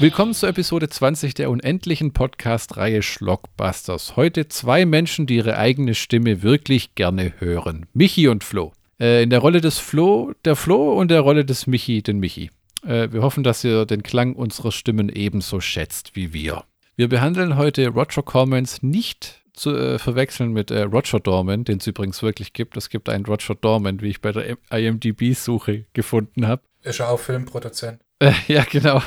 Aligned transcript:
Willkommen 0.00 0.32
zur 0.32 0.48
Episode 0.48 0.88
20 0.88 1.34
der 1.34 1.50
unendlichen 1.50 2.14
Podcast-Reihe 2.14 3.02
Schlockbusters. 3.02 4.16
Heute 4.16 4.48
zwei 4.48 4.86
Menschen, 4.86 5.26
die 5.26 5.36
ihre 5.36 5.58
eigene 5.58 5.94
Stimme 5.94 6.42
wirklich 6.42 6.94
gerne 6.94 7.34
hören. 7.38 7.84
Michi 7.92 8.26
und 8.28 8.42
Flo. 8.42 8.72
Äh, 8.98 9.22
in 9.22 9.28
der 9.28 9.40
Rolle 9.40 9.60
des 9.60 9.78
Flo, 9.78 10.32
der 10.46 10.56
Flo 10.56 10.94
und 10.98 11.10
der 11.10 11.20
Rolle 11.20 11.44
des 11.44 11.66
Michi, 11.66 12.02
den 12.02 12.18
Michi. 12.18 12.50
Äh, 12.82 13.12
wir 13.12 13.20
hoffen, 13.20 13.44
dass 13.44 13.62
ihr 13.62 13.84
den 13.84 14.02
Klang 14.02 14.36
unserer 14.36 14.72
Stimmen 14.72 15.10
ebenso 15.10 15.60
schätzt 15.60 16.16
wie 16.16 16.32
wir. 16.32 16.64
Wir 16.96 17.10
behandeln 17.10 17.58
heute 17.58 17.86
Roger 17.88 18.22
Cormans 18.22 18.82
nicht 18.82 19.42
zu 19.52 19.76
äh, 19.76 19.98
verwechseln 19.98 20.54
mit 20.54 20.70
äh, 20.70 20.80
Roger 20.84 21.20
Dorman, 21.20 21.64
den 21.64 21.76
es 21.76 21.86
übrigens 21.86 22.22
wirklich 22.22 22.54
gibt. 22.54 22.78
Es 22.78 22.88
gibt 22.88 23.10
einen 23.10 23.26
Roger 23.26 23.54
Dorman, 23.54 24.00
wie 24.00 24.08
ich 24.08 24.22
bei 24.22 24.32
der 24.32 24.56
IMDb-Suche 24.70 25.84
gefunden 25.92 26.46
habe. 26.46 26.62
Ist 26.84 27.00
ja 27.00 27.08
auch 27.08 27.20
Filmproduzent. 27.20 28.00
Äh, 28.18 28.32
ja, 28.48 28.64
genau. 28.64 29.02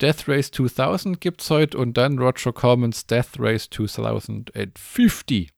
Death 0.00 0.28
Race 0.28 0.50
2000 0.52 1.20
gibt 1.20 1.42
es 1.42 1.50
heute 1.50 1.76
und 1.76 1.96
dann 1.96 2.18
Roger 2.18 2.52
Cormans 2.52 3.06
Death 3.06 3.38
Race 3.38 3.68
2050. 3.68 5.50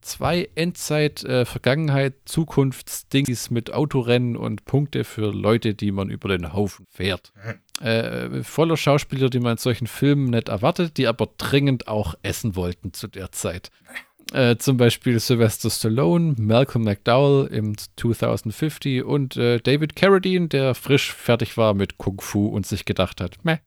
Zwei 0.00 0.48
Endzeit, 0.54 1.24
äh, 1.24 1.44
Vergangenheit, 1.44 2.14
Zukunftsdings 2.24 3.50
mit 3.50 3.72
Autorennen 3.72 4.36
und 4.36 4.64
Punkte 4.64 5.04
für 5.04 5.32
Leute, 5.32 5.74
die 5.74 5.90
man 5.90 6.08
über 6.10 6.28
den 6.28 6.52
Haufen 6.52 6.86
fährt. 6.88 7.32
Mhm. 7.44 7.84
Äh, 7.84 8.42
voller 8.44 8.76
Schauspieler, 8.76 9.30
die 9.30 9.40
man 9.40 9.52
in 9.52 9.58
solchen 9.58 9.86
Filmen 9.86 10.30
nicht 10.30 10.48
erwartet, 10.48 10.96
die 10.98 11.06
aber 11.06 11.28
dringend 11.38 11.88
auch 11.88 12.14
essen 12.22 12.56
wollten 12.56 12.92
zu 12.92 13.08
der 13.08 13.32
Zeit. 13.32 13.70
Äh, 14.32 14.56
zum 14.58 14.76
Beispiel 14.76 15.18
Sylvester 15.18 15.70
Stallone, 15.70 16.34
Malcolm 16.38 16.84
McDowell 16.84 17.46
im 17.46 17.76
2050 17.78 19.02
und 19.02 19.36
äh, 19.36 19.58
David 19.58 19.96
Carradine, 19.96 20.48
der 20.48 20.74
frisch 20.74 21.14
fertig 21.14 21.56
war 21.56 21.72
mit 21.72 21.96
Kung 21.96 22.20
Fu 22.20 22.48
und 22.48 22.66
sich 22.66 22.84
gedacht 22.84 23.20
hat, 23.20 23.44
meh. 23.44 23.58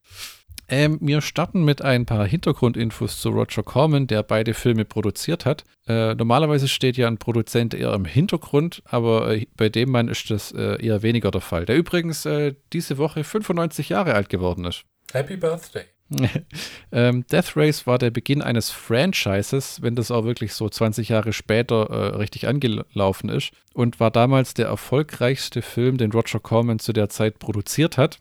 Ähm, 0.72 1.00
wir 1.02 1.20
starten 1.20 1.66
mit 1.66 1.82
ein 1.82 2.06
paar 2.06 2.26
Hintergrundinfos 2.26 3.20
zu 3.20 3.30
Roger 3.30 3.62
Corman, 3.62 4.08
der 4.08 4.24
beide 4.24 4.54
Filme 4.54 4.86
produziert 4.86 5.46
hat. 5.46 5.66
Äh, 5.86 6.16
normalerweise 6.16 6.70
steht 6.70 6.96
ja 6.96 7.08
ein 7.08 7.18
Produzent 7.18 7.74
eher 7.74 7.94
im 7.94 8.06
Hintergrund, 8.06 8.82
aber 8.86 9.36
äh, 9.36 9.48
bei 9.58 9.68
dem 9.68 9.92
Mann 9.92 10.08
ist 10.08 10.30
das 10.30 10.54
äh, 10.54 10.82
eher 10.82 11.02
weniger 11.02 11.30
der 11.30 11.42
Fall. 11.42 11.66
Der 11.66 11.76
übrigens 11.76 12.26
äh, 12.26 12.56
diese 12.72 12.98
Woche 12.98 13.26
95 13.26 13.90
Jahre 13.90 14.14
alt 14.14 14.30
geworden 14.30 14.64
ist. 14.64 14.86
Happy 15.12 15.36
Birthday. 15.36 15.84
ähm, 16.92 17.26
Death 17.32 17.56
Race 17.56 17.88
war 17.88 17.98
der 17.98 18.12
Beginn 18.12 18.42
eines 18.42 18.70
Franchises, 18.70 19.82
wenn 19.82 19.96
das 19.96 20.12
auch 20.12 20.26
wirklich 20.26 20.54
so 20.54 20.68
20 20.68 21.10
Jahre 21.10 21.34
später 21.34 21.90
äh, 21.90 22.16
richtig 22.18 22.48
angelaufen 22.48 23.30
ist 23.30 23.52
und 23.74 24.00
war 24.00 24.12
damals 24.12 24.54
der 24.54 24.68
erfolgreichste 24.68 25.62
Film, 25.62 25.98
den 25.98 26.12
Roger 26.12 26.40
Corman 26.40 26.80
zu 26.80 26.94
der 26.94 27.10
Zeit 27.10 27.40
produziert 27.40 27.98
hat 27.98 28.20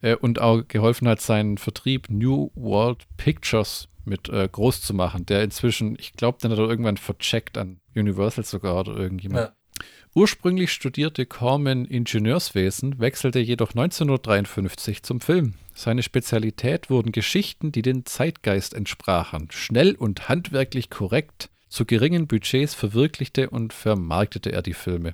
äh, 0.00 0.14
und 0.14 0.40
auch 0.40 0.62
geholfen 0.66 1.08
hat, 1.08 1.20
seinen 1.20 1.58
Vertrieb 1.58 2.08
New 2.08 2.50
World 2.54 3.04
Pictures 3.16 3.88
mit 4.04 4.28
äh, 4.28 4.48
groß 4.50 4.82
zu 4.82 4.94
machen, 4.94 5.26
der 5.26 5.42
inzwischen, 5.42 5.96
ich 5.98 6.12
glaube, 6.12 6.38
dann 6.40 6.52
hat 6.52 6.58
er 6.58 6.68
irgendwann 6.68 6.98
vercheckt 6.98 7.58
an 7.58 7.80
Universal 7.96 8.44
sogar 8.44 8.80
oder 8.80 8.96
irgendjemand. 8.96 9.48
Ja. 9.48 9.84
Ursprünglich 10.14 10.70
studierte 10.70 11.26
Corman 11.26 11.86
Ingenieurswesen, 11.86 13.00
wechselte 13.00 13.40
jedoch 13.40 13.70
1953 13.70 15.02
zum 15.02 15.20
Film. 15.20 15.54
Seine 15.74 16.04
Spezialität 16.04 16.88
wurden 16.88 17.10
Geschichten, 17.10 17.72
die 17.72 17.82
den 17.82 18.06
Zeitgeist 18.06 18.74
entsprachen. 18.74 19.48
Schnell 19.50 19.96
und 19.96 20.28
handwerklich 20.28 20.88
korrekt, 20.88 21.50
zu 21.68 21.84
geringen 21.84 22.28
Budgets 22.28 22.74
verwirklichte 22.74 23.50
und 23.50 23.72
vermarktete 23.72 24.52
er 24.52 24.62
die 24.62 24.74
Filme. 24.74 25.12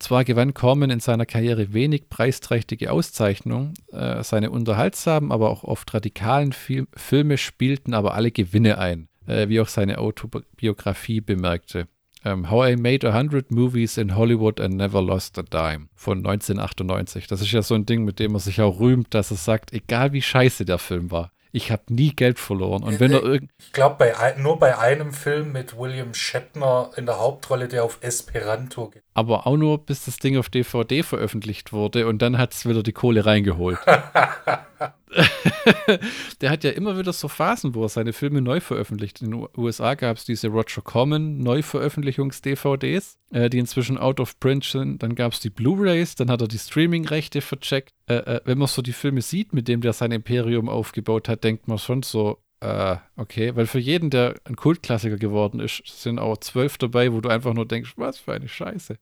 Zwar 0.00 0.24
gewann 0.24 0.52
Corman 0.52 0.90
in 0.90 0.98
seiner 0.98 1.24
Karriere 1.24 1.72
wenig 1.72 2.10
preisträchtige 2.10 2.90
Auszeichnungen, 2.90 3.74
äh, 3.92 4.24
seine 4.24 4.50
unterhaltsamen, 4.50 5.30
aber 5.30 5.48
auch 5.50 5.62
oft 5.62 5.94
radikalen 5.94 6.52
Fil 6.52 6.88
Filme 6.96 7.38
spielten 7.38 7.94
aber 7.94 8.14
alle 8.14 8.32
Gewinne 8.32 8.78
ein, 8.78 9.08
äh, 9.26 9.48
wie 9.48 9.60
auch 9.60 9.68
seine 9.68 9.98
Autobiografie 9.98 11.20
bemerkte. 11.20 11.86
Ähm, 12.24 12.50
How 12.50 12.70
I 12.70 12.76
Made 12.76 13.08
a 13.08 13.12
Hundred 13.12 13.50
Movies 13.50 13.98
in 13.98 14.16
Hollywood 14.16 14.60
and 14.60 14.76
Never 14.76 15.02
Lost 15.02 15.38
a 15.38 15.42
Dime 15.42 15.88
von 15.94 16.18
1998. 16.18 17.26
Das 17.26 17.40
ist 17.40 17.52
ja 17.52 17.62
so 17.62 17.74
ein 17.74 17.86
Ding, 17.86 18.04
mit 18.04 18.18
dem 18.18 18.34
er 18.34 18.40
sich 18.40 18.60
auch 18.60 18.80
rühmt, 18.80 19.12
dass 19.12 19.30
er 19.30 19.36
sagt, 19.36 19.72
egal 19.72 20.12
wie 20.12 20.22
scheiße 20.22 20.64
der 20.64 20.78
Film 20.78 21.10
war, 21.10 21.30
ich 21.52 21.70
habe 21.70 21.82
nie 21.88 22.10
Geld 22.10 22.40
verloren. 22.40 22.82
Und 22.82 22.98
wenn 22.98 23.12
er 23.12 23.22
irgend 23.22 23.50
ich 23.58 23.72
glaube, 23.72 23.96
bei, 23.96 24.34
nur 24.38 24.58
bei 24.58 24.76
einem 24.76 25.12
Film 25.12 25.52
mit 25.52 25.78
William 25.78 26.12
Shatner 26.12 26.90
in 26.96 27.06
der 27.06 27.20
Hauptrolle, 27.20 27.68
der 27.68 27.84
auf 27.84 27.98
Esperanto 28.00 28.88
geht. 28.88 29.04
Aber 29.14 29.46
auch 29.46 29.56
nur, 29.56 29.78
bis 29.78 30.04
das 30.04 30.16
Ding 30.16 30.36
auf 30.36 30.48
DVD 30.48 31.04
veröffentlicht 31.04 31.72
wurde 31.72 32.08
und 32.08 32.22
dann 32.22 32.38
hat 32.38 32.54
es 32.54 32.66
wieder 32.66 32.82
die 32.82 32.92
Kohle 32.92 33.24
reingeholt. 33.24 33.78
der 36.40 36.50
hat 36.50 36.64
ja 36.64 36.70
immer 36.70 36.98
wieder 36.98 37.12
so 37.12 37.28
Phasen, 37.28 37.74
wo 37.74 37.82
er 37.82 37.88
seine 37.88 38.12
Filme 38.12 38.40
neu 38.40 38.60
veröffentlicht. 38.60 39.22
In 39.22 39.30
den 39.30 39.48
USA 39.56 39.94
gab 39.94 40.16
es 40.16 40.24
diese 40.24 40.48
Roger 40.48 40.82
Corman 40.82 41.38
Neuveröffentlichungs-DVDs, 41.38 43.18
äh, 43.30 43.50
die 43.50 43.58
inzwischen 43.58 43.98
out 43.98 44.20
of 44.20 44.38
print 44.40 44.64
sind. 44.64 45.02
Dann 45.02 45.14
gab 45.14 45.32
es 45.32 45.40
die 45.40 45.50
Blu-rays, 45.50 46.14
dann 46.14 46.30
hat 46.30 46.40
er 46.40 46.48
die 46.48 46.58
Streaming-Rechte 46.58 47.40
vercheckt. 47.40 47.92
Äh, 48.06 48.16
äh, 48.16 48.40
wenn 48.44 48.58
man 48.58 48.68
so 48.68 48.82
die 48.82 48.92
Filme 48.92 49.22
sieht, 49.22 49.52
mit 49.52 49.68
dem 49.68 49.80
der 49.80 49.92
sein 49.92 50.12
Imperium 50.12 50.68
aufgebaut 50.68 51.28
hat, 51.28 51.44
denkt 51.44 51.68
man 51.68 51.78
schon 51.78 52.02
so, 52.02 52.38
äh, 52.60 52.96
okay, 53.16 53.54
weil 53.54 53.66
für 53.66 53.78
jeden, 53.78 54.10
der 54.10 54.34
ein 54.44 54.56
Kultklassiker 54.56 55.16
geworden 55.16 55.60
ist, 55.60 55.82
sind 55.86 56.18
auch 56.18 56.38
zwölf 56.38 56.78
dabei, 56.78 57.12
wo 57.12 57.20
du 57.20 57.28
einfach 57.28 57.54
nur 57.54 57.66
denkst, 57.66 57.94
was 57.96 58.18
für 58.18 58.32
eine 58.32 58.48
Scheiße. 58.48 58.96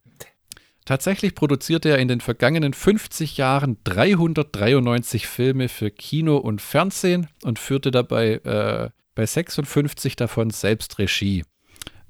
Tatsächlich 0.85 1.35
produzierte 1.35 1.91
er 1.91 1.99
in 1.99 2.09
den 2.09 2.21
vergangenen 2.21 2.75
50 2.75 3.37
Jahren 3.37 3.77
393 3.85 5.29
Filme 5.29 5.69
für 5.69 5.91
Kino 5.91 6.37
und 6.39 6.61
Fernsehen 6.61 7.29
und 7.45 7.61
führte 7.61 7.93
dabei 7.93 8.35
äh, 8.45 8.91
bei 9.15 9.27
56 9.27 10.17
davon 10.17 10.51
selbst 10.51 10.99
Regie. 10.99 11.45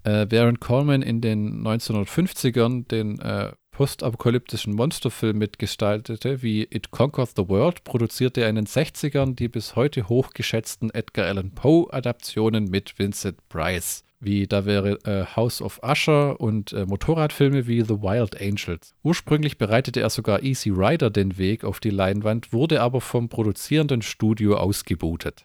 Äh, 0.05 0.27
während 0.31 0.61
Coleman 0.61 1.03
in 1.03 1.21
den 1.21 1.63
1950ern 1.67 2.89
den 2.89 3.21
äh, 3.21 3.53
postapokalyptischen 3.73 4.75
Monsterfilm 4.75 5.39
mitgestaltete, 5.39 6.43
wie 6.43 6.63
It 6.63 6.91
Conquered 6.91 7.31
the 7.37 7.49
World, 7.49 7.85
produzierte 7.85 8.41
er 8.41 8.49
in 8.49 8.57
den 8.57 8.67
60ern 8.67 9.35
die 9.35 9.49
bis 9.49 9.77
heute 9.77 10.09
hochgeschätzten 10.09 10.91
Edgar 10.95 11.27
Allan 11.27 11.51
Poe-Adaptionen 11.51 12.65
mit 12.65 12.99
Vincent 12.99 13.37
Price 13.49 14.05
wie 14.23 14.47
da 14.47 14.65
wäre 14.65 14.99
äh, 15.05 15.37
House 15.37 15.61
of 15.61 15.81
Usher 15.83 16.41
und 16.41 16.73
äh, 16.73 16.87
Motorradfilme 16.87 17.67
wie 17.67 17.83
The 17.83 18.01
Wild 18.01 18.41
Angels. 18.41 18.95
Ursprünglich 19.03 19.59
bereitete 19.59 20.01
er 20.01 20.11
sogar 20.11 20.43
Easy 20.43 20.71
Rider 20.71 21.11
den 21.11 21.39
Weg 21.39 21.65
auf 21.65 21.81
die 21.81 21.91
Leinwand, 21.91 22.53
wurde 22.53 22.81
aber 22.81 23.01
vom 23.01 23.29
produzierenden 23.29 24.03
Studio 24.03 24.57
ausgebootet. 24.57 25.45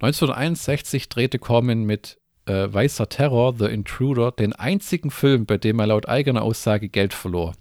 1961 0.00 1.08
drehte 1.08 1.38
Corman 1.38 1.84
mit 1.84 2.18
äh, 2.46 2.72
Weißer 2.72 3.08
Terror, 3.08 3.54
The 3.58 3.66
Intruder, 3.66 4.32
den 4.32 4.52
einzigen 4.52 5.10
Film, 5.10 5.46
bei 5.46 5.58
dem 5.58 5.78
er 5.78 5.86
laut 5.86 6.08
eigener 6.08 6.42
Aussage 6.42 6.88
Geld 6.88 7.14
verlor. 7.14 7.54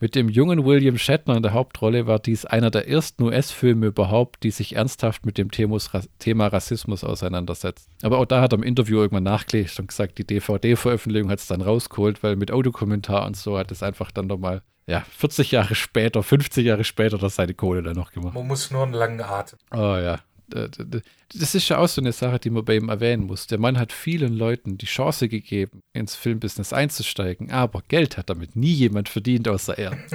Mit 0.00 0.14
dem 0.14 0.28
jungen 0.28 0.64
William 0.64 0.98
Shatner 0.98 1.36
in 1.36 1.42
der 1.42 1.52
Hauptrolle 1.52 2.06
war 2.06 2.18
dies 2.18 2.44
einer 2.44 2.70
der 2.70 2.88
ersten 2.88 3.24
US-Filme 3.24 3.86
überhaupt, 3.86 4.42
die 4.42 4.50
sich 4.50 4.76
ernsthaft 4.76 5.26
mit 5.26 5.36
dem 5.36 5.50
Thema 5.50 6.46
Rassismus 6.46 7.02
auseinandersetzt. 7.02 7.88
Aber 8.02 8.18
auch 8.18 8.26
da 8.26 8.40
hat 8.40 8.52
er 8.52 8.58
im 8.58 8.62
Interview 8.62 8.98
irgendwann 8.98 9.24
nachgelegt 9.24 9.78
und 9.80 9.88
gesagt, 9.88 10.18
die 10.18 10.26
DVD-Veröffentlichung 10.26 11.30
hat 11.30 11.40
es 11.40 11.46
dann 11.46 11.60
rausgeholt, 11.60 12.22
weil 12.22 12.36
mit 12.36 12.52
Audiokommentar 12.52 13.26
und 13.26 13.36
so 13.36 13.58
hat 13.58 13.72
es 13.72 13.82
einfach 13.82 14.10
dann 14.10 14.26
nochmal, 14.26 14.62
ja, 14.86 15.04
40 15.16 15.50
Jahre 15.50 15.74
später, 15.74 16.22
50 16.22 16.64
Jahre 16.64 16.84
später, 16.84 17.18
das 17.18 17.36
seine 17.36 17.54
Kohle 17.54 17.82
dann 17.82 17.96
noch 17.96 18.12
gemacht. 18.12 18.34
Man 18.34 18.46
muss 18.46 18.70
nur 18.70 18.84
einen 18.84 18.94
langen 18.94 19.20
Atem. 19.20 19.58
Oh 19.72 19.96
ja, 19.96 20.20
das 20.50 21.54
ist 21.54 21.68
ja 21.68 21.78
auch 21.78 21.88
so 21.88 22.00
eine 22.00 22.12
Sache, 22.12 22.38
die 22.38 22.50
man 22.50 22.64
bei 22.64 22.76
ihm 22.76 22.88
erwähnen 22.88 23.24
muss. 23.24 23.46
Der 23.46 23.58
Mann 23.58 23.78
hat 23.78 23.92
vielen 23.92 24.34
Leuten 24.34 24.78
die 24.78 24.86
Chance 24.86 25.28
gegeben, 25.28 25.82
ins 25.92 26.16
Filmbusiness 26.16 26.72
einzusteigen, 26.72 27.50
aber 27.50 27.82
Geld 27.88 28.16
hat 28.16 28.30
damit 28.30 28.56
nie 28.56 28.72
jemand 28.72 29.08
verdient, 29.08 29.48
außer 29.48 29.78
er. 29.78 29.96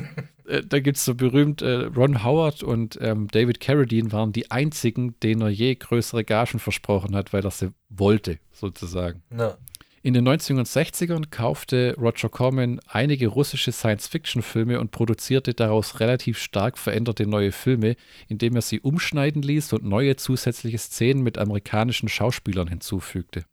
Äh, 0.48 0.62
da 0.62 0.80
gibt 0.80 0.98
es 0.98 1.06
so 1.06 1.15
berühmt, 1.15 1.63
äh, 1.63 1.86
Ron 1.86 2.24
Howard 2.24 2.62
und 2.62 3.00
ähm, 3.01 3.27
David 3.31 3.60
Carradine 3.60 4.12
waren 4.12 4.31
die 4.31 4.51
einzigen, 4.51 5.19
denen 5.21 5.42
er 5.42 5.50
je 5.50 5.74
größere 5.74 6.24
Gagen 6.24 6.60
versprochen 6.60 7.15
hat, 7.15 7.33
weil 7.33 7.44
er 7.44 7.50
sie 7.50 7.71
wollte, 7.89 8.38
sozusagen. 8.51 9.24
No. 9.31 9.56
In 10.06 10.13
den 10.13 10.30
1960ern 10.30 11.31
kaufte 11.31 11.96
Roger 11.98 12.30
Corman 12.30 12.80
einige 12.86 13.25
russische 13.25 13.72
Science-Fiction-Filme 13.72 14.80
und 14.80 14.92
produzierte 14.92 15.56
daraus 15.56 16.00
relativ 16.00 16.38
stark 16.38 16.78
veränderte 16.78 17.25
neue 17.25 17.52
Filme, 17.52 17.96
indem 18.28 18.56
er 18.56 18.62
sie 18.62 18.80
umschneiden 18.80 19.42
ließ 19.42 19.74
und 19.74 19.84
neue 19.84 20.16
zusätzliche 20.16 20.78
Szenen 20.78 21.24
mit 21.24 21.40
amerikanischen 21.40 22.07
Schauspielern 22.07 22.68
hinzufügte. 22.68 23.46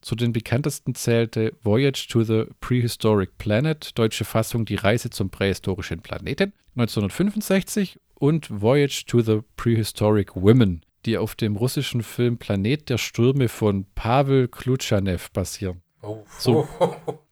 Zu 0.00 0.14
den 0.14 0.32
bekanntesten 0.32 0.94
zählte 0.94 1.52
Voyage 1.62 2.06
to 2.08 2.22
the 2.22 2.44
Prehistoric 2.60 3.36
Planet, 3.36 3.90
deutsche 3.98 4.24
Fassung 4.24 4.64
Die 4.64 4.76
Reise 4.76 5.10
zum 5.10 5.28
prähistorischen 5.28 6.00
Planeten, 6.00 6.54
1965 6.76 7.98
und 8.14 8.48
Voyage 8.62 9.04
to 9.06 9.20
the 9.20 9.40
Prehistoric 9.56 10.34
Women, 10.34 10.80
die 11.06 11.18
auf 11.18 11.34
dem 11.34 11.56
russischen 11.56 12.02
Film 12.02 12.38
Planet 12.38 12.88
der 12.88 12.98
Stürme 12.98 13.48
von 13.48 13.86
Pavel 13.94 14.48
Klutschanev 14.48 15.30
basieren. 15.30 15.82
Oh. 16.02 16.24
So, 16.38 16.68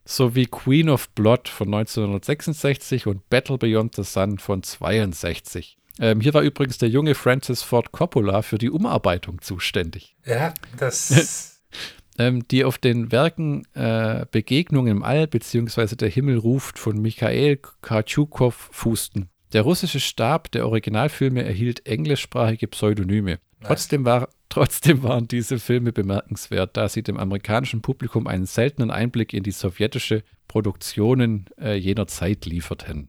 so 0.04 0.34
wie 0.34 0.46
Queen 0.46 0.88
of 0.88 1.10
Blood 1.10 1.48
von 1.48 1.68
1966 1.68 3.06
und 3.06 3.28
Battle 3.28 3.58
Beyond 3.58 3.96
the 3.96 4.04
Sun 4.04 4.38
von 4.38 4.62
62. 4.62 5.76
Ähm, 5.98 6.20
hier 6.20 6.32
war 6.32 6.42
übrigens 6.42 6.78
der 6.78 6.88
junge 6.88 7.14
Francis 7.14 7.62
Ford 7.62 7.92
Coppola 7.92 8.42
für 8.42 8.58
die 8.58 8.70
Umarbeitung 8.70 9.40
zuständig. 9.42 10.16
Ja, 10.24 10.54
das. 10.78 11.60
ähm, 12.18 12.46
die 12.48 12.64
auf 12.64 12.78
den 12.78 13.12
Werken 13.12 13.66
äh, 13.74 14.24
Begegnungen 14.30 14.96
im 14.98 15.02
All 15.02 15.26
bzw. 15.26 15.96
Der 15.96 16.08
Himmel 16.08 16.38
ruft 16.38 16.78
von 16.78 17.00
Michael 17.00 17.58
Kartschukov 17.82 18.70
fußten. 18.72 19.28
Der 19.52 19.62
russische 19.62 20.00
Stab 20.00 20.50
der 20.52 20.66
Originalfilme 20.66 21.44
erhielt 21.44 21.86
englischsprachige 21.86 22.68
Pseudonyme. 22.68 23.38
Trotzdem, 23.64 24.04
war, 24.04 24.28
trotzdem 24.48 25.02
waren 25.02 25.28
diese 25.28 25.58
Filme 25.58 25.92
bemerkenswert, 25.92 26.76
da 26.76 26.88
sie 26.88 27.02
dem 27.02 27.16
amerikanischen 27.16 27.82
Publikum 27.82 28.26
einen 28.26 28.46
seltenen 28.46 28.90
Einblick 28.90 29.32
in 29.32 29.42
die 29.42 29.50
sowjetische 29.50 30.22
Produktionen 30.48 31.46
äh, 31.60 31.74
jener 31.74 32.06
Zeit 32.06 32.46
lieferten. 32.46 33.08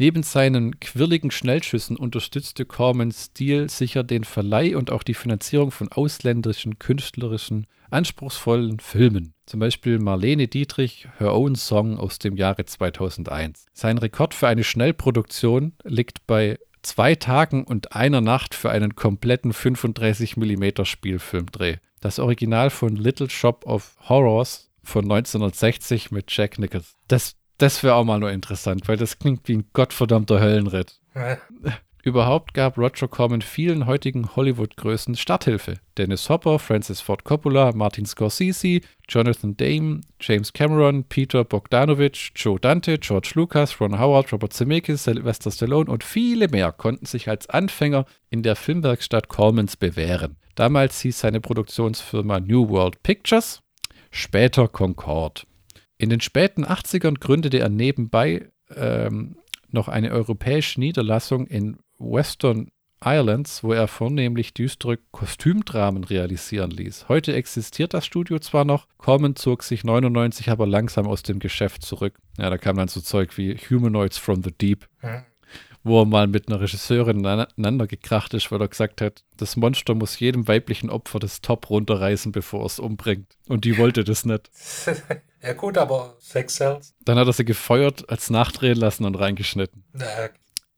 Neben 0.00 0.22
seinen 0.22 0.80
quirligen 0.80 1.30
Schnellschüssen 1.30 1.94
unterstützte 1.94 2.64
Cormans 2.64 3.26
Stil 3.26 3.68
sicher 3.68 4.02
den 4.02 4.24
Verleih 4.24 4.74
und 4.74 4.90
auch 4.90 5.02
die 5.02 5.12
Finanzierung 5.12 5.70
von 5.70 5.92
ausländischen, 5.92 6.78
künstlerischen, 6.78 7.66
anspruchsvollen 7.90 8.80
Filmen. 8.80 9.34
Zum 9.44 9.60
Beispiel 9.60 9.98
Marlene 9.98 10.48
Dietrich, 10.48 11.06
Her 11.18 11.34
Own 11.34 11.54
Song 11.54 11.98
aus 11.98 12.18
dem 12.18 12.38
Jahre 12.38 12.64
2001. 12.64 13.66
Sein 13.74 13.98
Rekord 13.98 14.32
für 14.32 14.48
eine 14.48 14.64
Schnellproduktion 14.64 15.74
liegt 15.84 16.26
bei 16.26 16.58
zwei 16.82 17.14
Tagen 17.14 17.64
und 17.64 17.94
einer 17.94 18.20
Nacht 18.20 18.54
für 18.54 18.70
einen 18.70 18.94
kompletten 18.94 19.52
35 19.52 20.36
mm 20.36 20.84
Spielfilmdreh. 20.84 21.76
Das 22.00 22.18
Original 22.18 22.70
von 22.70 22.96
Little 22.96 23.30
Shop 23.30 23.66
of 23.66 23.96
Horrors 24.08 24.70
von 24.82 25.04
1960 25.04 26.10
mit 26.10 26.34
Jack 26.34 26.58
Nichols. 26.58 26.96
Das 27.08 27.36
das 27.60 27.82
wäre 27.82 27.94
auch 27.94 28.04
mal 28.04 28.18
nur 28.18 28.30
interessant, 28.30 28.88
weil 28.88 28.96
das 28.96 29.18
klingt 29.18 29.46
wie 29.46 29.58
ein 29.58 29.68
gottverdammter 29.74 30.40
Höllenritt. 30.40 30.98
Überhaupt 32.02 32.54
gab 32.54 32.78
Roger 32.78 33.08
Corman 33.08 33.42
vielen 33.42 33.86
heutigen 33.86 34.34
Hollywood-Größen 34.34 35.16
Starthilfe. 35.16 35.74
Dennis 35.98 36.30
Hopper, 36.30 36.58
Francis 36.58 37.00
Ford 37.00 37.24
Coppola, 37.24 37.72
Martin 37.74 38.06
Scorsese, 38.06 38.80
Jonathan 39.08 39.56
Dame, 39.56 40.00
James 40.18 40.52
Cameron, 40.52 41.04
Peter 41.04 41.44
Bogdanovich, 41.44 42.32
Joe 42.34 42.58
Dante, 42.58 42.98
George 42.98 43.32
Lucas, 43.34 43.80
Ron 43.80 43.98
Howard, 43.98 44.32
Robert 44.32 44.52
Zemeckis, 44.52 45.04
Sylvester 45.04 45.50
Stallone 45.50 45.90
und 45.90 46.02
viele 46.02 46.48
mehr 46.48 46.72
konnten 46.72 47.04
sich 47.04 47.28
als 47.28 47.50
Anfänger 47.50 48.06
in 48.30 48.42
der 48.42 48.56
Filmwerkstatt 48.56 49.28
Cormans 49.28 49.76
bewähren. 49.76 50.36
Damals 50.54 51.00
hieß 51.00 51.20
seine 51.20 51.40
Produktionsfirma 51.40 52.40
New 52.40 52.68
World 52.70 53.02
Pictures, 53.02 53.62
später 54.10 54.68
Concord. 54.68 55.46
In 55.98 56.08
den 56.08 56.20
späten 56.22 56.64
80ern 56.64 57.18
gründete 57.18 57.58
er 57.58 57.68
nebenbei 57.68 58.50
ähm, 58.74 59.36
noch 59.70 59.88
eine 59.88 60.10
europäische 60.10 60.80
Niederlassung 60.80 61.46
in 61.46 61.76
Western 62.00 62.70
Islands, 63.02 63.62
wo 63.62 63.72
er 63.72 63.88
vornehmlich 63.88 64.52
düstere 64.52 64.98
Kostümdramen 65.10 66.04
realisieren 66.04 66.70
ließ. 66.70 67.08
Heute 67.08 67.34
existiert 67.34 67.94
das 67.94 68.04
Studio 68.04 68.38
zwar 68.40 68.64
noch, 68.64 68.86
Corman 68.98 69.36
zog 69.36 69.62
sich 69.62 69.84
99 69.84 70.50
aber 70.50 70.66
langsam 70.66 71.06
aus 71.06 71.22
dem 71.22 71.38
Geschäft 71.38 71.82
zurück. 71.82 72.18
Ja, 72.36 72.50
da 72.50 72.58
kam 72.58 72.76
dann 72.76 72.88
so 72.88 73.00
Zeug 73.00 73.38
wie 73.38 73.56
Humanoids 73.56 74.18
from 74.18 74.42
the 74.42 74.52
Deep. 74.52 74.86
Hm 74.98 75.22
wo 75.82 76.02
er 76.02 76.06
mal 76.06 76.26
mit 76.26 76.48
einer 76.48 76.60
Regisseurin 76.60 77.24
aneinander 77.24 77.86
gekracht 77.86 78.34
ist, 78.34 78.52
weil 78.52 78.60
er 78.60 78.68
gesagt 78.68 79.00
hat, 79.00 79.24
das 79.36 79.56
Monster 79.56 79.94
muss 79.94 80.18
jedem 80.18 80.46
weiblichen 80.46 80.90
Opfer 80.90 81.18
das 81.18 81.40
Top 81.40 81.70
runterreißen, 81.70 82.32
bevor 82.32 82.66
es 82.66 82.78
umbringt. 82.78 83.36
Und 83.48 83.64
die 83.64 83.78
wollte 83.78 84.04
das 84.04 84.24
nicht. 84.24 84.50
ja 85.42 85.52
gut, 85.54 85.78
aber 85.78 86.16
Sex 86.18 86.56
Cells. 86.56 86.94
Dann 87.04 87.18
hat 87.18 87.26
er 87.26 87.32
sie 87.32 87.44
gefeuert, 87.44 88.08
als 88.10 88.30
nachdrehen 88.30 88.76
lassen 88.76 89.04
und 89.04 89.14
reingeschnitten. 89.14 89.84
Na, 89.92 90.04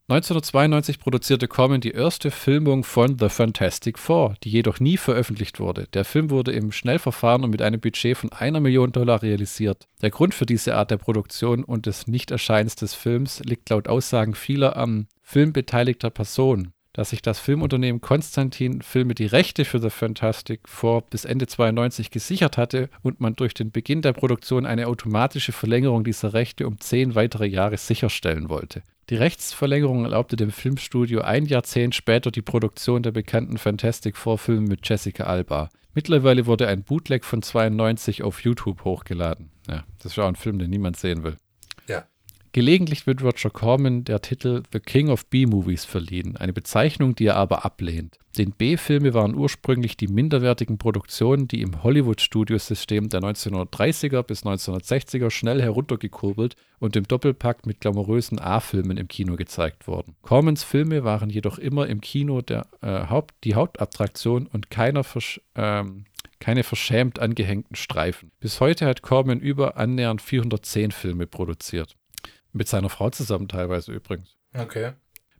1992 0.08 0.98
produzierte 0.98 1.46
Corman 1.46 1.80
die 1.80 1.92
erste 1.92 2.32
Filmung 2.32 2.82
von 2.82 3.20
The 3.20 3.28
Fantastic 3.28 4.00
Four, 4.00 4.34
die 4.42 4.50
jedoch 4.50 4.80
nie 4.80 4.96
veröffentlicht 4.96 5.60
wurde. 5.60 5.86
Der 5.94 6.04
Film 6.04 6.30
wurde 6.30 6.50
im 6.50 6.72
Schnellverfahren 6.72 7.44
und 7.44 7.50
mit 7.50 7.62
einem 7.62 7.80
Budget 7.80 8.16
von 8.16 8.32
einer 8.32 8.58
Million 8.58 8.90
Dollar 8.90 9.22
realisiert. 9.22 9.86
Der 10.02 10.10
Grund 10.10 10.34
für 10.34 10.44
diese 10.44 10.74
Art 10.74 10.90
der 10.90 10.96
Produktion 10.96 11.62
und 11.62 11.86
des 11.86 12.08
Nichterscheins 12.08 12.74
des 12.74 12.94
Films 12.94 13.40
liegt 13.44 13.70
laut 13.70 13.86
Aussagen 13.86 14.34
vieler 14.34 14.76
am 14.76 15.06
Film 15.22 15.52
beteiligter 15.52 16.10
Personen. 16.10 16.72
Da 16.94 17.04
sich 17.04 17.22
das 17.22 17.38
Filmunternehmen 17.38 18.00
Konstantin 18.00 18.82
Filme 18.82 19.14
die 19.14 19.26
Rechte 19.26 19.64
für 19.64 19.78
The 19.78 19.88
Fantastic 19.88 20.68
Four 20.68 21.02
bis 21.02 21.24
Ende 21.24 21.46
92 21.46 22.10
gesichert 22.10 22.58
hatte 22.58 22.90
und 23.02 23.20
man 23.20 23.34
durch 23.34 23.54
den 23.54 23.70
Beginn 23.70 24.02
der 24.02 24.12
Produktion 24.12 24.66
eine 24.66 24.88
automatische 24.88 25.52
Verlängerung 25.52 26.04
dieser 26.04 26.34
Rechte 26.34 26.66
um 26.66 26.80
zehn 26.80 27.14
weitere 27.14 27.46
Jahre 27.46 27.78
sicherstellen 27.78 28.50
wollte. 28.50 28.82
Die 29.10 29.16
Rechtsverlängerung 29.16 30.04
erlaubte 30.04 30.36
dem 30.36 30.50
Filmstudio 30.50 31.22
ein 31.22 31.44
Jahrzehnt 31.44 31.94
später 31.94 32.30
die 32.30 32.42
Produktion 32.42 33.02
der 33.02 33.10
bekannten 33.10 33.58
Fantastic 33.58 34.16
Four-Filme 34.16 34.68
mit 34.68 34.88
Jessica 34.88 35.24
Alba. 35.24 35.70
Mittlerweile 35.94 36.46
wurde 36.46 36.68
ein 36.68 36.84
Bootleg 36.84 37.24
von 37.24 37.42
92 37.42 38.22
auf 38.22 38.42
YouTube 38.44 38.84
hochgeladen. 38.84 39.50
Ja, 39.68 39.84
das 39.98 40.12
ist 40.12 40.18
auch 40.18 40.28
ein 40.28 40.36
Film, 40.36 40.58
den 40.58 40.70
niemand 40.70 40.96
sehen 40.96 41.22
will. 41.22 41.36
Gelegentlich 42.54 43.06
wird 43.06 43.22
Roger 43.22 43.48
Corman 43.48 44.04
der 44.04 44.20
Titel 44.20 44.62
The 44.74 44.80
King 44.80 45.08
of 45.08 45.24
B-Movies 45.26 45.86
verliehen, 45.86 46.36
eine 46.36 46.52
Bezeichnung, 46.52 47.14
die 47.14 47.24
er 47.24 47.36
aber 47.36 47.64
ablehnt. 47.64 48.18
Denn 48.36 48.52
B-Filme 48.52 49.14
waren 49.14 49.34
ursprünglich 49.34 49.96
die 49.96 50.08
minderwertigen 50.08 50.76
Produktionen, 50.76 51.48
die 51.48 51.62
im 51.62 51.82
Hollywood-Studiosystem 51.82 53.08
der 53.08 53.20
1930er 53.20 54.22
bis 54.22 54.44
1960er 54.44 55.30
schnell 55.30 55.62
heruntergekurbelt 55.62 56.56
und 56.78 56.94
im 56.94 57.04
Doppelpack 57.08 57.64
mit 57.64 57.80
glamourösen 57.80 58.38
A-Filmen 58.38 58.98
im 58.98 59.08
Kino 59.08 59.36
gezeigt 59.36 59.86
wurden. 59.88 60.14
Cormans 60.20 60.62
Filme 60.62 61.04
waren 61.04 61.30
jedoch 61.30 61.56
immer 61.58 61.86
im 61.86 62.02
Kino 62.02 62.42
der, 62.42 62.66
äh, 62.82 63.06
Haupt, 63.08 63.34
die 63.44 63.54
Hauptattraktion 63.54 64.46
und 64.46 64.70
keiner 64.70 65.04
versch 65.04 65.40
ähm, 65.54 66.04
keine 66.38 66.64
verschämt 66.64 67.20
angehängten 67.20 67.76
Streifen. 67.76 68.32
Bis 68.40 68.60
heute 68.60 68.86
hat 68.86 69.02
Corman 69.02 69.38
über 69.38 69.76
annähernd 69.76 70.20
410 70.20 70.90
Filme 70.90 71.28
produziert. 71.28 71.94
Mit 72.52 72.68
seiner 72.68 72.88
Frau 72.88 73.10
zusammen 73.10 73.48
teilweise 73.48 73.92
übrigens. 73.92 74.36
Okay. 74.54 74.92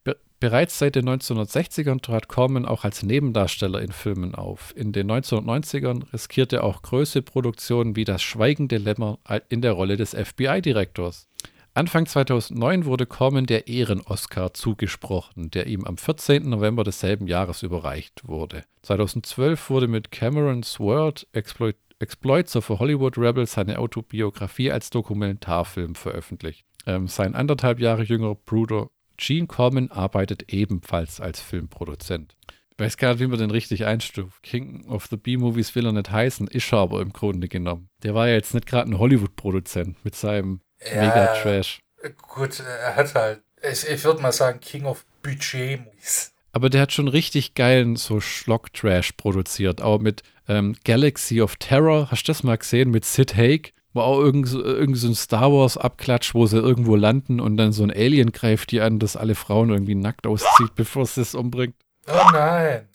Be 0.04 0.16
bereits 0.40 0.78
seit 0.78 0.96
den 0.96 1.08
1960ern 1.08 2.00
trat 2.00 2.28
Corman 2.28 2.66
auch 2.66 2.84
als 2.84 3.02
Nebendarsteller 3.02 3.80
in 3.80 3.92
Filmen 3.92 4.34
auf. 4.34 4.74
In 4.76 4.92
den 4.92 5.10
1990ern 5.10 6.12
riskierte 6.12 6.56
er 6.56 6.64
auch 6.64 6.82
größere 6.82 7.22
Produktionen 7.22 7.94
wie 7.94 8.04
Das 8.04 8.22
Schweigende 8.22 8.78
Lämmer 8.78 9.18
in 9.48 9.60
der 9.62 9.72
Rolle 9.72 9.96
des 9.96 10.14
FBI-Direktors. 10.14 11.28
Anfang 11.74 12.04
2009 12.04 12.84
wurde 12.84 13.06
Corman 13.06 13.46
der 13.46 13.66
Ehren-Oscar 13.66 14.52
zugesprochen, 14.52 15.50
der 15.50 15.66
ihm 15.66 15.84
am 15.84 15.96
14. 15.96 16.46
November 16.46 16.84
desselben 16.84 17.26
Jahres 17.26 17.62
überreicht 17.62 18.28
wurde. 18.28 18.64
2012 18.82 19.70
wurde 19.70 19.88
mit 19.88 20.10
Cameron's 20.10 20.78
World 20.78 21.26
Exploit 21.32 21.76
Exploits 21.98 22.56
of 22.56 22.68
a 22.68 22.78
Hollywood 22.80 23.16
Rebel 23.16 23.46
seine 23.46 23.78
Autobiografie 23.78 24.72
als 24.72 24.90
Dokumentarfilm 24.90 25.94
veröffentlicht. 25.94 26.66
Ähm, 26.86 27.08
sein 27.08 27.34
anderthalb 27.34 27.78
Jahre 27.80 28.02
jüngerer 28.02 28.34
Bruder 28.34 28.88
Gene 29.16 29.46
Corman 29.46 29.90
arbeitet 29.90 30.52
ebenfalls 30.52 31.20
als 31.20 31.40
Filmproduzent. 31.40 32.34
Ich 32.72 32.78
weiß 32.78 32.96
gar 32.96 33.12
nicht, 33.12 33.20
wie 33.20 33.26
man 33.26 33.38
den 33.38 33.50
richtig 33.50 33.84
einstuft. 33.84 34.42
King 34.42 34.88
of 34.88 35.06
the 35.06 35.16
B-Movies 35.16 35.74
will 35.74 35.86
er 35.86 35.92
nicht 35.92 36.10
heißen, 36.10 36.48
ist 36.48 36.72
er 36.72 36.78
aber 36.78 37.00
im 37.02 37.12
Grunde 37.12 37.48
genommen. 37.48 37.88
Der 38.02 38.14
war 38.14 38.28
ja 38.28 38.34
jetzt 38.34 38.54
nicht 38.54 38.66
gerade 38.66 38.90
ein 38.90 38.98
Hollywood-Produzent 38.98 40.04
mit 40.04 40.16
seinem 40.16 40.60
ja, 40.84 41.02
Mega-Trash. 41.02 41.80
Gut, 42.22 42.60
er 42.60 42.96
hat 42.96 43.14
halt, 43.14 43.42
ich, 43.62 43.86
ich 43.88 44.02
würde 44.04 44.22
mal 44.22 44.32
sagen, 44.32 44.58
King 44.60 44.86
of 44.86 45.04
Budget-Movies. 45.22 46.32
Aber 46.52 46.68
der 46.68 46.80
hat 46.82 46.92
schon 46.92 47.08
richtig 47.08 47.54
geilen 47.54 47.96
so 47.96 48.20
Schlock-Trash 48.20 49.12
produziert. 49.12 49.80
Auch 49.80 50.00
mit 50.00 50.22
ähm, 50.48 50.74
Galaxy 50.84 51.40
of 51.40 51.56
Terror, 51.56 52.10
hast 52.10 52.24
du 52.24 52.32
das 52.32 52.42
mal 52.42 52.58
gesehen? 52.58 52.90
Mit 52.90 53.04
Sid 53.04 53.36
Haig 53.36 53.72
wo 53.92 54.00
auch 54.00 54.18
irgend 54.18 54.48
so, 54.48 54.62
irgend 54.62 54.96
so 54.96 55.08
ein 55.08 55.14
Star 55.14 55.52
Wars 55.52 55.76
Abklatsch, 55.76 56.34
wo 56.34 56.46
sie 56.46 56.58
irgendwo 56.58 56.96
landen 56.96 57.40
und 57.40 57.56
dann 57.56 57.72
so 57.72 57.82
ein 57.82 57.90
Alien 57.90 58.32
greift 58.32 58.70
die 58.70 58.80
an, 58.80 58.98
das 58.98 59.16
alle 59.16 59.34
Frauen 59.34 59.70
irgendwie 59.70 59.94
nackt 59.94 60.26
auszieht, 60.26 60.70
bevor 60.74 61.02
es 61.02 61.16
es 61.16 61.34
umbringt. 61.34 61.76
Oh 62.08 62.30
nein. 62.32 62.88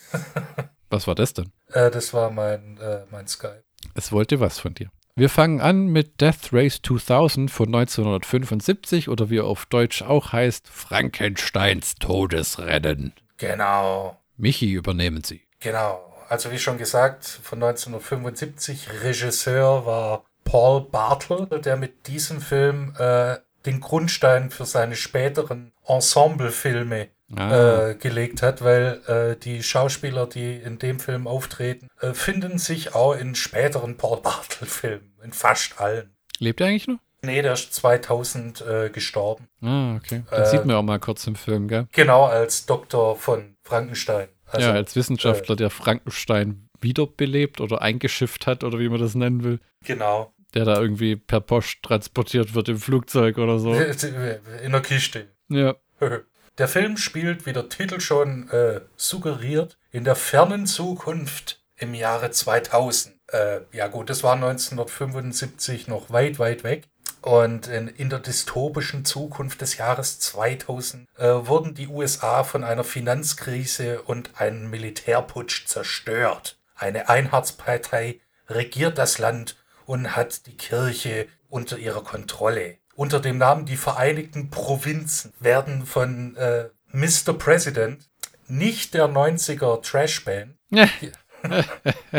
was 0.89 1.07
war 1.07 1.15
das 1.15 1.33
denn? 1.33 1.51
Äh, 1.71 1.91
das 1.91 2.13
war 2.13 2.31
mein, 2.31 2.77
äh, 2.77 3.05
mein 3.11 3.27
Skype. 3.27 3.63
Es 3.93 4.11
wollte 4.11 4.39
was 4.39 4.59
von 4.59 4.73
dir. 4.73 4.89
Wir 5.15 5.29
fangen 5.29 5.61
an 5.61 5.87
mit 5.87 6.21
Death 6.21 6.53
Race 6.53 6.79
2000 6.83 7.49
von 7.49 7.73
1975 7.73 9.09
oder 9.09 9.31
wie 9.31 9.37
er 9.37 9.45
auf 9.45 9.65
Deutsch 9.65 10.03
auch 10.03 10.31
heißt, 10.31 10.67
Frankensteins 10.69 11.95
Todesrennen. 11.95 13.13
Genau. 13.37 14.21
Michi, 14.35 14.71
übernehmen 14.73 15.23
Sie. 15.23 15.41
Genau. 15.59 16.03
Also 16.29 16.51
wie 16.51 16.59
schon 16.59 16.77
gesagt, 16.77 17.25
von 17.25 17.63
1975. 17.63 18.89
Regisseur 19.01 19.87
war 19.87 20.23
Paul 20.47 20.81
Bartle, 20.81 21.47
der 21.59 21.75
mit 21.75 22.07
diesem 22.07 22.39
Film 22.39 22.93
äh, 22.97 23.35
den 23.65 23.81
Grundstein 23.81 24.49
für 24.49 24.65
seine 24.65 24.95
späteren 24.95 25.73
Ensemblefilme 25.85 27.09
ah. 27.35 27.89
äh, 27.89 27.95
gelegt 27.95 28.41
hat, 28.41 28.63
weil 28.63 29.01
äh, 29.07 29.35
die 29.35 29.61
Schauspieler, 29.61 30.25
die 30.25 30.55
in 30.55 30.79
dem 30.79 31.01
Film 31.01 31.27
auftreten, 31.27 31.89
äh, 31.99 32.13
finden 32.13 32.59
sich 32.59 32.95
auch 32.95 33.13
in 33.13 33.35
späteren 33.35 33.97
Paul 33.97 34.21
Bartle-Filmen, 34.21 35.15
in 35.21 35.33
fast 35.33 35.81
allen. 35.81 36.15
Lebt 36.39 36.61
er 36.61 36.67
eigentlich 36.67 36.87
noch? 36.87 36.99
Nee, 37.23 37.41
der 37.41 37.53
ist 37.53 37.73
2000 37.73 38.61
äh, 38.61 38.89
gestorben. 38.89 39.49
Ah, 39.61 39.95
okay. 39.95 40.23
Äh, 40.31 40.45
sieht 40.45 40.65
man 40.65 40.77
auch 40.77 40.83
mal 40.83 40.99
kurz 40.99 41.27
im 41.27 41.35
Film, 41.35 41.67
gell? 41.67 41.87
Genau, 41.91 42.25
als 42.25 42.65
Doktor 42.65 43.17
von 43.17 43.57
Frankenstein. 43.63 44.29
Also, 44.45 44.69
ja, 44.69 44.73
als 44.73 44.95
Wissenschaftler, 44.95 45.57
der 45.57 45.69
Frankenstein 45.69 46.69
wiederbelebt 46.79 47.59
oder 47.59 47.81
eingeschifft 47.81 48.47
hat 48.47 48.63
oder 48.63 48.79
wie 48.79 48.87
man 48.87 49.01
das 49.01 49.15
nennen 49.15 49.43
will. 49.43 49.59
Genau. 49.83 50.31
Der 50.53 50.65
da 50.65 50.79
irgendwie 50.79 51.15
per 51.15 51.41
Post 51.41 51.83
transportiert 51.83 52.55
wird 52.55 52.69
im 52.69 52.79
Flugzeug 52.79 53.37
oder 53.37 53.59
so. 53.59 53.73
In 54.63 54.71
der 54.71 54.81
Kiste. 54.81 55.27
Ja. 55.49 55.75
Der 56.57 56.67
Film 56.67 56.97
spielt, 56.97 57.45
wie 57.45 57.53
der 57.53 57.69
Titel 57.69 57.99
schon 57.99 58.49
äh, 58.49 58.81
suggeriert, 58.95 59.77
in 59.91 60.03
der 60.03 60.15
fernen 60.15 60.65
Zukunft 60.65 61.61
im 61.75 61.93
Jahre 61.93 62.31
2000. 62.31 63.15
Äh, 63.27 63.59
ja 63.71 63.87
gut, 63.89 64.09
das 64.09 64.23
war 64.23 64.33
1975 64.33 65.87
noch 65.87 66.09
weit, 66.09 66.39
weit 66.39 66.63
weg. 66.63 66.87
Und 67.21 67.67
in, 67.67 67.87
in 67.87 68.09
der 68.09 68.19
dystopischen 68.19 69.05
Zukunft 69.05 69.61
des 69.61 69.77
Jahres 69.77 70.19
2000 70.19 71.07
äh, 71.17 71.25
wurden 71.25 71.75
die 71.75 71.87
USA 71.87 72.43
von 72.43 72.63
einer 72.63 72.83
Finanzkrise 72.83 74.01
und 74.01 74.39
einem 74.39 74.69
Militärputsch 74.69 75.67
zerstört. 75.67 76.57
Eine 76.75 77.09
Einheitspartei 77.09 78.19
regiert 78.47 78.97
das 78.97 79.17
Land 79.17 79.57
und 79.87 80.15
hat 80.15 80.45
die 80.45 80.57
Kirche 80.57 81.27
unter 81.49 81.79
ihrer 81.79 82.03
Kontrolle. 82.03 82.77
Unter 82.93 83.19
dem 83.19 83.37
Namen 83.37 83.65
die 83.65 83.77
Vereinigten 83.77 84.49
Provinzen 84.49 85.33
werden 85.39 85.85
von 85.85 86.35
äh, 86.35 86.69
Mr. 86.91 87.33
President, 87.33 88.09
nicht 88.47 88.93
der 88.93 89.07
90er 89.07 89.81
Trashband, 89.81 90.55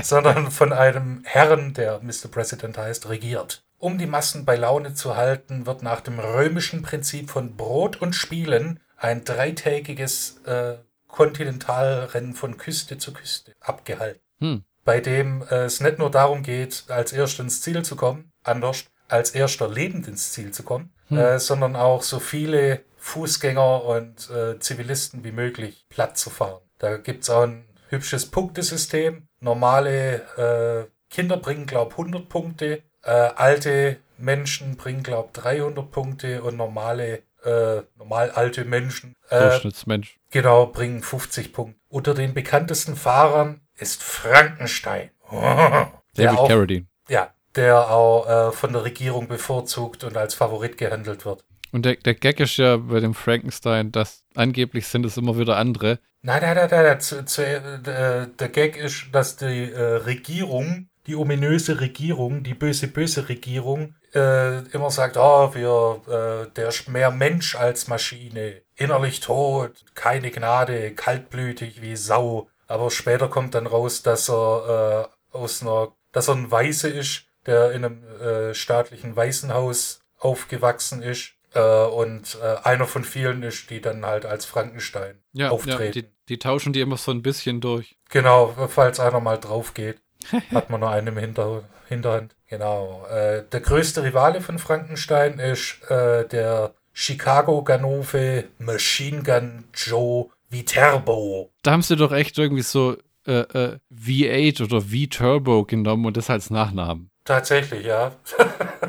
sondern 0.03 0.51
von 0.51 0.73
einem 0.73 1.23
Herrn, 1.25 1.75
der 1.75 2.01
Mr. 2.01 2.29
President 2.31 2.79
heißt, 2.79 3.09
regiert. 3.09 3.65
Um 3.77 3.99
die 3.99 4.07
Massen 4.07 4.45
bei 4.45 4.57
Laune 4.57 4.95
zu 4.95 5.17
halten, 5.17 5.67
wird 5.67 5.83
nach 5.83 6.01
dem 6.01 6.19
römischen 6.19 6.83
Prinzip 6.83 7.31
von 7.31 7.57
Brot 7.57 8.01
und 8.01 8.15
Spielen 8.15 8.81
ein 8.97 9.25
dreitägiges 9.25 10.41
äh, 10.45 10.79
Kontinentalrennen 11.07 12.35
von 12.35 12.57
Küste 12.57 12.99
zu 12.99 13.13
Küste 13.13 13.53
abgehalten. 13.61 14.23
Hm. 14.41 14.65
Bei 14.89 15.01
dem 15.01 15.43
äh, 15.51 15.65
es 15.65 15.81
nicht 15.83 15.99
nur 15.99 16.11
darum 16.11 16.43
geht, 16.43 16.85
als 16.89 17.13
Erster 17.13 17.43
ins 17.43 17.61
Ziel 17.61 17.85
zu 17.85 17.95
kommen, 17.95 18.33
anders 18.43 18.87
als 19.07 19.33
Erster 19.33 19.69
lebend 19.69 20.09
ins 20.09 20.33
Ziel 20.33 20.51
zu 20.51 20.63
kommen, 20.63 20.95
Hm. 21.09 21.19
äh, 21.19 21.39
sondern 21.39 21.77
auch 21.77 22.03
so 22.03 22.21
viele 22.21 22.81
Fußgänger 22.97 23.85
und 23.85 24.31
äh, 24.31 24.59
Zivilisten 24.61 25.25
wie 25.25 25.33
möglich 25.33 25.85
platt 25.91 26.17
zu 26.17 26.31
fahren. 26.31 26.63
Da 26.79 26.97
gibt's 26.97 27.29
auch 27.29 27.43
ein 27.43 27.67
hübsches 27.91 28.31
Punktesystem. 28.31 29.29
Normale 29.41 30.23
äh, 30.39 31.13
Kinder 31.15 31.37
bringen, 31.37 31.67
glaub 31.67 31.91
100 31.93 32.27
Punkte, 32.31 32.83
äh, 33.03 33.11
alte 33.11 33.99
Menschen 34.17 34.77
bringen, 34.79 35.03
glaub 35.03 35.35
300 35.35 35.91
Punkte 35.91 36.43
und 36.43 36.57
normale, 36.57 37.25
äh, 37.45 37.83
normal 37.99 38.31
alte 38.31 38.65
Menschen 38.65 39.15
äh, 39.29 39.39
Durchschnittsmensch. 39.51 40.19
genau 40.31 40.67
bringen 40.67 41.03
50 41.03 41.53
Punkte. 41.53 41.79
Unter 41.91 42.15
den 42.15 42.33
bekanntesten 42.33 42.97
Fahrern 42.97 43.61
ist 43.79 44.03
Frankenstein. 44.03 45.11
David 45.31 46.39
auch, 46.39 46.49
Carradine. 46.49 46.87
ja, 47.09 47.33
der 47.55 47.91
auch 47.91 48.49
äh, 48.49 48.53
von 48.53 48.73
der 48.73 48.85
Regierung 48.85 49.29
bevorzugt 49.29 50.05
und 50.05 50.17
als 50.17 50.35
Favorit 50.35 50.79
gehandelt 50.79 51.25
wird. 51.25 51.45
Und 51.71 51.85
der, 51.85 51.97
der 51.97 52.15
Gag 52.15 52.41
ist 52.41 52.57
ja 52.57 52.79
bei 52.79 53.01
dem 53.01 53.15
Frankenstein, 53.15 53.93
dass 53.93 54.25
angeblich 54.35 54.87
sind 54.87 55.05
es 55.05 55.17
immer 55.17 55.39
wieder 55.39 55.57
andere. 55.57 55.99
Nein, 56.23 56.41
nein, 56.41 56.57
nein, 56.57 56.69
nein, 56.71 56.85
nein. 56.85 57.01
Zu, 57.01 57.25
zu, 57.25 57.45
äh, 57.45 58.27
der 58.39 58.49
Gag 58.49 58.77
ist, 58.77 59.09
dass 59.13 59.37
die 59.37 59.71
äh, 59.71 59.97
Regierung, 59.97 60.89
die 61.07 61.15
ominöse 61.15 61.81
Regierung, 61.81 62.43
die 62.43 62.55
böse, 62.55 62.89
böse 62.89 63.29
Regierung, 63.29 63.95
äh, 64.15 64.61
immer 64.69 64.91
sagt, 64.91 65.17
oh, 65.19 65.55
wir, 65.55 66.47
äh, 66.49 66.51
der 66.55 66.69
ist 66.69 66.89
mehr 66.89 67.11
Mensch 67.11 67.55
als 67.55 67.89
Maschine, 67.89 68.63
innerlich 68.75 69.21
tot, 69.21 69.85
keine 69.95 70.31
Gnade, 70.31 70.93
kaltblütig 70.95 71.83
wie 71.83 71.97
Sau. 71.97 72.49
Aber 72.69 72.91
später 72.91 73.29
kommt 73.29 73.55
dann 73.55 73.67
raus, 73.67 74.03
dass 74.03 74.29
er 74.31 75.11
äh, 75.33 75.37
aus 75.37 75.63
einer, 75.63 75.93
dass 76.13 76.29
er 76.29 76.35
ein 76.37 76.51
Weiße 76.51 76.89
ist, 76.89 77.25
der 77.47 77.73
in 77.73 77.85
einem 77.85 78.05
äh, 78.21 78.55
staatlichen 78.55 79.17
Waisenhaus 79.17 80.01
aufgewachsen 80.19 81.03
ist. 81.03 81.33
Äh, 81.55 81.61
und 81.63 82.37
äh, 82.43 82.57
einer 82.63 82.87
von 82.87 83.05
vielen 83.05 83.43
ist, 83.43 83.71
die 83.71 83.81
dann 83.81 84.05
halt 84.05 84.27
als 84.27 84.45
Frankenstein 84.45 85.19
Ja, 85.33 85.47
ja 85.47 85.51
auftreten. 85.51 85.93
die, 85.93 86.07
die 86.29 86.39
tauschen 86.39 86.75
die 86.75 86.83
immer 86.83 86.99
so 86.99 87.11
ein 87.11 87.23
bisschen 87.23 87.61
durch. 87.63 87.97
Genau, 88.11 88.55
falls 88.69 89.01
einer 89.01 89.21
mal 89.21 89.39
drauf 89.39 89.73
geht, 89.73 90.01
hat 90.53 90.69
man 90.69 90.81
noch 90.81 90.91
einen 90.91 91.07
im 91.09 91.17
Hinter 91.17 91.65
Hinterhand. 91.89 92.37
Genau. 92.49 93.07
Äh, 93.07 93.45
der 93.51 93.61
größte 93.61 94.03
Rivale 94.03 94.43
von 94.43 94.59
Frankenstein 94.59 95.39
ist 95.39 95.81
äh, 95.91 96.29
der 96.29 96.75
Chicago 96.93 97.63
Ganove 97.63 98.45
Machine 98.59 99.23
Gun 99.23 99.65
Joe 99.73 100.29
Viterbo. 100.49 101.53
Da 101.63 101.73
haben 101.73 101.83
sie 101.83 101.97
doch 101.97 102.13
echt 102.13 102.39
irgendwie 102.39 102.63
so 102.63 102.97
äh, 103.27 103.41
äh, 103.41 103.79
V8 103.95 104.65
oder 104.65 104.81
V-Turbo 104.81 105.65
genommen 105.65 106.07
und 106.07 106.17
das 106.17 106.31
als 106.31 106.51
Nachnamen. 106.51 107.11
Tatsächlich, 107.25 107.85
ja. 107.85 108.13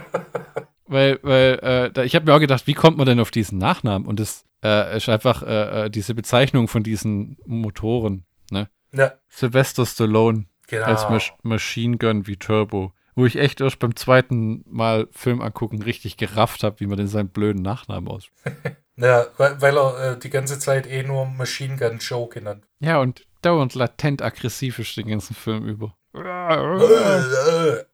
Weil, 0.89 1.19
weil 1.21 1.59
äh, 1.61 1.91
da, 1.91 2.03
ich 2.03 2.15
habe 2.15 2.25
mir 2.25 2.33
auch 2.35 2.39
gedacht, 2.39 2.65
wie 2.65 2.73
kommt 2.73 2.97
man 2.97 3.05
denn 3.05 3.19
auf 3.19 3.29
diesen 3.29 3.59
Nachnamen? 3.59 4.07
Und 4.07 4.19
das 4.19 4.43
äh, 4.63 4.97
ist 4.97 5.07
einfach 5.07 5.43
äh, 5.43 5.85
äh, 5.85 5.89
diese 5.91 6.15
Bezeichnung 6.15 6.67
von 6.67 6.81
diesen 6.81 7.37
Motoren. 7.45 8.25
Ne? 8.49 8.69
ja, 8.91 9.13
Sylvester 9.29 9.85
Stallone 9.85 10.45
genau. 10.67 10.85
als 10.85 11.07
Masch 11.07 11.33
Machine 11.43 11.97
Gun 11.97 12.25
wie 12.25 12.37
Turbo. 12.37 12.91
Wo 13.13 13.27
ich 13.27 13.35
echt 13.35 13.61
erst 13.61 13.77
beim 13.77 13.95
zweiten 13.95 14.63
Mal 14.67 15.07
Film 15.11 15.41
angucken 15.41 15.83
richtig 15.83 16.17
gerafft 16.17 16.63
habe, 16.63 16.79
wie 16.79 16.87
man 16.87 16.97
denn 16.97 17.07
seinen 17.07 17.29
blöden 17.29 17.61
Nachnamen 17.61 18.09
ausspricht. 18.09 18.57
Ja, 19.01 19.27
weil, 19.37 19.61
weil 19.61 19.77
er 19.77 20.11
äh, 20.11 20.19
die 20.19 20.29
ganze 20.29 20.59
Zeit 20.59 20.85
eh 20.87 21.03
nur 21.03 21.25
Machine 21.25 21.77
Gun 21.77 21.99
Joe 21.99 22.27
genannt. 22.27 22.65
Ja, 22.79 22.99
und 22.99 23.25
dauernd 23.41 23.73
latent 23.75 24.21
aggressiv 24.21 24.79
ist 24.79 24.97
den 24.97 25.07
ganzen 25.07 25.35
Film 25.35 25.65
über. 25.65 25.95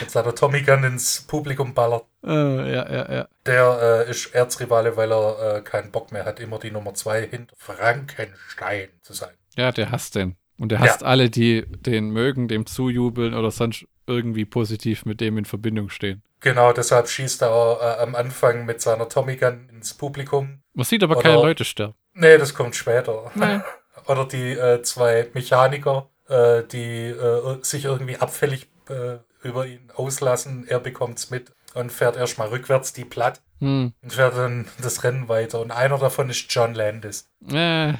Jetzt 0.00 0.16
hat 0.16 0.26
er 0.26 0.34
Tommy 0.34 0.62
Gun 0.62 0.82
ins 0.84 1.20
Publikum 1.22 1.74
ballert. 1.74 2.04
Äh, 2.24 2.72
ja, 2.72 2.90
ja, 2.90 3.12
ja. 3.12 3.28
Der 3.46 4.04
äh, 4.06 4.10
ist 4.10 4.34
Erzrivale, 4.34 4.96
weil 4.96 5.12
er 5.12 5.56
äh, 5.58 5.60
keinen 5.62 5.92
Bock 5.92 6.10
mehr 6.10 6.24
hat, 6.24 6.40
immer 6.40 6.58
die 6.58 6.70
Nummer 6.72 6.94
zwei 6.94 7.26
hinter 7.26 7.54
Frankenstein 7.56 8.88
zu 9.02 9.12
sein. 9.12 9.30
Ja, 9.56 9.70
der 9.70 9.90
hasst 9.92 10.16
den. 10.16 10.36
Und 10.58 10.70
der 10.72 10.80
Ja. 10.80 10.86
hasst 10.86 11.04
alle, 11.04 11.30
die 11.30 11.64
den 11.66 12.10
mögen, 12.10 12.48
dem 12.48 12.66
zujubeln 12.66 13.34
oder 13.34 13.50
sonst 13.50 13.86
irgendwie 14.10 14.44
positiv 14.44 15.04
mit 15.06 15.20
dem 15.20 15.38
in 15.38 15.44
Verbindung 15.44 15.88
stehen. 15.88 16.22
Genau, 16.40 16.72
deshalb 16.72 17.08
schießt 17.08 17.42
er 17.42 17.50
auch, 17.52 17.80
äh, 17.80 18.00
am 18.02 18.14
Anfang 18.14 18.64
mit 18.66 18.80
seiner 18.80 19.08
Tommy 19.08 19.36
Gun 19.36 19.68
ins 19.70 19.94
Publikum. 19.94 20.60
Man 20.74 20.84
sieht 20.84 21.02
aber 21.02 21.16
Oder- 21.16 21.22
keine 21.22 21.34
Leute 21.42 21.64
sterben. 21.64 21.94
Nee, 22.14 22.38
das 22.38 22.54
kommt 22.54 22.74
später. 22.76 23.30
Nee. 23.34 23.60
Oder 24.06 24.24
die 24.26 24.52
äh, 24.52 24.82
zwei 24.82 25.28
Mechaniker, 25.34 26.08
äh, 26.28 26.62
die 26.64 27.06
äh, 27.06 27.58
sich 27.62 27.84
irgendwie 27.84 28.16
abfällig 28.16 28.68
äh, 28.88 29.18
über 29.46 29.66
ihn 29.66 29.90
auslassen. 29.94 30.66
Er 30.66 30.80
bekommt's 30.80 31.30
mit 31.30 31.52
und 31.74 31.92
fährt 31.92 32.16
erstmal 32.16 32.48
rückwärts 32.48 32.92
die 32.92 33.04
platt 33.04 33.40
Hm. 33.60 33.92
und 34.02 34.12
fährt 34.14 34.36
dann 34.38 34.66
das 34.82 35.04
Rennen 35.04 35.28
weiter. 35.28 35.60
Und 35.60 35.70
einer 35.70 35.98
davon 35.98 36.30
ist 36.30 36.46
John 36.48 36.74
Landis. 36.74 37.28
Äh. 37.52 37.92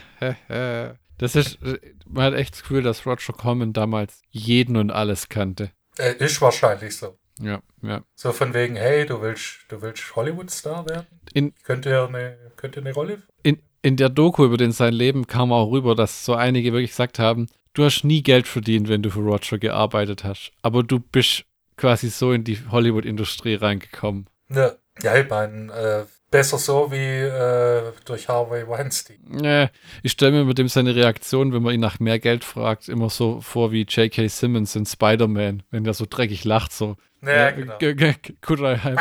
Das 1.18 1.34
ist, 1.36 1.58
man 2.06 2.24
hat 2.24 2.34
echt 2.34 2.54
das 2.54 2.62
Gefühl, 2.62 2.82
dass 2.82 3.04
Roger 3.04 3.34
Corman 3.34 3.74
damals 3.74 4.22
jeden 4.30 4.76
und 4.78 4.90
alles 4.90 5.28
kannte. 5.28 5.70
Äh, 6.00 6.16
ist 6.18 6.40
wahrscheinlich 6.40 6.96
so. 6.96 7.18
Ja, 7.40 7.60
ja. 7.82 8.02
So 8.14 8.32
von 8.32 8.52
wegen, 8.54 8.76
hey, 8.76 9.06
du 9.06 9.20
willst, 9.20 9.66
du 9.68 9.80
willst 9.80 10.14
Hollywood-Star 10.16 10.88
werden? 10.88 11.06
In, 11.32 11.54
Könnte 11.62 11.90
ja 11.90 12.06
eine, 12.06 12.36
könnte 12.56 12.80
eine 12.80 12.92
Rolle. 12.92 13.22
in, 13.42 13.62
in 13.82 13.96
der 13.96 14.08
Doku 14.08 14.44
über 14.44 14.56
den 14.56 14.72
sein 14.72 14.92
Leben 14.92 15.26
kam 15.26 15.52
auch 15.52 15.70
rüber, 15.70 15.94
dass 15.94 16.24
so 16.24 16.34
einige 16.34 16.72
wirklich 16.72 16.90
gesagt 16.90 17.18
haben, 17.18 17.48
du 17.72 17.84
hast 17.84 18.04
nie 18.04 18.22
Geld 18.22 18.46
verdient, 18.46 18.88
wenn 18.88 19.02
du 19.02 19.10
für 19.10 19.20
Roger 19.20 19.58
gearbeitet 19.58 20.24
hast. 20.24 20.52
Aber 20.62 20.82
du 20.82 21.00
bist 21.00 21.44
quasi 21.76 22.10
so 22.10 22.32
in 22.32 22.44
die 22.44 22.58
Hollywood-Industrie 22.70 23.54
reingekommen. 23.54 24.28
Ja, 24.50 24.72
ja 25.02 25.16
ich 25.16 25.28
meine, 25.28 25.72
äh, 25.72 26.04
besser 26.30 26.58
so 26.58 26.90
wie 26.92 26.96
äh, 27.22 27.92
durch 28.04 28.28
Harvey 28.28 28.66
Weinstein. 28.68 29.44
Äh, 29.44 29.68
ich 30.02 30.12
stelle 30.12 30.32
mir 30.32 30.44
mit 30.44 30.58
dem 30.58 30.68
seine 30.68 30.94
Reaktion, 30.94 31.52
wenn 31.52 31.62
man 31.62 31.74
ihn 31.74 31.80
nach 31.80 31.98
mehr 32.00 32.18
Geld 32.18 32.44
fragt, 32.44 32.88
immer 32.88 33.10
so 33.10 33.40
vor 33.40 33.72
wie 33.72 33.82
J.K. 33.82 34.28
Simmons 34.28 34.76
in 34.76 34.86
Spider-Man, 34.86 35.62
wenn 35.70 35.84
der 35.84 35.94
so 35.94 36.06
dreckig 36.08 36.44
lacht, 36.44 36.72
so. 36.72 36.96
Ja, 37.22 37.50
genau. 37.50 37.76
g- 37.78 37.94
g- 37.94 38.14
Could 38.40 38.60
I 38.60 38.76
have, 38.78 38.96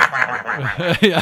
ja, 1.05 1.21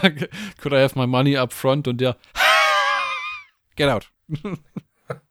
could 0.60 0.74
I 0.74 0.78
have 0.82 0.98
my 0.98 1.06
money 1.06 1.38
up 1.38 1.54
front 1.54 1.88
und 1.88 2.00
der 2.02 2.16
Get 3.76 3.90
out. 3.90 4.10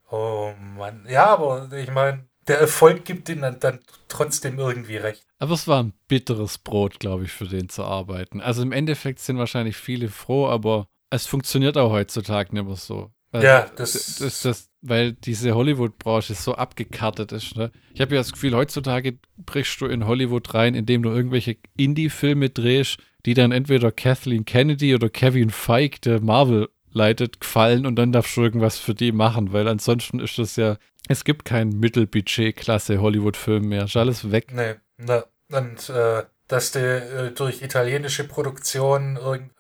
Oh 0.08 0.52
Mann. 0.76 1.04
Ja, 1.08 1.26
aber 1.26 1.68
ich 1.72 1.90
meine, 1.90 2.28
der 2.48 2.58
Erfolg 2.60 3.04
gibt 3.04 3.28
ihm 3.28 3.40
dann, 3.40 3.58
dann 3.60 3.80
trotzdem 4.08 4.58
irgendwie 4.58 4.96
recht. 4.96 5.22
Aber 5.38 5.54
es 5.54 5.66
war 5.68 5.82
ein 5.82 5.92
bitteres 6.08 6.58
Brot, 6.58 7.00
glaube 7.00 7.24
ich, 7.24 7.32
für 7.32 7.46
den 7.46 7.68
zu 7.68 7.84
arbeiten. 7.84 8.40
Also 8.40 8.62
im 8.62 8.72
Endeffekt 8.72 9.18
sind 9.20 9.38
wahrscheinlich 9.38 9.76
viele 9.76 10.08
froh, 10.08 10.46
aber 10.46 10.86
es 11.10 11.26
funktioniert 11.26 11.76
auch 11.76 11.90
heutzutage 11.90 12.54
nicht 12.54 12.64
mehr 12.66 12.76
so. 12.76 13.10
Also, 13.32 13.46
Ja, 13.46 13.66
das- 13.76 14.16
das, 14.18 14.42
das, 14.42 14.70
weil 14.80 15.12
diese 15.12 15.54
Hollywood-Branche 15.54 16.34
so 16.34 16.54
abgekartet 16.54 17.32
ist. 17.32 17.56
Ne? 17.56 17.70
Ich 17.92 18.00
habe 18.00 18.14
ja 18.14 18.20
das 18.20 18.32
Gefühl, 18.32 18.54
heutzutage 18.54 19.18
brichst 19.44 19.80
du 19.80 19.86
in 19.86 20.06
Hollywood 20.06 20.54
rein, 20.54 20.74
indem 20.74 21.02
du 21.02 21.10
irgendwelche 21.10 21.56
Indie-Filme 21.76 22.50
drehst, 22.50 22.98
die 23.26 23.34
dann 23.34 23.50
entweder 23.52 23.90
Kathleen 23.90 24.44
Kennedy 24.44 24.94
oder 24.94 25.08
Kevin 25.10 25.50
Feige, 25.50 25.98
der 26.00 26.20
Marvel 26.20 26.68
leitet, 26.92 27.40
gefallen 27.40 27.84
und 27.84 27.96
dann 27.96 28.12
darfst 28.12 28.36
du 28.36 28.42
irgendwas 28.42 28.78
für 28.78 28.94
die 28.94 29.12
machen, 29.12 29.52
weil 29.52 29.68
ansonsten 29.68 30.18
ist 30.20 30.38
das 30.38 30.56
ja, 30.56 30.78
es 31.08 31.24
gibt 31.24 31.44
keinen 31.44 31.78
Mittelbudget-Klasse 31.78 33.00
Hollywood-Film 33.00 33.68
mehr. 33.68 33.84
Ist 33.84 33.96
alles 33.96 34.30
weg. 34.30 34.52
Nee, 34.52 34.74
ne. 34.98 35.24
Und 35.50 35.88
äh, 35.90 36.24
dass 36.48 36.72
du 36.72 36.80
äh, 36.80 37.30
durch 37.32 37.62
italienische 37.62 38.24
Produktion 38.24 39.16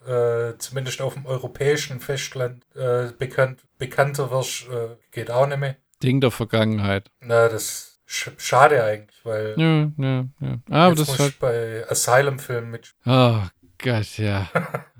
äh, 0.06 0.56
zumindest 0.58 1.00
auf 1.00 1.14
dem 1.14 1.26
europäischen 1.26 2.00
Festland 2.00 2.64
äh, 2.74 3.06
bekannt, 3.18 3.64
bekannter 3.78 4.30
wirst, 4.30 4.68
äh, 4.68 4.96
geht 5.10 5.30
auch 5.30 5.46
nicht 5.46 5.58
mehr. 5.58 5.76
Ding 6.02 6.20
der 6.20 6.30
Vergangenheit. 6.30 7.10
Na, 7.20 7.48
das 7.48 7.62
ist 7.62 8.00
sch 8.06 8.30
schade 8.36 8.82
eigentlich, 8.84 9.24
weil 9.24 9.54
Ja, 9.56 9.90
ja, 9.98 10.26
ja. 10.40 10.58
Aber 10.70 10.88
jetzt 10.94 11.08
das 11.08 11.18
muss 11.18 11.28
ich 11.28 11.38
bei 11.38 11.84
Asylum-Filmen 11.88 12.70
mit. 12.70 12.94
Oh 13.04 13.40
Gott, 13.78 14.18
ja. 14.18 14.48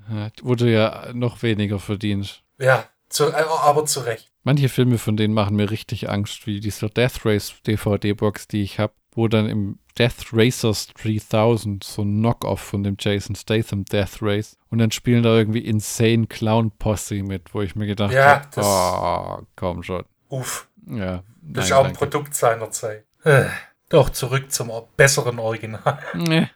Ja, 0.09 0.29
Wo 0.41 0.55
du 0.55 0.71
ja 0.71 1.11
noch 1.13 1.43
weniger 1.43 1.79
verdienst. 1.79 2.43
Ja, 2.59 2.85
zu, 3.09 3.27
äh, 3.27 3.45
aber 3.61 3.85
zu 3.85 4.01
Recht. 4.01 4.26
Manche 4.47 4.69
Filme 4.69 4.97
von 4.97 5.17
denen 5.17 5.33
machen 5.33 5.57
mir 5.57 5.69
richtig 5.71 6.09
Angst, 6.09 6.47
wie 6.47 6.61
dieser 6.61 6.87
Death 6.87 7.25
Race 7.25 7.53
DVD-Box, 7.67 8.47
die 8.47 8.63
ich 8.63 8.79
habe, 8.79 8.93
wo 9.11 9.27
dann 9.27 9.49
im 9.49 9.77
Death 9.99 10.27
Racers 10.31 10.87
3000 11.03 11.83
so 11.83 12.03
ein 12.03 12.19
Knock-Off 12.19 12.61
von 12.61 12.81
dem 12.81 12.95
Jason 12.97 13.35
Statham 13.35 13.83
Death 13.83 14.21
Race 14.21 14.55
und 14.69 14.77
dann 14.77 14.91
spielen 14.91 15.21
da 15.23 15.35
irgendwie 15.35 15.65
Insane 15.65 16.27
Clown 16.27 16.71
Posse 16.71 17.23
mit, 17.23 17.53
wo 17.53 17.61
ich 17.61 17.75
mir 17.75 17.87
gedacht 17.87 18.13
Ja, 18.13 18.47
habe, 18.55 19.41
oh, 19.41 19.45
komm 19.57 19.83
schon. 19.83 20.05
Uff, 20.29 20.69
Ja. 20.89 21.23
das 21.41 21.65
ist 21.65 21.71
auch 21.73 21.83
ein. 21.83 21.91
Produkt 21.91 22.33
seiner 22.33 22.71
Zeit. 22.71 23.03
Äh, 23.25 23.47
doch 23.89 24.11
zurück 24.11 24.49
zum 24.53 24.71
besseren 24.95 25.39
Original. 25.39 25.99
Nee. 26.13 26.47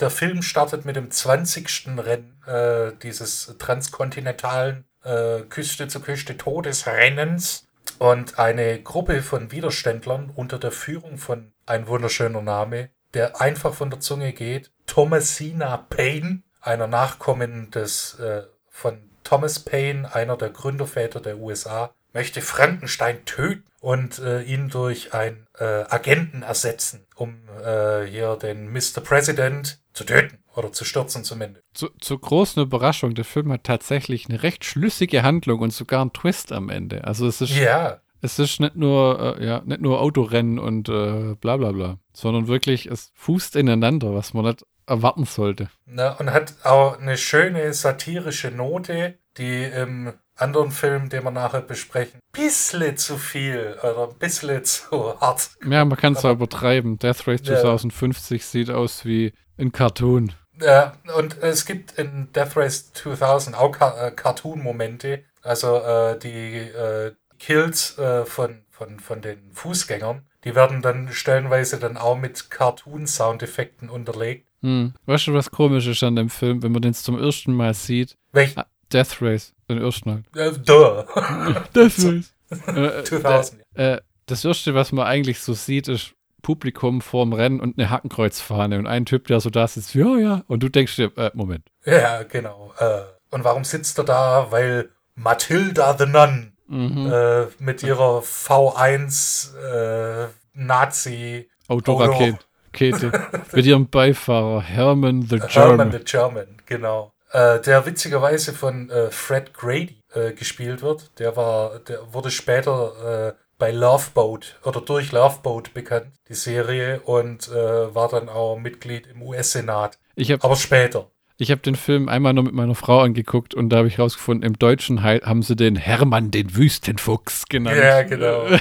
Der 0.00 0.08
Film 0.08 0.40
startet 0.40 0.86
mit 0.86 0.96
dem 0.96 1.10
20. 1.10 1.88
Rennen 1.98 2.40
äh, 2.46 2.92
dieses 3.02 3.54
transkontinentalen 3.58 4.86
äh, 5.08 5.42
Küste-zu-Küste-Todesrennens. 5.48 7.64
Und 7.98 8.38
eine 8.38 8.82
Gruppe 8.82 9.22
von 9.22 9.50
Widerständlern 9.50 10.30
unter 10.34 10.58
der 10.58 10.72
Führung 10.72 11.18
von 11.18 11.52
ein 11.66 11.88
wunderschöner 11.88 12.42
Name, 12.42 12.90
der 13.14 13.40
einfach 13.40 13.74
von 13.74 13.90
der 13.90 14.00
Zunge 14.00 14.32
geht, 14.32 14.70
Thomasina 14.86 15.76
Paine, 15.76 16.42
einer 16.60 16.86
Nachkommen 16.86 17.70
des 17.70 18.18
äh, 18.20 18.42
von 18.68 19.10
Thomas 19.24 19.58
Paine, 19.58 20.14
einer 20.14 20.36
der 20.36 20.50
Gründerväter 20.50 21.20
der 21.20 21.38
USA, 21.38 21.92
möchte 22.12 22.40
Frankenstein 22.40 23.24
töten 23.24 23.64
und 23.80 24.18
äh, 24.18 24.42
ihn 24.42 24.68
durch 24.68 25.14
einen 25.14 25.46
äh, 25.58 25.64
Agenten 25.64 26.42
ersetzen, 26.42 27.06
um 27.14 27.48
äh, 27.64 28.04
hier 28.04 28.36
den 28.36 28.72
Mr. 28.72 29.00
President 29.02 29.80
zu 29.92 30.04
töten 30.04 30.38
oder 30.58 30.72
zu 30.72 30.84
stürzen 30.84 31.24
zumindest. 31.24 31.64
Zu, 31.72 31.88
zur 32.00 32.20
großen 32.20 32.62
Überraschung, 32.62 33.14
der 33.14 33.24
Film 33.24 33.50
hat 33.52 33.64
tatsächlich 33.64 34.28
eine 34.28 34.42
recht 34.42 34.64
schlüssige 34.64 35.22
Handlung 35.22 35.60
und 35.60 35.72
sogar 35.72 36.00
einen 36.02 36.12
Twist 36.12 36.52
am 36.52 36.68
Ende. 36.68 37.04
Also 37.04 37.26
es 37.26 37.40
ist 37.40 37.56
Ja, 37.56 38.00
Es 38.20 38.38
ist 38.40 38.58
nicht 38.60 38.74
nur, 38.76 39.38
äh, 39.38 39.46
ja, 39.46 39.62
nicht 39.64 39.80
nur 39.80 40.00
Autorennen 40.00 40.58
und 40.58 40.88
äh, 40.88 41.34
bla 41.40 41.56
bla 41.56 41.70
bla, 41.72 41.98
sondern 42.12 42.48
wirklich, 42.48 42.86
es 42.86 43.12
fußt 43.14 43.54
ineinander, 43.56 44.12
was 44.14 44.34
man 44.34 44.44
nicht 44.44 44.66
erwarten 44.86 45.24
sollte. 45.24 45.68
ne, 45.86 46.16
und 46.18 46.32
hat 46.32 46.54
auch 46.64 46.98
eine 46.98 47.16
schöne 47.16 47.72
satirische 47.74 48.50
Note, 48.50 49.18
die 49.36 49.62
im 49.62 50.14
anderen 50.34 50.70
Film, 50.70 51.08
den 51.10 51.24
wir 51.24 51.30
nachher 51.30 51.60
besprechen, 51.60 52.20
bissle 52.32 52.94
zu 52.94 53.18
viel 53.18 53.76
oder 53.82 54.08
ein 54.08 54.18
bisschen 54.18 54.64
zu 54.64 55.20
hart. 55.20 55.50
Ja, 55.68 55.84
man 55.84 55.98
kann 55.98 56.14
es 56.14 56.24
auch 56.24 56.32
übertreiben. 56.32 56.98
Death 56.98 57.26
Race 57.28 57.42
Ja. 57.44 57.60
2050 57.60 58.44
sieht 58.44 58.70
aus 58.70 59.04
wie 59.04 59.32
ein 59.58 59.72
Cartoon. 59.72 60.32
Ja, 60.60 60.94
und 61.16 61.38
es 61.42 61.64
gibt 61.66 61.98
in 61.98 62.28
Death 62.34 62.56
Race 62.56 62.92
2000 62.92 63.56
auch 63.56 63.70
Ka 63.70 64.08
äh, 64.08 64.10
Cartoon-Momente, 64.10 65.24
also 65.42 65.76
äh, 65.78 66.18
die 66.18 66.56
äh, 66.58 67.12
Kills 67.38 67.96
äh, 67.98 68.24
von, 68.24 68.62
von, 68.70 68.98
von 68.98 69.20
den 69.22 69.52
Fußgängern, 69.52 70.22
die 70.44 70.54
werden 70.54 70.82
dann 70.82 71.10
stellenweise 71.12 71.78
dann 71.78 71.96
auch 71.96 72.16
mit 72.16 72.50
Cartoon-Soundeffekten 72.50 73.88
unterlegt. 73.88 74.46
Hm. 74.62 74.94
Weißt 75.06 75.28
du, 75.28 75.34
was 75.34 75.50
komisch 75.50 75.86
ist 75.86 76.02
an 76.02 76.16
dem 76.16 76.30
Film, 76.30 76.62
wenn 76.62 76.72
man 76.72 76.82
den 76.82 76.94
zum 76.94 77.18
ersten 77.22 77.52
Mal 77.52 77.74
sieht? 77.74 78.16
Welch, 78.32 78.56
Ah, 78.58 78.66
Death 78.92 79.18
Race, 79.20 79.54
den 79.68 79.78
ersten 79.80 80.10
Mal. 80.10 80.22
äh, 80.34 80.52
duh. 80.52 81.02
Death 81.74 81.98
Race. 82.04 82.34
äh, 82.66 82.86
äh, 83.00 83.04
2000. 83.04 83.62
äh, 83.74 83.98
das 84.26 84.44
erste, 84.44 84.74
was 84.74 84.90
man 84.92 85.06
eigentlich 85.06 85.38
so 85.40 85.54
sieht, 85.54 85.88
ist 85.88 86.12
Publikum 86.42 87.00
vorm 87.00 87.32
Rennen 87.32 87.60
und 87.60 87.78
eine 87.78 87.90
Hakenkreuzfahne 87.90 88.78
und 88.78 88.86
ein 88.86 89.04
Typ, 89.06 89.26
der 89.26 89.40
so 89.40 89.50
da 89.50 89.66
sitzt, 89.66 89.94
ja, 89.94 90.16
ja, 90.16 90.42
und 90.46 90.62
du 90.62 90.68
denkst 90.68 90.96
dir, 90.96 91.10
äh, 91.16 91.30
Moment. 91.34 91.64
Ja, 91.84 92.22
genau. 92.22 92.72
Äh, 92.78 93.00
und 93.30 93.44
warum 93.44 93.64
sitzt 93.64 93.98
er 93.98 94.04
da? 94.04 94.46
Weil 94.50 94.90
Matilda 95.14 95.96
the 95.98 96.06
Nun 96.06 96.52
Mhm. 96.70 97.10
äh, 97.10 97.46
mit 97.60 97.82
ihrer 97.82 98.20
V1 98.22 99.56
äh, 99.56 100.28
Nazi 100.52 101.48
Autorakete. 101.66 102.38
Mit 103.52 103.64
ihrem 103.64 103.88
Beifahrer 103.88 104.60
Herman 104.62 105.22
the 105.22 105.40
Herman 105.40 105.48
German. 105.48 105.92
the 105.92 105.98
German, 106.04 106.46
genau. 106.66 107.12
Äh, 107.32 107.60
der 107.60 107.86
witzigerweise 107.86 108.52
von 108.52 108.90
äh, 108.90 109.10
Fred 109.10 109.54
Grady 109.54 110.02
äh, 110.12 110.32
gespielt 110.32 110.82
wird. 110.82 111.18
Der 111.18 111.36
war, 111.36 111.78
der 111.80 112.12
wurde 112.12 112.30
später 112.30 113.34
bei 113.58 113.70
Loveboat 113.72 114.58
oder 114.64 114.80
durch 114.80 115.12
Loveboat 115.12 115.74
bekannt, 115.74 116.06
die 116.28 116.34
Serie, 116.34 117.00
und 117.00 117.48
äh, 117.48 117.94
war 117.94 118.08
dann 118.08 118.28
auch 118.28 118.56
Mitglied 118.58 119.06
im 119.08 119.22
US-Senat. 119.22 119.98
Habe 120.18 120.38
Aber 120.44 120.56
später. 120.56 121.10
ich 121.38 121.50
hab 121.50 121.62
den 121.62 121.74
Film 121.76 122.08
einmal 122.08 122.32
nur 122.34 122.44
mit 122.44 122.54
meiner 122.54 122.74
Frau 122.74 123.00
angeguckt 123.00 123.54
und 123.54 123.68
da 123.70 123.78
habe 123.78 123.88
ich 123.88 123.98
rausgefunden, 123.98 124.46
im 124.46 124.58
Deutschen 124.58 125.02
hei- 125.02 125.20
haben 125.24 125.42
sie 125.42 125.56
den 125.56 125.76
Hermann 125.76 126.30
den 126.30 126.54
Wüstenfuchs 126.56 127.46
genannt. 127.46 127.76
Ja, 127.78 128.02
genau. 128.02 128.46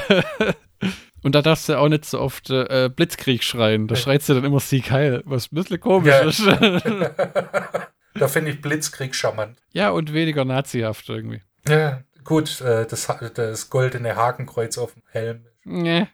Und 1.23 1.33
da 1.33 1.41
darfst 1.41 1.67
du 1.67 1.77
auch 1.77 1.89
nicht 1.89 2.05
so 2.05 2.19
oft 2.21 2.51
äh, 2.51 2.89
Blitzkrieg 2.95 3.43
schreien. 3.43 3.87
Da 3.87 3.95
schreit 3.95 4.21
sie 4.21 4.35
dann 4.35 4.45
immer 4.45 4.59
Sieg 4.59 4.91
Heil, 4.91 5.23
was 5.25 5.51
ein 5.51 5.55
bisschen 5.55 5.79
komisch 5.79 6.07
Ja. 6.13 6.19
ist. 6.21 6.45
da 8.15 8.27
finde 8.27 8.51
ich 8.51 8.61
Blitzkrieg 8.61 9.15
charmant. 9.15 9.57
ja, 9.73 9.89
und 9.89 10.13
weniger 10.13 10.45
nazihaft 10.45 11.09
irgendwie. 11.09 11.41
Ja, 11.67 12.01
gut, 12.27 12.61
äh, 12.61 12.85
das, 12.85 13.07
das 13.33 13.69
goldene 13.69 14.15
Hakenkreuz 14.15 14.77
auf 14.77 14.93
dem 14.93 15.01
Helm. 15.09 15.45
Nee. 15.63 16.07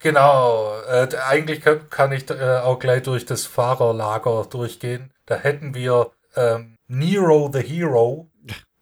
Genau, 0.00 0.74
äh, 0.82 1.08
eigentlich 1.28 1.60
kann, 1.62 1.88
kann 1.88 2.12
ich 2.12 2.28
äh, 2.28 2.58
auch 2.58 2.78
gleich 2.78 3.04
durch 3.04 3.24
das 3.24 3.46
Fahrerlager 3.46 4.46
durchgehen. 4.50 5.12
Da 5.26 5.36
hätten 5.36 5.74
wir 5.74 6.10
ähm, 6.36 6.76
Nero 6.88 7.50
the 7.52 7.60
Hero, 7.60 8.28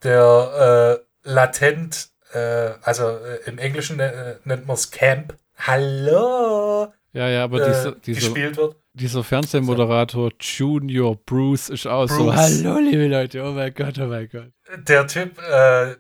der 0.03 0.99
äh, 1.25 1.31
latent, 1.31 2.09
äh, 2.33 2.71
also 2.83 3.05
äh, 3.09 3.40
im 3.47 3.59
Englischen 3.59 3.99
nennt 3.99 4.66
man 4.66 4.75
es 4.75 4.90
Camp. 4.90 5.37
Hallo! 5.59 6.93
Ja, 7.12 7.29
ja, 7.29 7.45
aber 7.45 7.61
äh, 7.61 7.66
dieser, 7.66 7.93
dieser, 7.93 8.21
gespielt 8.21 8.57
wird. 8.57 8.77
dieser 8.95 9.23
Fernsehmoderator 9.23 10.31
Junior 10.40 11.16
Bruce 11.27 11.69
ist 11.69 11.87
auch 11.87 12.09
so, 12.09 12.27
Bruce. 12.27 12.37
hallo 12.37 12.79
liebe 12.79 13.09
Leute, 13.09 13.43
oh 13.43 13.53
mein 13.53 13.75
Gott, 13.75 13.99
oh 13.99 14.07
mein 14.07 14.29
Gott. 14.31 14.53
Der 14.88 15.07
Typ 15.07 15.38
äh, 15.38 15.97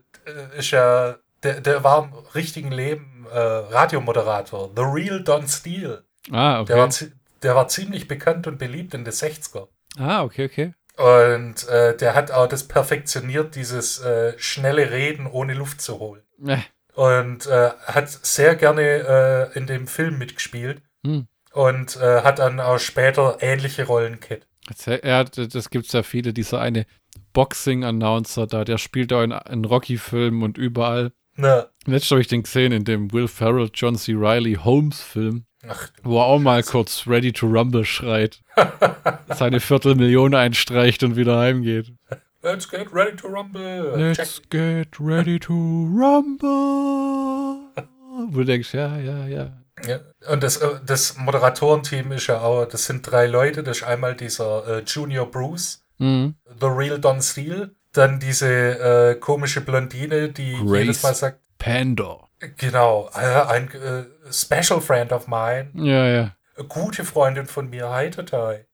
ist 0.58 0.70
ja, 0.70 1.16
der, 1.42 1.60
der 1.60 1.82
war 1.84 2.04
im 2.04 2.12
richtigen 2.34 2.70
Leben 2.72 3.26
äh, 3.32 3.38
Radiomoderator. 3.38 4.70
The 4.76 4.82
Real 4.82 5.22
Don 5.22 5.46
Steele. 5.48 6.04
Ah, 6.30 6.64
Der, 6.64 6.76
war, 6.76 6.86
okay. 6.86 7.10
der 7.42 7.54
war 7.54 7.68
ziemlich 7.68 8.08
bekannt 8.08 8.46
und 8.46 8.58
beliebt 8.58 8.94
in 8.94 9.04
den 9.04 9.12
60er. 9.12 9.68
Ah, 9.98 10.22
okay, 10.22 10.44
okay. 10.46 10.72
Und 10.96 11.66
äh, 11.68 11.96
der 11.96 12.14
hat 12.14 12.30
auch 12.30 12.46
das 12.46 12.68
perfektioniert, 12.68 13.54
dieses 13.54 14.00
äh, 14.00 14.34
schnelle 14.38 14.90
Reden 14.90 15.26
ohne 15.26 15.54
Luft 15.54 15.80
zu 15.80 15.98
holen. 15.98 16.22
Äh, 16.46 16.58
Und 16.94 17.46
äh, 17.46 17.70
hat 17.86 18.08
sehr 18.10 18.54
gerne 18.56 19.50
äh, 19.54 19.58
in 19.58 19.66
dem 19.66 19.86
Film 19.86 20.18
mitgespielt. 20.18 20.82
Hm. 21.06 21.26
Und 21.52 21.96
äh, 21.96 22.22
hat 22.22 22.38
dann 22.38 22.60
auch 22.60 22.78
später 22.78 23.38
ähnliche 23.40 23.84
Rollen 23.86 24.18
erzähl- 24.68 25.00
ja, 25.04 25.24
das 25.24 25.70
gibt's 25.70 25.92
ja 25.92 26.02
viele. 26.02 26.32
Dieser 26.32 26.60
eine 26.60 26.86
Boxing-Announcer 27.32 28.46
da, 28.46 28.64
der 28.64 28.78
spielt 28.78 29.12
auch 29.12 29.22
in, 29.22 29.32
in 29.32 29.64
Rocky-Filmen 29.64 30.42
und 30.42 30.58
überall. 30.58 31.12
Ne. 31.36 31.68
Letztes 31.86 32.10
habe 32.10 32.20
ich 32.20 32.28
den 32.28 32.42
gesehen 32.42 32.72
in 32.72 32.84
dem 32.84 33.12
Will 33.12 33.28
Ferrell, 33.28 33.70
John 33.72 33.96
C. 33.96 34.12
Reilly 34.14 34.54
Holmes-Film, 34.54 35.44
wo 36.02 36.18
er 36.18 36.24
auch 36.24 36.38
mal 36.38 36.62
kurz 36.62 37.06
Ready 37.06 37.32
to 37.32 37.46
Rumble 37.46 37.84
schreit. 37.84 38.40
seine 39.28 39.60
Viertelmillion 39.60 40.34
einstreicht 40.34 41.02
und 41.02 41.16
wieder 41.16 41.38
heimgeht. 41.38 41.92
let's 42.42 42.68
get 42.68 42.92
ready 42.92 43.16
to 43.16 43.28
rumble. 43.28 43.94
Let's 43.96 44.40
Check. 44.40 44.50
get 44.50 45.00
ready 45.00 45.38
to 45.38 45.52
rumble. 45.52 47.70
Wo 48.28 48.38
du 48.38 48.44
denkst, 48.44 48.74
ja, 48.74 48.98
ja, 48.98 49.26
ja. 49.26 49.60
Ja. 49.86 50.00
Und 50.28 50.42
das, 50.42 50.58
äh, 50.58 50.80
das 50.84 51.16
Moderatorenteam 51.16 52.12
ist 52.12 52.26
ja 52.26 52.40
auch, 52.40 52.66
das 52.66 52.86
sind 52.86 53.10
drei 53.10 53.26
Leute. 53.26 53.62
Das 53.62 53.78
ist 53.78 53.84
einmal 53.84 54.14
dieser 54.14 54.66
äh, 54.66 54.82
Junior 54.82 55.30
Bruce, 55.30 55.79
Mhm. 56.00 56.34
The 56.60 56.66
Real 56.66 56.98
Don 56.98 57.22
Steele. 57.22 57.74
Dann 57.92 58.20
diese 58.20 58.48
äh, 58.48 59.14
komische 59.16 59.60
Blondine, 59.60 60.28
die 60.28 60.54
Grace. 60.54 60.78
jedes 60.78 61.02
Mal 61.02 61.14
sagt, 61.14 61.40
Pandor. 61.58 62.28
Genau, 62.56 63.10
äh, 63.14 63.18
ein 63.18 63.68
äh, 63.72 64.04
Special 64.32 64.80
Friend 64.80 65.12
of 65.12 65.26
mine. 65.26 65.70
Ja, 65.74 66.06
ja. 66.06 66.36
Eine 66.56 66.68
gute 66.68 67.04
Freundin 67.04 67.46
von 67.46 67.68
mir, 67.68 67.90
hi 67.90 68.10
Totai. 68.10 68.66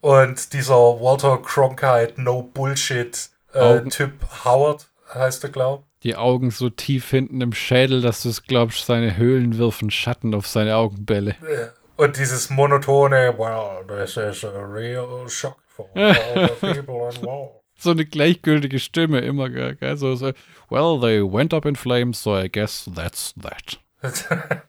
Und 0.00 0.52
dieser 0.52 0.74
Walter 0.74 1.38
Cronkite, 1.38 2.20
no 2.20 2.42
Bullshit 2.42 3.30
äh. 3.52 3.80
Typ 3.88 4.12
Howard, 4.44 4.90
heißt 5.14 5.44
er, 5.44 5.50
glaub. 5.50 5.86
Die 6.02 6.16
Augen 6.16 6.50
so 6.50 6.68
tief 6.68 7.08
hinten 7.08 7.40
im 7.40 7.52
Schädel, 7.54 8.02
dass 8.02 8.22
du 8.22 8.28
es 8.28 8.42
glaubst, 8.42 8.84
seine 8.84 9.16
Höhlen 9.16 9.56
wirfen 9.56 9.90
Schatten 9.90 10.34
auf 10.34 10.46
seine 10.46 10.76
Augenbälle. 10.76 11.30
Äh, 11.30 11.68
Und 11.96 12.16
dieses 12.16 12.50
monotone, 12.50 13.34
well, 13.38 13.84
this 13.86 14.16
is 14.16 14.44
a 14.44 14.64
real 14.64 15.28
shock 15.28 15.56
for 15.68 15.88
all 15.94 16.48
the 16.48 16.54
people 16.74 17.08
involved. 17.08 17.60
So 17.76 17.90
eine 17.90 18.04
gleichgültige 18.06 18.78
Stimme 18.78 19.18
immer, 19.20 19.50
gell? 19.50 19.96
So, 19.96 20.14
so, 20.14 20.32
well, 20.70 20.98
they 21.00 21.20
went 21.20 21.52
up 21.52 21.66
in 21.66 21.74
flames, 21.74 22.22
so 22.22 22.36
I 22.38 22.48
guess 22.48 22.88
that's 22.94 23.34
that. 23.42 23.78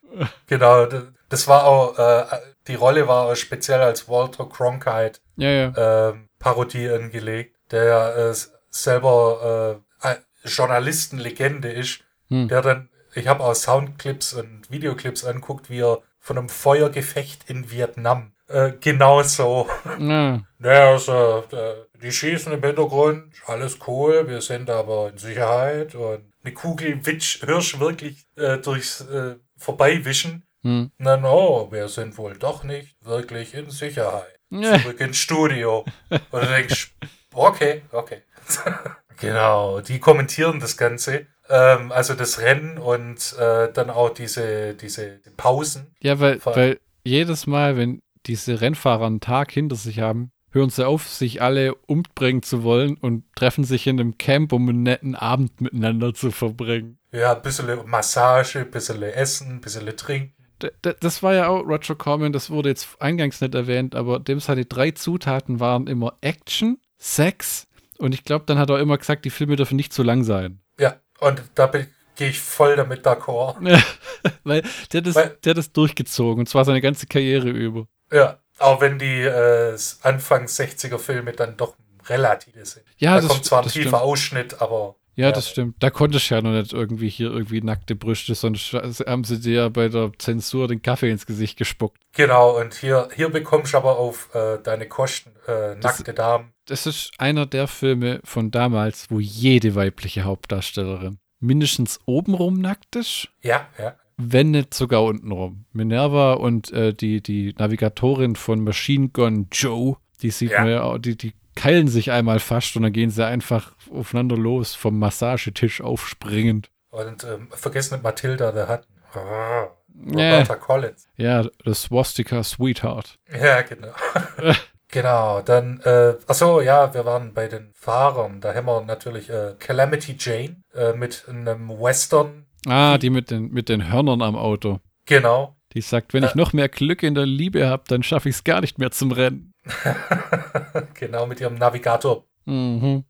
genau, 0.47 0.87
das 1.29 1.47
war 1.47 1.65
auch, 1.65 1.97
äh, 1.99 2.25
die 2.67 2.73
Rolle 2.73 3.07
war 3.07 3.27
auch 3.27 3.35
speziell 3.35 3.79
als 3.81 4.09
Walter 4.09 4.49
Cronkite 4.49 5.19
Ja, 5.37 5.49
ja. 5.49 6.09
ähm, 6.09 6.29
Parodie 6.39 6.89
angelegt, 6.89 7.55
der 7.69 8.15
äh, 8.31 8.35
selber 8.71 9.81
äh, 10.03 10.15
Journalistenlegende 10.49 11.71
ist, 11.71 11.99
Hm. 12.29 12.47
der 12.47 12.61
dann, 12.63 12.89
ich 13.13 13.27
habe 13.27 13.43
auch 13.43 13.53
Soundclips 13.53 14.33
und 14.33 14.63
Videoclips 14.71 15.23
anguckt, 15.23 15.69
wie 15.69 15.81
er 15.81 15.99
von 16.25 16.39
einem 16.39 16.49
Feuergefecht 16.49 17.51
in 17.51 17.69
Vietnam 17.69 18.31
äh, 18.47 18.71
genauso. 18.79 19.69
Ja. 19.99 20.41
Naja, 20.57 20.93
also, 20.93 21.43
äh, 21.51 21.75
die 22.01 22.11
schießen 22.11 22.51
im 22.51 22.63
Hintergrund, 22.63 23.31
alles 23.45 23.77
cool, 23.85 24.27
wir 24.27 24.41
sind 24.41 24.67
aber 24.71 25.09
in 25.11 25.19
Sicherheit 25.19 25.93
und 25.93 26.33
eine 26.43 26.53
Kugel 26.55 27.05
Witsch, 27.05 27.45
Hirsch 27.45 27.79
wirklich 27.79 28.25
äh, 28.35 28.57
durchs 28.57 29.01
äh, 29.01 29.35
Vorbeiwischen. 29.57 30.43
Hm. 30.63 30.89
Dann, 30.97 31.23
oh, 31.25 31.71
wir 31.71 31.87
sind 31.87 32.17
wohl 32.17 32.35
doch 32.35 32.63
nicht 32.63 32.95
wirklich 33.05 33.53
in 33.53 33.69
Sicherheit 33.69 34.39
Ja. 34.49 34.79
zurück 34.79 34.99
ins 34.99 35.17
Studio. 35.17 35.85
Und 36.09 36.41
du 36.43 36.47
denkst, 36.47 36.95
okay, 37.35 37.83
okay. 37.91 38.23
genau, 39.19 39.81
die 39.81 39.99
kommentieren 39.99 40.59
das 40.59 40.75
Ganze. 40.75 41.27
Ähm, 41.49 41.91
also 41.91 42.13
das 42.13 42.39
Rennen 42.39 42.77
und 42.77 43.35
äh, 43.39 43.71
dann 43.71 43.89
auch 43.89 44.09
diese, 44.09 44.73
diese 44.73 45.19
Pausen. 45.37 45.93
Ja, 46.01 46.19
weil, 46.19 46.39
weil 46.45 46.79
jedes 47.03 47.47
Mal, 47.47 47.77
wenn 47.77 48.01
diese 48.25 48.61
Rennfahrer 48.61 49.05
einen 49.05 49.19
Tag 49.19 49.51
hinter 49.51 49.75
sich 49.75 49.99
haben, 49.99 50.31
hören 50.51 50.69
sie 50.69 50.87
auf, 50.87 51.07
sich 51.07 51.41
alle 51.41 51.75
umbringen 51.75 52.41
zu 52.41 52.63
wollen 52.63 52.95
und 52.95 53.25
treffen 53.35 53.63
sich 53.65 53.85
in 53.87 53.99
einem 53.99 54.17
Camp, 54.17 54.53
um 54.53 54.69
einen 54.69 54.83
netten 54.83 55.13
Abend 55.13 55.59
miteinander 55.61 56.13
zu 56.13 56.31
verbringen. 56.31 56.97
Ja, 57.11 57.35
ein 57.35 57.41
bisschen 57.41 57.67
Massage, 57.85 58.59
ein 58.59 58.71
bisschen 58.71 59.03
Essen, 59.03 59.57
ein 59.57 59.61
bisschen 59.61 59.85
Trinken. 59.97 60.33
D- 60.61 60.71
das 61.01 61.21
war 61.21 61.33
ja 61.33 61.49
auch 61.49 61.61
Roger 61.67 61.95
Corman, 61.95 62.31
das 62.31 62.49
wurde 62.49 62.69
jetzt 62.69 63.01
eingangs 63.01 63.41
nicht 63.41 63.53
erwähnt, 63.53 63.93
aber 63.93 64.19
dem 64.19 64.39
seine 64.39 64.63
drei 64.65 64.91
Zutaten 64.91 65.59
waren 65.59 65.87
immer 65.87 66.17
Action, 66.21 66.77
Sex 66.97 67.67
und 67.97 68.13
ich 68.13 68.23
glaube, 68.23 68.45
dann 68.47 68.57
hat 68.57 68.69
er 68.69 68.79
immer 68.79 68.97
gesagt, 68.97 69.25
die 69.25 69.29
Filme 69.29 69.57
dürfen 69.57 69.75
nicht 69.75 69.91
zu 69.91 70.01
lang 70.03 70.23
sein. 70.23 70.61
Ja, 70.79 71.01
und 71.19 71.41
da 71.55 71.67
bin- 71.67 71.87
gehe 72.15 72.29
ich 72.29 72.39
voll 72.39 72.75
damit 72.75 73.05
d'accord. 73.05 73.55
Weil 74.43 74.61
der 74.91 74.99
hat, 75.01 75.07
das, 75.07 75.15
Weil- 75.15 75.37
der 75.43 75.49
hat 75.51 75.57
das 75.57 75.71
durchgezogen 75.71 76.39
und 76.41 76.47
zwar 76.47 76.65
seine 76.65 76.81
ganze 76.81 77.07
Karriere 77.07 77.49
über. 77.49 77.87
Ja, 78.11 78.39
auch 78.59 78.79
wenn 78.81 78.99
die 78.99 79.21
äh, 79.21 79.77
Anfang 80.01 80.45
60er 80.45 80.97
Filme 80.97 81.33
dann 81.33 81.57
doch 81.57 81.75
relativ 82.07 82.53
sind. 82.63 82.85
Ja, 82.97 83.15
da 83.15 83.21
das, 83.21 83.27
kommt 83.29 83.45
zwar 83.45 83.63
ein 83.63 83.67
tiefer 83.69 83.79
stimmt. 83.89 83.93
Ausschnitt, 83.95 84.61
aber 84.61 84.95
Ja, 85.15 85.27
Ja. 85.27 85.31
das 85.31 85.49
stimmt. 85.49 85.75
Da 85.79 85.89
konnte 85.89 86.17
ich 86.17 86.29
ja 86.29 86.41
noch 86.41 86.51
nicht 86.51 86.73
irgendwie 86.73 87.09
hier 87.09 87.31
irgendwie 87.31 87.61
nackte 87.61 87.95
Brüste, 87.95 88.35
sonst 88.35 88.73
haben 88.73 89.23
sie 89.23 89.39
dir 89.39 89.53
ja 89.53 89.69
bei 89.69 89.87
der 89.89 90.11
Zensur 90.17 90.67
den 90.67 90.81
Kaffee 90.81 91.09
ins 91.09 91.25
Gesicht 91.25 91.57
gespuckt. 91.57 92.01
genau. 92.13 92.59
Und 92.59 92.73
hier, 92.75 93.07
hier 93.15 93.29
bekommst 93.29 93.73
du 93.73 93.77
aber 93.77 93.97
auf 93.97 94.29
äh, 94.35 94.57
deine 94.63 94.87
Kosten 94.87 95.31
äh, 95.47 95.75
nackte 95.75 96.13
Damen. 96.13 96.51
Das 96.65 96.85
ist 96.85 97.11
einer 97.17 97.45
der 97.45 97.67
Filme 97.67 98.19
von 98.23 98.51
damals, 98.51 99.09
wo 99.09 99.19
jede 99.19 99.75
weibliche 99.75 100.23
Hauptdarstellerin 100.23 101.17
mindestens 101.39 101.99
obenrum 102.05 102.59
nackt 102.59 102.95
ist, 102.95 103.29
Ja, 103.41 103.67
ja. 103.77 103.95
wenn 104.17 104.51
nicht 104.51 104.73
sogar 104.73 105.03
untenrum. 105.03 105.65
Minerva 105.73 106.33
und 106.33 106.71
äh, 106.71 106.93
die, 106.93 107.21
die 107.21 107.53
Navigatorin 107.57 108.35
von 108.35 108.61
Machine 108.63 109.09
Gun 109.09 109.47
Joe, 109.51 109.97
die 110.21 110.31
sieht 110.31 110.51
Ja. 110.51 110.61
man 110.61 110.69
ja 110.71 110.83
auch, 110.83 110.97
die, 110.97 111.15
die 111.17 111.33
keilen 111.55 111.87
sich 111.87 112.11
einmal 112.11 112.39
fast 112.39 112.75
und 112.75 112.83
dann 112.83 112.93
gehen 112.93 113.09
sie 113.09 113.25
einfach 113.25 113.73
aufeinander 113.91 114.37
los, 114.37 114.75
vom 114.75 114.99
Massagetisch 114.99 115.81
aufspringend. 115.81 116.69
Und 116.91 117.23
ähm, 117.23 117.47
vergiss 117.51 117.91
nicht 117.91 118.03
Matilda, 118.03 118.51
der 118.51 118.67
hat. 118.67 118.87
Ja. 119.15 119.69
Roberta 120.07 120.55
Collins. 120.55 121.07
Ja, 121.15 121.45
das 121.63 121.83
Swastika 121.83 122.43
Sweetheart. 122.43 123.17
Ja, 123.31 123.61
genau. 123.61 123.93
genau, 124.89 125.41
dann, 125.41 125.79
äh, 125.85 126.15
achso, 126.27 126.59
ja, 126.61 126.93
wir 126.93 127.05
waren 127.05 127.33
bei 127.33 127.47
den 127.47 127.71
Fahrern. 127.73 128.41
Da 128.41 128.53
haben 128.53 128.65
wir 128.65 128.81
natürlich 128.81 129.29
äh, 129.29 129.55
Calamity 129.57 130.15
Jane 130.19 130.57
äh, 130.73 130.93
mit 130.93 131.25
einem 131.29 131.69
Western. 131.69 132.45
Ah, 132.67 132.97
die 132.97 133.09
mit 133.09 133.31
den, 133.31 133.51
mit 133.51 133.69
den 133.69 133.91
Hörnern 133.91 134.21
am 134.21 134.35
Auto. 134.35 134.79
Genau. 135.05 135.55
Die 135.73 135.81
sagt, 135.81 136.13
wenn 136.13 136.23
ich 136.23 136.31
Äh. 136.35 136.37
noch 136.37 136.51
mehr 136.53 136.67
Glück 136.69 137.03
in 137.03 137.15
der 137.15 137.25
Liebe 137.25 137.67
habe, 137.67 137.83
dann 137.87 138.03
schaffe 138.03 138.27
ich 138.29 138.35
es 138.35 138.43
gar 138.43 138.61
nicht 138.61 138.79
mehr 138.79 138.91
zum 138.91 139.11
Rennen. 139.11 139.51
genau, 140.93 141.25
mit 141.25 141.39
ihrem 141.39 141.55
Navigator. 141.55 142.25
Mhm. 142.45 143.05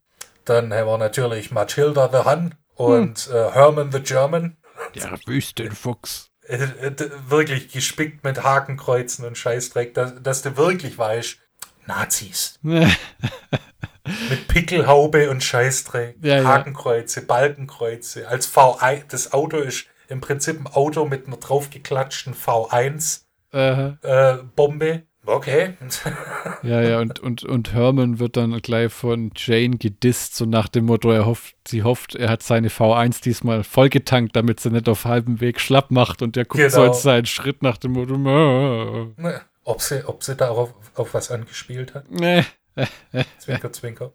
Dann 0.46 0.74
haben 0.74 0.88
wir 0.88 0.98
natürlich 0.98 1.52
Matilda 1.52 2.10
the 2.12 2.30
Hun 2.30 2.56
und 2.76 3.30
äh, 3.34 3.52
Herman 3.52 3.91
the 3.91 4.00
German. 4.00 4.58
Der 4.94 5.18
Wüstenfuchs. 5.26 6.32
Äh, 6.48 6.58
äh, 6.58 7.10
wirklich 7.28 7.72
gespickt 7.72 8.24
mit 8.24 8.44
Hakenkreuzen 8.44 9.26
und 9.26 9.38
Scheißdreck, 9.38 9.94
dass, 9.94 10.22
dass 10.22 10.41
du 10.44 10.58
wirklich 10.58 10.98
weißt, 10.98 11.39
Nazis. 11.88 12.60
Mit 14.30 14.48
Pickelhaube 14.48 15.32
und 15.32 15.44
Scheißdreck, 15.44 16.18
Ja, 16.22 16.38
ja. 16.38 16.44
Hakenkreuze, 16.44 17.24
Balkenkreuze. 17.24 18.28
Als 18.28 18.48
V1, 18.48 19.06
das 19.10 19.34
Auto 19.34 19.58
ist 19.58 19.88
im 20.08 20.22
Prinzip 20.22 20.60
ein 20.60 20.68
Auto 20.68 21.06
mit 21.06 21.26
einer 21.26 21.38
draufgeklatschten 21.38 22.36
V1 22.36 23.22
äh, 23.52 23.88
äh, 24.04 24.44
Bombe. 24.56 25.04
Okay. 25.26 25.74
ja, 26.64 26.82
ja, 26.82 27.00
und, 27.00 27.20
und, 27.20 27.44
und 27.44 27.74
Herman 27.74 28.20
wird 28.20 28.38
dann 28.38 28.60
gleich 28.62 28.92
von 28.92 29.32
Jane 29.36 29.78
gedisst, 29.78 30.36
so 30.36 30.46
nach 30.46 30.68
dem 30.68 30.86
Motto, 30.86 31.12
er 31.12 31.26
hofft, 31.26 31.56
sie 31.68 31.84
hofft, 31.84 32.16
er 32.16 32.30
hat 32.30 32.44
seine 32.44 32.70
V1 32.70 33.22
diesmal 33.24 33.64
vollgetankt, 33.64 34.36
damit 34.36 34.60
sie 34.60 34.70
nicht 34.70 34.88
auf 34.90 35.06
halbem 35.06 35.42
Weg 35.42 35.60
schlapp 35.60 35.92
macht 35.92 36.22
und 36.22 36.36
der 36.36 36.46
guckt 36.46 36.70
so 36.72 36.82
Genau. 36.82 36.94
in 36.94 37.00
seinen 37.00 37.26
Schritt 37.26 37.62
nach 37.64 37.78
dem 37.78 37.94
Motto, 37.94 38.16
"Ah." 38.16 39.42
ob, 39.64 39.82
sie, 39.82 40.08
ob 40.08 40.24
sie 40.24 40.36
darauf 40.36 40.74
auf 40.96 41.14
was 41.14 41.32
angespielt 41.32 41.94
hat. 41.96 42.10
nee. 42.12 42.44
Zwinker, 43.40 43.72
zwinker. 43.72 44.12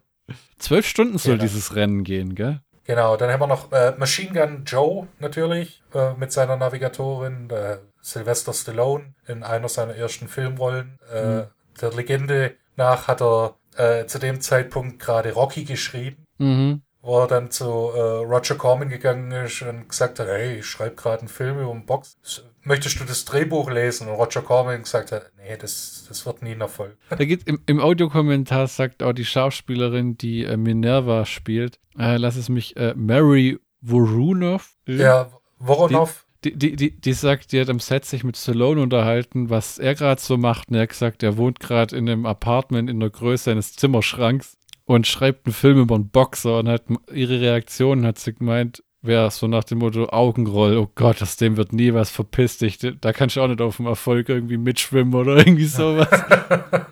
Zwölf 0.59 0.85
Stunden 0.87 1.17
soll 1.17 1.33
Genau. 1.33 1.43
dieses 1.43 1.75
Rennen 1.75 2.03
gehen, 2.03 2.35
gell? 2.35 2.61
Genau, 2.83 3.15
dann 3.17 3.29
haben 3.31 3.39
wir 3.41 3.47
noch 3.47 3.71
äh, 3.71 3.93
Machine 3.97 4.33
Gun 4.33 4.63
Joe 4.65 5.07
natürlich 5.19 5.81
äh, 5.93 6.13
mit 6.13 6.31
seiner 6.31 6.57
Navigatorin, 6.57 7.49
äh, 7.49 7.77
Sylvester 8.01 8.53
Stallone 8.53 9.13
in 9.27 9.43
einer 9.43 9.69
seiner 9.69 9.95
ersten 9.95 10.27
Filmrollen. 10.27 10.97
Äh, 11.13 11.25
Mhm. 11.25 11.43
Der 11.81 11.93
Legende 11.93 12.55
nach 12.75 13.07
hat 13.07 13.21
er 13.21 13.55
äh, 13.77 14.05
zu 14.05 14.19
dem 14.19 14.41
Zeitpunkt 14.41 14.99
gerade 14.99 15.31
Rocky 15.33 15.63
geschrieben, 15.63 16.25
Mhm. 16.37 16.81
wo 17.01 17.21
er 17.21 17.27
dann 17.27 17.49
zu 17.51 17.65
äh, 17.65 17.99
Roger 17.99 18.55
Corman 18.55 18.89
gegangen 18.89 19.31
ist 19.31 19.61
und 19.61 19.87
gesagt 19.89 20.19
hat, 20.19 20.27
hey, 20.27 20.59
ich 20.59 20.65
schreibe 20.65 20.95
gerade 20.95 21.19
einen 21.21 21.27
Film 21.29 21.59
über 21.59 21.71
einen 21.71 21.85
Box. 21.85 22.17
Möchtest 22.63 22.99
du 22.99 23.05
das 23.05 23.25
Drehbuch 23.25 23.71
lesen? 23.71 24.07
Und 24.07 24.15
Roger 24.15 24.41
Corman 24.41 24.83
gesagt 24.83 25.11
hat, 25.11 25.31
nee, 25.37 25.55
das, 25.57 26.05
das 26.07 26.25
wird 26.25 26.41
nie 26.43 26.51
ein 26.51 26.61
Erfolg. 26.61 26.95
Da 27.09 27.15
geht 27.25 27.47
im, 27.47 27.61
im 27.65 27.79
Audiokommentar 27.79 28.67
sagt 28.67 29.01
auch 29.01 29.13
die 29.13 29.25
Schauspielerin, 29.25 30.17
die 30.17 30.43
äh, 30.43 30.57
Minerva 30.57 31.25
spielt, 31.25 31.79
äh, 31.97 32.17
lass 32.17 32.35
es 32.35 32.49
mich, 32.49 32.75
äh, 32.77 32.93
Mary 32.95 33.57
Vorunov. 33.83 34.75
Ja, 34.85 35.29
Voronov, 35.59 36.25
Die, 36.43 36.57
die, 36.57 36.75
die, 36.75 36.99
die 36.99 37.13
sagt, 37.13 37.51
die 37.51 37.61
hat 37.61 37.69
am 37.69 37.79
Set 37.79 38.03
sich 38.05 38.23
mit 38.23 38.35
Stallone 38.35 38.81
unterhalten, 38.81 39.49
was 39.51 39.77
er 39.77 39.93
gerade 39.93 40.19
so 40.19 40.37
macht. 40.37 40.69
Und 40.69 40.75
er 40.75 40.83
hat 40.83 40.89
gesagt, 40.89 41.21
er 41.21 41.37
wohnt 41.37 41.59
gerade 41.59 41.95
in 41.95 42.09
einem 42.09 42.25
Apartment 42.25 42.89
in 42.89 42.99
der 42.99 43.11
Größe 43.11 43.51
eines 43.51 43.75
Zimmerschranks 43.75 44.57
und 44.85 45.05
schreibt 45.05 45.45
einen 45.45 45.53
Film 45.53 45.79
über 45.79 45.95
einen 45.95 46.09
Boxer 46.09 46.59
und 46.59 46.67
hat 46.67 46.83
ihre 47.13 47.39
Reaktion 47.39 48.05
hat 48.05 48.17
sie 48.17 48.33
gemeint, 48.33 48.83
wäre 49.03 49.29
so 49.31 49.47
nach 49.47 49.63
dem 49.63 49.79
Motto 49.79 50.09
Augenroll, 50.09 50.77
oh 50.77 50.89
Gott, 50.95 51.21
aus 51.21 51.37
dem 51.37 51.57
wird 51.57 51.73
nie 51.73 51.93
was 51.93 52.09
verpisst 52.09 52.61
dich. 52.61 52.77
Da 52.79 53.13
kannst 53.13 53.35
du 53.35 53.41
auch 53.41 53.47
nicht 53.47 53.61
auf 53.61 53.77
dem 53.77 53.85
Erfolg 53.87 54.29
irgendwie 54.29 54.57
mitschwimmen 54.57 55.13
oder 55.13 55.37
irgendwie 55.45 55.65
sowas. 55.65 56.09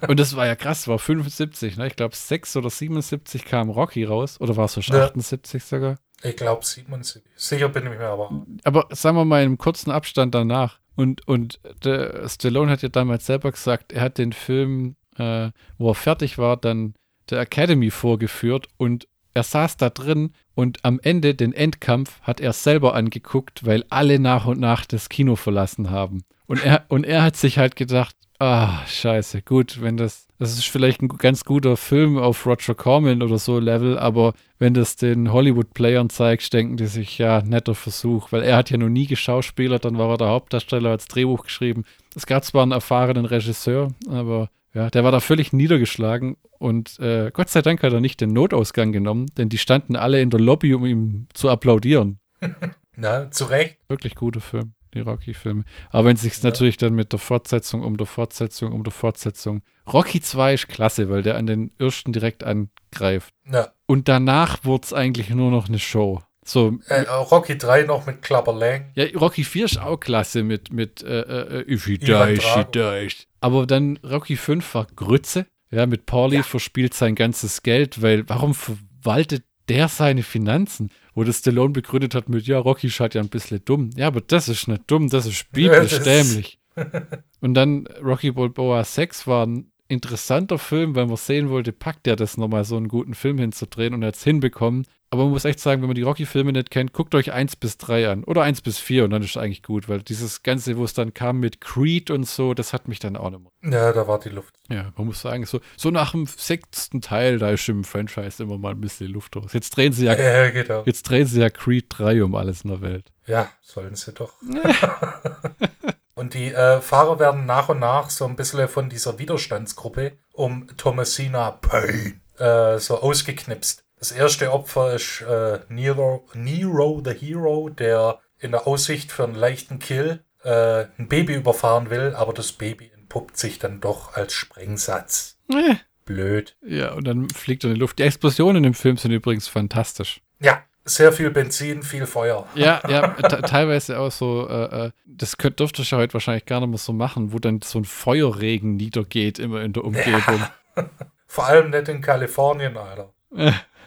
und 0.07 0.19
das 0.19 0.35
war 0.35 0.45
ja 0.47 0.55
krass, 0.55 0.87
war 0.87 0.99
75, 0.99 1.77
ne? 1.77 1.87
Ich 1.87 1.95
glaube 1.95 2.15
6 2.15 2.55
oder 2.57 2.69
77 2.69 3.45
kam 3.45 3.69
Rocky 3.69 4.03
raus. 4.03 4.39
Oder 4.39 4.55
war 4.57 4.65
es 4.65 4.73
so 4.73 4.81
Ja. 4.81 5.05
78 5.05 5.63
sogar? 5.63 5.97
Ich 6.23 6.35
glaube 6.35 6.65
77. 6.65 7.21
Sicher 7.35 7.69
bin 7.69 7.83
ich 7.83 7.97
mir 7.97 8.07
aber. 8.07 8.45
aber 8.63 8.87
sagen 8.91 9.17
wir 9.17 9.25
mal 9.25 9.43
im 9.43 9.57
kurzen 9.57 9.91
Abstand 9.91 10.35
danach. 10.35 10.79
Und, 10.95 11.25
und 11.27 11.59
der 11.83 12.27
Stallone 12.27 12.71
hat 12.71 12.81
ja 12.81 12.89
damals 12.89 13.25
selber 13.25 13.51
gesagt, 13.51 13.93
er 13.93 14.01
hat 14.01 14.17
den 14.17 14.33
Film, 14.33 14.95
äh, 15.17 15.51
wo 15.77 15.91
er 15.91 15.95
fertig 15.95 16.37
war, 16.37 16.57
dann 16.57 16.93
der 17.29 17.39
Academy 17.39 17.89
vorgeführt 17.89 18.67
und 18.77 19.07
er 19.33 19.43
saß 19.43 19.77
da 19.77 19.89
drin 19.89 20.33
und 20.55 20.83
am 20.83 20.99
Ende 21.01 21.35
den 21.35 21.53
Endkampf 21.53 22.19
hat 22.21 22.41
er 22.41 22.51
selber 22.51 22.95
angeguckt, 22.95 23.65
weil 23.65 23.85
alle 23.89 24.19
nach 24.19 24.45
und 24.45 24.59
nach 24.59 24.85
das 24.85 25.07
Kino 25.07 25.35
verlassen 25.37 25.89
haben. 25.89 26.23
Und 26.49 26.65
er, 26.65 26.85
und 26.87 27.05
er 27.05 27.21
hat 27.21 27.35
sich 27.35 27.59
halt 27.59 27.75
gedacht, 27.75 28.15
ah, 28.39 28.83
scheiße, 28.87 29.43
gut, 29.43 29.83
wenn 29.83 29.97
das, 29.97 30.25
das 30.39 30.53
ist 30.53 30.67
vielleicht 30.67 30.99
ein 30.99 31.07
ganz 31.07 31.45
guter 31.45 31.77
Film 31.77 32.17
auf 32.17 32.43
Roger 32.47 32.73
Corman 32.73 33.21
oder 33.21 33.37
so 33.37 33.59
Level, 33.59 33.99
aber 33.99 34.33
wenn 34.57 34.73
das 34.73 34.95
den 34.95 35.31
Hollywood-Playern 35.31 36.09
zeigt, 36.09 36.51
denken 36.51 36.75
die 36.75 36.87
sich, 36.87 37.19
ja, 37.19 37.43
netter 37.43 37.75
Versuch, 37.75 38.31
weil 38.31 38.41
er 38.41 38.57
hat 38.57 38.71
ja 38.71 38.77
noch 38.77 38.89
nie 38.89 39.05
geschauspielert, 39.05 39.85
dann 39.85 39.99
war 39.99 40.09
er 40.09 40.17
der 40.17 40.29
Hauptdarsteller, 40.29 40.89
als 40.89 41.07
Drehbuch 41.07 41.43
geschrieben. 41.43 41.83
Es 42.15 42.25
gab 42.25 42.43
zwar 42.43 42.63
einen 42.63 42.71
erfahrenen 42.71 43.25
Regisseur, 43.25 43.89
aber 44.09 44.49
ja, 44.73 44.89
der 44.89 45.03
war 45.03 45.11
da 45.11 45.19
völlig 45.19 45.53
niedergeschlagen 45.53 46.35
und 46.57 46.99
äh, 46.99 47.29
Gott 47.31 47.49
sei 47.49 47.61
Dank 47.61 47.83
hat 47.83 47.93
er 47.93 48.01
nicht 48.01 48.21
den 48.21 48.33
Notausgang 48.33 48.91
genommen, 48.91 49.27
denn 49.37 49.49
die 49.49 49.59
standen 49.59 49.95
alle 49.95 50.19
in 50.19 50.31
der 50.31 50.39
Lobby, 50.39 50.73
um 50.73 50.83
ihm 50.87 51.27
zu 51.31 51.47
applaudieren. 51.47 52.17
Na, 52.95 53.29
zu 53.29 53.45
Recht. 53.45 53.77
Wirklich 53.87 54.15
guter 54.15 54.41
Film, 54.41 54.73
die 54.93 55.01
Rocky-Filme. 55.01 55.63
Aber 55.91 56.05
wenn 56.05 56.15
es 56.15 56.21
sich 56.21 56.37
ja. 56.37 56.49
natürlich 56.49 56.77
dann 56.77 56.93
mit 56.93 57.11
der 57.11 57.19
Fortsetzung 57.19 57.83
um 57.83 57.97
der 57.97 58.07
Fortsetzung 58.07 58.71
um 58.71 58.83
der 58.83 58.93
Fortsetzung. 58.93 59.61
Rocky 59.91 60.21
2 60.21 60.53
ist 60.53 60.67
klasse, 60.69 61.09
weil 61.09 61.23
der 61.23 61.37
an 61.37 61.47
den 61.47 61.71
ersten 61.79 62.13
direkt 62.13 62.43
angreift. 62.43 63.33
Ja. 63.51 63.71
Und 63.85 64.07
danach 64.07 64.63
wurde 64.63 64.85
es 64.85 64.93
eigentlich 64.93 65.29
nur 65.29 65.51
noch 65.51 65.67
eine 65.67 65.79
Show. 65.79 66.21
So, 66.45 66.79
äh, 66.87 67.01
Rocky 67.01 67.57
3 67.57 67.83
noch 67.83 68.05
mit 68.07 68.21
Clubber 68.21 68.53
Lang. 68.53 68.91
Ja, 68.95 69.05
Rocky 69.15 69.43
4 69.43 69.65
ist 69.65 69.79
auch 69.79 69.99
klasse 69.99 70.41
mit, 70.41 70.73
mit 70.73 71.03
äh, 71.03 71.21
äh, 71.59 71.71
If 71.71 71.85
he 71.85 71.97
dies, 71.97 72.43
he 72.43 72.63
dies. 72.73 73.27
Aber 73.39 73.67
dann 73.67 73.97
Rocky 73.97 74.35
5 74.35 74.73
war 74.73 74.87
Grütze. 74.95 75.45
Ja, 75.71 75.85
mit 75.85 76.07
Pauli 76.07 76.37
ja. 76.37 76.43
verspielt 76.43 76.95
sein 76.95 77.13
ganzes 77.13 77.61
Geld, 77.61 78.01
weil 78.01 78.27
warum 78.27 78.55
verwaltet 78.55 79.43
der 79.67 79.87
seine 79.87 80.23
Finanzen? 80.23 80.89
Wo 81.15 81.23
das 81.23 81.39
Stallone 81.39 81.73
begründet 81.73 82.15
hat 82.15 82.29
mit, 82.29 82.45
ja, 82.47 82.59
Rocky 82.59 82.89
schaut 82.89 83.15
ja 83.15 83.21
ein 83.21 83.29
bisschen 83.29 83.63
dumm. 83.65 83.89
Ja, 83.95 84.07
aber 84.07 84.21
das 84.21 84.47
ist 84.49 84.67
nicht 84.67 84.83
dumm, 84.87 85.09
das 85.09 85.25
ist 85.25 85.51
biblisch 85.51 85.99
dämlich. 85.99 86.59
Und 87.41 87.53
dann 87.53 87.87
Rocky 88.03 88.31
Balboa 88.31 88.83
6 88.83 89.27
war 89.27 89.45
ein 89.45 89.71
interessanter 89.89 90.57
Film, 90.57 90.95
weil 90.95 91.07
man 91.07 91.17
sehen 91.17 91.49
wollte, 91.49 91.73
packt 91.73 92.07
er 92.07 92.15
das 92.15 92.37
nochmal 92.37 92.63
so 92.63 92.77
einen 92.77 92.87
guten 92.87 93.15
Film 93.15 93.37
hinzudrehen 93.39 93.93
und 93.93 94.05
hat 94.05 94.15
es 94.15 94.23
hinbekommen. 94.23 94.85
Aber 95.11 95.23
man 95.23 95.31
muss 95.31 95.45
echt 95.45 95.59
sagen, 95.59 95.81
wenn 95.81 95.87
man 95.87 95.95
die 95.95 96.03
Rocky-Filme 96.03 96.51
nicht 96.51 96.69
kennt, 96.69 96.93
guckt 96.93 97.15
euch 97.15 97.31
1 97.33 97.55
bis 97.55 97.77
3 97.77 98.09
an. 98.09 98.23
Oder 98.25 98.43
1 98.43 98.61
bis 98.61 98.77
4 98.77 99.05
und 99.05 99.09
dann 99.09 99.23
ist 99.23 99.31
es 99.31 99.37
eigentlich 99.37 99.63
gut, 99.63 99.89
weil 99.89 100.03
dieses 100.03 100.43
Ganze, 100.43 100.77
wo 100.77 100.83
es 100.83 100.93
dann 100.93 101.15
kam 101.15 101.39
mit 101.39 101.61
Creed 101.61 102.11
und 102.11 102.27
so, 102.27 102.53
das 102.53 102.73
hat 102.73 102.87
mich 102.87 102.99
dann 102.99 103.17
auch 103.17 103.31
nicht 103.31 103.41
mehr. 103.41 103.71
Ja, 103.73 103.91
da 103.91 104.07
war 104.07 104.19
die 104.19 104.29
Luft. 104.29 104.53
Ja, 104.69 104.93
man 104.95 105.07
muss 105.07 105.19
sagen, 105.19 105.47
so, 105.47 105.61
so 105.77 105.89
nach 105.89 106.11
dem 106.11 106.27
sechsten 106.27 107.01
Teil, 107.01 107.39
da 107.39 107.49
ist 107.49 107.67
im 107.69 107.83
Franchise 107.83 108.43
immer 108.43 108.59
mal 108.59 108.73
ein 108.73 108.81
bisschen 108.81 109.11
Luft 109.11 109.35
raus. 109.35 109.51
Jetzt 109.53 109.75
drehen 109.75 109.93
sie 109.93 110.05
ja, 110.05 110.13
ja 110.15 110.51
genau. 110.51 110.83
jetzt 110.85 111.01
drehen 111.09 111.25
sie 111.25 111.41
ja 111.41 111.49
Creed 111.49 111.87
3 111.89 112.23
um 112.23 112.35
alles 112.35 112.61
in 112.61 112.69
der 112.69 112.81
Welt. 112.81 113.11
Ja, 113.25 113.49
sollen 113.61 113.95
sie 113.95 114.13
doch. 114.13 114.33
und 116.19 116.33
die 116.33 116.53
äh, 116.53 116.81
Fahrer 116.81 117.17
werden 117.17 117.45
nach 117.45 117.69
und 117.69 117.79
nach 117.79 118.09
so 118.09 118.25
ein 118.25 118.35
bisschen 118.35 118.67
von 118.67 118.89
dieser 118.89 119.17
Widerstandsgruppe 119.19 120.17
um 120.33 120.67
Thomasina 120.75 121.51
Payne 121.51 122.19
äh, 122.37 122.77
so 122.77 122.99
ausgeknipst. 122.99 123.85
Das 123.97 124.11
erste 124.11 124.51
Opfer 124.51 124.95
ist 124.95 125.21
äh, 125.21 125.59
Nero, 125.69 126.27
Nero 126.33 127.01
the 127.03 127.13
Hero, 127.13 127.69
der 127.69 128.19
in 128.37 128.51
der 128.51 128.67
Aussicht 128.67 129.13
für 129.13 129.23
einen 129.23 129.35
leichten 129.35 129.79
Kill 129.79 130.23
äh, 130.43 130.87
ein 130.97 131.07
Baby 131.07 131.35
überfahren 131.35 131.89
will, 131.89 132.13
aber 132.15 132.33
das 132.33 132.51
Baby 132.51 132.91
entpuppt 132.93 133.37
sich 133.37 133.57
dann 133.57 133.79
doch 133.79 134.13
als 134.15 134.33
Sprengsatz. 134.33 135.37
Äh. 135.49 135.75
Blöd. 136.03 136.57
Ja, 136.65 136.93
und 136.93 137.05
dann 137.05 137.29
fliegt 137.29 137.63
er 137.63 137.69
in 137.69 137.75
die 137.75 137.79
Luft. 137.79 137.99
Die 137.99 138.03
Explosionen 138.03 138.63
im 138.63 138.73
Film 138.73 138.97
sind 138.97 139.11
übrigens 139.11 139.47
fantastisch. 139.47 140.21
Ja, 140.39 140.63
sehr 140.89 141.11
viel 141.11 141.29
Benzin, 141.29 141.83
viel 141.83 142.05
Feuer. 142.05 142.47
Ja, 142.55 142.81
ja, 142.87 143.07
teilweise 143.41 143.99
auch 143.99 144.11
so, 144.11 144.47
äh, 144.49 144.85
äh 144.87 144.91
das 145.05 145.37
könnt, 145.37 145.59
dürfte 145.59 145.81
ich 145.81 145.91
ja 145.91 145.97
heute 145.97 146.13
wahrscheinlich 146.13 146.45
gar 146.45 146.59
nicht 146.59 146.69
mehr 146.69 146.77
so 146.77 146.93
machen, 146.93 147.33
wo 147.33 147.39
dann 147.39 147.61
so 147.61 147.79
ein 147.79 147.85
Feuerregen 147.85 148.75
niedergeht 148.75 149.39
immer 149.39 149.61
in 149.61 149.73
der 149.73 149.83
Umgebung. 149.83 150.39
Ja. 150.75 150.89
Vor 151.27 151.45
allem 151.45 151.69
nicht 151.69 151.87
in 151.89 152.01
Kalifornien, 152.01 152.75
Alter. 152.77 153.13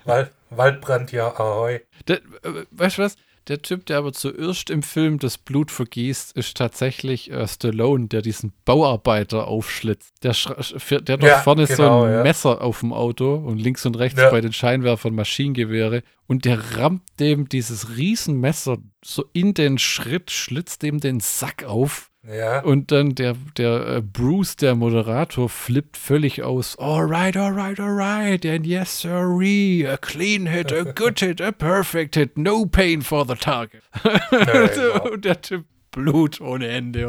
Wald, 0.04 0.30
Waldbrand, 0.50 1.12
ja, 1.12 1.28
ahoi. 1.28 1.80
Der, 2.06 2.18
äh, 2.18 2.64
weißt 2.70 2.98
du 2.98 3.02
was? 3.02 3.16
Der 3.48 3.60
Typ, 3.60 3.86
der 3.86 3.98
aber 3.98 4.12
zuerst 4.12 4.70
im 4.70 4.84
Film 4.84 5.18
das 5.18 5.36
Blut 5.36 5.72
vergießt, 5.72 6.36
ist 6.36 6.56
tatsächlich 6.56 7.30
äh, 7.30 7.48
Stallone, 7.48 8.06
der 8.06 8.22
diesen 8.22 8.52
Bauarbeiter 8.64 9.48
aufschlitzt. 9.48 10.14
Der, 10.22 10.32
der 10.32 11.14
hat 11.14 11.22
ja, 11.22 11.36
doch 11.36 11.42
vorne 11.42 11.66
genau, 11.66 12.02
so 12.02 12.06
ein 12.06 12.12
ja. 12.12 12.22
Messer 12.22 12.60
auf 12.60 12.80
dem 12.80 12.92
Auto 12.92 13.34
und 13.34 13.58
links 13.58 13.84
und 13.84 13.98
rechts 13.98 14.20
ja. 14.20 14.30
bei 14.30 14.40
den 14.40 14.52
Scheinwerfern 14.52 15.14
Maschinengewehre. 15.14 16.04
Und 16.28 16.44
der 16.44 16.78
rammt 16.78 17.02
dem 17.18 17.48
dieses 17.48 17.96
Riesenmesser 17.96 18.78
so 19.04 19.24
in 19.32 19.54
den 19.54 19.78
Schritt, 19.78 20.30
schlitzt 20.30 20.82
dem 20.82 21.00
den 21.00 21.18
Sack 21.18 21.64
auf 21.64 22.11
ja. 22.22 22.60
Und 22.60 22.92
dann 22.92 23.14
der, 23.14 23.34
der 23.56 23.86
äh, 23.86 24.02
Bruce, 24.02 24.56
der 24.56 24.74
Moderator, 24.74 25.48
flippt 25.48 25.96
völlig 25.96 26.42
aus. 26.42 26.78
Alright, 26.78 27.36
alright, 27.36 27.80
alright. 27.80 28.46
And 28.46 28.66
yes, 28.66 29.00
sirree. 29.00 29.86
A 29.86 29.96
clean 29.96 30.46
hit, 30.46 30.72
a 30.72 30.84
good 30.84 31.18
hit, 31.18 31.40
a 31.40 31.52
perfect 31.52 32.14
hit. 32.14 32.38
No 32.38 32.66
pain 32.66 33.02
for 33.02 33.26
the 33.26 33.34
target. 33.34 33.82
Nee, 34.32 35.10
und 35.10 35.24
der 35.24 35.40
Typ 35.40 35.64
Blut 35.90 36.40
ohne 36.40 36.68
Ende. 36.68 37.06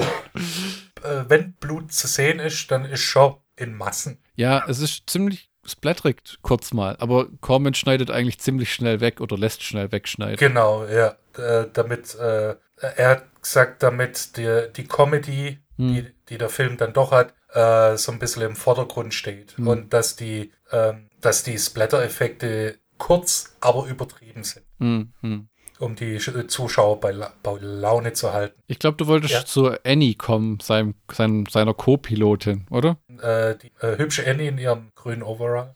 Äh, 1.04 1.23
wenn 1.28 1.54
Blut 1.54 1.91
zu 1.91 2.08
sehen 2.08 2.39
ist, 2.39 2.69
dann 2.69 2.86
ist 2.86 3.02
schon 3.02 3.36
in 3.56 3.76
Massen. 3.76 4.19
Ja, 4.36 4.63
es 4.67 4.80
ist 4.80 5.10
ziemlich 5.10 5.49
splatterig 5.65 6.17
kurz 6.41 6.73
mal, 6.73 6.97
aber 6.99 7.28
Corman 7.39 7.73
schneidet 7.73 8.12
eigentlich 8.12 8.39
ziemlich 8.39 8.73
schnell 8.73 8.99
weg 8.99 9.21
oder 9.21 9.38
lässt 9.38 9.63
schnell 9.63 9.91
wegschneiden. 9.91 10.38
Genau, 10.38 10.86
ja. 10.86 11.15
Äh, 11.38 11.67
damit 11.71 12.15
äh, 12.15 12.56
er 12.78 13.23
gesagt, 13.44 13.84
damit 13.84 14.38
die, 14.38 14.68
die 14.76 14.88
Comedy, 14.88 15.60
hm. 15.78 15.94
die, 15.94 16.06
die 16.30 16.38
der 16.38 16.50
Film 16.50 16.78
dann 16.78 16.94
doch 16.94 17.12
hat, 17.12 17.34
äh, 17.54 17.98
so 17.98 18.12
ein 18.12 18.20
bisschen 18.20 18.44
im 18.44 18.56
Vordergrund 18.56 19.14
steht. 19.14 19.58
Hm. 19.58 19.68
Und 19.68 19.94
dass 19.94 20.16
die, 20.16 20.52
ähm, 20.72 21.10
dass 21.22 21.44
die 21.44 21.58
Splatter-Effekte 21.58 22.80
kurz, 22.98 23.56
aber 23.62 23.86
übertrieben 23.88 24.44
sind. 24.44 24.66
Hm. 24.80 25.14
hm. 25.22 25.50
Um 25.80 25.96
die 25.96 26.18
Zuschauer 26.20 27.00
bei, 27.00 27.12
La 27.12 27.34
bei 27.42 27.58
Laune 27.60 28.14
zu 28.14 28.32
halten. 28.32 28.62
Ich 28.68 28.80
glaube, 28.80 28.96
du 28.96 29.08
wolltest 29.08 29.34
ja. 29.34 29.44
zu 29.44 29.72
Annie 29.84 30.14
kommen, 30.14 30.60
seinem, 30.62 30.94
seinem, 31.12 31.46
seiner 31.48 31.74
Co-Pilotin, 31.74 32.68
oder? 32.70 33.00
Äh, 33.22 33.58
die 33.58 33.72
äh, 33.82 33.98
hübsche 33.98 34.26
Annie 34.26 34.48
in 34.48 34.58
ihrem 34.60 34.92
grünen 34.96 35.24
Overall. 35.24 35.74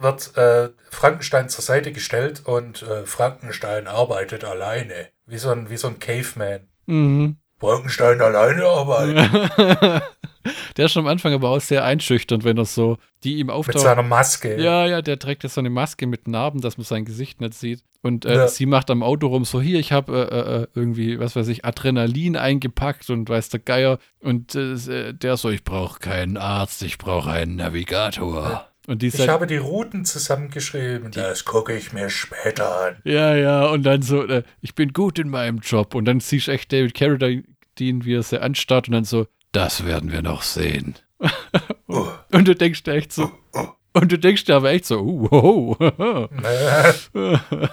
Wird 0.00 0.36
äh, 0.36 0.70
Frankenstein 0.90 1.48
zur 1.48 1.64
Seite 1.64 1.92
gestellt 1.92 2.42
und 2.44 2.82
äh, 2.82 3.04
Frankenstein 3.04 3.86
arbeitet 3.86 4.44
alleine. 4.44 5.08
Wie 5.26 5.38
so 5.38 5.50
ein, 5.50 5.70
wie 5.70 5.76
so 5.76 5.88
ein 5.88 5.98
Caveman. 5.98 6.68
Mhm. 6.86 7.36
Frankenstein 7.58 8.20
alleine 8.20 8.64
arbeitet. 8.64 9.52
der 10.76 10.86
ist 10.86 10.92
schon 10.92 11.04
am 11.04 11.10
Anfang 11.10 11.32
aber 11.32 11.50
auch 11.50 11.60
sehr 11.60 11.84
einschüchternd, 11.84 12.44
wenn 12.44 12.56
er 12.56 12.64
so, 12.64 12.98
die 13.24 13.38
ihm 13.38 13.50
auftaucht. 13.50 13.74
Mit 13.74 13.82
seiner 13.82 14.02
Maske. 14.02 14.60
Ja, 14.60 14.86
ja, 14.86 15.02
der 15.02 15.18
trägt 15.18 15.42
jetzt 15.42 15.54
so 15.54 15.60
eine 15.60 15.70
Maske 15.70 16.06
mit 16.06 16.28
Narben, 16.28 16.60
dass 16.60 16.78
man 16.78 16.84
sein 16.84 17.04
Gesicht 17.04 17.40
nicht 17.40 17.54
sieht. 17.54 17.82
Und 18.00 18.24
äh, 18.24 18.36
ja. 18.36 18.48
sie 18.48 18.66
macht 18.66 18.90
am 18.90 19.02
Auto 19.02 19.26
rum 19.26 19.44
so, 19.44 19.60
hier, 19.60 19.80
ich 19.80 19.90
habe 19.90 20.28
äh, 20.30 20.62
äh, 20.62 20.66
irgendwie, 20.74 21.18
was 21.18 21.34
weiß 21.34 21.48
ich, 21.48 21.64
Adrenalin 21.64 22.36
eingepackt 22.36 23.10
und 23.10 23.28
weiß 23.28 23.48
der 23.48 23.60
Geier. 23.60 23.98
Und 24.20 24.54
äh, 24.54 25.12
der 25.12 25.36
so, 25.36 25.50
ich 25.50 25.64
brauche 25.64 25.98
keinen 25.98 26.36
Arzt, 26.36 26.82
ich 26.82 26.96
brauche 26.96 27.30
einen 27.30 27.56
Navigator. 27.56 28.68
Und 28.88 29.02
die 29.02 29.08
ich 29.08 29.18
halt, 29.18 29.28
habe 29.28 29.46
die 29.46 29.58
Routen 29.58 30.06
zusammengeschrieben. 30.06 31.10
Die, 31.10 31.18
das 31.18 31.44
gucke 31.44 31.76
ich 31.76 31.92
mir 31.92 32.08
später 32.08 32.86
an. 32.86 32.96
Ja, 33.04 33.36
ja, 33.36 33.66
und 33.66 33.82
dann 33.82 34.00
so, 34.00 34.24
äh, 34.24 34.44
ich 34.62 34.74
bin 34.74 34.94
gut 34.94 35.18
in 35.18 35.28
meinem 35.28 35.58
Job. 35.58 35.94
Und 35.94 36.06
dann 36.06 36.20
siehst 36.20 36.48
du 36.48 36.52
echt 36.52 36.72
David 36.72 36.94
Carradine, 36.94 37.44
wie 37.76 38.14
er 38.14 38.22
sie 38.22 38.40
anstarrt 38.40 38.88
und 38.88 38.94
dann 38.94 39.04
so, 39.04 39.26
das 39.52 39.84
werden 39.84 40.10
wir 40.10 40.22
noch 40.22 40.40
sehen. 40.40 40.94
und, 41.86 42.08
und, 42.32 42.48
du 42.48 42.54
denkst 42.54 42.82
dir 42.84 42.94
echt 42.94 43.12
so, 43.12 43.30
und 43.92 44.10
du 44.10 44.18
denkst 44.18 44.44
dir 44.44 44.56
aber 44.56 44.70
echt 44.70 44.86
so, 44.86 45.00
uh, 45.00 45.76
wow. 45.78 46.28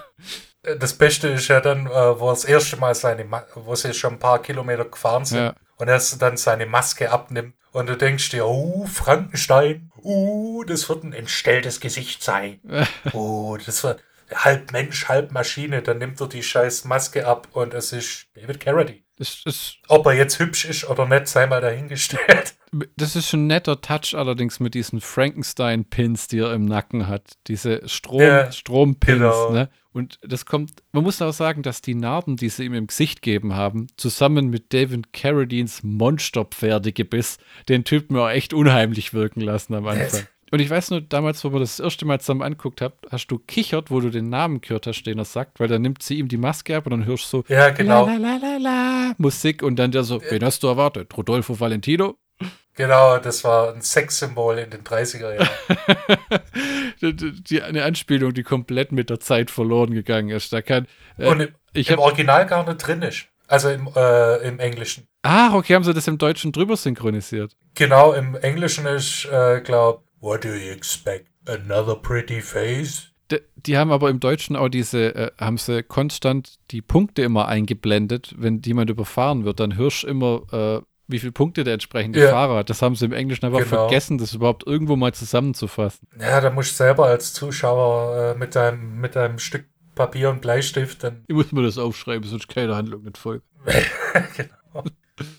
das 0.78 0.98
Beste 0.98 1.28
ist 1.28 1.48
ja 1.48 1.62
dann, 1.62 1.86
äh, 1.86 2.20
wo 2.20 2.28
das 2.28 2.44
erste 2.44 2.76
Mal 2.76 2.94
seine, 2.94 3.24
wo 3.54 3.74
sie 3.74 3.94
schon 3.94 4.14
ein 4.14 4.18
paar 4.18 4.42
Kilometer 4.42 4.84
gefahren 4.84 5.24
sind 5.24 5.38
ja. 5.38 5.54
und 5.76 5.88
er 5.88 5.98
dann 6.18 6.36
seine 6.36 6.66
Maske 6.66 7.10
abnimmt 7.10 7.54
und 7.72 7.88
du 7.88 7.96
denkst 7.96 8.30
dir, 8.30 8.46
oh, 8.46 8.86
Frankenstein, 8.86 9.92
uh, 10.06 10.64
das 10.64 10.88
wird 10.88 11.04
ein 11.04 11.12
entstelltes 11.12 11.80
Gesicht 11.80 12.22
sein. 12.22 12.60
oh, 13.12 13.56
das 13.64 13.84
wird 13.84 14.02
halb 14.34 14.72
Mensch, 14.72 15.08
halb 15.08 15.32
Maschine. 15.32 15.82
Dann 15.82 15.98
nimmt 15.98 16.20
er 16.20 16.28
die 16.28 16.42
scheiß 16.42 16.84
Maske 16.84 17.26
ab 17.26 17.48
und 17.52 17.74
es 17.74 17.92
ist 17.92 18.26
David 18.34 18.60
Carradine. 18.60 19.02
Das 19.18 19.42
ist, 19.44 19.78
Ob 19.88 20.06
er 20.06 20.12
jetzt 20.12 20.38
hübsch 20.38 20.66
ist 20.66 20.88
oder 20.88 21.06
nicht, 21.06 21.26
sei 21.28 21.46
mal 21.46 21.60
dahingestellt. 21.60 22.54
Das 22.96 23.16
ist 23.16 23.28
schon 23.28 23.44
ein 23.44 23.46
netter 23.48 23.80
Touch 23.80 24.14
allerdings 24.14 24.60
mit 24.60 24.74
diesen 24.74 25.00
Frankenstein-Pins, 25.00 26.28
die 26.28 26.38
er 26.38 26.52
im 26.52 26.64
Nacken 26.64 27.06
hat. 27.06 27.32
Diese 27.46 27.88
Strom, 27.88 28.20
ja, 28.20 28.50
Strompins, 28.52 29.18
genau. 29.18 29.52
ne? 29.52 29.68
Und 29.92 30.18
das 30.22 30.44
kommt, 30.44 30.82
man 30.92 31.04
muss 31.04 31.22
auch 31.22 31.32
sagen, 31.32 31.62
dass 31.62 31.80
die 31.80 31.94
Narben, 31.94 32.36
die 32.36 32.50
sie 32.50 32.66
ihm 32.66 32.74
im 32.74 32.86
Gesicht 32.86 33.22
gegeben 33.22 33.54
haben, 33.54 33.86
zusammen 33.96 34.50
mit 34.50 34.74
David 34.74 35.14
Carradines 35.14 35.82
Monsterpferdegebiss, 35.82 37.38
den 37.70 37.84
Typen 37.84 38.16
auch 38.18 38.28
echt 38.28 38.52
unheimlich 38.52 39.14
wirken 39.14 39.40
lassen 39.40 39.74
am 39.74 39.86
Anfang. 39.86 40.26
Und 40.52 40.60
ich 40.60 40.70
weiß 40.70 40.90
nur, 40.90 41.00
damals, 41.00 41.44
wo 41.44 41.52
wir 41.52 41.60
das, 41.60 41.78
das 41.78 41.84
erste 41.84 42.04
Mal 42.04 42.20
zusammen 42.20 42.42
anguckt 42.42 42.80
habt, 42.80 43.10
hast 43.10 43.28
du 43.28 43.38
kichert, 43.38 43.90
wo 43.90 44.00
du 44.00 44.10
den 44.10 44.28
Namen 44.28 44.60
gehört 44.60 44.86
hast, 44.86 45.02
den 45.02 45.18
er 45.18 45.24
sagt, 45.24 45.58
weil 45.58 45.68
dann 45.68 45.82
nimmt 45.82 46.02
sie 46.02 46.18
ihm 46.18 46.28
die 46.28 46.36
Maske 46.36 46.76
ab 46.76 46.86
und 46.86 46.92
dann 46.92 47.04
hörst 47.04 47.32
du 47.32 47.38
so 47.38 47.44
Ja, 47.48 47.70
genau. 47.70 48.06
la, 48.06 48.16
la, 48.16 48.36
la, 48.36 48.56
la, 48.58 49.14
Musik 49.18 49.62
und 49.62 49.76
dann 49.76 49.90
der 49.90 50.04
so, 50.04 50.20
wen 50.30 50.44
hast 50.44 50.62
du 50.62 50.68
erwartet? 50.68 51.16
Rodolfo 51.16 51.58
Valentino? 51.58 52.16
Genau, 52.76 53.18
das 53.18 53.42
war 53.42 53.74
ein 53.74 53.80
Sexsymbol 53.82 54.58
in 54.58 54.70
den 54.70 54.84
30er 54.84 55.34
Jahren. 55.34 55.48
die, 57.16 57.42
die, 57.42 57.62
eine 57.62 57.84
Anspielung, 57.84 58.34
die 58.34 58.42
komplett 58.42 58.92
mit 58.92 59.10
der 59.10 59.20
Zeit 59.20 59.50
verloren 59.50 59.92
gegangen 59.92 60.28
ist. 60.30 60.52
Da 60.52 60.62
kann, 60.62 60.86
äh, 61.18 61.26
Und 61.26 61.40
im, 61.40 61.48
ich 61.72 61.90
im 61.90 61.98
Original 61.98 62.46
gar 62.46 62.66
nicht 62.66 62.86
drin 62.86 63.02
ist. 63.02 63.26
Also 63.48 63.70
im, 63.70 63.88
äh, 63.94 64.36
im 64.46 64.58
Englischen. 64.58 65.06
ah, 65.22 65.54
okay, 65.54 65.74
haben 65.74 65.84
sie 65.84 65.94
das 65.94 66.06
im 66.08 66.18
Deutschen 66.18 66.52
drüber 66.52 66.76
synchronisiert. 66.76 67.56
Genau, 67.74 68.12
im 68.12 68.34
Englischen 68.34 68.86
ist, 68.86 69.24
äh, 69.26 69.60
glaub, 69.60 70.06
What 70.20 70.44
do 70.44 70.48
you 70.48 70.72
expect? 70.72 71.28
Another 71.46 71.94
pretty 71.94 72.40
face? 72.40 73.12
D 73.30 73.40
die 73.54 73.76
haben 73.76 73.90
aber 73.90 74.10
im 74.10 74.20
Deutschen 74.20 74.56
auch 74.56 74.68
diese, 74.68 75.14
äh, 75.14 75.30
haben 75.38 75.58
sie 75.58 75.82
konstant 75.82 76.58
die 76.70 76.82
Punkte 76.82 77.22
immer 77.22 77.48
eingeblendet, 77.48 78.34
wenn 78.36 78.62
jemand 78.62 78.90
überfahren 78.90 79.44
wird, 79.44 79.60
dann 79.60 79.76
hörst 79.76 80.04
du 80.04 80.08
immer, 80.08 80.42
äh, 80.52 80.82
wie 81.08 81.18
viele 81.18 81.32
Punkte 81.32 81.64
der 81.64 81.74
entsprechende 81.74 82.20
Ja. 82.20 82.30
Fahrer 82.30 82.56
hat. 82.56 82.70
Das 82.70 82.82
haben 82.82 82.96
sie 82.96 83.04
im 83.04 83.12
Englischen 83.12 83.44
einfach 83.46 83.60
Genau. 83.60 83.88
vergessen, 83.88 84.18
das 84.18 84.34
überhaupt 84.34 84.66
irgendwo 84.66 84.96
mal 84.96 85.12
zusammenzufassen. 85.14 86.08
Ja, 86.20 86.40
da 86.40 86.50
musst 86.50 86.72
du 86.72 86.76
selber 86.84 87.06
als 87.06 87.32
Zuschauer 87.32 88.34
äh, 88.34 88.38
mit, 88.38 88.54
deinem, 88.56 89.00
mit 89.00 89.16
deinem 89.16 89.38
Stück 89.38 89.66
Papier 89.94 90.28
und 90.30 90.42
Bleistift 90.42 91.02
dann 91.04 91.24
Ich 91.26 91.34
muss 91.34 91.52
mir 91.52 91.62
das 91.62 91.78
aufschreiben, 91.78 92.28
sonst 92.28 92.48
keine 92.48 92.76
Handlung 92.76 93.02
nicht 93.04 93.16
folgt. 93.18 93.44
genau. 94.36 94.84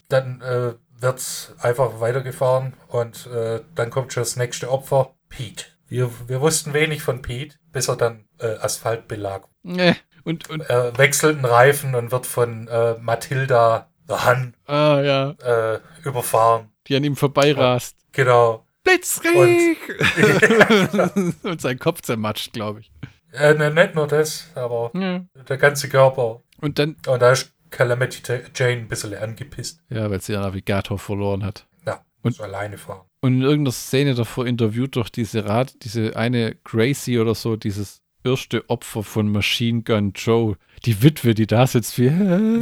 Dann 0.10 0.42
äh, 0.42 0.74
wird's 1.00 1.54
einfach 1.60 2.00
weitergefahren 2.00 2.74
und 2.88 3.28
äh, 3.28 3.62
dann 3.76 3.90
kommt 3.92 4.14
schon 4.14 4.22
das 4.22 4.36
nächste 4.36 4.72
Opfer, 4.72 5.14
Pete. 5.30 5.66
Wir, 5.88 6.10
wir 6.28 6.42
wussten 6.42 6.74
wenig 6.74 7.02
von 7.04 7.22
Pete, 7.22 7.56
bis 7.72 7.88
er 7.88 7.96
dann 7.98 8.26
äh, 8.40 8.56
Asphaltbelag. 8.56 9.44
Nee. 9.64 9.96
Und, 10.24 10.50
und, 10.50 10.62
Er 10.62 10.98
wechselt 10.98 11.36
einen 11.38 11.46
Reifen 11.46 11.96
und 11.96 12.12
wird 12.12 12.26
von 12.26 12.68
äh, 12.68 12.96
Matilda 13.00 13.90
Han 14.10 14.56
ah 14.68 15.02
ja, 15.02 15.32
äh, 15.44 15.80
überfahren. 16.04 16.70
die 16.88 16.96
an 16.96 17.04
ihm 17.04 17.16
vorbeirast. 17.16 17.96
Genau. 18.14 18.66
Blitzkrieg! 18.84 19.78
Und, 21.44 21.62
sein 21.62 21.78
Kopf 21.80 22.02
zermatscht, 22.02 22.54
glaube 22.54 22.80
ich. 22.82 22.92
Äh, 23.34 23.54
ne, 23.56 23.70
nicht 23.72 23.96
nur 23.96 24.08
das, 24.08 24.50
aber 24.56 24.92
Ja. 24.94 25.26
der 25.48 25.58
ganze 25.58 25.90
Körper. 25.90 26.42
Und 26.62 26.80
dann, 26.80 26.96
Und 27.08 27.22
da 27.22 27.32
ist 27.32 27.54
Calamity 27.70 28.22
Jane 28.56 28.74
ein 28.82 28.88
bisschen 28.88 29.14
angepisst. 29.16 29.82
ja, 29.90 30.10
weil 30.10 30.22
sie 30.22 30.32
ihren 30.34 30.44
Navigator 30.44 30.98
verloren 30.98 31.44
hat. 31.44 31.68
Ja, 31.86 32.02
Und- 32.24 32.36
so 32.36 32.44
alleine 32.44 32.78
fahren. 32.78 33.02
Und 33.20 33.34
in 33.34 33.42
irgendeiner 33.42 33.72
Szene 33.74 34.14
davor 34.16 34.46
interviewt 34.46 34.96
doch 34.96 35.10
diese 35.10 35.46
Rad, 35.46 35.74
diese 35.84 36.16
eine 36.16 36.56
Gracie 36.64 37.20
oder 37.20 37.34
so, 37.36 37.56
dieses 37.58 38.02
erste 38.28 38.70
Opfer 38.70 39.04
von 39.04 39.32
Machine 39.32 39.82
Gun 39.84 40.12
Joe, 40.16 40.56
die 40.86 41.02
Witwe, 41.02 41.34
die 41.34 41.48
da 41.48 41.66
sitzt 41.66 41.98
wie 41.98 42.08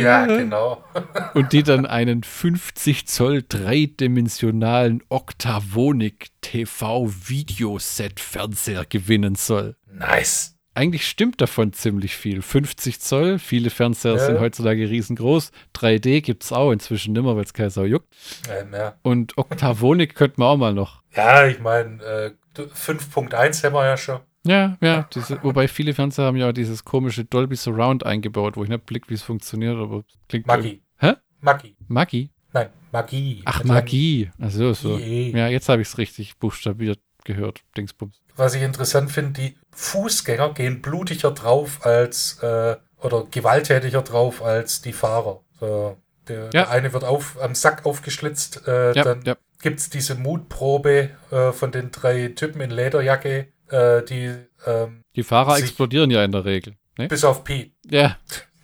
Ja, 0.02 0.26
genau. 0.26 0.84
und 1.34 1.52
die 1.54 1.64
dann 1.64 1.86
einen 1.86 2.24
50 2.24 3.08
Zoll 3.08 3.44
dreidimensionalen 3.48 5.04
Octavonic 5.10 6.28
TV 6.42 7.08
Videoset 7.28 8.20
Fernseher 8.20 8.86
gewinnen 8.86 9.36
soll. 9.36 9.76
Nice. 9.92 10.52
Eigentlich 10.78 11.08
stimmt 11.08 11.40
davon 11.40 11.72
ziemlich 11.72 12.18
viel. 12.18 12.42
50 12.42 13.00
Zoll, 13.00 13.40
viele 13.40 13.70
Fernseher 13.70 14.16
Ja. 14.18 14.26
sind 14.26 14.40
heutzutage 14.42 14.90
riesengroß. 14.90 15.52
3D 15.74 16.22
gibt 16.22 16.44
es 16.44 16.52
auch 16.52 16.72
inzwischen 16.72 17.14
nimmer, 17.14 17.38
weil 17.38 17.46
es 17.46 17.54
keiner 17.54 17.70
Sau 17.70 17.84
juckt. 17.86 18.14
Ähm, 18.50 18.74
ja. 18.74 18.96
Und 19.02 19.38
Octavonic 19.38 20.16
könnten 20.16 20.42
wir 20.42 20.48
auch 20.48 20.58
mal 20.58 20.74
noch. 20.74 21.02
ja, 21.16 21.48
ich 21.48 21.60
meine, 21.60 22.04
äh, 22.04 22.32
5.1 22.58 23.64
haben 23.64 23.74
wir 23.74 23.86
ja 23.86 23.96
schon. 23.98 24.20
Ja, 24.46 24.78
ja. 24.82 25.08
Diese, 25.14 25.42
wobei 25.44 25.68
viele 25.68 25.94
Fernseher 25.94 26.26
haben 26.26 26.38
ja 26.38 26.50
auch 26.50 26.54
dieses 26.54 26.86
komische 26.86 27.26
Dolby 27.26 27.56
Surround 27.56 28.06
eingebaut, 28.06 28.58
wo 28.58 28.64
ich 28.64 28.70
nicht 28.70 28.86
blick, 28.86 29.10
wie 29.10 29.16
es 29.16 29.22
funktioniert, 29.24 29.76
aber 29.78 30.04
es 30.08 30.18
klingt. 30.30 30.48
Magie. 30.48 30.82
Hä? 30.98 31.14
Magie. 31.42 31.76
Magie? 31.88 32.30
Nein, 32.54 32.70
Magie. 32.92 33.42
Ach, 33.46 33.64
Magie. 33.64 34.30
Also 34.40 34.74
so. 34.74 34.98
Ja, 34.98 35.48
jetzt 35.48 35.68
habe 35.68 35.82
ich 35.82 35.88
es 35.90 35.98
richtig 35.98 36.38
buchstabiert 36.38 37.00
gehört. 37.26 37.62
Dingsbums. 37.76 38.22
Was 38.38 38.54
ich 38.56 38.62
interessant 38.62 39.12
finde, 39.12 39.42
die 39.42 39.58
Fußgänger 39.72 40.54
gehen 40.54 40.82
blutiger 40.82 41.32
drauf 41.32 41.86
als, 41.86 42.40
äh, 42.44 42.76
oder 43.02 43.26
gewalttätiger 43.30 44.02
drauf 44.04 44.44
als 44.44 44.82
die 44.82 44.94
Fahrer. 44.94 45.42
So, 45.60 45.98
der, 46.28 46.44
Ja. 46.46 46.50
der 46.50 46.70
eine 46.70 46.94
wird 46.94 47.04
auf, 47.04 47.42
am 47.42 47.56
Sack 47.56 47.86
aufgeschlitzt, 47.86 48.68
äh, 48.68 48.94
Ja, 48.94 49.04
dann 49.04 49.22
ja. 49.24 49.36
gibt's 49.62 49.90
diese 49.90 50.16
Mutprobe 50.16 51.10
äh, 51.32 51.52
von 51.52 51.72
den 51.72 51.92
drei 51.92 52.30
Typen 52.30 52.62
in 52.62 52.72
Lederjacke, 52.72 53.48
äh, 53.70 54.04
die 54.04 54.36
ähm, 54.66 55.02
Die 55.16 55.24
Fahrer 55.24 55.58
explodieren 55.58 56.12
ja 56.12 56.24
in 56.24 56.32
der 56.32 56.46
Regel. 56.46 56.76
Ne? 56.98 57.08
bis 57.08 57.24
auf 57.24 57.44
Pete. 57.44 57.72
Ja. 57.90 58.18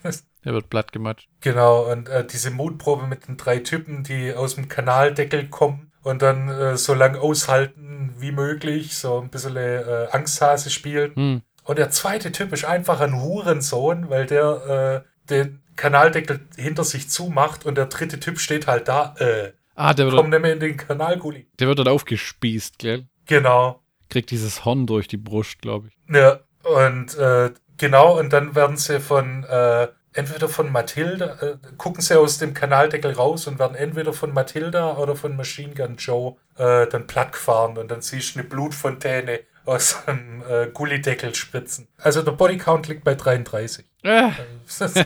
Der 0.44 0.54
wird 0.54 0.70
platt 0.70 0.92
gematscht. 0.92 1.28
Genau, 1.42 1.92
und 1.92 2.10
äh, 2.10 2.26
diese 2.26 2.50
Mutprobe 2.50 3.06
mit 3.06 3.28
den 3.28 3.38
drei 3.38 3.60
Typen, 3.60 4.04
die 4.04 4.34
aus 4.34 4.56
dem 4.56 4.70
Kanaldeckel 4.70 5.50
kommen 5.50 5.92
und 6.02 6.24
dann 6.24 6.50
äh, 6.50 6.78
so 6.78 6.96
lang 6.96 7.16
aushalten 7.16 8.16
wie 8.18 8.32
möglich, 8.32 8.96
so 8.96 9.20
ein 9.20 9.30
bisschen 9.30 9.56
äh, 9.56 10.08
Angsthase 10.12 10.72
spielen. 10.72 11.14
Hm. 11.16 11.42
Und 11.64 11.78
der 11.78 11.92
zweite 11.92 12.32
Typ 12.32 12.52
ist 12.54 12.66
einfach 12.66 13.02
ein 13.02 13.22
Hurensohn, 13.22 14.10
weil 14.10 14.26
der 14.26 15.04
äh, 15.06 15.30
den 15.30 15.62
Kanaldeckel 15.76 16.48
hinter 16.58 16.84
sich 16.84 17.10
zumacht 17.10 17.66
und 17.66 17.76
der 17.76 17.86
dritte 17.86 18.20
Typ 18.20 18.40
steht 18.40 18.66
halt 18.66 18.88
da, 18.88 19.14
äh, 19.20 19.52
Ah, 19.76 19.94
der 19.94 20.08
wird, 20.08 20.16
komm 20.16 20.30
mehr 20.30 20.54
in 20.54 20.60
den 20.60 20.78
Kanalgully. 20.78 21.48
der 21.60 21.68
wird 21.68 21.80
dann 21.80 21.88
aufgespießt, 21.88 22.78
gell? 22.80 23.08
Genau. 23.26 23.81
Kriegt 24.12 24.30
dieses 24.30 24.66
Horn 24.66 24.86
durch 24.86 25.08
die 25.08 25.18
Brust, 25.18 25.60
glaube 25.62 25.88
ich. 25.88 26.16
Ja, 26.16 26.42
und 26.64 27.18
äh, 27.18 27.50
genau, 27.78 28.20
und 28.20 28.32
dann 28.32 28.54
werden 28.54 28.78
sie 28.78 29.00
von 29.00 29.44
äh, 29.46 29.88
entweder 30.14 30.48
von 30.50 30.72
Matilda, 30.72 31.38
äh, 31.42 31.58
gucken 31.78 32.02
sie 32.02 32.20
aus 32.20 32.38
dem 32.38 32.54
Kanaldeckel 32.54 33.14
raus 33.14 33.48
und 33.48 33.58
werden 33.58 33.76
entweder 33.76 34.14
von 34.14 34.34
Matilda 34.34 34.98
oder 34.98 35.16
von 35.16 35.36
Machine 35.36 35.74
Gun 35.74 35.96
Joe 35.96 36.36
äh, 36.58 36.86
dann 36.88 37.08
platt 37.08 37.32
gefahren 37.32 37.78
und 37.78 37.90
dann 37.90 38.02
siehst 38.02 38.36
du 38.36 38.40
eine 38.40 38.48
Blutfontäne 38.50 39.40
aus 39.66 39.98
einem 40.08 40.44
äh, 40.50 40.68
Gullideckel 40.74 41.34
spritzen. 41.34 41.88
Also 41.98 42.22
der 42.22 42.34
Bodycount 42.34 42.88
liegt 42.90 43.04
bei 43.04 43.16
33. 43.16 43.86
Ah. 44.04 44.32
Das- 44.78 44.94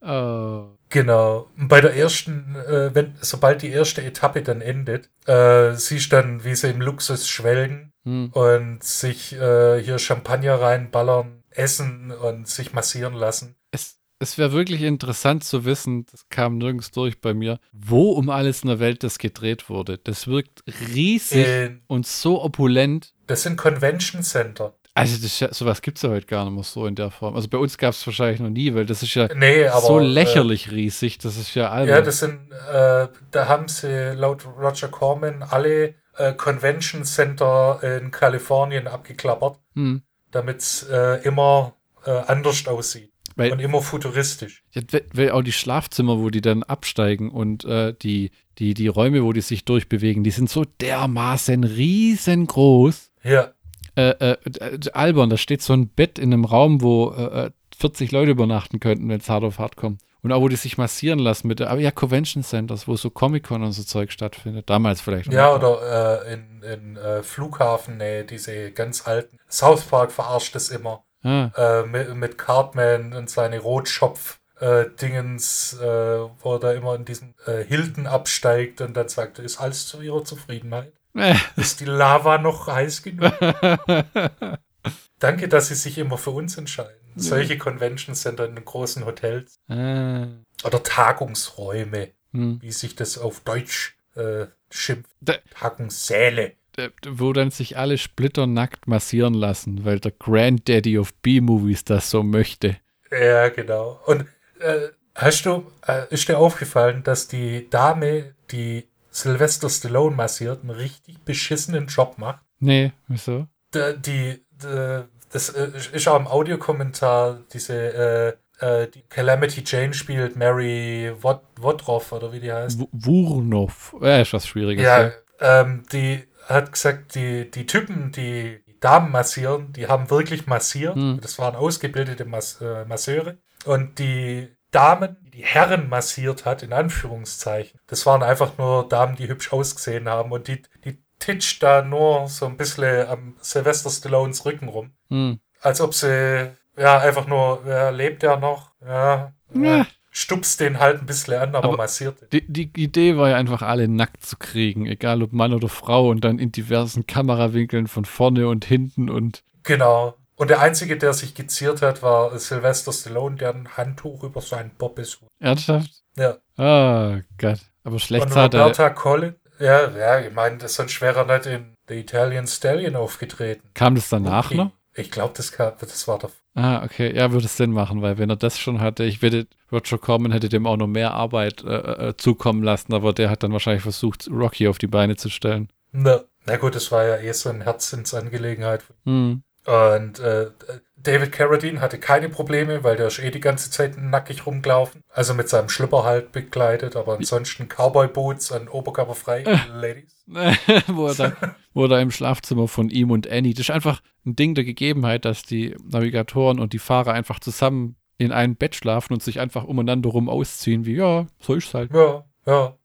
oh. 0.00 0.79
Genau. 0.90 1.48
Und 1.56 1.68
bei 1.68 1.80
der 1.80 1.94
ersten, 1.96 2.56
äh, 2.56 2.94
wenn, 2.94 3.14
sobald 3.20 3.62
die 3.62 3.70
erste 3.70 4.02
Etappe 4.02 4.42
dann 4.42 4.60
endet, 4.60 5.08
äh, 5.26 5.72
siehst 5.74 6.12
du 6.12 6.16
dann, 6.16 6.44
wie 6.44 6.54
sie 6.54 6.68
im 6.70 6.80
Luxus 6.80 7.28
schwelgen 7.28 7.92
Hm. 8.04 8.30
und 8.32 8.82
sich 8.82 9.34
äh, 9.34 9.82
hier 9.82 9.98
Champagner 9.98 10.54
reinballern, 10.60 11.42
essen 11.50 12.10
und 12.12 12.48
sich 12.48 12.72
massieren 12.72 13.12
lassen. 13.12 13.56
Es, 13.72 13.98
es 14.18 14.38
wäre 14.38 14.52
wirklich 14.52 14.80
interessant 14.82 15.44
zu 15.44 15.66
wissen, 15.66 16.06
das 16.10 16.26
kam 16.30 16.56
nirgends 16.56 16.90
durch 16.92 17.20
bei 17.20 17.34
mir, 17.34 17.60
wo 17.72 18.12
um 18.12 18.30
alles 18.30 18.62
in 18.62 18.68
der 18.68 18.80
Welt 18.80 19.02
das 19.02 19.18
gedreht 19.18 19.68
wurde. 19.68 19.98
Das 19.98 20.26
wirkt 20.26 20.62
riesig 20.94 21.46
In, 21.46 21.82
und 21.88 22.06
so 22.06 22.42
opulent. 22.42 23.12
das 23.26 23.42
sind 23.42 23.58
Convention 23.58 24.22
Center. 24.22 24.74
Also 24.94 25.22
das 25.22 25.38
ja, 25.40 25.52
sowas 25.54 25.82
gibt 25.82 25.98
es 25.98 26.02
ja 26.02 26.10
heute 26.10 26.26
gar 26.26 26.44
nicht 26.44 26.54
mehr 26.54 26.64
so 26.64 26.86
in 26.86 26.94
der 26.96 27.10
Form. 27.10 27.36
Also 27.36 27.48
bei 27.48 27.58
uns 27.58 27.78
gab 27.78 27.90
es 27.94 28.04
wahrscheinlich 28.06 28.40
noch 28.40 28.50
nie, 28.50 28.74
weil 28.74 28.86
das 28.86 29.02
ist 29.02 29.14
ja 29.14 29.28
Nee, 29.34 29.66
aber. 29.66 29.80
so 29.86 29.98
lächerlich 30.00 30.70
riesig. 30.72 31.18
Das 31.18 31.36
ist 31.36 31.54
ja 31.54 31.66
Äh, 31.66 31.70
albern. 31.80 31.96
ja, 31.96 32.02
das 32.02 32.18
sind, 32.18 32.50
äh, 32.72 33.06
da 33.30 33.48
haben 33.48 33.68
sie 33.68 34.12
laut 34.14 34.44
Roger 34.58 34.88
Corman 34.88 35.42
alle 35.42 35.94
äh, 36.16 36.32
Convention 36.34 37.04
Center 37.04 37.80
in 37.82 38.10
Kalifornien 38.10 38.88
abgeklappert, 38.88 39.58
hm. 39.74 40.02
damit 40.32 40.58
es 40.58 40.82
äh, 40.90 41.22
immer 41.22 41.76
äh, 42.04 42.10
anders 42.10 42.66
aussieht 42.66 43.12
Weil, 43.36 43.52
und 43.52 43.60
immer 43.60 43.80
futuristisch. 43.82 44.64
Ja, 44.72 44.82
weil- 45.14 45.30
auch 45.30 45.42
die 45.42 45.52
Schlafzimmer, 45.52 46.18
wo 46.18 46.30
die 46.30 46.40
dann 46.40 46.62
absteigen 46.64 47.30
und 47.30 47.64
äh, 47.64 47.94
die, 48.02 48.32
die, 48.58 48.74
die 48.74 48.88
Räume, 48.88 49.22
wo 49.22 49.32
die 49.32 49.40
sich 49.40 49.64
durchbewegen, 49.64 50.24
die 50.24 50.30
sind 50.32 50.50
so 50.50 50.64
dermaßen 50.80 51.62
riesengroß. 51.64 53.10
Ja, 53.22 53.52
Äh, 53.96 54.10
äh, 54.10 54.36
äh, 54.60 54.90
albern, 54.92 55.30
da 55.30 55.36
steht 55.36 55.62
so 55.62 55.72
ein 55.72 55.88
Bett 55.88 56.18
in 56.18 56.32
einem 56.32 56.44
Raum, 56.44 56.82
wo 56.82 57.10
äh, 57.10 57.46
äh, 57.46 57.50
40 57.78 58.12
Leute 58.12 58.32
übernachten 58.32 58.80
könnten, 58.80 59.08
wenn 59.08 59.20
es 59.20 59.28
hart 59.28 59.44
auf 59.44 59.58
hart 59.58 59.76
kommt. 59.76 60.00
Und 60.22 60.32
auch 60.32 60.42
wo 60.42 60.48
die 60.48 60.56
sich 60.56 60.76
massieren 60.76 61.18
lassen 61.18 61.48
mit, 61.48 61.62
aber 61.62 61.80
ja, 61.80 61.90
Convention 61.90 62.42
Centers, 62.42 62.86
wo 62.86 62.94
so 62.96 63.08
Comic-Con 63.08 63.62
und 63.62 63.72
so 63.72 63.82
Zeug 63.82 64.12
stattfindet. 64.12 64.68
Damals 64.68 65.00
vielleicht. 65.00 65.32
ja 65.32 65.54
oder 65.54 66.26
äh, 66.26 66.34
in, 66.34 66.62
in 66.62 66.96
äh, 66.96 67.22
Flughafennähe, 67.22 68.24
diese 68.24 68.70
ganz 68.72 69.06
alten. 69.06 69.38
South 69.48 69.84
Park 69.84 70.12
verarscht 70.12 70.54
es 70.56 70.68
immer. 70.68 71.04
Ah, 71.22 71.50
äh, 71.56 71.86
mit, 71.86 72.14
mit 72.14 72.38
Cartman 72.38 73.12
und 73.14 73.30
seine 73.30 73.60
Rotschopf. 73.60 74.38
Äh, 74.58 74.90
Dingens, 75.00 75.72
äh, 75.80 75.86
wo 75.86 76.54
er 76.54 76.60
da 76.60 76.72
immer 76.72 76.94
in 76.94 77.06
diesen 77.06 77.34
äh, 77.46 77.64
Hilton 77.64 78.06
absteigt 78.06 78.82
und 78.82 78.94
dann 78.94 79.08
sagt, 79.08 79.38
ist 79.38 79.58
alles 79.58 79.86
zu 79.86 80.02
ihrer 80.02 80.22
Zufriedenheit? 80.22 80.92
Ist 81.56 81.80
die 81.80 81.84
Lava 81.86 82.38
noch 82.38 82.66
heiß 82.66 83.02
genug? 83.02 83.32
Danke, 85.18 85.48
dass 85.48 85.68
sie 85.68 85.74
sich 85.74 85.98
immer 85.98 86.16
für 86.18 86.30
uns 86.30 86.56
entscheiden. 86.56 86.94
Solche 87.16 87.58
Convention 87.58 88.14
Center 88.14 88.46
in 88.46 88.54
den 88.54 88.64
großen 88.64 89.04
Hotels 89.04 89.58
ah. 89.68 90.26
oder 90.64 90.82
Tagungsräume, 90.82 92.10
Hm. 92.32 92.58
wie 92.62 92.70
sich 92.70 92.94
das 92.94 93.18
auf 93.18 93.40
Deutsch 93.40 93.96
äh, 94.14 94.46
schimpft. 94.70 95.10
Da- 95.20 95.34
Tagungssäle. 95.58 96.52
äh, 96.76 96.90
wo 97.08 97.32
dann 97.32 97.50
sich 97.50 97.76
alle 97.76 97.98
splitternackt 97.98 98.86
massieren 98.86 99.34
lassen, 99.34 99.84
weil 99.84 99.98
der 99.98 100.12
Granddaddy 100.12 100.96
of 100.98 101.12
B-Movies 101.14 101.82
das 101.84 102.08
so 102.08 102.22
möchte. 102.22 102.76
Ja, 103.10 103.48
genau. 103.48 104.00
Und 104.06 104.26
äh, 104.60 104.90
hast 105.16 105.44
du, 105.44 105.70
äh, 105.88 106.04
ist 106.10 106.28
dir 106.28 106.38
aufgefallen, 106.38 107.02
dass 107.02 107.26
die 107.26 107.68
Dame, 107.68 108.36
die 108.52 108.86
Sylvester 109.10 109.68
Stallone 109.68 110.14
massiert, 110.14 110.62
einen 110.62 110.70
richtig 110.70 111.18
beschissenen 111.24 111.86
Job 111.86 112.18
macht? 112.18 112.44
Nee, 112.58 112.92
wieso? 113.08 113.46
Die, 113.74 113.94
die, 114.00 114.44
die 114.62 115.02
das 115.32 115.48
äh, 115.50 115.70
ist 115.92 116.08
auch 116.08 116.18
im 116.18 116.26
Audiokommentar, 116.26 117.40
diese 117.52 118.36
äh, 118.60 118.82
äh, 118.82 118.88
die 118.88 119.02
Calamity 119.02 119.62
Jane 119.64 119.94
spielt 119.94 120.36
Mary 120.36 121.12
Wod 121.20 121.40
Wodroff 121.56 122.12
oder 122.12 122.32
wie 122.32 122.40
die 122.40 122.52
heißt. 122.52 122.78
W 122.78 122.86
Wurnov. 122.92 123.94
Ja, 124.00 124.20
ist 124.20 124.32
was 124.32 124.46
Schwieriges. 124.46 124.84
Ja, 124.84 125.02
ja. 125.02 125.12
Ähm, 125.40 125.84
die 125.92 126.24
hat 126.46 126.72
gesagt, 126.72 127.14
die, 127.14 127.50
die 127.50 127.66
Typen, 127.66 128.12
die 128.12 128.60
Damen 128.80 129.12
massieren, 129.12 129.72
die 129.72 129.86
haben 129.86 130.10
wirklich 130.10 130.46
massiert. 130.46 130.96
Hm. 130.96 131.20
Das 131.22 131.38
waren 131.38 131.54
ausgebildete 131.54 132.24
Mas 132.24 132.60
äh, 132.60 132.84
Masseure. 132.86 133.38
Und 133.64 133.98
die 133.98 134.48
Damen, 134.70 135.16
die 135.30 135.44
Herren 135.44 135.88
massiert 135.88 136.44
hat, 136.44 136.62
in 136.62 136.72
Anführungszeichen, 136.72 137.80
das 137.86 138.06
waren 138.06 138.22
einfach 138.22 138.58
nur 138.58 138.88
Damen, 138.88 139.16
die 139.16 139.28
hübsch 139.28 139.52
ausgesehen 139.52 140.08
haben. 140.08 140.32
Und 140.32 140.48
die, 140.48 140.62
die 140.84 141.02
titscht 141.18 141.62
da 141.62 141.82
nur 141.82 142.28
so 142.28 142.46
ein 142.46 142.56
bisschen 142.56 143.06
am 143.06 143.36
Sylvester 143.40 143.90
Stallones 143.90 144.44
Rücken 144.44 144.68
rum. 144.68 144.92
Hm. 145.08 145.38
Als 145.60 145.80
ob 145.80 145.94
sie, 145.94 146.50
ja, 146.76 146.98
einfach 146.98 147.26
nur, 147.26 147.62
ja, 147.66 147.90
lebt 147.90 148.22
er 148.22 148.38
noch? 148.38 148.72
Ja. 148.84 149.32
ja. 149.54 149.86
Stupst 150.12 150.58
den 150.58 150.80
halt 150.80 151.00
ein 151.00 151.06
bisschen 151.06 151.34
an, 151.34 151.54
aber, 151.54 151.68
aber 151.68 151.76
massiert 151.76 152.20
den. 152.20 152.28
Die, 152.30 152.68
die 152.68 152.82
Idee 152.82 153.16
war 153.16 153.28
ja 153.28 153.36
einfach, 153.36 153.62
alle 153.62 153.86
nackt 153.86 154.24
zu 154.24 154.36
kriegen, 154.36 154.86
egal 154.86 155.22
ob 155.22 155.32
Mann 155.32 155.52
oder 155.52 155.68
Frau, 155.68 156.08
und 156.08 156.24
dann 156.24 156.40
in 156.40 156.50
diversen 156.50 157.06
Kamerawinkeln 157.06 157.86
von 157.86 158.04
vorne 158.04 158.48
und 158.48 158.64
hinten 158.64 159.08
und. 159.08 159.44
Genau. 159.62 160.14
Und 160.40 160.48
der 160.48 160.62
Einzige, 160.62 160.96
der 160.96 161.12
sich 161.12 161.34
geziert 161.34 161.82
hat, 161.82 162.02
war 162.02 162.38
Sylvester 162.38 162.94
Stallone, 162.94 163.36
der 163.36 163.54
ein 163.54 163.76
Handtuch 163.76 164.24
über 164.24 164.40
seinen 164.40 164.70
Bobbes 164.70 165.18
Ernsthaft? 165.38 165.90
Ja. 166.16 166.38
Oh 166.56 167.20
Gott. 167.36 167.60
Aber 167.84 167.98
schlecht 167.98 168.24
Und 168.24 168.34
Roberta 168.34 168.88
Collin, 168.88 169.34
ja, 169.58 169.90
ja, 169.90 170.18
ich 170.18 170.32
meine, 170.32 170.56
das 170.56 170.72
ist 170.72 170.80
ein 170.80 170.88
schwerer 170.88 171.26
nicht 171.26 171.44
in 171.44 171.74
The 171.88 171.96
Italian 171.96 172.46
Stallion 172.46 172.96
aufgetreten. 172.96 173.68
Kam 173.74 173.94
das 173.94 174.08
danach 174.08 174.46
okay. 174.46 174.56
noch? 174.56 174.70
Ich 174.94 175.10
glaube, 175.10 175.34
das, 175.36 175.50
das 175.50 176.08
war 176.08 176.18
doch. 176.18 176.30
Ah, 176.54 176.84
okay. 176.84 177.14
Ja, 177.14 177.32
würde 177.32 177.44
es 177.44 177.58
Sinn 177.58 177.72
machen, 177.72 178.00
weil 178.00 178.16
wenn 178.16 178.30
er 178.30 178.36
das 178.36 178.58
schon 178.58 178.80
hatte, 178.80 179.04
ich 179.04 179.20
wette, 179.20 179.46
Roger 179.70 179.98
Corman 179.98 180.32
hätte 180.32 180.48
dem 180.48 180.66
auch 180.66 180.78
noch 180.78 180.86
mehr 180.86 181.12
Arbeit 181.12 181.62
äh, 181.64 182.08
äh, 182.08 182.16
zukommen 182.16 182.62
lassen, 182.62 182.94
aber 182.94 183.12
der 183.12 183.28
hat 183.28 183.42
dann 183.42 183.52
wahrscheinlich 183.52 183.82
versucht, 183.82 184.26
Rocky 184.30 184.68
auf 184.68 184.78
die 184.78 184.86
Beine 184.86 185.16
zu 185.16 185.28
stellen. 185.28 185.68
Na, 185.92 186.22
na 186.46 186.56
gut, 186.56 186.74
das 186.74 186.90
war 186.90 187.04
ja 187.04 187.18
eh 187.18 187.32
so 187.32 187.50
eine 187.50 187.66
Herzensangelegenheit. 187.66 188.84
Hm. 189.04 189.42
Und 189.66 190.18
äh, 190.20 190.50
David 190.96 191.32
Carradine 191.32 191.80
hatte 191.80 191.98
keine 191.98 192.28
Probleme, 192.28 192.82
weil 192.84 192.96
der 192.96 193.08
ist 193.08 193.18
eh 193.18 193.30
die 193.30 193.40
ganze 193.40 193.70
Zeit 193.70 193.96
nackig 193.98 194.46
rumgelaufen. 194.46 195.02
Also 195.12 195.34
mit 195.34 195.48
seinem 195.48 195.68
Schlüpper 195.68 196.04
halt 196.04 196.32
begleitet, 196.32 196.96
aber 196.96 197.16
ansonsten 197.16 197.68
Cowboy-Boots 197.68 198.50
und 198.52 198.68
Oberkörper 198.68 199.14
frei, 199.14 199.44
Ladies. 199.72 200.24
wo, 200.86 201.08
er 201.08 201.14
da, 201.14 201.32
wo 201.74 201.84
er 201.84 201.88
da 201.88 202.00
im 202.00 202.10
Schlafzimmer 202.10 202.68
von 202.68 202.88
ihm 202.88 203.10
und 203.10 203.28
Annie, 203.30 203.54
das 203.54 203.66
ist 203.66 203.70
einfach 203.70 204.00
ein 204.24 204.36
Ding 204.36 204.54
der 204.54 204.64
Gegebenheit, 204.64 205.24
dass 205.24 205.42
die 205.42 205.76
Navigatoren 205.82 206.58
und 206.58 206.72
die 206.72 206.78
Fahrer 206.78 207.12
einfach 207.12 207.40
zusammen 207.40 207.96
in 208.18 208.32
einem 208.32 208.56
Bett 208.56 208.74
schlafen 208.74 209.14
und 209.14 209.22
sich 209.22 209.40
einfach 209.40 209.64
umeinander 209.64 210.10
rum 210.10 210.28
ausziehen, 210.28 210.84
wie, 210.84 210.96
ja, 210.96 211.26
so 211.38 211.54
ist 211.54 211.68
es 211.68 211.74
halt. 211.74 211.92
Ja, 211.94 212.24
ja. 212.46 212.76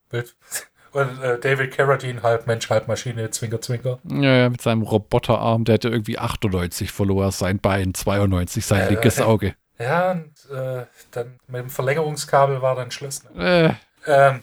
Und 0.95 1.21
äh, 1.21 1.37
David 1.37 1.75
Carradine, 1.75 2.23
halb 2.23 2.47
Mensch, 2.47 2.69
halb 2.69 2.87
Maschine, 2.87 3.29
Zwinker, 3.29 3.59
Zwinker. 3.59 3.99
Ja, 4.05 4.33
ja, 4.37 4.49
mit 4.49 4.61
seinem 4.61 4.81
Roboterarm, 4.81 5.65
der 5.65 5.73
hätte 5.73 5.89
irgendwie 5.89 6.17
98 6.17 6.89
verloren, 6.89 7.31
sein 7.31 7.59
Bein 7.59 7.93
92, 7.93 8.65
sein 8.65 8.79
äh, 8.79 8.89
linkes 8.91 9.19
Auge. 9.19 9.55
Ja, 9.77 10.11
und 10.11 10.31
äh, 10.55 10.85
dann 11.11 11.37
mit 11.47 11.63
dem 11.63 11.69
Verlängerungskabel 11.69 12.61
war 12.61 12.77
dann 12.77 12.91
Schluss. 12.91 13.25
Ne? 13.25 13.77
Äh. 14.07 14.29
Ähm. 14.29 14.39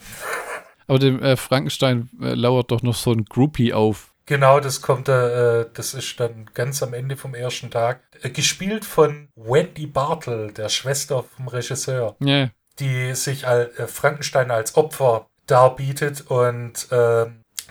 Aber 0.86 0.98
dem 0.98 1.22
äh, 1.22 1.36
Frankenstein 1.36 2.10
äh, 2.20 2.34
lauert 2.34 2.70
doch 2.70 2.82
noch 2.82 2.96
so 2.96 3.12
ein 3.12 3.24
Groupie 3.24 3.72
auf. 3.72 4.12
Genau, 4.26 4.60
das 4.60 4.82
kommt, 4.82 5.08
äh, 5.08 5.64
das 5.72 5.94
ist 5.94 6.20
dann 6.20 6.50
ganz 6.52 6.82
am 6.82 6.92
Ende 6.92 7.16
vom 7.16 7.34
ersten 7.34 7.70
Tag. 7.70 8.02
gespielt 8.34 8.84
von 8.84 9.28
Wendy 9.36 9.86
Bartel, 9.86 10.52
der 10.52 10.68
Schwester 10.68 11.22
vom 11.22 11.48
Regisseur. 11.48 12.14
Ja. 12.20 12.50
Die 12.78 13.14
sich 13.14 13.44
Frankenstein 13.86 14.50
als 14.50 14.76
Opfer 14.76 15.28
darbietet 15.46 16.24
und 16.28 16.90
äh, 16.92 17.26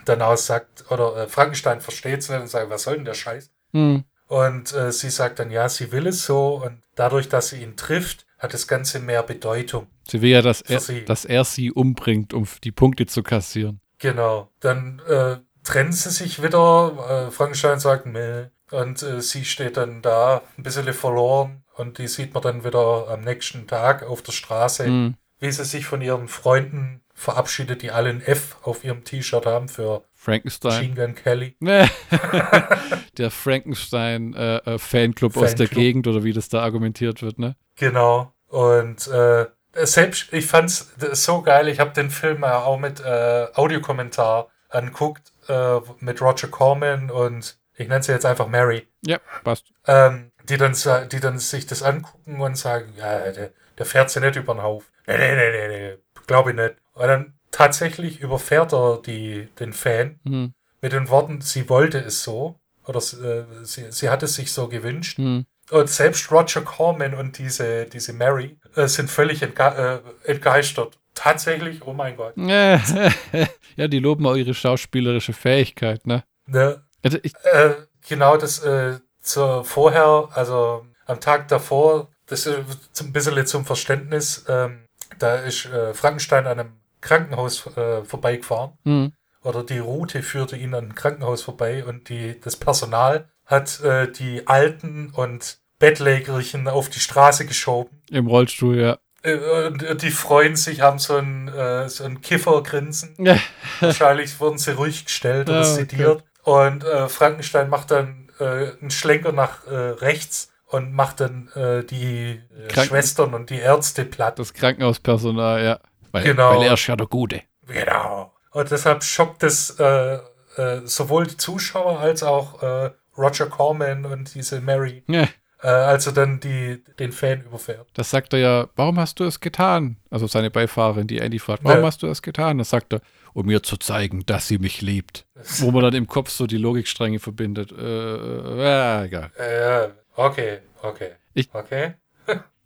danach 0.06 0.38
sagt, 0.38 0.92
oder 0.92 1.16
äh, 1.16 1.28
Frankenstein 1.28 1.82
versteht 1.82 2.20
es 2.20 2.30
nicht 2.30 2.42
und 2.42 2.48
sagt, 2.48 2.70
was 2.70 2.84
soll 2.84 2.96
denn 2.96 3.06
der 3.06 3.14
Scheiß? 3.14 3.52
Hm. 3.74 4.04
Und 4.28 4.74
äh, 4.74 4.92
sie 4.92 5.10
sagt 5.10 5.40
dann, 5.40 5.52
ja, 5.52 5.68
sie 5.68 5.92
will 5.92 6.08
es 6.08 6.26
so 6.26 6.64
und 6.64 6.82
dadurch, 6.96 7.28
dass 7.30 7.50
sie 7.50 7.62
ihn 7.62 7.76
trifft, 7.76 8.26
hat 8.40 8.54
das 8.54 8.68
Ganze 8.68 9.00
mehr 9.00 9.24
Bedeutung. 9.24 9.88
Sie 10.08 10.22
will 10.22 10.32
ja, 10.32 10.42
dass 10.42 10.62
er, 10.62 10.80
dass 11.06 11.26
er 11.26 11.44
sie 11.44 11.72
umbringt, 11.72 12.34
um 12.34 12.48
die 12.64 12.72
Punkte 12.72 13.06
zu 13.06 13.24
kassieren. 13.24 13.82
Genau. 14.00 14.50
Dann 14.60 15.02
äh, 15.08 15.38
trennen 15.64 15.92
sie 15.92 16.10
sich 16.10 16.42
wieder. 16.42 17.28
Äh, 17.28 17.32
Frankenstein 17.32 17.80
sagt, 17.80 18.06
Meh. 18.06 18.48
Und 18.72 19.04
äh, 19.04 19.22
sie 19.22 19.46
steht 19.46 19.78
dann 19.78 20.02
da, 20.02 20.42
ein 20.58 20.64
bisschen 20.64 20.92
verloren. 20.94 21.64
Und 21.76 21.98
die 21.98 22.08
sieht 22.08 22.34
man 22.34 22.44
dann 22.44 22.64
wieder 22.64 23.08
am 23.10 23.22
nächsten 23.22 23.68
Tag 23.68 24.04
auf 24.04 24.22
der 24.22 24.32
Straße, 24.32 24.88
mhm. 24.88 25.16
wie 25.40 25.52
sie 25.52 25.66
sich 25.66 25.86
von 25.86 26.02
ihren 26.02 26.28
Freunden 26.28 27.01
verabschiedet, 27.22 27.84
die 27.84 27.92
alle 27.92 28.10
ein 28.10 28.22
F 28.22 28.58
auf 28.64 28.84
ihrem 28.84 29.04
T-Shirt 29.04 29.46
haben 29.46 29.70
für 29.70 30.04
Frankenstein. 30.14 30.72
Machine 30.72 30.96
Gun 30.96 31.16
Kelly. 31.16 31.56
der 33.18 33.32
Frankenstein-Fanclub 33.32 34.68
äh, 34.68 34.80
Fanclub 34.80 35.38
aus 35.38 35.56
der 35.56 35.68
Gegend 35.68 36.08
oder 36.08 36.24
wie 36.24 36.34
das 36.34 36.50
da 36.50 36.62
argumentiert 36.62 37.22
wird, 37.22 37.38
ne? 37.38 37.56
Genau. 37.76 38.34
Und 38.48 39.08
äh, 39.08 39.46
selbst, 39.74 40.34
ich 40.34 40.48
fand's 40.48 40.94
so 41.14 41.42
geil, 41.44 41.68
ich 41.68 41.80
habe 41.80 41.92
den 41.92 42.10
Film 42.10 42.44
auch 42.44 42.80
mit 42.80 43.00
äh, 43.02 43.48
Audiokommentar 43.54 44.50
anguckt, 44.70 45.32
äh, 45.48 45.80
mit 46.00 46.22
Roger 46.22 46.48
Corman 46.48 47.12
und 47.12 47.58
ich 47.76 47.88
nenne 47.88 48.04
sie 48.04 48.12
jetzt 48.12 48.26
einfach 48.26 48.48
Mary. 48.48 48.88
Ja, 49.06 49.20
passt. 49.44 49.72
Ähm, 49.86 50.32
die, 50.50 50.58
dann, 50.58 50.76
die 51.12 51.20
dann 51.20 51.38
sich 51.38 51.68
das 51.68 51.84
angucken 51.84 52.42
und 52.42 52.58
sagen, 52.58 52.94
ja, 52.98 53.32
der, 53.32 53.52
der 53.78 53.86
fährt 53.86 54.10
sie 54.10 54.20
nicht 54.20 54.36
über 54.36 54.56
den 54.56 54.64
Haufen. 54.64 54.88
Nee, 55.08 55.18
nee, 55.18 55.36
nee, 55.36 55.68
nee, 55.68 55.68
nee, 55.68 55.98
glaube 56.28 56.52
ich 56.52 56.56
nicht. 56.56 56.76
Und 56.94 57.08
dann 57.08 57.34
tatsächlich 57.52 58.20
überfährt 58.20 58.74
er 58.74 59.02
die, 59.06 59.50
den 59.60 59.74
Fan 59.74 60.20
mhm. 60.24 60.54
mit 60.82 60.94
den 60.94 61.10
Worten, 61.10 61.42
sie 61.42 61.70
wollte 61.70 62.00
es 62.00 62.24
so. 62.24 62.60
Oder 62.86 63.00
äh, 63.00 63.64
sie, 63.64 63.92
sie 63.92 64.10
hat 64.10 64.24
es 64.24 64.36
sich 64.36 64.52
so 64.52 64.68
gewünscht. 64.68 65.20
Mhm. 65.20 65.46
Und 65.70 65.90
selbst 65.90 66.32
Roger 66.32 66.62
Corman 66.62 67.14
und 67.14 67.38
diese, 67.38 67.86
diese 67.86 68.12
Mary 68.12 68.58
äh, 68.76 68.88
sind 68.88 69.10
völlig 69.10 69.42
entge 69.42 70.02
äh, 70.26 70.30
entgeistert. 70.30 70.98
Tatsächlich, 71.14 71.86
oh 71.86 71.94
mein 71.94 72.16
Gott. 72.18 72.34
ja, 73.76 73.88
die 73.88 74.00
loben 74.00 74.26
auch 74.26 74.36
ihre 74.36 74.54
schauspielerische 74.54 75.34
Fähigkeit, 75.34 76.06
ne? 76.08 76.24
Ne. 76.46 76.84
Also 77.04 77.18
ich 77.24 77.34
äh, 77.44 77.76
genau, 78.08 78.38
das 78.38 78.64
äh, 78.64 79.00
zur, 79.22 79.64
vorher, 79.64 80.30
also 80.34 80.86
am 81.06 81.20
Tag 81.20 81.48
davor, 81.48 82.10
das 82.28 82.46
ist 82.46 83.02
ein 83.02 83.14
bisschen 83.14 83.46
zum 83.46 83.66
Verständnis, 83.66 84.46
ähm, 84.48 84.86
da 85.20 85.36
ist 85.36 85.66
äh, 85.66 85.94
Frankenstein 85.94 86.48
an 86.48 86.60
einem 86.60 86.81
Krankenhaus 87.02 87.68
äh, 87.76 88.04
vorbeigefahren. 88.04 88.74
Mhm. 88.84 89.14
Oder 89.44 89.64
die 89.64 89.80
Route 89.80 90.22
führte 90.22 90.56
ihn 90.56 90.74
an 90.76 90.86
ein 90.86 90.96
Krankenhaus 90.96 91.42
vorbei 91.42 91.84
und 91.84 92.10
die, 92.10 92.40
das 92.40 92.56
Personal 92.56 93.30
hat 93.46 93.82
äh, 93.82 94.12
die 94.12 94.48
Alten 94.48 95.12
und 95.16 95.60
Bettlägerchen 95.80 96.68
auf 96.68 96.90
die 96.90 97.00
Straße 97.00 97.46
geschoben. 97.46 98.04
Im 98.12 98.28
Rollstuhl, 98.28 98.80
ja. 98.80 99.00
Äh, 99.24 99.68
und 99.68 100.02
die 100.02 100.12
freuen 100.12 100.56
sich, 100.56 100.82
haben 100.82 101.00
so 101.00 101.18
ein, 101.18 101.48
äh, 101.48 101.90
so 101.90 102.04
ein 102.04 102.22
Kiffergrinsen. 102.22 103.16
Wahrscheinlich 103.80 104.40
wurden 104.40 104.60
sie 104.60 104.72
ruhig 104.72 105.06
gestellt 105.06 105.50
oder 105.50 105.60
ja, 105.60 105.64
sediert. 105.64 106.24
Okay. 106.44 106.68
Und 106.70 106.84
äh, 106.84 107.10
Frankenstein 107.10 107.70
macht 107.70 107.92
dann 107.92 108.30
äh, 108.40 108.72
einen 108.80 108.92
Schlenker 108.92 109.32
nach 109.32 109.66
äh, 109.68 109.76
rechts 109.76 110.52
und 110.68 110.94
macht 110.94 111.20
dann 111.20 111.50
äh, 111.56 111.84
die 111.84 112.42
äh, 112.70 112.86
Schwestern 112.86 113.34
und 113.34 113.50
die 113.50 113.60
Ärzte 113.60 114.06
platt. 114.06 114.40
Das 114.40 114.54
Krankenhauspersonal, 114.54 115.64
ja. 115.64 115.80
Weil, 116.12 116.24
genau. 116.24 116.58
weil 116.58 116.68
er 116.68 116.74
ist 116.74 116.88
ja 116.88 116.96
der 116.96 117.08
Gute. 117.08 117.42
Genau. 117.68 118.34
Und 118.52 118.72
deshalb 118.72 119.04
schockt 119.04 119.44
es 119.44 119.80
äh, 119.80 120.16
äh, 120.58 120.82
sowohl 120.84 121.28
die 121.28 121.38
Zuschauer 121.38 122.00
als 122.00 122.24
auch 122.24 122.62
äh, 122.62 122.92
Roger 123.18 123.48
Corman 123.48 124.06
und 124.06 124.34
diese 124.36 124.62
Mary. 124.62 125.04
Ja. 125.08 125.28
Äh, 125.64 125.68
als 125.68 126.08
er 126.08 126.14
dann 126.14 126.40
die, 126.40 126.84
den 126.98 127.12
Fan 127.12 127.42
überfährt. 127.42 127.88
Das 127.94 128.10
sagt 128.10 128.34
er 128.34 128.40
ja, 128.40 128.70
warum 128.76 129.00
hast 129.00 129.20
du 129.20 129.26
es 129.26 129.40
getan? 129.40 129.98
Also 130.10 130.26
seine 130.26 130.50
Beifahrerin, 130.50 131.06
die 131.06 131.20
Andy 131.20 131.38
fragt, 131.38 131.64
warum 131.64 131.82
ja. 131.82 131.86
hast 131.86 132.02
du 132.02 132.08
es 132.08 132.24
getan? 132.24 132.58
Das 132.58 132.72
sagt 132.72 132.94
er, 132.94 133.02
um 133.34 133.46
mir 133.46 133.62
zu 133.62 133.78
zeigen, 133.78 134.26
dass 134.26 134.48
sie 134.48 134.58
mich 134.58 134.82
liebt. 134.82 135.28
Wo 135.60 135.70
man 135.72 135.84
dann 135.84 135.94
im 135.94 136.08
Kopf 136.08 136.32
so 136.32 136.48
die 136.48 136.58
Logikstränge 136.58 137.20
verbindet. 137.20 137.72
Äh, 137.72 137.76
äh, 137.76 138.64
ja, 138.64 139.04
egal. 139.04 139.32
Ja, 139.38 139.92
Okay, 140.16 140.60
okay. 140.84 141.12
Ich, 141.34 141.50
okay. 141.54 141.94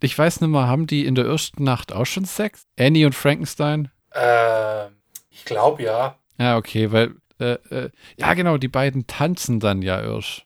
Ich 0.02 0.18
weiß 0.18 0.42
nicht 0.42 0.50
mal, 0.50 0.68
haben 0.68 0.88
die 0.88 1.06
in 1.06 1.16
der 1.16 1.26
ersten 1.26 1.64
Nacht 1.64 1.94
auch 1.94 2.06
schon 2.06 2.26
Sex? 2.26 2.66
Annie 2.80 3.06
und 3.06 3.16
Frankenstein? 3.16 3.92
Ähm, 4.14 4.98
ich 5.30 5.46
glaube 5.46 5.84
ja. 5.84 6.18
Ja, 6.38 6.58
okay, 6.58 6.92
weil 6.92 7.16
äh, 7.40 7.54
äh, 7.70 7.90
ja 8.18 8.34
genau, 8.34 8.58
die 8.58 8.68
beiden 8.68 9.08
tanzen 9.08 9.60
dann 9.60 9.82
ja 9.82 10.02
erst. 10.02 10.46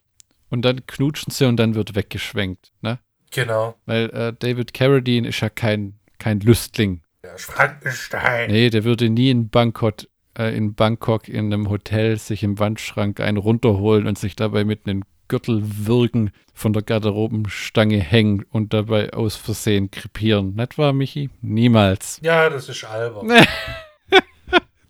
Und 0.50 0.64
dann 0.64 0.86
knutschen 0.88 1.32
sie 1.32 1.46
und 1.46 1.58
dann 1.58 1.76
wird 1.76 1.96
weggeschwenkt, 1.96 2.72
ne? 2.82 3.00
Genau. 3.32 3.76
Weil 3.86 4.10
äh, 4.10 4.34
David 4.38 4.74
Carradine 4.74 5.28
ist 5.28 5.40
ja 5.42 5.50
kein, 5.50 6.00
kein 6.18 6.40
Lüstling. 6.40 7.04
Der 7.22 7.38
Frankenstein. 7.38 8.50
Nee, 8.50 8.72
der 8.72 8.84
würde 8.84 9.10
nie 9.10 9.30
in 9.30 9.50
Bangkok, 9.50 10.08
äh, 10.38 10.56
in 10.56 10.74
Bangkok 10.74 11.28
in 11.28 11.54
einem 11.54 11.70
Hotel 11.70 12.18
sich 12.18 12.42
im 12.42 12.58
Wandschrank 12.58 13.20
einen 13.20 13.38
runterholen 13.38 14.08
und 14.08 14.18
sich 14.18 14.36
dabei 14.36 14.64
mit 14.64 14.88
einem 14.88 15.04
Gürtel 15.30 15.62
wirken, 15.64 16.32
von 16.54 16.74
der 16.74 16.82
Garderobenstange 16.84 18.00
hängen 18.00 18.44
und 18.52 18.74
dabei 18.74 19.14
aus 19.14 19.38
Versehen 19.38 19.90
krepieren. 19.92 20.56
Nicht 20.56 20.78
wahr, 20.78 20.92
Michi? 20.92 21.30
Niemals. 21.42 22.20
Ja, 22.22 22.50
das 22.50 22.68
ist 22.68 22.84
albern. 22.84 23.32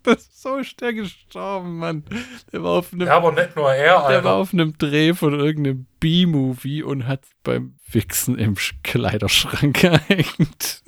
Das 0.02 0.30
so 0.32 0.56
ist 0.56 0.80
der 0.80 0.94
gestorben, 0.94 1.76
Mann. 1.76 2.04
Der 2.50 2.62
war 2.62 2.78
auf 2.78 2.90
einem, 2.90 3.06
Ja, 3.06 3.18
aber 3.18 3.32
nicht 3.32 3.54
nur 3.54 3.70
er, 3.70 3.84
der 3.84 4.24
war 4.24 4.32
Alter. 4.32 4.34
auf 4.36 4.54
einem 4.54 4.78
Dreh 4.78 5.12
von 5.12 5.38
irgendeinem 5.38 5.86
B-Movie 6.00 6.82
und 6.82 7.06
hat 7.06 7.20
beim 7.44 7.74
Wichsen 7.86 8.38
im 8.38 8.54
Sch- 8.54 8.72
Kleiderschrank 8.82 9.78
gehängt. 10.08 10.82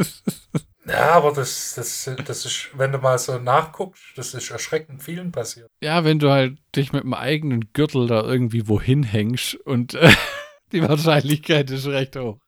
Ja, 0.86 1.10
aber 1.12 1.32
das, 1.32 1.74
das, 1.76 2.10
das 2.24 2.44
ist, 2.44 2.70
wenn 2.74 2.92
du 2.92 2.98
mal 2.98 3.18
so 3.18 3.38
nachguckst, 3.38 4.02
das 4.16 4.34
ist 4.34 4.50
erschreckend 4.50 5.02
vielen 5.02 5.30
passiert. 5.30 5.68
Ja, 5.80 6.04
wenn 6.04 6.18
du 6.18 6.30
halt 6.30 6.58
dich 6.74 6.92
mit 6.92 7.04
einem 7.04 7.14
eigenen 7.14 7.72
Gürtel 7.72 8.06
da 8.06 8.22
irgendwie 8.22 8.68
wohin 8.68 9.02
hängst 9.02 9.54
und 9.54 9.94
äh, 9.94 10.10
die 10.72 10.82
Wahrscheinlichkeit 10.82 11.70
ist 11.70 11.86
recht 11.86 12.16
hoch. 12.16 12.38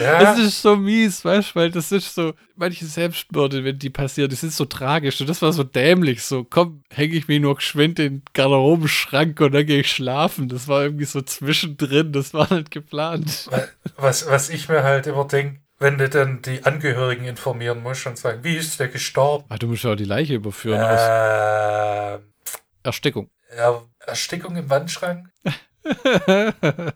Ja, 0.00 0.20
Das 0.20 0.38
ist 0.38 0.60
so 0.60 0.76
mies, 0.76 1.24
weißt 1.24 1.50
du, 1.50 1.54
weil 1.54 1.70
das 1.70 1.90
ist 1.90 2.14
so, 2.14 2.34
manche 2.54 2.84
Selbstmorde, 2.84 3.64
wenn 3.64 3.78
die 3.78 3.90
passieren, 3.90 4.28
die 4.28 4.36
sind 4.36 4.52
so 4.52 4.66
tragisch 4.66 5.20
und 5.20 5.28
das 5.28 5.40
war 5.40 5.52
so 5.52 5.64
dämlich, 5.64 6.22
so, 6.22 6.44
komm, 6.44 6.82
hänge 6.90 7.14
ich 7.14 7.28
mich 7.28 7.40
nur 7.40 7.54
geschwind 7.54 7.98
in 7.98 8.16
den 8.16 8.22
Garderobenschrank 8.34 9.40
und 9.40 9.52
dann 9.52 9.66
gehe 9.66 9.80
ich 9.80 9.90
schlafen. 9.90 10.48
Das 10.48 10.68
war 10.68 10.82
irgendwie 10.82 11.06
so 11.06 11.22
zwischendrin, 11.22 12.12
das 12.12 12.34
war 12.34 12.52
nicht 12.52 12.70
geplant. 12.70 13.48
was, 13.96 14.28
was 14.28 14.50
ich 14.50 14.68
mir 14.68 14.82
halt 14.82 15.06
immer 15.06 15.26
denke, 15.26 15.60
wenn 15.78 15.98
du 15.98 16.08
dann 16.08 16.40
die 16.42 16.64
Angehörigen 16.64 17.24
informieren 17.26 17.82
musst 17.82 18.06
und 18.06 18.16
sagen, 18.18 18.42
wie 18.44 18.56
ist 18.56 18.80
der 18.80 18.88
gestorben? 18.88 19.44
Ah, 19.48 19.56
du 19.58 19.66
musst 19.68 19.84
ja 19.84 19.92
auch 19.92 19.96
die 19.96 20.04
Leiche 20.04 20.34
überführen 20.34 20.80
Äh, 20.80 22.18
Erstickung. 22.82 23.30
ja, 23.56 23.82
Erstickung 24.06 24.56
im 24.56 24.68
Wandschrank? 24.70 25.28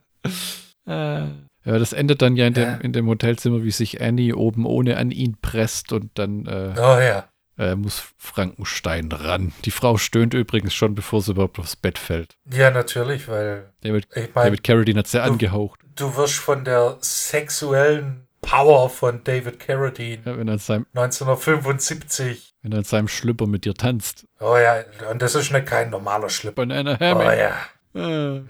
Äh, 0.86 1.24
Ja, 1.64 1.78
das 1.78 1.92
endet 1.92 2.22
dann 2.22 2.36
ja 2.36 2.46
in, 2.46 2.54
Ja. 2.54 2.64
Dem, 2.76 2.80
in 2.80 2.92
dem 2.94 3.06
Hotelzimmer, 3.06 3.62
wie 3.62 3.70
sich 3.70 4.00
Annie 4.00 4.34
oben 4.34 4.64
ohne 4.64 4.96
an 4.96 5.10
ihn 5.10 5.36
presst 5.42 5.92
und 5.92 6.10
dann 6.18 6.46
äh, 6.46 6.74
Oh 6.78 6.98
ja. 6.98 7.28
äh, 7.58 7.74
muss 7.76 8.02
Frankenstein 8.16 9.12
ran. 9.12 9.52
Die 9.66 9.70
Frau 9.70 9.98
stöhnt 9.98 10.32
übrigens 10.32 10.72
schon, 10.74 10.94
bevor 10.94 11.20
sie 11.20 11.32
überhaupt 11.32 11.58
aufs 11.58 11.76
Bett 11.76 11.98
fällt. 11.98 12.36
Ja, 12.50 12.70
natürlich, 12.70 13.28
weil 13.28 13.70
David, 13.82 14.08
ich 14.14 14.34
meine, 14.34 14.46
David 14.50 14.64
Carradine 14.64 14.98
hat 15.00 15.06
sehr 15.06 15.22
angehaucht. 15.22 15.80
du 15.96 16.16
wirst 16.16 16.36
von 16.36 16.64
der 16.64 16.96
sexuellen 17.02 18.26
Power 18.40 18.88
von 18.90 19.22
David 19.24 19.60
Carradine 19.60 20.22
Ja, 20.24 20.36
wenn, 20.38 20.48
er 20.48 20.54
in 20.54 20.58
seinem, 20.58 20.86
1975. 20.94 22.54
wenn 22.62 22.72
er 22.72 22.78
in 22.78 22.84
seinem 22.84 23.08
Schlüpper 23.08 23.46
mit 23.46 23.64
dir 23.64 23.74
tanzt. 23.74 24.26
Oh 24.40 24.56
ja, 24.56 24.82
und 25.10 25.20
das 25.22 25.34
ist 25.34 25.52
nicht 25.52 25.66
kein 25.66 25.90
normaler 25.90 26.28
Schlipper. 26.30 26.62
Banana 26.66 26.96
Oh 27.00 27.04
Hammock. 27.04 27.34
ja. 27.36 27.56
Äh, 28.36 28.42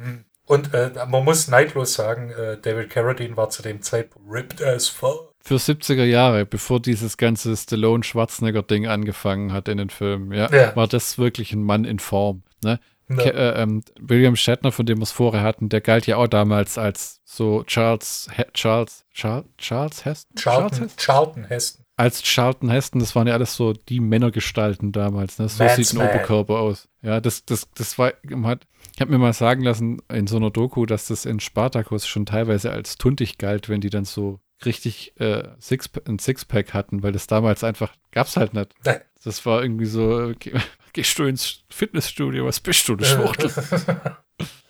Und 0.46 0.74
äh, 0.74 0.90
man 1.08 1.24
muss 1.24 1.48
neidlos 1.48 1.94
sagen, 1.94 2.30
äh, 2.30 2.58
David 2.60 2.90
Carradine 2.90 3.36
war 3.36 3.50
zu 3.50 3.62
dem 3.62 3.82
Zeitpunkt 3.82 4.28
ripped 4.32 4.62
as 4.62 4.88
fuck. 4.88 5.32
für 5.42 5.56
70er 5.56 6.04
Jahre, 6.04 6.44
bevor 6.44 6.80
dieses 6.80 7.16
ganze 7.16 7.56
Stallone-Schwarzenegger-Ding 7.56 8.86
angefangen 8.86 9.52
hat 9.52 9.68
in 9.68 9.78
den 9.78 9.90
Filmen, 9.90 10.32
ja, 10.32 10.50
Ja. 10.52 10.76
war 10.76 10.86
das 10.88 11.18
wirklich 11.18 11.52
ein 11.52 11.62
Mann 11.62 11.84
in 11.84 11.98
Form. 11.98 12.42
Ne? 12.62 12.78
Ke 13.16 13.32
äh, 13.32 13.62
ähm, 13.62 13.82
William 14.00 14.36
Shatner, 14.36 14.72
von 14.72 14.86
dem 14.86 14.98
wir 14.98 15.02
es 15.02 15.12
vorher 15.12 15.42
hatten, 15.42 15.68
der 15.68 15.80
galt 15.80 16.06
ja 16.06 16.16
auch 16.16 16.28
damals 16.28 16.78
als 16.78 17.20
so 17.24 17.64
Charles, 17.64 18.28
He 18.36 18.44
Charles, 18.52 19.04
Charles, 19.12 19.46
Charles 19.58 20.04
Heston? 20.04 20.36
Charles 20.36 20.70
Charlton, 20.72 20.82
Heston? 20.82 20.96
Charlton 20.96 21.44
Heston. 21.44 21.84
Als 21.96 22.22
Charlton 22.22 22.70
Heston, 22.70 23.00
das 23.00 23.14
waren 23.14 23.26
ja 23.26 23.34
alles 23.34 23.54
so 23.54 23.74
die 23.74 24.00
Männergestalten 24.00 24.90
damals. 24.90 25.38
Ne? 25.38 25.48
So 25.48 25.62
Man's 25.62 25.76
sieht 25.76 25.92
ein 25.92 25.98
Man. 25.98 26.08
Oberkörper 26.08 26.58
aus. 26.58 26.88
Ja, 27.02 27.20
das, 27.20 27.44
das, 27.44 27.68
das 27.74 27.98
war, 27.98 28.12
hat, 28.44 28.66
ich 28.94 29.00
habe 29.00 29.10
mir 29.10 29.18
mal 29.18 29.34
sagen 29.34 29.62
lassen 29.62 30.00
in 30.08 30.26
so 30.26 30.36
einer 30.36 30.50
Doku, 30.50 30.86
dass 30.86 31.08
das 31.08 31.26
in 31.26 31.40
Spartacus 31.40 32.06
schon 32.06 32.24
teilweise 32.24 32.70
als 32.70 32.96
tuntig 32.96 33.36
galt, 33.36 33.68
wenn 33.68 33.82
die 33.82 33.90
dann 33.90 34.06
so 34.06 34.40
richtig 34.64 35.18
äh, 35.20 35.48
Six, 35.58 35.90
ein 36.06 36.18
Sixpack 36.18 36.72
hatten, 36.72 37.02
weil 37.02 37.12
das 37.12 37.26
damals 37.26 37.64
einfach, 37.64 37.92
gab's 38.12 38.36
halt 38.36 38.54
nicht. 38.54 38.74
Das 39.22 39.44
war 39.44 39.62
irgendwie 39.62 39.86
so, 39.86 40.30
okay, 40.34 40.54
gehst 40.92 41.18
du 41.18 41.24
ins 41.24 41.64
Fitnessstudio, 41.70 42.46
was 42.46 42.60
bist 42.60 42.88
du, 42.88 42.94
eine 42.94 43.04
Schwuchtel? 43.04 43.50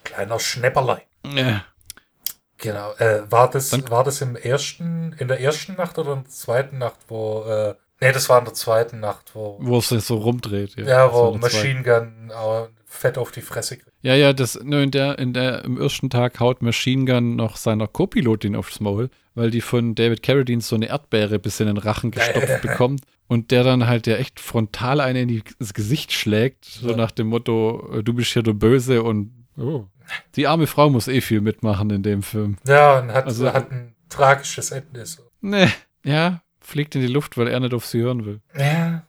Kleiner 0.05 0.39
Schnäpperlein. 0.39 1.03
ja. 1.35 1.65
Genau. 2.63 2.93
Äh, 2.99 3.23
war, 3.31 3.49
das, 3.49 3.71
Dann- 3.71 3.89
war 3.91 4.05
das 4.05 4.21
im 4.21 4.37
ersten, 4.37 5.15
in 5.19 5.29
der 5.29 5.41
ersten 5.41 5.77
Nacht 5.77 5.99
oder 5.99 6.13
in 6.13 6.25
der 6.25 6.31
zweiten 6.31 6.77
Nacht, 6.77 6.99
wo. 7.09 7.43
Äh, 7.45 7.75
nee, 8.03 8.13
das 8.13 8.29
war 8.29 8.39
in 8.39 8.45
der 8.45 8.53
zweiten 8.53 9.01
Nacht, 9.01 9.35
wo. 9.35 9.57
Wo 9.63 9.79
es 9.79 9.89
sich 9.89 10.05
so 10.05 10.17
rumdreht. 10.19 10.77
Ja, 10.77 11.07
Das 11.07 11.15
wo. 11.15 11.33
Machine 11.39 11.83
Gun 11.83 12.31
fett 12.85 13.17
auf 13.17 13.31
die 13.31 13.41
Fresse 13.41 13.79
kriegt. 13.79 13.97
Ja, 14.03 14.15
ja, 14.15 14.33
das, 14.35 14.59
nur 14.63 14.81
in 14.81 14.91
der, 14.91 15.19
in 15.19 15.33
der, 15.33 15.65
im 15.65 15.81
ersten 15.81 16.11
Tag 16.11 16.39
haut 16.41 16.61
Machine 16.61 17.05
Gun 17.07 17.37
noch 17.37 17.57
seiner 17.57 17.87
Co-Pilotin 17.87 18.57
aufs 18.57 18.81
Maul, 18.81 19.09
weil 19.35 19.51
die 19.51 19.61
von 19.63 19.95
David 19.95 20.23
Carradine 20.23 20.61
so 20.61 20.75
eine 20.77 20.89
Erdbeere 20.89 21.39
bis 21.39 21.61
in 21.61 21.67
den 21.69 21.79
Rachen 21.79 22.11
gestopft 22.11 22.61
bekommt 22.63 23.03
und 23.31 23.53
der 23.53 23.63
dann 23.63 23.87
halt 23.87 24.09
ja 24.09 24.17
echt 24.17 24.41
frontal 24.41 25.01
eine 25.01 25.23
in 25.23 25.29
ins 25.61 25.73
Gesicht 25.73 26.11
schlägt, 26.13 26.65
so 26.65 26.91
Ja. 26.91 26.97
nach 26.97 27.13
dem 27.13 27.29
Motto, 27.29 27.89
äh, 27.95 28.03
du 28.03 28.13
bist 28.13 28.33
hier 28.33 28.43
der 28.43 28.55
Böse 28.55 29.05
und 29.05 29.47
oh. 29.57 29.85
die 30.35 30.49
arme 30.49 30.67
Frau 30.67 30.91
muss 30.91 31.07
eh 31.07 31.21
viel 31.21 31.41
mitmachen 31.41 31.91
in 31.91 32.03
dem 32.03 32.25
Film. 32.25 32.57
Ja, 32.67 32.99
und 32.99 33.13
hat, 33.13 33.27
Also- 33.27 33.53
hat 33.53 33.71
ein 33.71 33.95
tragisches 34.09 34.73
Ende. 34.73 35.07
So. 35.07 35.23
Nee, 35.41 35.69
ja, 36.05 36.43
fliegt 36.61 36.97
in 36.97 37.03
die 37.03 37.07
Luft, 37.07 37.39
weil 37.39 37.47
er 37.47 37.61
nicht 37.61 37.73
auf 37.73 37.87
sie 37.87 38.01
hören 38.01 38.25
will. 38.27 38.41
Ja. 38.59 39.07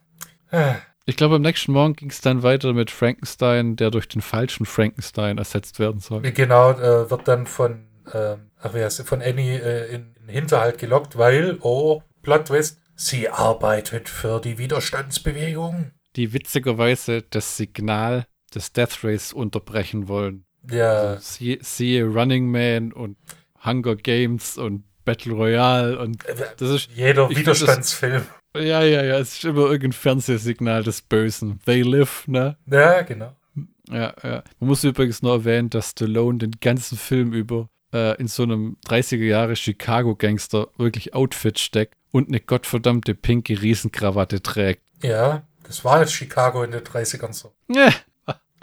Ah. 0.52 0.76
Ich 1.04 1.16
glaube, 1.16 1.34
am 1.34 1.42
nächsten 1.42 1.72
Morgen 1.72 1.94
ging 1.94 2.10
es 2.10 2.20
dann 2.20 2.44
weiter 2.44 2.72
mit 2.74 2.92
Frankenstein, 2.92 3.74
der 3.74 3.90
durch 3.90 4.06
den 4.06 4.22
falschen 4.22 4.66
Frankenstein 4.66 5.36
ersetzt 5.36 5.80
werden 5.80 5.98
soll. 6.00 6.22
Genau, 6.22 6.70
äh, 6.70 7.10
wird 7.10 7.26
dann 7.26 7.48
von, 7.48 7.88
ähm, 8.14 8.52
ach, 8.60 8.70
wer 8.72 8.86
ist, 8.86 9.02
von 9.08 9.20
Annie 9.20 9.58
äh, 9.58 9.92
in 9.92 10.12
in 10.22 10.28
den 10.28 10.34
Hinterhalt 10.34 10.78
gelockt, 10.78 11.18
weil, 11.18 11.58
oh, 11.62 12.02
Plot 12.22 12.46
Twist, 12.46 12.78
sie 13.06 13.28
arbeitet 13.28 14.08
für 14.08 14.40
die 14.40 14.58
Widerstandsbewegung. 14.58 15.90
die 16.16 16.32
witzigerweise 16.32 17.22
das 17.22 17.56
Signal 17.56 18.26
des 18.54 18.72
Death 18.72 19.02
Race 19.02 19.32
unterbrechen 19.32 20.08
wollen. 20.08 20.44
Ja, 20.70 21.16
Sie, 21.18 21.58
siehe 21.62 22.04
Running 22.04 22.50
Man 22.50 22.92
und 22.92 23.16
Hunger 23.64 23.96
Games 23.96 24.58
und 24.58 24.84
Battle 25.04 25.32
Royale 25.32 25.98
und 25.98 26.24
äh, 26.26 26.34
das 26.58 26.70
ist, 26.70 26.90
jeder 26.94 27.26
find 27.28 27.46
das- 27.46 27.60
Widerstandsfilm. 27.60 28.22
ja, 28.56 28.82
ja, 28.82 29.02
ja, 29.02 29.18
es 29.18 29.34
ist 29.36 29.44
immer 29.44 29.62
irgendein 29.62 29.92
Fernsehsignal 29.92 30.84
des 30.84 31.02
Bösen. 31.02 31.58
They 31.64 31.82
live, 31.82 32.28
ne? 32.28 32.56
Ja, 32.70 33.02
genau. 33.02 33.34
Ja, 33.90 34.14
ja. 34.22 34.44
Man 34.60 34.68
muss 34.68 34.84
übrigens 34.84 35.22
noch 35.22 35.32
erwähnen, 35.32 35.70
dass 35.70 35.90
Stallone 35.90 36.38
den 36.38 36.52
ganzen 36.60 36.96
Film 36.96 37.32
über 37.32 37.68
äh, 37.92 38.16
in 38.20 38.28
so 38.28 38.44
einem 38.44 38.76
30er 38.86 39.24
Jahre 39.24 39.56
Chicago-Gangster 39.56 40.68
wirklich 40.76 41.14
Outfit 41.14 41.58
steckt 41.58 41.96
und 42.12 42.28
eine 42.28 42.40
gottverdammte 42.40 43.14
pinke 43.14 43.60
Riesenkrawatte 43.60 44.40
trägt. 44.40 44.82
Ja, 45.02 45.42
das 45.64 45.84
war 45.84 46.00
jetzt 46.00 46.12
Chicago 46.12 46.62
in 46.62 46.70
den 46.70 46.82
30ern 46.82 47.32
so. 47.32 47.52
Ja, 47.68 47.90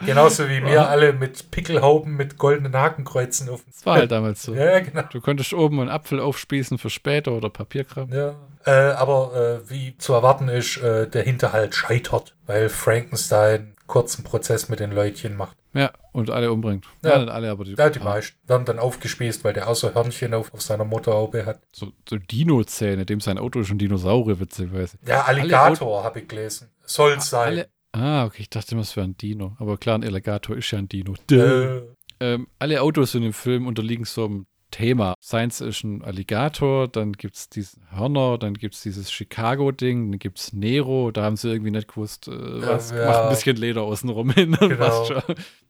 Genauso 0.04 0.48
wie 0.48 0.64
wir 0.64 0.88
alle 0.88 1.12
mit 1.12 1.50
Pickelhauben 1.50 2.16
mit 2.16 2.38
goldenen 2.38 2.74
Hakenkreuzen 2.74 3.48
auf 3.48 3.62
dem 3.62 3.72
das 3.72 3.86
war 3.86 3.96
halt 3.96 4.10
damals 4.10 4.42
so. 4.42 4.54
Ja, 4.54 4.80
genau. 4.80 5.02
Du 5.12 5.20
konntest 5.20 5.52
oben 5.52 5.80
einen 5.80 5.90
Apfel 5.90 6.20
aufspießen 6.20 6.78
für 6.78 6.90
später 6.90 7.32
oder 7.32 7.50
Papierkram. 7.50 8.10
Ja, 8.12 8.34
äh, 8.64 8.70
aber 8.70 9.60
äh, 9.66 9.70
wie 9.70 9.96
zu 9.98 10.14
erwarten 10.14 10.48
ist, 10.48 10.78
äh, 10.78 11.08
der 11.08 11.22
Hinterhalt 11.22 11.74
scheitert, 11.74 12.34
weil 12.46 12.68
Frankenstein 12.68 13.74
kurzen 13.90 14.24
Prozess 14.24 14.68
mit 14.68 14.80
den 14.80 14.92
Leutchen 14.92 15.36
macht. 15.36 15.56
Ja, 15.74 15.92
und 16.12 16.30
alle 16.30 16.50
umbringt. 16.52 16.86
Ja. 17.04 17.22
Ja, 17.22 17.26
alle, 17.28 17.50
aber 17.50 17.64
die, 17.64 17.74
Ja, 17.74 17.90
die 17.90 17.98
meisten 18.00 18.38
werden 18.48 18.64
dann 18.64 18.78
aufgespießt, 18.78 19.44
weil 19.44 19.52
der 19.52 19.68
außer 19.68 19.94
Hörnchen 19.94 20.32
auf, 20.32 20.54
auf 20.54 20.62
seiner 20.62 20.84
Motorhaube 20.84 21.44
hat. 21.44 21.60
so, 21.72 21.92
so 22.08 22.16
Dino-Zähne, 22.16 23.04
dem 23.04 23.20
sein 23.20 23.38
Auto 23.38 23.60
ist 23.60 23.70
ein 23.70 23.78
Dinosaurier, 23.78 24.40
witzigerweise. 24.40 24.96
Ja, 25.06 25.22
Alligator 25.24 26.02
habe 26.04 26.20
ich 26.20 26.28
gelesen. 26.28 26.70
Soll 26.84 27.20
sein. 27.20 27.48
Alle, 27.48 27.68
ah, 27.92 28.24
okay, 28.24 28.42
ich 28.42 28.50
dachte 28.50 28.72
immer, 28.72 28.82
es 28.82 28.96
wäre 28.96 29.06
ein 29.06 29.16
Dino. 29.16 29.56
Aber 29.58 29.76
klar, 29.76 29.96
ein 29.98 30.04
Alligator 30.04 30.56
ist 30.56 30.70
ja 30.70 30.78
ein 30.78 30.88
Dino. 30.88 31.14
Äh, 31.30 31.82
Ähm, 32.22 32.48
alle 32.58 32.82
Autos 32.82 33.14
in 33.14 33.22
dem 33.22 33.32
Film 33.32 33.66
unterliegen 33.66 34.04
so 34.04 34.26
einem 34.26 34.46
Thema. 34.70 35.14
Science 35.22 35.60
ist 35.60 35.84
ein 35.84 36.02
Alligator, 36.02 36.88
dann 36.88 37.12
gibt 37.12 37.36
es 37.36 37.48
diesen 37.48 37.82
Hörner, 37.90 38.38
dann 38.38 38.54
gibt 38.54 38.74
es 38.74 38.82
dieses 38.82 39.10
Chicago-Ding, 39.10 40.12
dann 40.12 40.18
gibt 40.18 40.38
es 40.38 40.52
Nero, 40.52 41.10
da 41.10 41.22
haben 41.22 41.36
sie 41.36 41.50
irgendwie 41.50 41.70
nicht 41.70 41.88
gewusst, 41.88 42.28
äh, 42.28 42.32
was, 42.32 42.90
ja. 42.90 43.06
macht 43.06 43.22
ein 43.24 43.28
bisschen 43.30 43.56
Leder 43.56 43.82
außenrum 43.82 44.30
hin 44.30 44.56
Genau. 44.60 45.08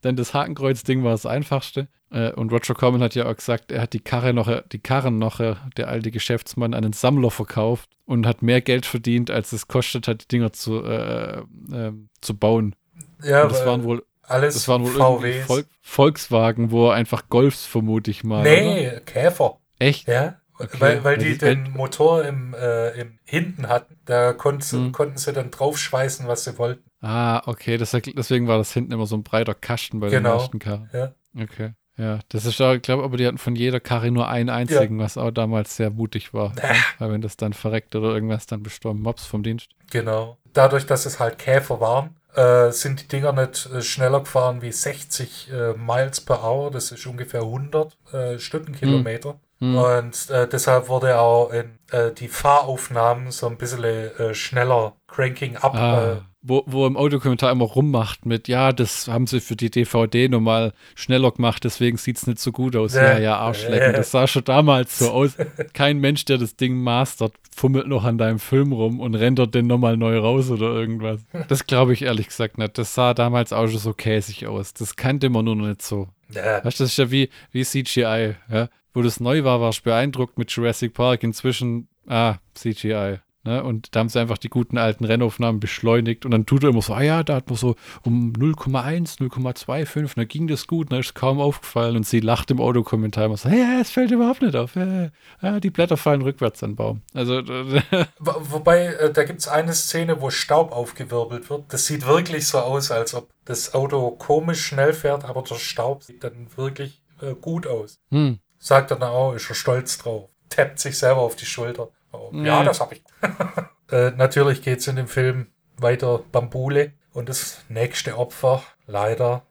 Dann 0.03 0.17
das 0.17 0.35
Hakenkreuz-Ding 0.35 1.05
war 1.05 1.13
das 1.13 1.27
einfachste. 1.27 1.89
Äh, 2.11 2.33
und 2.33 2.53
Roger 2.53 2.75
Corman 2.75 3.03
hat 3.03 3.15
ja 3.15 3.27
auch 3.27 3.37
gesagt, 3.37 3.71
er 3.73 3.83
hat 3.83 3.93
die 3.93 4.01
Karre 4.01 4.35
noch, 4.35 4.63
die 4.73 4.79
Karren 4.79 5.19
noch, 5.19 5.41
äh, 5.41 5.55
der 5.77 5.89
alte 5.89 6.11
Geschäftsmann, 6.11 6.75
an 6.75 6.85
einen 6.85 6.93
Sammler 6.93 7.31
verkauft 7.31 7.89
und 8.07 8.27
hat 8.27 8.43
mehr 8.43 8.61
Geld 8.61 8.87
verdient, 8.87 9.31
als 9.31 9.53
es 9.53 9.69
kostet 9.69 10.09
hat, 10.09 10.23
die 10.23 10.29
Dinger 10.29 10.53
zu, 10.53 10.83
äh, 10.85 11.43
ähm, 11.73 12.09
zu 12.21 12.37
bauen. 12.37 12.75
ja, 13.23 13.43
und 13.43 13.53
das 13.53 13.65
waren 13.65 13.85
wohl 13.85 14.03
Alles 14.31 14.55
Das 14.55 14.69
waren 14.69 14.83
wohl 14.83 14.91
VWs. 14.93 15.49
Vol 15.49 15.65
Volkswagen, 15.83 16.71
wo 16.71 16.89
einfach 16.89 17.29
Golfs 17.29 17.67
vermute 17.67 18.11
ich 18.11 18.25
mal. 18.25 18.41
Oder? 18.43 18.51
nee, 18.51 18.91
Käfer. 19.05 19.59
Echt? 19.79 20.09
Ja. 20.09 20.37
Okay. 20.59 20.77
Weil, 20.79 21.05
weil 21.05 21.17
Das 21.17 21.25
die 21.25 21.39
den 21.39 21.71
Motor 21.73 22.25
im, 22.25 22.53
äh, 22.55 22.91
im 23.01 23.19
hinten 23.25 23.69
hatten, 23.69 23.97
da 24.05 24.33
konnt, 24.35 24.63
Hm. 24.65 24.93
konnten 24.93 25.17
sie 25.17 25.33
dann 25.33 25.51
draufschweißen, 25.51 26.29
was 26.29 26.45
sie 26.45 26.59
wollten. 26.59 26.85
Ah, 27.01 27.41
okay. 27.47 27.79
Das, 27.79 27.93
deswegen 27.93 28.47
war 28.47 28.59
das 28.59 28.73
hinten 28.75 28.93
immer 28.93 29.07
so 29.07 29.17
ein 29.17 29.23
breiter 29.23 29.55
Kasten 29.55 30.01
bei 30.01 30.11
Genau. 30.11 30.31
den 30.33 30.37
meisten 30.39 30.59
Karren. 30.59 30.91
Ja. 30.93 31.13
Okay. 31.41 31.73
Ja, 31.97 32.19
das 32.29 32.45
ist 32.47 32.59
ja, 32.59 32.75
ich 32.75 32.83
glaube, 32.83 33.03
aber 33.05 33.17
die 33.17 33.27
hatten 33.27 33.37
von 33.39 33.57
jeder 33.57 33.81
Karre 33.81 34.11
nur 34.11 34.29
einen 34.29 34.49
einzigen, 34.49 34.99
was 34.99 35.19
auch 35.19 35.31
damals 35.31 35.77
sehr 35.77 35.91
mutig 35.91 36.33
war. 36.33 36.53
Äh, 36.59 36.75
Weil 36.99 37.13
wenn 37.13 37.21
das 37.21 37.37
dann 37.37 37.53
verreckt 37.53 37.95
oder 37.97 38.09
irgendwas, 38.15 38.47
dann 38.47 38.63
bestorben 38.63 39.01
Mobs 39.03 39.27
vom 39.27 39.43
Dienst. 39.43 39.69
Genau. 39.91 40.39
Dadurch, 40.53 40.87
dass 40.87 41.05
es 41.07 41.21
halt 41.21 41.39
Käfer 41.39 41.81
waren, 41.81 42.17
äh, 42.35 42.71
sind 42.71 43.03
die 43.03 43.09
Dinger 43.09 43.33
nicht 43.33 43.67
äh, 43.67 43.83
schneller 43.83 44.21
gefahren 44.21 44.63
wie 44.63 44.73
60 44.73 45.51
äh, 45.53 45.73
Miles 45.75 46.21
per 46.21 46.45
Hour. 46.45 46.71
Das 46.71 46.93
ist 46.93 47.07
ungefähr 47.07 47.43
100 47.43 47.97
äh, 48.13 48.39
Stundenkilometer. 48.39 49.41
Hm. 49.61 49.77
Und 49.77 50.31
deshalb 50.31 50.89
wurde 50.89 51.21
auch 51.21 51.53
in, 51.53 51.79
die 52.19 52.29
Fahraufnahmen 52.29 53.31
so 53.31 53.47
ein 53.47 53.59
bisschen 53.59 54.35
schneller 54.35 54.97
cranking 55.07 55.59
up. 55.59 55.75
Ah, 55.75 56.23
wo, 56.43 56.65
wo 56.67 56.87
im 56.87 56.97
Audiokommentar 56.97 57.53
immer 57.53 57.67
rummacht 57.67 58.25
mit, 58.25 58.49
ja, 58.49 58.73
das 58.73 59.09
haben 59.09 59.27
sie 59.27 59.41
für 59.41 59.57
die 59.57 59.71
DVD 59.71 60.29
nochmal 60.29 60.73
schneller 60.95 61.31
gemacht, 61.33 61.65
deswegen 61.65 61.99
sieht 61.99 62.17
es 62.17 62.27
nicht 62.27 62.39
so 62.39 62.51
gut 62.51 62.77
aus. 62.77 62.95
Ja. 62.95 63.19
Ja, 63.19 63.37
Arschlecken. 63.37 63.93
Das 63.93 64.11
sah 64.11 64.27
schon 64.27 64.45
damals 64.45 64.99
so 64.99 65.11
aus. 65.11 65.37
Kein 65.75 65.99
Mensch, 65.99 66.25
der 66.25 66.39
das 66.39 66.57
Ding 66.57 66.83
mastert, 66.83 67.35
fummelt 67.55 67.89
noch 67.89 68.05
an 68.05 68.17
deinem 68.17 68.39
Film 68.39 68.73
rum 68.73 69.01
und 69.01 69.15
rendert 69.15 69.55
den 69.55 69.67
nochmal 69.67 69.97
neu 69.97 70.19
raus 70.19 70.51
oder 70.51 70.73
irgendwas. 70.73 71.21
Das 71.49 71.67
glaube 71.67 71.93
ich 71.93 72.03
ehrlich 72.03 72.29
gesagt 72.29 72.57
nicht. 72.57 72.79
Das 72.79 72.95
sah 72.95 73.13
damals 73.13 73.53
auch 73.53 73.69
schon 73.69 73.79
so 73.79 73.93
käsig 73.93 74.47
aus. 74.47 74.73
Das 74.73 74.97
kannte 74.97 75.29
man 75.29 75.45
nur 75.45 75.57
noch 75.57 75.67
nicht 75.67 75.83
so. 75.83 76.09
ja, 76.31 76.65
Weißt 76.65 76.81
du, 76.81 76.85
das 76.85 76.93
ist 76.93 76.99
ja 76.99 77.11
wie, 77.11 77.29
wie 77.53 77.65
CGI, 77.65 78.37
ja. 78.51 78.69
Wo 78.93 79.03
das 79.03 79.21
neu 79.21 79.45
war, 79.45 79.61
warst 79.61 79.81
du 79.81 79.85
beeindruckt 79.85 80.37
mit 80.37 80.51
Jurassic 80.51 80.95
Park. 80.95 81.23
Inzwischen, 81.23 81.87
ah, 82.09 82.37
CGI. 82.55 83.19
Ne? 83.43 83.63
Und 83.65 83.95
da 83.95 84.01
haben 84.01 84.09
sie 84.11 84.21
einfach 84.21 84.37
die 84.39 84.51
guten 84.51 84.77
alten 84.77 85.05
Rennaufnahmen 85.05 85.61
beschleunigt 85.61 86.25
und 86.27 86.31
dann 86.33 86.45
tut 86.47 86.63
er 86.63 86.71
immer 86.71 86.83
so, 86.83 86.93
ah 86.93 87.01
ja, 87.03 87.23
da 87.23 87.37
hat 87.37 87.49
man 87.49 87.57
so 87.57 87.75
um 88.03 88.33
0,1, 88.35 89.19
0,25, 89.19 90.13
da 90.17 90.25
ging 90.25 90.47
das 90.47 90.67
gut, 90.67 90.93
da 90.93 90.99
ist 90.99 91.15
kaum 91.15 91.41
aufgefallen 91.41 91.97
und 91.97 92.07
sie 92.07 92.21
lacht 92.21 92.51
im 92.51 92.61
Audiokommentar 92.61 93.25
immer 93.27 93.37
so, 93.37 93.49
ja, 93.49 93.81
es 93.81 93.91
fällt 93.91 94.11
überhaupt 94.11 94.43
nicht 94.43 94.57
auf, 94.57 94.77
äh, 94.77 95.11
ah, 95.41 95.59
die 95.61 95.71
Blätter 95.71 95.97
fallen 95.97 96.23
rückwärts 96.23 96.63
an 96.63 96.71
den 96.73 96.77
Baum. 96.77 97.03
Also, 97.15 97.41
Wo- 98.19 98.35
Wobei, 98.41 98.87
äh, 98.87 99.13
da 99.13 99.25
gibt 99.25 99.41
es 99.41 99.49
eine 99.49 99.73
Szene, 99.73 100.21
wo 100.21 100.31
Staub 100.31 100.73
aufgewirbelt 100.73 101.49
wird. 101.51 101.65
Das 101.73 101.87
sieht 101.87 102.07
wirklich 102.07 102.47
so 102.47 102.59
aus, 102.59 102.91
als 102.91 103.15
ob 103.15 103.31
das 103.47 103.75
Auto 103.75 104.11
komisch 104.13 104.65
schnell 104.65 104.93
fährt, 104.93 105.25
aber 105.25 105.43
der 105.43 105.55
Staub 105.57 106.03
sieht 106.03 106.23
dann 106.25 106.47
wirklich 106.57 107.03
äh, 107.23 107.35
gut 107.35 107.67
aus. 107.67 107.99
hm, 108.11 108.39
Sagt 108.59 108.91
dann 108.91 109.03
auch, 109.03 109.33
ist 109.33 109.49
er 109.49 109.55
stolz 109.55 109.97
drauf. 109.97 110.29
Tappt 110.51 110.79
sich 110.79 110.99
selber 110.99 111.21
auf 111.23 111.37
die 111.37 111.47
Schulter. 111.47 111.89
Oh, 112.13 112.31
Nee. 112.33 112.49
Ja, 112.49 112.63
das 112.65 112.81
habe 112.81 112.95
ich. 112.97 113.03
äh, 113.93 114.11
natürlich 114.13 114.63
geht 114.63 114.79
es 114.81 114.89
in 114.89 114.97
dem 114.97 115.09
Film 115.09 115.49
weiter 115.77 116.21
Bambule. 116.33 116.93
Und 117.13 117.29
das 117.29 117.65
nächste 117.69 118.17
Opfer, 118.17 118.63
leider, 118.87 119.43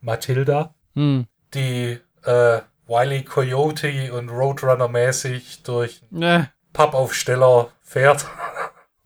Matilda, 0.00 0.74
hm, 0.94 1.26
die 1.54 1.98
äh, 2.24 2.60
Wiley 2.86 3.22
Coyote 3.24 4.12
und 4.14 4.28
Roadrunner 4.30 4.88
mäßig 4.88 5.62
durch 5.62 6.02
ne. 6.10 6.50
Pappaufsteller 6.72 7.68
fährt. 7.82 8.26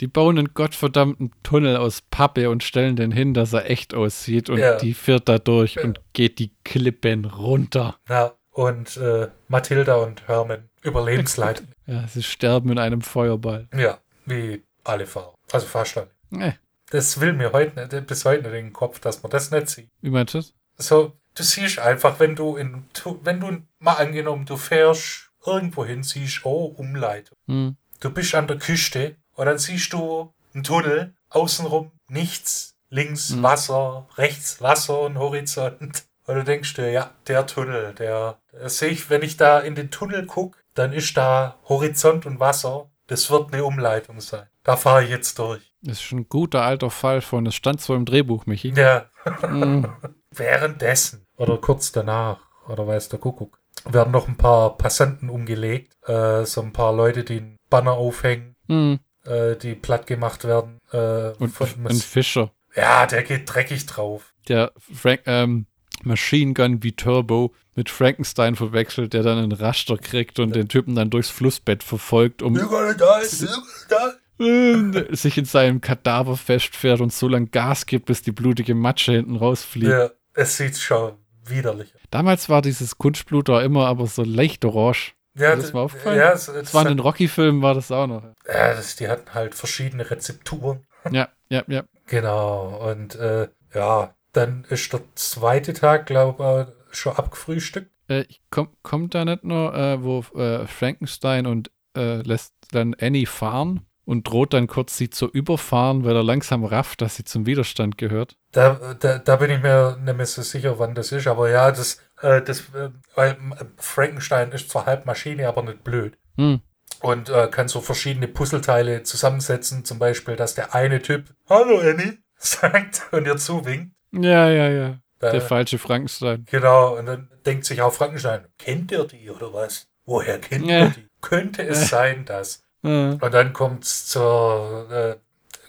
Die 0.01 0.07
bauen 0.07 0.39
einen 0.39 0.53
gottverdammten 0.55 1.33
Tunnel 1.43 1.77
aus 1.79 2.03
Pappe 2.03 2.51
und 2.51 2.63
stellen 2.63 2.97
den 2.97 3.11
hin, 3.11 3.35
dass 3.35 3.53
er 3.55 3.69
echt 3.71 3.95
aussieht. 3.95 4.51
Und 4.51 4.59
Ja. 4.59 4.77
die 4.77 4.95
fährt 4.95 5.29
da 5.29 5.39
durch 5.39 5.83
und 5.83 6.01
geht 6.13 6.39
die 6.39 6.53
Klippen 6.65 7.25
runter. 7.25 7.97
Ja, 8.09 8.33
und 8.51 8.97
äh, 8.99 9.29
Matilda 9.49 9.97
und 9.97 10.29
Herman 10.29 10.69
Überlebensleiter. 10.87 11.63
Ja, 11.89 12.05
sie 12.09 12.25
sterben 12.25 12.73
in 12.73 12.79
einem 12.81 13.01
Feuerball. 13.01 13.69
ja, 13.73 13.99
wie 14.25 14.65
alle 14.83 15.07
Fahrer. 15.07 15.35
Also 15.53 15.67
fast 15.69 15.97
alle. 15.97 16.11
Äh, 16.33 16.53
Das 16.91 17.21
will 17.21 17.33
mir 17.33 17.53
heute 17.53 17.79
nicht, 17.89 18.07
bis 18.09 18.25
heute 18.25 18.43
nicht 18.43 18.59
in 18.59 18.65
den 18.67 18.73
Kopf, 18.73 18.99
dass 18.99 19.23
man 19.23 19.31
das 19.31 19.53
nicht 19.53 19.69
sieht. 19.69 19.89
wie 20.01 20.11
meinst 20.11 20.35
du 20.35 20.39
das? 20.39 20.53
So, 20.79 21.13
du 21.37 21.43
siehst 21.45 21.79
einfach, 21.79 22.19
wenn 22.19 22.35
du 22.35 22.57
in, 22.57 22.85
wenn 23.23 23.39
du 23.39 23.59
mal 23.79 23.95
angenommen, 23.95 24.47
du 24.47 24.57
fährst 24.57 25.31
irgendwo 25.47 25.85
hin, 25.85 26.03
siehst, 26.03 26.45
oh, 26.45 26.65
Umleitung. 26.77 27.37
Hm. 27.47 27.77
Du 28.01 28.11
bist 28.11 28.35
an 28.35 28.49
der 28.49 28.59
Küste 28.59 29.15
und 29.35 29.47
dann 29.47 29.59
siehst 29.59 29.93
du 29.93 30.33
einen 30.55 30.65
Tunnel, 30.65 31.15
außenrum 31.31 31.93
nichts, 32.09 32.75
links 32.91 33.31
Mhm. 33.31 33.43
Wasser, 33.45 34.09
rechts 34.17 34.61
Wasser 34.61 35.03
und 35.03 35.19
Horizont. 35.19 36.05
Und 36.27 36.35
du 36.35 36.43
denkst 36.43 36.75
dir, 36.75 36.91
ja, 36.91 37.11
der 37.29 37.47
Tunnel, 37.47 37.95
der, 37.95 38.39
das 38.51 38.79
sehe 38.79 38.89
ich, 38.91 39.09
wenn 39.09 39.23
ich 39.23 39.37
da 39.37 39.61
in 39.61 39.77
den 39.77 39.93
Tunnel 39.93 40.27
gucke, 40.27 40.59
dann 40.77 40.93
ist 40.93 41.17
da 41.17 41.59
Horizont 41.69 42.25
und 42.27 42.39
Wasser. 42.41 42.89
Das 43.09 43.31
wird 43.31 43.53
eine 43.53 43.65
Umleitung 43.65 44.21
sein. 44.21 44.47
Da 44.65 44.77
fahre 44.77 45.05
ich 45.05 45.11
jetzt 45.11 45.39
durch. 45.39 45.73
Das 45.83 45.95
ist 45.99 46.03
schon 46.03 46.21
ein 46.21 46.29
guter 46.29 46.63
alter 46.63 46.91
Fall 46.91 47.21
von, 47.21 47.45
das 47.45 47.55
stand 47.55 47.81
so 47.81 47.95
im 47.95 48.05
Drehbuch, 48.05 48.47
Michi. 48.47 48.73
Ja, 48.77 49.07
Hm. 49.41 49.87
währenddessen 50.31 51.27
oder 51.37 51.59
kurz 51.59 51.93
danach, 51.93 52.39
oder 52.69 52.87
weiß 52.87 53.09
der 53.09 53.19
Kuckuck, 53.19 53.59
werden 53.85 54.13
noch 54.13 54.29
ein 54.29 54.37
paar 54.37 54.77
Passanten 54.77 55.29
umgelegt. 55.31 55.97
Äh, 56.07 56.45
so 56.45 56.63
ein 56.63 56.73
paar 56.73 56.93
Leute, 56.95 57.25
die 57.25 57.39
einen 57.39 57.59
Banner 57.71 57.93
aufhängen, 57.93 58.57
Hm. 58.69 58.99
äh, 59.25 59.57
die 59.57 59.75
platt 59.75 60.07
gemacht 60.07 60.45
werden. 60.45 60.79
Äh, 60.93 61.31
Und 61.39 61.51
von, 61.51 61.69
ein 61.87 61.97
Fischer, 61.97 62.51
ja, 62.75 63.07
der 63.07 63.23
geht 63.23 63.53
dreckig 63.53 63.87
drauf. 63.87 64.33
der 64.49 64.73
Frank, 64.79 65.23
ähm, 65.27 65.67
Machine 66.03 66.53
Gun 66.55 66.83
wie 66.83 66.93
Turbo 66.93 67.55
mit 67.77 67.91
Frankenstein 67.91 68.57
verwechselt, 68.57 69.13
der 69.13 69.23
dann 69.23 69.39
einen 69.39 69.53
Raster 69.53 69.99
kriegt 69.99 70.39
und 70.39 70.57
den 70.57 70.69
Typen 70.69 70.95
dann 70.95 71.11
durchs 71.11 71.31
Flussbett 71.31 71.83
verfolgt, 71.83 72.43
um 72.43 72.57
äh, 74.39 75.15
sich 75.15 75.39
in 75.39 75.45
seinem 75.45 75.81
Kadaver 75.81 76.37
festfährt 76.37 77.01
und 77.01 77.13
so 77.13 77.29
lange 77.29 77.47
Gas 77.47 77.87
gibt, 77.87 78.07
bis 78.07 78.23
die 78.23 78.33
blutige 78.33 78.75
Matsche 78.75 79.13
hinten 79.13 79.37
rausfliegt. 79.37 79.93
Ja, 79.93 80.11
es 80.35 80.57
sieht 80.57 80.77
schon 80.77 81.13
widerlich 81.45 81.95
aus. 81.95 82.01
Damals 82.11 82.49
war 82.49 82.63
dieses 82.63 82.99
Kunstblut 82.99 83.49
da 83.49 83.63
immer 83.63 83.87
aber 83.87 84.07
so 84.07 84.25
leicht 84.25 84.65
orange. 84.65 85.13
Ja, 85.39 85.53
Ist 85.53 85.65
das 85.65 85.73
mal 85.75 85.81
aufgefallen? 85.81 86.19
Ja, 86.19 86.33
es, 86.33 86.47
Das 86.47 86.73
war 86.73 86.83
in 86.83 86.89
den 86.89 86.99
Rocky-Filmen, 86.99 87.61
war 87.61 87.75
das 87.75 87.93
auch 87.93 88.07
noch. 88.07 88.23
ja 88.47 88.75
das, 88.75 88.97
die 88.97 89.09
hatten 89.09 89.35
halt 89.35 89.55
verschiedene 89.55 90.11
Rezepturen. 90.11 90.87
Ja, 91.11 91.29
ja, 91.51 91.63
ja. 91.67 91.85
Genau, 92.07 92.91
und 92.91 93.17
äh, 93.17 93.49
ja, 93.75 94.15
dann 94.33 94.65
ist 94.71 94.93
der 94.93 95.03
zweite 95.15 95.73
Tag, 95.75 96.07
glaube 96.07 96.69
ich, 96.69 96.86
schon 96.91 97.17
abgefrühstückt. 97.17 97.91
Äh, 98.09 98.25
komm, 98.51 98.69
kommt 98.83 99.15
da 99.15 99.25
nicht 99.25 99.45
nur, 99.45 99.75
äh, 99.75 100.03
wo 100.03 100.21
äh, 100.39 100.67
Frankenstein 100.67 101.47
und 101.47 101.71
äh, 101.97 102.23
lässt 102.23 102.55
dann 102.73 102.95
Annie 103.01 103.27
fahren 103.27 103.87
und 104.07 104.29
droht 104.29 104.55
dann 104.55 104.69
kurz 104.69 104.97
sie 104.97 105.11
zu 105.11 105.29
überfahren, 105.29 106.05
weil 106.05 106.15
er 106.15 106.23
langsam 106.23 106.65
rafft, 106.65 107.03
dass 107.03 107.17
sie 107.17 107.25
zum 107.25 107.45
Widerstand 107.45 107.99
gehört? 107.99 108.37
Da, 108.53 108.95
da, 108.99 109.19
da 109.19 109.37
bin 109.37 109.51
ich 109.51 109.61
mir 109.61 109.99
nicht 110.01 110.17
mehr 110.17 110.27
so 110.27 110.43
sicher, 110.43 110.79
wann 110.79 110.95
das 110.95 111.13
ist, 111.13 111.27
aber 111.27 111.51
ja, 111.51 111.71
das, 111.73 112.01
äh, 112.23 112.41
das 112.41 112.61
äh, 112.75 112.91
weil 113.15 113.37
Frankenstein 113.77 114.53
ist 114.53 114.71
zwar 114.71 114.87
halb 114.87 115.05
Maschine, 115.05 115.49
aber 115.49 115.63
nicht 115.63 115.83
blöd. 115.83 116.17
Hm. 116.37 116.61
Und 117.01 117.29
äh, 117.29 117.49
kann 117.49 117.69
so 117.69 117.81
verschiedene 117.81 118.29
Puzzleteile 118.29 119.03
zusammensetzen, 119.03 119.85
zum 119.85 119.99
Beispiel, 119.99 120.37
dass 120.37 120.55
der 120.55 120.75
eine 120.75 121.03
Typ 121.03 121.25
Hallo 121.51 121.79
Annie 121.79 122.19
sagt 122.37 123.09
und 123.11 123.27
ihr 123.27 123.37
zuwinkt. 123.37 123.95
Ja, 124.13 124.49
ja, 124.49 124.69
ja. 124.69 124.99
Äh, 125.21 125.33
Der 125.33 125.41
falsche 125.41 125.79
Frankenstein. 125.79 126.47
Genau, 126.51 126.97
und 126.99 127.07
dann 127.07 127.31
denkt 127.45 127.65
sich 127.65 127.81
auch 127.83 127.93
Frankenstein, 127.93 128.45
kennt 128.59 128.93
ihr 128.93 129.05
die 129.05 129.31
oder 129.31 129.53
was? 129.53 129.87
Woher 130.05 130.39
kennt 130.39 130.67
Ja. 130.67 130.85
ihr 130.87 130.91
die? 130.91 131.07
Könnte 131.21 131.63
es 131.67 131.89
sein, 131.89 132.25
dass. 132.25 132.63
Äh, 132.85 132.89
Und 132.89 133.33
dann 133.35 133.53
kommt's 133.53 134.07
zur, 134.07 134.87
äh, 134.91 135.17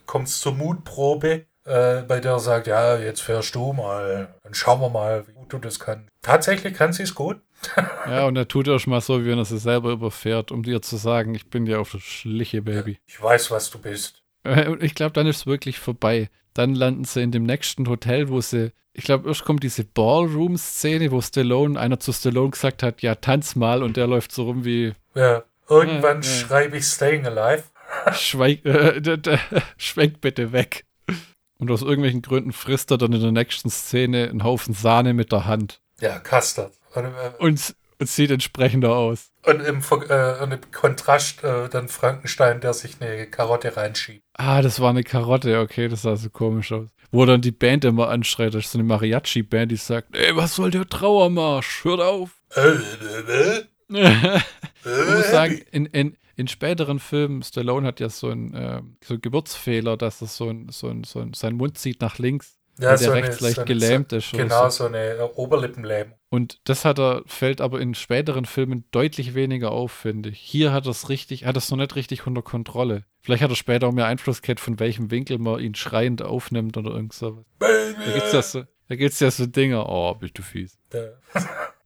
kommt's 0.05 0.39
zur 0.39 0.53
Mutprobe, 0.53 1.45
äh, 1.65 2.01
bei 2.03 2.19
der 2.19 2.33
er 2.33 2.39
sagt, 2.39 2.67
ja, 2.67 2.97
jetzt 2.97 3.21
fährst 3.21 3.55
du 3.55 3.73
mal, 3.73 4.35
dann 4.43 4.53
schauen 4.53 4.79
wir 4.81 4.89
mal, 4.89 5.27
wie 5.27 5.33
gut 5.33 5.51
du 5.53 5.57
das 5.57 5.79
kannst. 5.79 6.09
Tatsächlich 6.21 6.73
kann 6.73 6.93
sie 6.93 7.03
es 7.03 7.15
gut. 7.15 7.39
ja, 8.07 8.25
und 8.27 8.35
er 8.35 8.47
tut 8.47 8.67
erst 8.67 8.85
mal 8.87 9.01
so, 9.01 9.23
wie 9.23 9.29
wenn 9.31 9.39
er 9.39 9.45
sie 9.45 9.57
selber 9.57 9.91
überfährt, 9.91 10.51
um 10.51 10.61
dir 10.61 10.81
zu 10.81 10.97
sagen, 10.97 11.33
ich 11.33 11.49
bin 11.49 11.65
dir 11.65 11.79
auf 11.79 11.91
der 11.91 11.99
Schliche, 11.99 12.61
Baby. 12.61 12.99
Ich 13.07 13.21
weiß, 13.21 13.49
was 13.49 13.71
du 13.71 13.79
bist. 13.79 14.21
Äh, 14.43 14.67
Und 14.67 14.83
ich 14.83 14.93
glaube, 14.93 15.13
dann 15.13 15.25
ist 15.25 15.37
es 15.37 15.45
wirklich 15.47 15.79
vorbei. 15.79 16.29
Dann 16.57 16.73
landen 16.73 17.03
sie 17.03 17.21
in 17.21 17.31
dem 17.31 17.43
nächsten 17.43 17.87
Hotel, 17.87 18.29
wo 18.29 18.41
sie, 18.41 18.71
ich 18.93 19.03
glaube, 19.03 19.27
erst 19.29 19.45
kommt 19.45 19.61
diese 19.63 19.83
Ballroom-Szene, 19.83 21.11
wo 21.11 21.21
Stallone, 21.21 21.79
einer 21.79 21.99
zu 21.99 22.11
Stallone 22.11 22.49
gesagt 22.51 22.81
hat, 22.83 23.01
ja, 23.01 23.15
tanz 23.15 23.55
mal, 23.55 23.83
und 23.83 23.95
der 23.97 24.07
läuft 24.07 24.31
so 24.31 24.43
rum 24.45 24.65
wie, 24.65 24.93
Ja, 25.15 25.43
irgendwann 25.69 26.21
Ja, 26.21 26.29
ja. 26.29 26.35
schreibe 26.35 26.77
ich 26.77 26.85
Staying 26.85 27.25
Alive. 27.27 27.63
schweig, 28.13 28.65
äh, 28.65 28.99
d- 29.01 29.17
d- 29.17 29.37
schwenk 29.77 30.19
bitte 30.21 30.51
weg. 30.51 30.83
Und 31.59 31.71
aus 31.71 31.81
irgendwelchen 31.81 32.21
Gründen 32.21 32.51
frisst 32.53 32.91
er 32.91 32.97
dann 32.97 33.13
in 33.13 33.21
der 33.21 33.31
nächsten 33.31 33.69
Szene 33.69 34.27
einen 34.29 34.43
Haufen 34.43 34.73
Sahne 34.73 35.13
mit 35.13 35.31
der 35.31 35.45
Hand. 35.45 35.79
Ja, 36.01 36.19
Custard. 36.19 36.71
Und, 37.39 37.59
äh, 37.59 37.73
Und, 37.99 38.09
sieht 38.09 38.31
entsprechender 38.31 38.95
aus. 38.95 39.31
Und 39.45 39.61
im, 39.61 39.81
äh, 40.09 40.43
und 40.43 40.51
im 40.51 40.71
Kontrast 40.71 41.43
äh, 41.43 41.67
dann 41.69 41.87
Frankenstein, 41.87 42.61
der 42.61 42.73
sich 42.73 43.01
eine 43.01 43.27
Karotte 43.27 43.75
reinschiebt. 43.75 44.23
Ah, 44.33 44.61
das 44.61 44.79
war 44.79 44.91
eine 44.91 45.03
Karotte, 45.03 45.59
okay, 45.59 45.87
das 45.87 46.03
sah 46.03 46.15
so 46.15 46.29
komisch 46.29 46.71
aus. 46.71 46.89
Wo 47.11 47.25
dann 47.25 47.41
die 47.41 47.51
Band 47.51 47.85
immer 47.85 48.09
anschreit, 48.09 48.53
das 48.53 48.65
ist 48.65 48.71
so 48.71 48.79
eine 48.79 48.87
Mariachi-Band, 48.87 49.71
die 49.71 49.77
sagt, 49.77 50.15
ey, 50.15 50.35
was 50.35 50.55
soll 50.55 50.71
der 50.71 50.87
Trauermarsch? 50.87 51.83
Hört 51.83 52.01
auf. 52.01 52.31
Äh, 53.89 53.95
äh, 53.95 54.03
äh. 54.03 54.39
ich 54.83 55.15
muss 55.15 55.31
sagen, 55.31 55.61
in, 55.71 55.85
in, 55.85 56.17
in 56.35 56.47
späteren 56.47 56.99
Filmen, 56.99 57.41
Stallone 57.41 57.87
hat 57.87 57.99
ja 57.99 58.09
so 58.09 58.29
einen, 58.29 58.53
äh, 58.53 58.81
so 59.03 59.13
einen 59.13 59.21
Geburtsfehler, 59.21 59.95
dass 59.95 60.21
er 60.21 60.27
so 60.27 60.49
ein, 60.49 60.67
so 60.69 60.89
ein, 60.89 61.03
so 61.03 61.19
ein, 61.19 61.33
sein 61.33 61.55
Mund 61.55 61.77
zieht 61.77 62.01
nach 62.01 62.17
links. 62.19 62.57
Ja, 62.79 62.89
der 62.89 62.97
so 62.97 63.11
rechts 63.11 63.37
eine, 63.37 63.47
leicht 63.47 63.55
so 63.55 63.65
gelähmt 63.65 64.13
ist. 64.13 64.31
Genau, 64.31 64.69
so. 64.69 64.83
so 64.83 64.85
eine 64.85 65.31
Oberlippenlähmung. 65.35 66.16
Und 66.29 66.59
das 66.65 66.83
hat 66.83 66.99
er, 66.99 67.23
fällt 67.25 67.61
aber 67.61 67.79
in 67.79 67.95
späteren 67.95 68.45
Filmen 68.45 68.83
deutlich 68.91 69.33
weniger 69.33 69.71
auf, 69.71 69.91
finde 69.91 70.29
ich. 70.29 70.39
Hier 70.39 70.73
hat 70.73 70.85
er 70.85 70.91
es 70.91 71.09
richtig, 71.09 71.45
hat 71.45 71.55
es 71.55 71.71
noch 71.71 71.77
nicht 71.77 71.95
richtig 71.95 72.27
unter 72.27 72.41
Kontrolle. 72.41 73.05
Vielleicht 73.21 73.43
hat 73.43 73.49
er 73.49 73.55
später 73.55 73.87
auch 73.87 73.93
mehr 73.93 74.07
Einfluss 74.07 74.41
gehabt, 74.41 74.59
von 74.59 74.79
welchem 74.79 75.09
Winkel 75.09 75.37
man 75.37 75.59
ihn 75.59 75.75
schreiend 75.75 76.21
aufnimmt 76.21 76.75
oder 76.75 76.91
irgend 76.91 77.13
sowas. 77.13 77.45
Da 77.59 78.13
gibt's 78.13 78.33
ja 78.33 78.41
so, 78.41 78.63
da 78.89 78.95
gibt's 78.95 79.19
ja 79.19 79.31
so 79.31 79.45
Dinge, 79.45 79.85
oh, 79.87 80.13
bist 80.15 80.37
du 80.37 80.43
fies. 80.43 80.77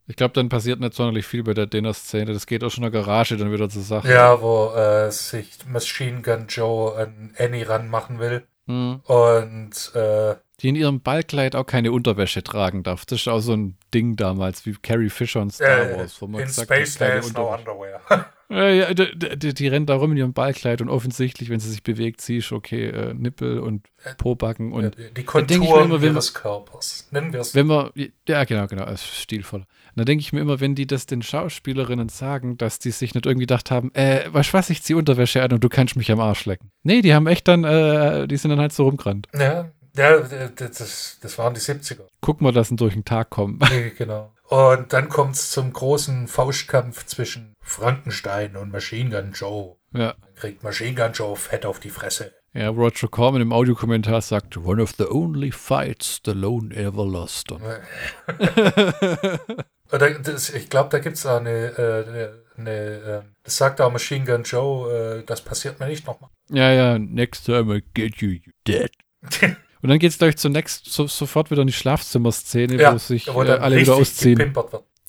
Ich 0.07 0.17
glaube, 0.17 0.33
dann 0.33 0.49
passiert 0.49 0.81
nicht 0.81 0.93
sonderlich 0.93 1.25
viel 1.25 1.41
bei 1.41 1.53
der 1.53 1.67
Dinner-Szene. 1.67 2.33
Das 2.33 2.45
geht 2.45 2.65
auch 2.65 2.69
schon 2.69 2.83
in 2.83 2.91
der 2.91 3.01
Garage 3.01 3.37
dann 3.37 3.53
wieder 3.53 3.69
zur 3.69 3.81
Sache. 3.81 4.11
Ja, 4.11 4.41
wo 4.41 4.73
äh, 4.73 5.09
sich 5.09 5.65
Machine 5.65 6.21
Gun 6.21 6.47
Joe 6.49 6.97
an 6.97 7.33
Annie 7.37 7.69
ranmachen 7.69 8.19
will. 8.19 8.45
Hm. 8.67 8.99
Und 9.05 9.91
äh, 9.95 10.35
die 10.61 10.69
in 10.69 10.75
ihrem 10.75 11.01
Ballkleid 11.01 11.55
auch 11.55 11.65
keine 11.65 11.91
Unterwäsche 11.91 12.43
tragen 12.43 12.83
darf. 12.83 13.05
Das 13.05 13.21
ist 13.21 13.27
auch 13.27 13.39
so 13.39 13.53
ein 13.53 13.77
Ding 13.93 14.15
damals, 14.15 14.65
wie 14.65 14.73
Carrie 14.73 15.09
Fisher 15.09 15.41
und 15.41 15.51
Star 15.51 15.89
äh, 15.89 15.97
Wars. 15.97 16.21
Wo 16.21 16.27
man 16.27 16.41
in 16.41 16.47
gesagt 16.47 16.67
Space 16.67 16.97
there's 16.97 17.33
no 17.33 17.53
underwear. 17.53 18.01
ja, 18.49 18.69
ja, 18.69 18.93
die, 18.93 19.37
die, 19.37 19.53
die, 19.55 19.67
rennt 19.67 19.89
da 19.89 19.95
rum 19.95 20.11
in 20.11 20.17
ihrem 20.17 20.33
Ballkleid 20.33 20.81
und 20.81 20.89
offensichtlich, 20.89 21.49
wenn 21.49 21.59
sie 21.59 21.69
sich 21.69 21.81
bewegt, 21.81 22.21
siehst 22.21 22.51
okay, 22.51 22.89
äh, 22.89 23.13
Nippel 23.15 23.59
und 23.59 23.87
Pobacken 24.17 24.71
und 24.71 24.95
die 25.17 25.23
Konturen 25.23 25.85
immer, 25.85 26.01
wenn, 26.01 26.13
ihres 26.13 26.33
Körpers. 26.33 27.07
Nennen 27.11 27.33
wir 27.33 27.39
es. 27.39 27.55
Wenn 27.55 27.67
wir, 27.67 27.91
ja, 28.27 28.43
genau, 28.43 28.67
genau, 28.67 28.85
ist 28.85 29.05
stilvoll. 29.05 29.61
Und 29.61 29.67
da 29.95 30.05
denke 30.05 30.21
ich 30.21 30.31
mir 30.31 30.41
immer, 30.41 30.59
wenn 30.59 30.75
die 30.75 30.85
das 30.85 31.07
den 31.07 31.23
Schauspielerinnen 31.23 32.09
sagen, 32.09 32.57
dass 32.57 32.77
die 32.77 32.91
sich 32.91 33.15
nicht 33.15 33.25
irgendwie 33.25 33.45
gedacht 33.45 33.71
haben, 33.71 33.91
äh, 33.95 34.25
weißt 34.31 34.53
was, 34.53 34.69
ich 34.69 34.83
zieh 34.83 34.93
Unterwäsche 34.93 35.41
an 35.41 35.53
und 35.53 35.63
du 35.63 35.69
kannst 35.69 35.95
mich 35.95 36.11
am 36.11 36.19
Arsch 36.19 36.45
lecken. 36.45 36.71
Nee, 36.83 37.01
die 37.01 37.15
haben 37.15 37.25
echt 37.25 37.47
dann, 37.47 37.63
äh, 37.63 38.27
die 38.27 38.37
sind 38.37 38.51
dann 38.51 38.59
halt 38.59 38.73
so 38.73 38.85
rumgerannt. 38.85 39.27
Ja, 39.33 39.71
ja, 39.95 40.19
das, 40.19 41.17
das 41.21 41.37
waren 41.37 41.53
die 41.53 41.59
70er. 41.59 42.07
Guck 42.21 42.41
mal, 42.41 42.51
dass 42.51 42.69
sie 42.69 42.75
durch 42.75 42.93
den 42.93 43.05
Tag 43.05 43.29
kommen. 43.29 43.59
Nee, 43.69 43.91
genau. 43.97 44.33
Und 44.47 44.91
dann 44.91 45.07
kommt 45.07 45.35
es 45.35 45.51
zum 45.51 45.71
großen 45.71 46.27
Faustkampf 46.27 47.05
zwischen 47.05 47.55
Frankenstein 47.61 48.57
und 48.57 48.71
Machine 48.71 49.09
Gun 49.09 49.31
Joe. 49.31 49.77
Ja. 49.93 50.13
Dann 50.21 50.35
kriegt 50.35 50.63
Machine 50.63 50.93
Gun 50.93 51.13
Joe 51.13 51.35
fett 51.37 51.65
auf 51.65 51.79
die 51.79 51.89
Fresse. 51.89 52.33
Ja, 52.53 52.67
Roger 52.67 53.07
Corman 53.07 53.41
im 53.41 53.53
Audiokommentar 53.53 54.21
sagt, 54.21 54.57
one 54.57 54.81
of 54.81 54.93
the 54.97 55.05
only 55.05 55.51
fights 55.51 56.17
Stallone 56.17 56.75
ever 56.75 57.05
lost. 57.05 57.47
das, 59.89 60.49
ich 60.49 60.69
glaube, 60.69 60.89
da 60.89 60.99
gibt 60.99 61.15
es 61.15 61.25
auch 61.25 61.39
eine, 61.39 61.49
äh, 61.49 62.59
eine, 62.59 62.79
ähm, 63.23 63.35
das 63.43 63.55
sagt 63.55 63.79
auch 63.79 63.89
Machine 63.89 64.25
Gun 64.25 64.43
Joe, 64.43 65.19
äh, 65.19 65.23
das 65.23 65.39
passiert 65.39 65.79
mir 65.79 65.87
nicht 65.87 66.05
nochmal. 66.05 66.29
Ja, 66.49 66.73
ja, 66.73 66.99
next 66.99 67.45
time 67.45 67.73
I 67.73 67.83
get 67.93 68.17
you, 68.17 68.31
you 68.31 68.51
dead. 68.67 68.91
Und 69.81 69.89
dann 69.89 69.99
geht 69.99 70.11
es 70.11 70.17
gleich 70.17 70.37
zunächst 70.37 70.85
so, 70.85 71.07
sofort 71.07 71.51
wieder 71.51 71.61
in 71.61 71.67
die 71.67 71.73
Schlafzimmerszene, 71.73 72.79
ja, 72.79 72.93
wo 72.93 72.97
sich 72.97 73.27
wo 73.33 73.43
äh, 73.43 73.51
alle 73.51 73.77
wieder 73.77 73.95
ausziehen. 73.95 74.53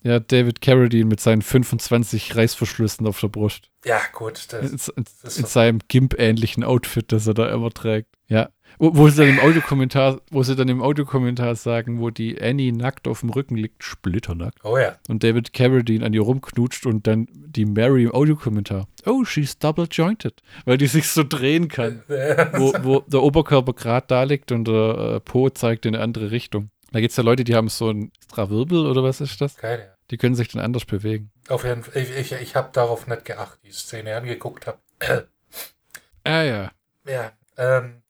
Ja, 0.03 0.19
David 0.19 0.59
Carradine 0.61 1.05
mit 1.05 1.21
seinen 1.21 1.41
25 1.41 2.35
Reißverschlüssen 2.35 3.07
auf 3.07 3.21
der 3.21 3.29
Brust. 3.29 3.69
Ja, 3.85 4.01
gut. 4.11 4.47
Das, 4.49 4.69
in, 4.69 4.77
in, 4.97 5.05
in 5.23 5.45
seinem 5.45 5.79
Gimp-ähnlichen 5.87 6.63
Outfit, 6.65 7.11
das 7.13 7.25
er 7.25 7.33
da 7.33 7.49
immer 7.49 7.69
trägt. 7.69 8.09
Ja. 8.27 8.49
Wo, 8.79 8.95
wo, 8.95 9.09
sie 9.09 9.17
dann 9.17 9.29
im 9.29 9.39
Audiokommentar, 9.39 10.21
wo 10.31 10.43
sie 10.43 10.55
dann 10.55 10.69
im 10.69 10.81
Audiokommentar 10.81 11.55
sagen, 11.55 11.99
wo 11.99 12.09
die 12.09 12.41
Annie 12.41 12.73
nackt 12.73 13.07
auf 13.07 13.21
dem 13.21 13.29
Rücken 13.29 13.55
liegt, 13.55 13.83
splitternackt. 13.83 14.63
Oh 14.63 14.77
ja. 14.77 14.97
Und 15.07 15.23
David 15.23 15.53
Carradine 15.53 16.05
an 16.05 16.13
ihr 16.13 16.21
rumknutscht 16.21 16.85
und 16.85 17.07
dann 17.07 17.27
die 17.31 17.65
Mary 17.65 18.03
im 18.03 18.13
Audiokommentar. 18.13 18.87
Oh, 19.05 19.23
she's 19.23 19.57
double 19.57 19.87
jointed. 19.89 20.41
Weil 20.65 20.77
die 20.77 20.87
sich 20.87 21.07
so 21.07 21.23
drehen 21.23 21.67
kann. 21.67 22.03
wo, 22.07 22.73
wo 22.81 22.99
der 23.01 23.21
Oberkörper 23.21 23.73
gerade 23.73 24.07
da 24.07 24.23
liegt 24.23 24.51
und 24.51 24.67
der 24.67 25.15
äh, 25.15 25.19
Po 25.19 25.49
zeigt 25.49 25.85
in 25.85 25.95
eine 25.95 26.03
andere 26.03 26.31
Richtung. 26.31 26.69
Da 26.91 26.99
gibt 26.99 27.11
es 27.11 27.17
ja 27.17 27.23
Leute, 27.23 27.43
die 27.43 27.55
haben 27.55 27.69
so 27.69 27.89
ein 27.89 28.11
Strawirbel 28.23 28.85
oder 28.85 29.03
was 29.03 29.19
ist 29.19 29.41
das? 29.41 29.57
Keine. 29.57 29.93
Die 30.11 30.17
können 30.17 30.35
sich 30.35 30.49
dann 30.49 30.61
anders 30.61 30.85
bewegen. 30.85 31.31
Auf 31.49 31.63
jeden 31.63 31.83
Fall. 31.83 32.01
Ich, 32.01 32.15
ich, 32.15 32.31
ich 32.33 32.55
habe 32.55 32.69
darauf 32.71 33.07
nicht 33.07 33.25
geachtet, 33.25 33.61
die 33.63 33.71
Szene 33.71 34.15
angeguckt 34.15 34.67
habe. 34.67 34.77
ah 36.23 36.43
ja. 36.43 36.71
Ja. 37.07 37.31
Ähm, 37.57 38.03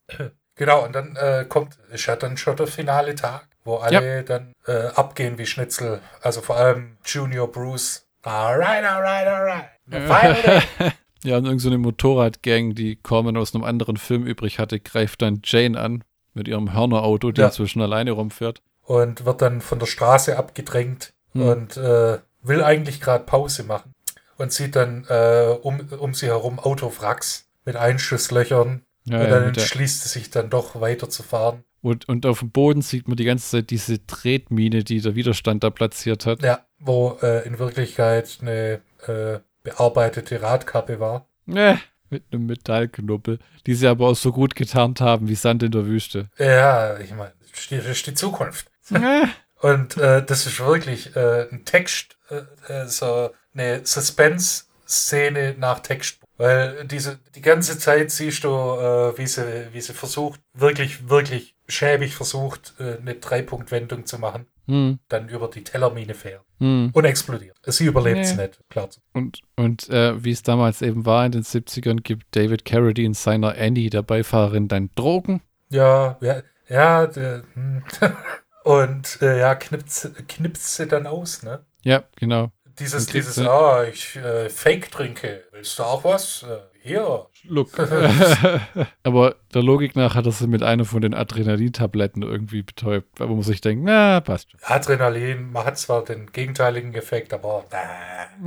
Genau, 0.63 0.85
und 0.85 0.95
dann 0.95 1.17
äh, 1.17 1.43
kommt, 1.43 1.77
ist 1.91 2.05
ja 2.05 2.15
dann 2.15 2.37
schon 2.37 2.55
der 2.55 2.67
finale 2.67 3.15
Tag, 3.15 3.49
wo 3.65 3.75
alle 3.75 4.15
ja. 4.15 4.23
dann 4.23 4.53
äh, 4.65 4.87
abgehen 4.95 5.37
wie 5.37 5.45
Schnitzel. 5.45 5.99
Also 6.21 6.39
vor 6.39 6.55
allem 6.55 6.95
Junior 7.03 7.51
Bruce. 7.51 8.07
Alright, 8.21 8.85
alright, 8.85 9.27
alright. 9.27 9.65
ja, 11.25 11.35
und 11.35 11.43
irgendeine 11.43 11.57
so 11.57 11.77
Motorradgang, 11.79 12.75
die 12.75 12.95
Corman 12.95 13.35
aus 13.35 13.53
einem 13.53 13.65
anderen 13.65 13.97
Film 13.97 14.25
übrig 14.25 14.57
hatte, 14.57 14.79
greift 14.79 15.21
dann 15.21 15.41
Jane 15.43 15.77
an 15.77 16.05
mit 16.33 16.47
ihrem 16.47 16.71
Hörnerauto, 16.71 17.33
die 17.33 17.41
ja. 17.41 17.47
inzwischen 17.47 17.81
alleine 17.81 18.11
rumfährt. 18.11 18.61
Und 18.83 19.25
wird 19.25 19.41
dann 19.41 19.59
von 19.59 19.79
der 19.79 19.87
Straße 19.87 20.37
abgedrängt 20.37 21.11
hm. 21.33 21.41
und 21.41 21.75
äh, 21.75 22.19
will 22.41 22.63
eigentlich 22.63 23.01
gerade 23.01 23.25
Pause 23.25 23.63
machen. 23.63 23.91
Und 24.37 24.53
sieht 24.53 24.77
dann 24.77 25.05
äh, 25.09 25.57
um, 25.61 25.81
um 25.99 26.13
sie 26.13 26.27
herum 26.27 26.57
Autowracks 26.57 27.49
mit 27.65 27.75
Einschusslöchern 27.75 28.85
ja, 29.05 29.19
und 29.19 29.29
dann 29.29 29.41
ja, 29.41 29.47
entschließt 29.47 30.05
es 30.05 30.13
sich 30.13 30.29
dann 30.29 30.49
doch 30.49 30.79
weiterzufahren. 30.79 31.63
Und, 31.81 32.07
und 32.07 32.25
auf 32.25 32.39
dem 32.39 32.51
Boden 32.51 32.81
sieht 32.81 33.07
man 33.07 33.17
die 33.17 33.25
ganze 33.25 33.49
Zeit 33.49 33.69
diese 33.69 34.05
Tretmine, 34.07 34.85
die 34.85 35.01
der 35.01 35.15
Widerstand 35.15 35.63
da 35.65 35.69
platziert 35.69 36.25
hat. 36.25 36.41
Ja, 36.41 36.65
wo 36.79 37.17
äh, 37.21 37.45
in 37.45 37.59
Wirklichkeit 37.59 38.37
eine 38.41 38.79
äh, 39.05 39.39
bearbeitete 39.63 40.41
Radkappe 40.41 41.01
war. 41.01 41.27
Ja, 41.45 41.77
mit 42.09 42.23
einem 42.31 42.45
Metallknuppel, 42.45 43.39
die 43.67 43.73
sie 43.73 43.87
aber 43.87 44.07
auch 44.07 44.15
so 44.15 44.31
gut 44.31 44.55
getarnt 44.55 45.01
haben 45.01 45.27
wie 45.27 45.35
Sand 45.35 45.63
in 45.63 45.71
der 45.71 45.85
Wüste. 45.85 46.29
Ja, 46.37 46.97
ich 46.99 47.11
meine, 47.11 47.33
das 47.69 47.85
ist 47.85 48.07
die 48.07 48.13
Zukunft. 48.13 48.71
und 49.61 49.97
äh, 49.97 50.23
das 50.23 50.45
ist 50.45 50.59
wirklich 50.59 51.15
äh, 51.17 51.49
ein 51.51 51.65
Text, 51.65 52.17
äh, 52.29 52.71
äh, 52.71 52.87
so 52.87 53.31
eine 53.53 53.85
Suspense-Szene 53.85 55.55
nach 55.57 55.79
Text 55.79 56.22
weil 56.43 56.85
diese, 56.87 57.19
die 57.35 57.41
ganze 57.41 57.79
Zeit 57.79 58.11
siehst 58.11 58.43
du, 58.43 58.49
äh, 58.49 59.17
wie, 59.17 59.27
sie, 59.27 59.67
wie 59.71 59.79
sie 59.79 59.93
versucht, 59.93 60.41
wirklich, 60.53 61.07
wirklich 61.07 61.55
schäbig 61.69 62.15
versucht, 62.15 62.73
äh, 62.79 62.97
eine 62.97 63.15
Dreipunktwendung 63.15 64.05
zu 64.05 64.19
machen. 64.19 64.47
Hm. 64.67 64.99
Dann 65.07 65.29
über 65.29 65.47
die 65.47 65.63
Tellermine 65.63 66.13
fährt. 66.13 66.43
Hm. 66.59 66.89
Und 66.91 67.05
explodiert. 67.05 67.55
Sie 67.65 67.85
überlebt 67.85 68.25
es 68.25 68.35
nee. 68.35 68.43
nicht, 68.43 68.59
klar. 68.69 68.89
Und, 69.13 69.39
und 69.55 69.89
äh, 69.89 70.21
wie 70.21 70.31
es 70.31 70.43
damals 70.43 70.81
eben 70.81 71.05
war 71.05 71.25
in 71.25 71.31
den 71.31 71.43
70ern, 71.43 72.01
gibt 72.01 72.35
David 72.35 72.65
Carradine 72.65 73.13
seiner 73.13 73.55
Annie, 73.57 73.89
der 73.89 74.01
Beifahrerin, 74.01 74.67
dann 74.67 74.89
Drogen. 74.95 75.41
Ja, 75.69 76.17
ja, 76.19 76.43
ja. 76.67 77.07
Der, 77.07 77.43
hm. 77.53 77.83
und 78.65 79.21
äh, 79.21 79.39
ja, 79.39 79.55
knipst, 79.55 80.11
knipst 80.27 80.75
sie 80.75 80.87
dann 80.87 81.07
aus, 81.07 81.41
ne? 81.41 81.63
Ja, 81.83 82.03
genau. 82.17 82.51
Dieses, 82.79 83.05
dieses, 83.05 83.37
ah, 83.39 83.83
ich 83.83 84.15
äh, 84.15 84.49
Fake 84.49 84.91
trinke. 84.91 85.43
Willst 85.51 85.77
du 85.77 85.83
auch 85.83 86.03
was? 86.03 86.43
Äh, 86.43 86.57
hier. 86.81 87.27
Schluck. 87.33 87.69
Aber 89.03 89.35
der 89.53 89.61
Logik 89.61 89.95
nach 89.95 90.15
hat 90.15 90.25
er 90.25 90.31
sie 90.31 90.47
mit 90.47 90.63
einer 90.63 90.85
von 90.85 91.01
den 91.01 91.13
Adrenalin-Tabletten 91.13 92.23
irgendwie 92.23 92.63
betäubt, 92.63 93.19
wo 93.19 93.27
man 93.27 93.43
sich 93.43 93.61
denkt, 93.61 93.85
na, 93.85 94.19
passt. 94.21 94.49
Adrenalin, 94.63 95.53
hat 95.53 95.77
zwar 95.77 96.03
den 96.03 96.31
gegenteiligen 96.31 96.93
Effekt, 96.95 97.33
aber 97.33 97.65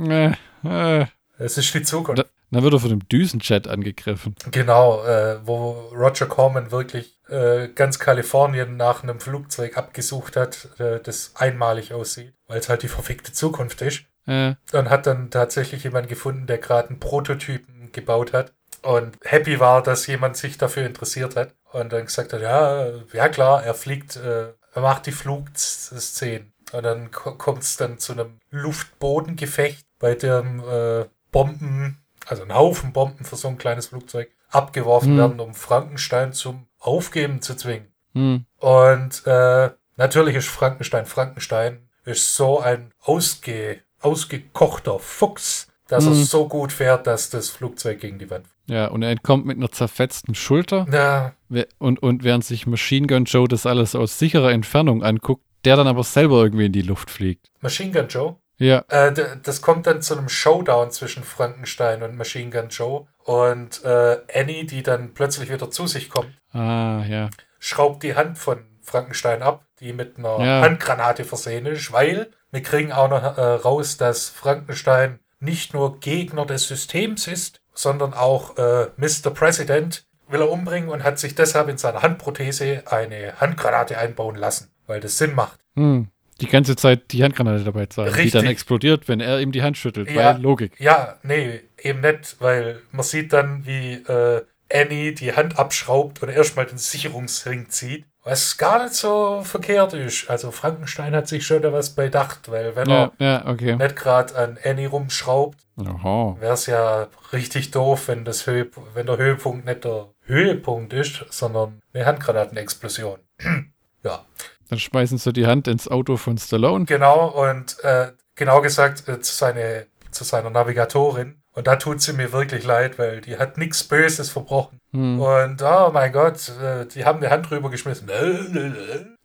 äh, 0.07 0.31
äh. 0.67 1.05
es 1.37 1.57
ist 1.57 1.73
die 1.73 1.83
Zukunft. 1.83 2.19
Da, 2.19 2.25
dann 2.51 2.63
wird 2.63 2.73
er 2.73 2.79
von 2.79 2.89
dem 2.89 3.07
Düsenjet 3.07 3.67
angegriffen. 3.67 4.35
Genau, 4.51 5.03
äh, 5.05 5.39
wo 5.45 5.89
Roger 5.93 6.27
Corman 6.27 6.71
wirklich 6.71 7.19
äh, 7.29 7.69
ganz 7.69 7.97
Kalifornien 7.97 8.77
nach 8.77 9.03
einem 9.03 9.19
Flugzeug 9.19 9.77
abgesucht 9.77 10.35
hat, 10.35 10.69
das 10.77 11.31
einmalig 11.35 11.93
aussieht, 11.93 12.33
weil 12.47 12.59
es 12.59 12.69
halt 12.69 12.83
die 12.83 12.87
verfickte 12.87 13.31
Zukunft 13.31 13.81
ist. 13.81 14.05
Ja. 14.27 14.57
Und 14.73 14.89
hat 14.89 15.07
dann 15.07 15.31
tatsächlich 15.31 15.83
jemand 15.83 16.09
gefunden, 16.09 16.47
der 16.47 16.57
gerade 16.57 16.89
einen 16.89 16.99
Prototypen 16.99 17.91
gebaut 17.91 18.33
hat. 18.33 18.53
Und 18.83 19.17
happy 19.23 19.59
war, 19.59 19.81
dass 19.81 20.07
jemand 20.07 20.37
sich 20.37 20.57
dafür 20.57 20.85
interessiert 20.85 21.35
hat. 21.35 21.55
Und 21.71 21.91
dann 21.91 22.05
gesagt 22.05 22.33
hat, 22.33 22.41
ja, 22.41 22.87
ja 23.13 23.29
klar, 23.29 23.63
er 23.63 23.73
fliegt, 23.73 24.17
äh, 24.17 24.49
er 24.73 24.81
macht 24.81 25.05
die 25.05 25.11
Flugszenen. 25.11 26.53
Und 26.73 26.83
dann 26.83 27.11
kommt 27.11 27.63
es 27.63 27.77
dann 27.77 27.97
zu 27.97 28.13
einem 28.13 28.39
Luft-Boden-Gefecht, 28.51 29.85
bei 29.99 30.15
dem 30.15 30.59
äh, 30.69 31.05
Bomben, 31.31 32.03
also 32.25 32.43
ein 32.43 32.53
Haufen 32.53 32.93
Bomben 32.93 33.25
für 33.25 33.35
so 33.35 33.47
ein 33.47 33.57
kleines 33.57 33.87
Flugzeug, 33.87 34.29
abgeworfen 34.49 35.11
hm. 35.11 35.17
werden, 35.17 35.39
um 35.39 35.53
Frankenstein 35.53 36.33
zum 36.33 36.67
Aufgeben 36.79 37.41
zu 37.41 37.55
zwingen. 37.55 37.93
Hm. 38.13 38.45
Und 38.57 39.25
äh, 39.25 39.71
natürlich 39.95 40.35
ist 40.35 40.47
Frankenstein 40.47 41.05
Frankenstein 41.05 41.89
ist 42.05 42.35
so 42.35 42.59
ein 42.59 42.93
ausge 43.01 43.81
ausgekochter 44.01 44.99
Fuchs, 44.99 45.67
dass 45.87 46.05
Mhm. 46.05 46.11
er 46.11 46.15
so 46.15 46.47
gut 46.47 46.71
fährt, 46.71 47.07
dass 47.07 47.29
das 47.29 47.49
Flugzeug 47.49 47.99
gegen 47.99 48.19
die 48.19 48.29
Wand. 48.29 48.45
Ja, 48.67 48.87
und 48.87 49.01
er 49.03 49.11
entkommt 49.11 49.45
mit 49.45 49.57
einer 49.57 49.71
zerfetzten 49.71 50.35
Schulter. 50.35 51.31
We- 51.49 51.67
Und, 51.79 52.01
und 52.03 52.23
während 52.23 52.43
sich 52.43 52.67
Machine 52.67 53.07
Gun 53.07 53.23
Joe 53.25 53.47
das 53.47 53.65
alles 53.65 53.95
aus 53.95 54.19
sicherer 54.19 54.51
Entfernung 54.51 55.03
anguckt, 55.03 55.43
der 55.63 55.77
dann 55.77 55.87
aber 55.87 56.03
selber 56.03 56.43
irgendwie 56.43 56.65
in 56.65 56.73
die 56.73 56.81
Luft 56.81 57.09
fliegt. 57.09 57.47
Machine 57.61 57.91
Gun 57.91 58.07
Joe. 58.09 58.35
Ja, 58.59 58.83
Äh, 58.89 59.13
das 59.43 59.61
kommt 59.61 59.85
dann 59.87 60.01
zu 60.01 60.17
einem 60.17 60.29
Showdown 60.29 60.91
zwischen 60.91 61.23
Frankenstein 61.23 62.01
und 62.03 62.15
Machine 62.17 62.49
Gun 62.49 62.69
Joe. 62.69 63.07
Und 63.23 63.83
äh, 63.85 64.17
Annie, 64.33 64.65
die 64.65 64.83
dann 64.83 65.13
plötzlich 65.13 65.49
wieder 65.51 65.69
zu 65.69 65.85
sich 65.87 66.09
kommt, 66.09 66.31
ah, 66.53 67.03
ja. 67.07 67.29
schraubt 67.59 68.01
die 68.03 68.15
Hand 68.15 68.37
von 68.37 68.65
Frankenstein 68.81 69.41
ab, 69.43 69.65
die 69.79 69.93
mit 69.93 70.17
einer 70.17 70.39
Ja. 70.43 70.61
Handgranate 70.61 71.23
versehen 71.23 71.65
ist, 71.67 71.91
weil 71.91 72.31
wir 72.57 72.63
kriegen 72.63 72.91
auch 72.91 73.07
noch 73.07 73.37
äh, 73.37 73.41
raus, 73.41 73.97
dass 73.97 74.29
Frankenstein 74.29 75.19
nicht 75.39 75.75
nur 75.75 75.99
Gegner 75.99 76.43
des 76.43 76.67
Systems 76.67 77.27
ist, 77.27 77.61
sondern 77.75 78.15
auch 78.15 78.57
äh, 78.57 78.87
Mr. 78.97 79.29
President 79.31 80.07
will 80.27 80.41
er 80.41 80.49
umbringen 80.49 80.89
und 80.89 81.03
hat 81.03 81.19
sich 81.19 81.35
deshalb 81.35 81.69
in 81.69 81.77
seiner 81.77 82.01
Handprothese 82.01 82.81
eine 82.87 83.39
Handgranate 83.39 83.99
einbauen 83.99 84.35
lassen, 84.35 84.71
weil 84.87 84.99
das 84.99 85.19
Sinn 85.19 85.35
macht. 85.35 85.59
Hm. 85.75 86.07
Die 86.41 86.47
ganze 86.47 86.75
Zeit 86.75 87.11
die 87.11 87.23
Handgranate 87.23 87.63
dabei 87.63 87.85
zeigen, 87.85 88.15
die 88.15 88.31
dann 88.31 88.47
explodiert, 88.47 89.07
wenn 89.07 89.19
er 89.19 89.39
ihm 89.39 89.51
die 89.51 89.61
Hand 89.61 89.77
schüttelt. 89.77 90.09
Ja. 90.09 90.33
Weil 90.33 90.41
Logik. 90.41 90.79
Ja, 90.79 91.17
nee, 91.21 91.61
eben 91.79 92.01
nicht, 92.01 92.37
weil 92.39 92.81
man 92.91 93.03
sieht 93.03 93.33
dann, 93.33 93.67
wie 93.67 93.93
äh, 93.93 94.41
Annie 94.73 95.13
die 95.13 95.33
Hand 95.33 95.59
abschraubt 95.59 96.23
und 96.23 96.29
erstmal 96.29 96.65
den 96.65 96.79
Sicherungsring 96.79 97.69
zieht. 97.69 98.05
Was 98.29 98.57
gar 98.57 98.83
nicht 98.83 98.93
so 98.93 99.41
verkehrt 99.43 99.93
ist. 99.93 100.29
Also 100.29 100.51
Frankenstein 100.51 101.15
hat 101.15 101.29
sich 101.29 101.45
schon 101.47 101.61
da 101.61 101.71
was 101.71 101.91
bedacht, 101.91 102.51
weil 102.51 102.75
wenn 102.75 102.89
Ja, 102.89 103.11
er 103.19 103.25
ja, 103.25 103.47
okay. 103.47 103.75
nicht 103.77 103.95
gerade 103.95 104.35
an 104.35 104.57
Annie 104.65 104.87
rumschraubt, 104.89 105.57
wäre 105.77 106.53
es 106.53 106.65
ja 106.65 107.07
richtig 107.31 107.71
doof, 107.71 108.09
wenn, 108.09 108.25
das 108.25 108.45
Höhe, 108.45 108.69
wenn 108.93 109.05
der 109.05 109.17
Höhepunkt 109.17 109.65
nicht 109.65 109.85
der 109.85 110.09
Höhepunkt 110.25 110.91
ist, 110.91 111.23
sondern 111.29 111.81
eine 111.93 112.05
Handgranatenexplosion. 112.05 113.19
ja, 114.03 114.25
Dann 114.69 114.79
schmeißen 114.79 115.17
sie 115.17 115.31
die 115.31 115.47
Hand 115.47 115.69
ins 115.69 115.87
Auto 115.87 116.17
von 116.17 116.37
Stallone. 116.37 116.83
genau. 116.83 117.27
Und 117.29 117.81
äh, 117.83 118.11
genau 118.35 118.59
gesagt 118.61 119.07
äh, 119.07 119.21
zu, 119.21 119.33
seine, 119.33 119.87
zu 120.11 120.25
seiner 120.25 120.49
Navigatorin. 120.49 121.41
Und 121.57 121.65
da 121.65 121.77
tut 121.77 122.01
sie 122.01 122.13
mir 122.13 122.31
wirklich 122.33 122.65
leid, 122.65 122.99
weil 122.99 123.19
die 123.19 123.39
hat 123.39 123.57
nichts 123.57 123.83
Böses 123.83 124.29
verbrochen. 124.29 124.79
Hm. 124.91 125.19
Und 125.19 125.63
oh 125.63 125.89
mein 125.91 126.11
Gott, 126.11 126.51
äh, 126.61 126.85
die 126.85 127.03
haben 127.03 127.19
die 127.19 127.29
Hand 127.29 127.49
drüber 127.49 127.71
geschmissen. 127.71 128.07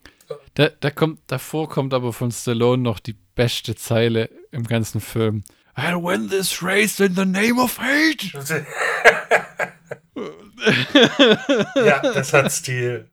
Da, 0.55 0.69
da 0.69 0.91
kommt, 0.91 1.21
davor 1.27 1.69
kommt 1.69 1.93
aber 1.93 2.15
von 2.15 2.31
Stallone 2.31 2.83
noch 2.83 3.01
die 3.01 3.17
beste 3.35 3.75
Zeile 3.75 4.31
im 4.51 4.65
ganzen 4.65 5.03
Film. 5.03 5.45
I'll 5.77 6.03
win 6.03 6.31
this 6.31 6.63
race 6.63 7.01
in 7.01 7.15
the 7.15 7.27
name 7.27 7.61
of 7.61 7.79
hate. 7.79 8.33
ja, 11.75 12.01
das 12.01 12.33
hat 12.33 12.51
Stil. 12.51 13.11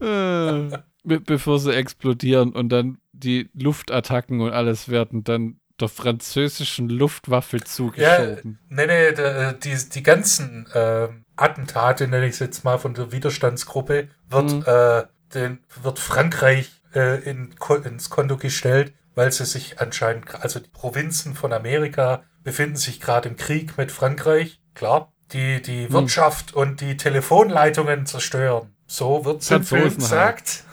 Be 0.00 0.82
bevor 1.04 1.60
sie 1.60 1.74
explodieren 1.74 2.52
und 2.52 2.70
dann 2.70 2.98
die 3.12 3.50
Luftattacken 3.54 4.40
und 4.40 4.52
alles 4.52 4.88
werden 4.88 5.22
dann 5.22 5.60
der 5.80 5.88
französischen 5.88 6.88
Luftwaffe 6.88 7.60
zugeschoben. 7.60 8.58
Nee, 8.68 8.86
nee, 8.86 9.12
der, 9.12 9.48
äh, 9.50 9.58
die, 9.58 9.76
die 9.90 10.02
ganzen 10.02 10.66
ähm, 10.74 11.24
Attentate, 11.36 12.08
nenne 12.08 12.26
ich 12.26 12.32
es 12.34 12.38
jetzt 12.38 12.64
mal, 12.64 12.78
von 12.78 12.94
der 12.94 13.12
Widerstandsgruppe, 13.12 14.08
wird, 14.28 14.52
Mhm. 14.52 14.64
äh, 14.66 15.04
den, 15.34 15.58
wird 15.82 15.98
Frankreich 15.98 16.70
äh, 16.94 17.20
in, 17.28 17.54
ins 17.84 18.10
Konto 18.10 18.36
gestellt, 18.36 18.92
weil 19.14 19.32
sie 19.32 19.44
sich 19.44 19.80
anscheinend, 19.80 20.34
also 20.42 20.60
die 20.60 20.68
Provinzen 20.70 21.34
von 21.34 21.52
Amerika 21.52 22.22
befinden 22.44 22.76
sich 22.76 23.00
gerade 23.00 23.28
im 23.28 23.36
Krieg 23.36 23.76
mit 23.76 23.90
Frankreich, 23.92 24.60
klar, 24.74 25.12
die 25.32 25.60
die 25.60 25.86
Mhm. 25.88 25.92
Wirtschaft 25.92 26.54
und 26.54 26.80
die 26.80 26.96
Telefonleitungen 26.96 28.06
zerstören. 28.06 28.72
So 28.86 29.24
wird 29.24 29.42
es 29.42 29.50
im 29.50 29.64
Film 29.64 29.90
Franzosen 29.90 30.18
halt. 30.18 30.36
gesagt. 30.36 30.64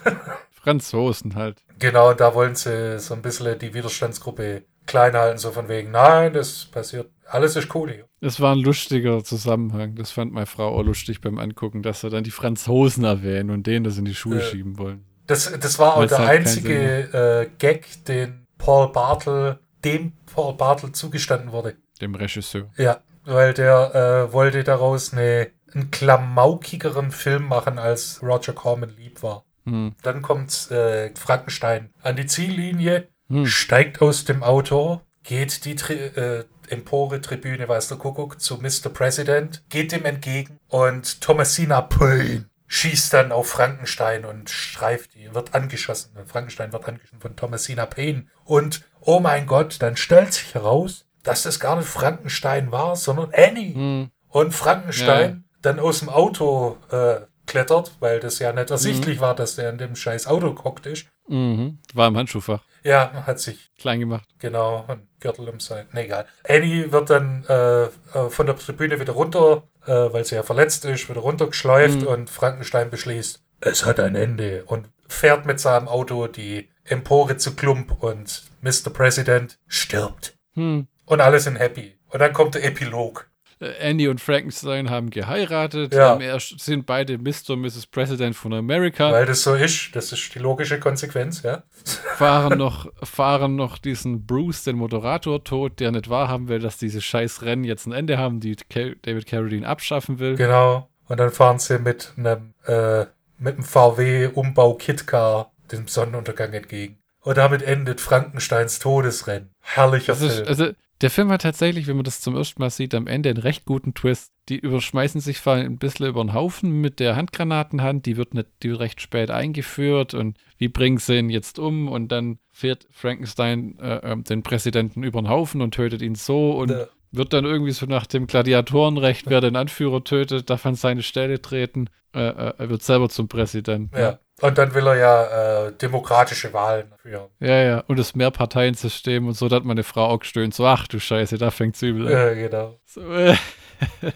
Franzosen 0.52 1.34
halt. 1.34 1.62
Genau, 1.78 2.14
da 2.14 2.34
wollen 2.34 2.54
sie 2.54 2.98
so 3.00 3.14
ein 3.14 3.22
bisschen 3.22 3.58
die 3.58 3.74
Widerstandsgruppe 3.74 4.62
klein 4.86 5.14
halten, 5.14 5.38
so 5.38 5.50
von 5.50 5.68
wegen, 5.68 5.90
nein, 5.90 6.32
das 6.32 6.66
passiert, 6.66 7.10
alles 7.26 7.56
ist 7.56 7.74
cool 7.74 7.90
hier. 7.90 8.04
Es 8.20 8.40
war 8.40 8.54
ein 8.54 8.60
lustiger 8.60 9.22
Zusammenhang. 9.24 9.96
Das 9.96 10.10
fand 10.10 10.32
meine 10.32 10.46
Frau 10.46 10.68
auch 10.68 10.82
lustig 10.82 11.20
beim 11.20 11.38
Angucken, 11.38 11.82
dass 11.82 12.00
sie 12.00 12.10
dann 12.10 12.24
die 12.24 12.30
Franzosen 12.30 13.04
erwähnen 13.04 13.50
und 13.50 13.66
denen 13.66 13.84
das 13.84 13.98
in 13.98 14.04
die 14.04 14.14
Schuhe 14.14 14.38
Äh, 14.38 14.42
schieben 14.42 14.78
wollen. 14.78 15.04
Das, 15.26 15.50
das 15.58 15.78
war 15.78 15.96
auch 15.96 16.06
der 16.06 16.18
halt 16.18 16.40
einzige 16.40 16.74
äh, 17.12 17.48
Gag, 17.58 18.04
den 18.04 18.46
Paul 18.58 18.92
Bartel, 18.92 19.58
dem 19.84 20.12
Paul 20.32 20.54
Bartel 20.54 20.92
zugestanden 20.92 21.52
wurde. 21.52 21.76
Dem 22.00 22.14
Regisseur. 22.14 22.70
Ja, 22.76 23.00
weil 23.24 23.54
der 23.54 24.28
äh, 24.28 24.32
wollte 24.32 24.64
daraus 24.64 25.12
eine, 25.12 25.50
einen 25.72 25.90
klamaukigeren 25.90 27.10
Film 27.10 27.48
machen, 27.48 27.78
als 27.78 28.22
Roger 28.22 28.52
Corman 28.52 28.92
lieb 28.96 29.22
war. 29.22 29.44
Hm. 29.64 29.94
Dann 30.02 30.20
kommt 30.20 30.70
äh, 30.70 31.10
Frankenstein 31.14 31.90
an 32.02 32.16
die 32.16 32.26
Ziellinie, 32.26 33.08
Hm. 33.28 33.46
steigt 33.46 34.02
aus 34.02 34.24
dem 34.24 34.42
Auto, 34.42 35.00
geht 35.22 35.64
die 35.64 35.74
Tri 35.74 35.94
äh, 35.94 36.44
Empore 36.68 37.20
Tribüne, 37.20 37.68
weiß 37.68 37.88
der 37.88 37.98
Kuckuck, 37.98 38.40
zu 38.40 38.56
Mr. 38.56 38.88
President, 38.92 39.62
geht 39.68 39.92
dem 39.92 40.04
entgegen 40.06 40.58
und 40.68 41.20
Thomasina 41.20 41.82
Payne 41.82 42.46
schießt 42.74 43.12
dann 43.12 43.30
auf 43.30 43.48
Frankenstein 43.48 44.24
und 44.24 44.50
streift 44.50 45.14
ihn, 45.14 45.34
wird 45.34 45.54
angeschossen. 45.54 46.10
Frankenstein 46.26 46.72
wird 46.72 46.86
angeschossen 46.88 47.20
von 47.20 47.36
Thomasina 47.36 47.86
Payne. 47.86 48.26
Und 48.44 48.82
oh 49.00 49.20
mein 49.20 49.46
Gott, 49.46 49.76
dann 49.80 49.96
stellt 49.96 50.32
sich 50.32 50.54
heraus, 50.54 51.06
dass 51.22 51.44
das 51.44 51.60
gar 51.60 51.76
nicht 51.76 51.88
Frankenstein 51.88 52.72
war, 52.72 52.96
sondern 52.96 53.30
Annie. 53.32 53.74
Hm. 53.74 54.10
Und 54.28 54.52
Frankenstein 54.52 55.44
dann 55.62 55.78
aus 55.78 56.00
dem 56.00 56.08
Auto 56.08 56.76
äh, 56.90 57.20
klettert, 57.46 57.92
weil 58.00 58.18
das 58.18 58.40
ja 58.40 58.52
nicht 58.52 58.70
ersichtlich 58.70 59.20
war, 59.20 59.36
dass 59.36 59.54
der 59.54 59.70
in 59.70 59.78
dem 59.78 59.94
scheiß 59.94 60.26
Auto 60.26 60.52
gehockt 60.54 60.86
ist. 60.86 61.06
Mhm. 61.28 61.78
War 61.94 62.08
im 62.08 62.16
Handschuhfach. 62.16 62.62
Ja, 62.82 63.24
hat 63.26 63.40
sich 63.40 63.70
Klein 63.78 64.00
gemacht. 64.00 64.28
Genau, 64.40 64.84
ein 64.88 65.08
Gürtel 65.20 65.48
um 65.48 65.58
sein. 65.58 65.86
Nee, 65.92 66.02
egal. 66.04 66.26
Annie 66.46 66.92
wird 66.92 67.08
dann 67.08 67.44
äh, 67.48 67.84
äh, 67.84 67.88
von 68.28 68.44
der 68.46 68.56
Tribüne 68.56 69.00
wieder 69.00 69.14
runter, 69.14 69.62
äh, 69.86 69.92
weil 70.12 70.24
sie 70.26 70.34
ja 70.34 70.42
verletzt 70.42 70.84
ist, 70.84 71.08
wieder 71.08 71.20
runtergeschleift 71.22 72.02
Mhm. 72.02 72.06
und 72.06 72.30
Frankenstein 72.30 72.90
beschließt, 72.90 73.42
es 73.60 73.86
hat 73.86 74.00
ein 74.00 74.14
Ende 74.16 74.64
und 74.66 74.90
fährt 75.08 75.46
mit 75.46 75.60
seinem 75.60 75.88
Auto 75.88 76.26
die 76.26 76.68
Empore 76.84 77.38
zu 77.38 77.56
Klump 77.56 78.02
und 78.02 78.44
Mr. 78.60 78.90
President 78.92 79.58
stirbt. 79.66 80.36
Hm. 80.54 80.86
Und 81.06 81.20
alle 81.22 81.40
sind 81.40 81.56
happy. 81.56 81.96
Und 82.08 82.20
dann 82.20 82.32
kommt 82.34 82.54
der 82.54 82.64
Epilog. 82.64 83.30
Äh, 83.60 83.66
Andy 83.78 84.08
und 84.08 84.20
Frankenstein 84.20 84.90
haben 84.90 85.10
geheiratet, 85.10 85.94
Ja. 85.94 86.10
haben 86.10 86.20
erst, 86.20 86.60
sind 86.60 86.86
beide 86.86 87.18
Mr. 87.18 87.50
und 87.50 87.60
Mrs. 87.62 87.86
President 87.86 88.34
von 88.36 88.52
Amerika, 88.52 89.12
Weil 89.12 89.26
das 89.26 89.42
so 89.42 89.54
ist. 89.54 89.94
Das 89.94 90.12
ist 90.12 90.34
die 90.34 90.38
logische 90.38 90.78
Konsequenz, 90.80 91.42
ja. 91.42 91.62
fahren 92.16 92.58
noch, 92.58 92.86
fahren 93.02 93.56
noch 93.56 93.78
diesen 93.78 94.26
Bruce, 94.26 94.64
den 94.64 94.76
Moderator, 94.76 95.42
tot, 95.44 95.80
der 95.80 95.92
nicht 95.92 96.08
wahrhaben 96.10 96.48
will, 96.48 96.58
dass 96.58 96.78
diese 96.78 97.00
scheiß 97.00 97.42
Rennen 97.42 97.64
jetzt 97.64 97.86
ein 97.86 97.92
Ende 97.92 98.18
haben, 98.18 98.40
die 98.40 98.56
David 99.02 99.26
Carradine 99.26 99.66
abschaffen 99.66 100.18
will. 100.18 100.36
Genau. 100.36 100.88
Und 101.06 101.20
dann 101.20 101.30
fahren 101.30 101.58
sie 101.58 101.78
mit 101.78 102.12
einem, 102.16 102.54
äh, 102.66 103.06
mit 103.38 103.54
einem 103.56 103.64
VW-Umbau 103.64 104.74
Kitcar 104.74 105.52
dem 105.72 105.86
Sonnenuntergang 105.88 106.52
entgegen. 106.52 106.98
Und 107.20 107.38
damit 107.38 107.62
endet 107.62 108.00
Frankensteins 108.00 108.78
Todesrennen. 108.78 109.50
Herrlicher 109.60 110.12
Das 110.12 110.22
ist, 110.22 110.34
Film. 110.36 110.48
also, 110.48 110.68
der 111.04 111.10
Film 111.10 111.30
hat 111.30 111.42
tatsächlich, 111.42 111.86
wenn 111.86 111.96
man 111.96 112.04
das 112.04 112.22
zum 112.22 112.34
ersten 112.34 112.62
Mal 112.62 112.70
sieht, 112.70 112.94
am 112.94 113.06
Ende 113.06 113.28
einen 113.28 113.36
recht 113.36 113.66
guten 113.66 113.92
Twist. 113.92 114.32
Die 114.48 114.58
überschmeißen 114.58 115.20
sich 115.20 115.38
vor 115.38 115.52
allem 115.52 115.66
ein 115.74 115.76
bisschen 115.76 116.06
über 116.06 116.24
den 116.24 116.32
Haufen 116.32 116.80
mit 116.80 116.98
der 116.98 117.14
Handgranatenhand, 117.14 118.06
die 118.06 118.16
wird 118.16 118.32
nicht, 118.32 118.48
die 118.62 118.70
wird 118.70 118.80
recht 118.80 119.02
spät 119.02 119.30
eingeführt 119.30 120.14
und 120.14 120.38
wie 120.56 120.68
bringen 120.68 120.96
sie 120.96 121.18
ihn 121.18 121.28
jetzt 121.28 121.58
um 121.58 121.88
und 121.88 122.08
dann 122.08 122.38
fährt 122.52 122.86
Frankenstein 122.90 123.78
äh, 123.80 123.96
ähm, 124.12 124.24
den 124.24 124.42
Präsidenten 124.42 125.02
über 125.02 125.20
den 125.20 125.28
Haufen 125.28 125.60
und 125.60 125.74
tötet 125.74 126.00
ihn 126.00 126.14
so 126.14 126.52
und 126.52 126.70
Ja. 126.70 126.86
wird 127.10 127.34
dann 127.34 127.44
irgendwie 127.44 127.72
so 127.72 127.84
nach 127.84 128.06
dem 128.06 128.26
Gladiatorenrecht, 128.26 129.28
wer 129.28 129.42
den 129.42 129.56
Anführer 129.56 130.04
tötet, 130.04 130.48
darf 130.48 130.64
an 130.64 130.74
seine 130.74 131.02
Stelle 131.02 131.42
treten, 131.42 131.90
äh, 132.14 132.20
äh, 132.20 132.54
er 132.56 132.70
wird 132.70 132.82
selber 132.82 133.10
zum 133.10 133.28
Präsidenten. 133.28 133.94
ja. 133.94 134.18
Und 134.44 134.58
dann 134.58 134.74
will 134.74 134.86
er 134.86 134.96
ja 134.96 135.68
äh, 135.68 135.72
demokratische 135.72 136.52
Wahlen 136.52 136.92
führen. 137.00 137.30
ja, 137.40 137.62
ja. 137.62 137.78
Und 137.86 137.98
das 137.98 138.14
Mehrparteiensystem 138.14 139.26
und 139.26 139.32
so, 139.32 139.48
da 139.48 139.56
hat 139.56 139.64
meine 139.64 139.84
Frau 139.84 140.04
auch 140.04 140.18
gestöhnt, 140.18 140.54
so, 140.54 140.66
ach 140.66 140.86
du 140.86 141.00
Scheiße, 141.00 141.38
da 141.38 141.50
fängt's 141.50 141.80
übel 141.80 142.06
an. 142.08 142.12
Ja, 142.12 142.34
genau. 142.34 142.78
So, 142.84 143.00
äh. 143.10 143.36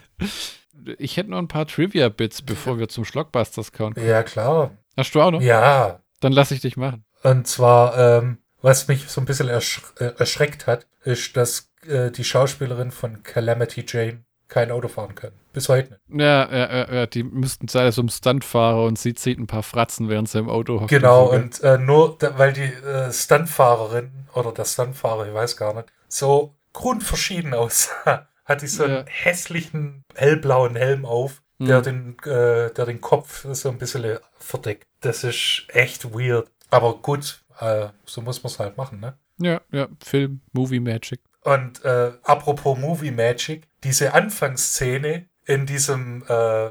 ich 0.99 1.17
hätte 1.17 1.31
noch 1.31 1.39
ein 1.39 1.49
paar 1.49 1.67
Trivia-Bits, 1.67 2.43
bevor 2.43 2.79
wir 2.79 2.91
zum 2.91 3.07
Schlockbusters 3.07 3.73
kommen. 3.73 3.97
Ja, 3.99 4.23
klar. 4.23 4.73
Hast 4.99 5.15
du 5.15 5.23
auch 5.23 5.31
noch? 5.31 5.41
Ja. 5.41 6.01
Dann 6.21 6.33
lass 6.33 6.51
ich 6.51 6.61
dich 6.61 6.77
machen. 6.77 7.07
Und 7.23 7.47
zwar, 7.47 7.97
ähm, 7.97 8.37
was 8.61 8.87
mich 8.87 9.09
so 9.09 9.23
ein 9.23 9.25
bisschen 9.25 9.49
ersch 9.49 9.81
äh, 9.99 10.13
erschreckt 10.19 10.67
hat, 10.67 10.87
ist, 11.05 11.39
dass 11.39 11.71
äh, 11.87 12.11
die 12.11 12.25
Schauspielerin 12.25 12.91
von 12.91 13.23
Calamity 13.23 13.83
Jane 13.89 14.25
kein 14.49 14.71
Auto 14.71 14.89
fahren 14.89 15.15
können. 15.15 15.37
Bis 15.53 15.69
heute 15.69 15.91
nicht. 15.91 16.21
Ja, 16.21 16.51
ja, 16.51 16.77
ja, 16.77 16.95
ja 16.95 17.07
die 17.07 17.23
müssten 17.23 17.69
sein 17.69 17.93
so 17.93 18.03
ein 18.03 18.09
Stuntfahrer 18.09 18.85
und 18.85 18.99
sie 18.99 19.15
zieht 19.15 19.39
ein 19.39 19.47
paar 19.47 19.63
Fratzen, 19.63 20.09
während 20.09 20.29
sie 20.29 20.39
im 20.39 20.49
Auto 20.49 20.81
hockt. 20.81 20.91
Genau, 20.91 21.27
und 21.31 21.63
äh, 21.63 21.79
nur, 21.79 22.19
weil 22.37 22.53
die 22.53 22.63
äh, 22.63 23.13
Stuntfahrerin 23.13 24.11
oder 24.35 24.53
der 24.53 24.65
Stuntfahrer, 24.65 25.27
ich 25.27 25.35
weiß 25.35 25.57
gar 25.57 25.75
nicht, 25.75 25.89
so 26.09 26.55
grundverschieden 26.73 27.55
aussah. 27.55 28.29
Hat 28.45 28.63
die 28.63 28.67
so 28.67 28.85
einen 28.85 29.05
hässlichen 29.07 30.05
hellblauen 30.15 30.75
Helm 30.75 31.05
auf, 31.05 31.43
der, 31.59 31.83
den, 31.83 32.17
äh, 32.21 32.73
der 32.73 32.87
den 32.87 33.01
Kopf 33.03 33.45
so 33.53 33.69
ein 33.69 33.77
bisschen 33.77 34.19
verdeckt. 34.39 34.87
Das 35.01 35.23
ist 35.23 35.67
echt 35.69 36.15
weird. 36.15 36.51
Aber 36.71 36.95
gut, 36.95 37.43
äh, 37.61 37.89
so 38.07 38.23
muss 38.23 38.43
man 38.43 38.51
es 38.51 38.59
halt 38.59 38.77
machen, 38.79 39.01
ne? 39.01 39.19
Ja, 39.39 39.61
ja, 39.71 39.89
Film, 40.03 40.41
Movie 40.53 40.81
Magic. 40.81 41.21
Und 41.49 41.83
äh, 41.83 42.13
apropos 42.25 42.79
Movie 42.79 43.11
Magic, 43.11 43.67
diese 43.83 44.13
Anfangsszene 44.13 45.25
in 45.47 45.65
diesem 45.65 46.23
äh, 46.29 46.71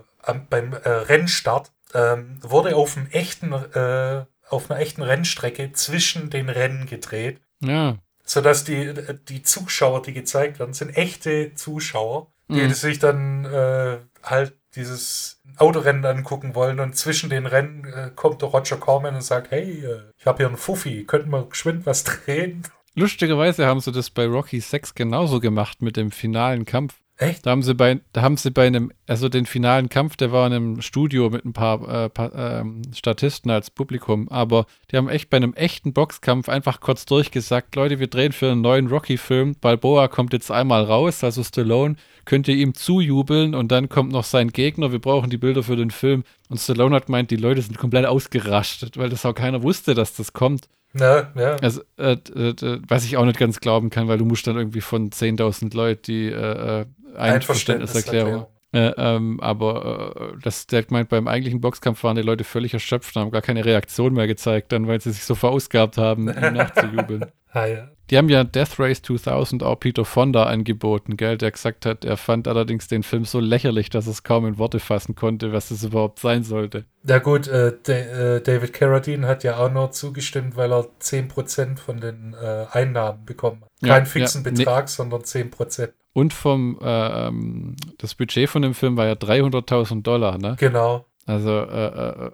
beim 0.51 0.73
äh, 0.73 0.89
Rennstart 0.89 1.71
ähm, 1.95 2.38
wurde 2.43 2.75
auf 2.75 2.95
einem 2.95 3.07
echten 3.07 3.53
äh, 3.53 4.25
auf 4.49 4.69
einer 4.69 4.80
echten 4.80 5.01
Rennstrecke 5.01 5.71
zwischen 5.71 6.30
den 6.30 6.49
Rennen 6.49 6.86
gedreht. 6.86 7.41
Ja. 7.59 7.97
Sodass 8.23 8.65
die, 8.65 8.93
die 9.28 9.41
Zuschauer, 9.41 10.03
die 10.03 10.13
gezeigt 10.13 10.59
werden, 10.59 10.73
sind 10.73 10.95
echte 10.95 11.55
Zuschauer, 11.55 12.32
die 12.47 12.61
mhm. 12.61 12.73
sich 12.73 12.99
dann 12.99 13.45
äh, 13.45 13.97
halt 14.21 14.53
dieses 14.75 15.41
Autorennen 15.57 16.05
angucken 16.05 16.53
wollen 16.53 16.80
und 16.80 16.95
zwischen 16.95 17.32
den 17.32 17.47
Rennen 17.47 17.86
äh, 17.86 18.11
kommt 18.15 18.43
der 18.43 18.49
Roger 18.49 18.78
Corman 18.78 19.15
und 19.15 19.21
sagt, 19.21 19.49
hey, 19.49 19.84
äh, 19.84 20.01
ich 20.17 20.28
habe 20.28 20.38
hier 20.38 20.47
einen 20.47 20.57
Fuffi, 20.57 21.03
könnten 21.05 21.32
wir 21.32 21.47
geschwind 21.47 21.88
was 21.88 22.03
drehen? 22.03 22.63
Lustigerweise 22.99 23.67
haben 23.67 23.79
sie 23.79 23.91
das 23.91 24.09
bei 24.09 24.25
Rocky 24.25 24.59
6 24.59 24.95
genauso 24.95 25.39
gemacht 25.39 25.83
mit 25.83 25.97
dem 25.97 26.09
finalen 26.09 26.65
Kampf. 26.65 26.95
Echt? 27.17 27.45
Da 27.45 27.51
haben 27.51 27.61
sie 27.61 27.75
bei, 27.75 27.99
da 28.11 28.23
haben 28.23 28.37
sie 28.37 28.49
bei 28.49 28.65
einem, 28.65 28.91
also 29.05 29.29
den 29.29 29.45
finalen 29.45 29.87
Kampf, 29.87 30.17
der 30.17 30.31
war 30.31 30.47
in 30.47 30.53
einem 30.53 30.81
Studio 30.81 31.29
mit 31.29 31.45
ein 31.45 31.53
paar, 31.53 32.05
äh, 32.05 32.09
paar 32.09 32.33
ähm, 32.33 32.81
Statisten 32.95 33.51
als 33.51 33.69
Publikum, 33.69 34.27
aber 34.29 34.65
die 34.89 34.97
haben 34.97 35.09
echt 35.09 35.29
bei 35.29 35.37
einem 35.37 35.53
echten 35.53 35.93
Boxkampf 35.93 36.49
einfach 36.49 36.79
kurz 36.79 37.05
durchgesagt, 37.05 37.75
Leute, 37.75 37.99
wir 37.99 38.07
drehen 38.07 38.31
für 38.31 38.51
einen 38.51 38.61
neuen 38.61 38.87
Rocky-Film, 38.87 39.57
Balboa 39.61 40.07
kommt 40.07 40.33
jetzt 40.33 40.49
einmal 40.49 40.83
raus, 40.83 41.23
also 41.23 41.43
Stallone, 41.43 41.97
könnt 42.25 42.47
ihr 42.47 42.55
ihm 42.55 42.73
zujubeln 42.73 43.53
und 43.53 43.71
dann 43.71 43.89
kommt 43.89 44.11
noch 44.11 44.23
sein 44.23 44.49
Gegner, 44.49 44.91
wir 44.91 44.99
brauchen 44.99 45.29
die 45.29 45.37
Bilder 45.37 45.61
für 45.61 45.75
den 45.75 45.91
Film. 45.91 46.23
Und 46.49 46.59
Stallone 46.59 46.95
hat 46.95 47.09
meint, 47.09 47.29
die 47.29 47.35
Leute 47.35 47.61
sind 47.61 47.77
komplett 47.77 48.07
ausgerastet, 48.07 48.97
weil 48.97 49.09
das 49.09 49.25
auch 49.25 49.35
keiner 49.35 49.61
wusste, 49.61 49.93
dass 49.93 50.15
das 50.15 50.33
kommt. 50.33 50.67
Ja, 50.93 51.31
ja. 51.35 51.55
Also, 51.61 51.81
äh, 51.97 52.13
äh, 52.13 52.79
was 52.88 53.05
ich 53.05 53.17
auch 53.17 53.25
nicht 53.25 53.39
ganz 53.39 53.59
glauben 53.59 53.89
kann, 53.89 54.07
weil 54.07 54.17
du 54.17 54.25
musst 54.25 54.47
dann 54.47 54.57
irgendwie 54.57 54.81
von 54.81 55.09
10.000 55.09 55.75
Leuten 55.75 56.01
die 56.07 56.27
äh, 56.27 56.81
äh 56.81 56.85
Einverständniserklärung. 57.15 58.45
Äh, 58.73 58.91
ähm, 58.97 59.39
aber 59.39 60.33
äh, 60.33 60.38
das, 60.43 60.67
der 60.67 60.85
meint, 60.89 61.09
beim 61.09 61.27
eigentlichen 61.27 61.61
Boxkampf 61.61 62.03
waren 62.03 62.17
die 62.17 62.21
Leute 62.21 62.43
völlig 62.43 62.73
erschöpft 62.73 63.15
und 63.15 63.21
haben 63.21 63.31
gar 63.31 63.41
keine 63.41 63.63
Reaktion 63.63 64.13
mehr 64.13 64.27
gezeigt, 64.27 64.71
dann, 64.71 64.88
weil 64.88 64.99
sie 64.99 65.11
sich 65.11 65.23
so 65.23 65.35
verausgabt 65.35 65.97
haben, 65.97 66.27
ihm 66.29 66.53
nachzujubeln. 66.53 67.25
Ah, 67.62 67.66
ja. 67.68 67.88
Die 68.10 68.18
haben 68.18 68.30
ja 68.30 68.45
Death 68.45 68.80
Race 68.80 69.01
2000 69.01 69.64
auch 69.64 69.80
Peter 69.80 70.05
Fonda 70.05 70.43
angeboten, 70.43 71.18
gell, 71.18 71.38
der 71.38 71.51
gesagt 71.51 71.86
hat, 71.86 72.05
er 72.05 72.16
fand 72.16 72.47
allerdings 72.47 72.88
den 72.88 73.03
Film 73.03 73.26
so 73.26 73.41
lächerlich, 73.41 73.89
dass 73.89 74.08
er 74.08 74.12
es 74.12 74.24
kaum 74.24 74.45
in 74.45 74.58
Worte 74.58 74.80
fassen 74.80 75.16
konnte, 75.16 75.51
was 75.51 75.72
es 75.72 75.84
überhaupt 75.84 76.20
sein 76.20 76.43
sollte. 76.43 76.86
Ja 77.05 77.20
gut, 77.20 77.47
äh, 77.47 77.70
äh 77.70 78.41
David 78.41 78.72
Carradine 78.72 79.28
hat 79.28 79.43
ja 79.43 79.58
auch 79.58 79.72
nur 79.72 79.91
zugestimmt, 79.91 80.55
weil 80.55 80.72
er 80.72 80.88
10% 81.01 81.80
von 81.80 81.99
den 81.99 82.34
äh, 82.41 82.66
Einnahmen 82.72 83.26
bekommen 83.26 83.64
hat. 83.64 83.89
Keinen 83.89 84.05
ja, 84.05 84.10
fixen 84.10 84.43
ja, 84.45 84.51
Betrag, 84.51 84.86
nee. 84.86 84.91
sondern 84.91 85.22
10%. 85.22 85.89
Und 86.14 86.34
vom, 86.34 86.80
äh, 86.82 87.28
ähm, 87.28 87.76
das 87.97 88.16
Budget 88.16 88.49
von 88.49 88.62
dem 88.62 88.74
Film 88.74 88.95
war 88.95 89.05
ja 89.05 89.14
300.000 89.14 90.01
Dollar, 90.01 90.38
ne? 90.38 90.55
Genau. 90.58 91.05
Also, 91.26 91.51
äh, 91.51 92.28
äh, 92.28 92.32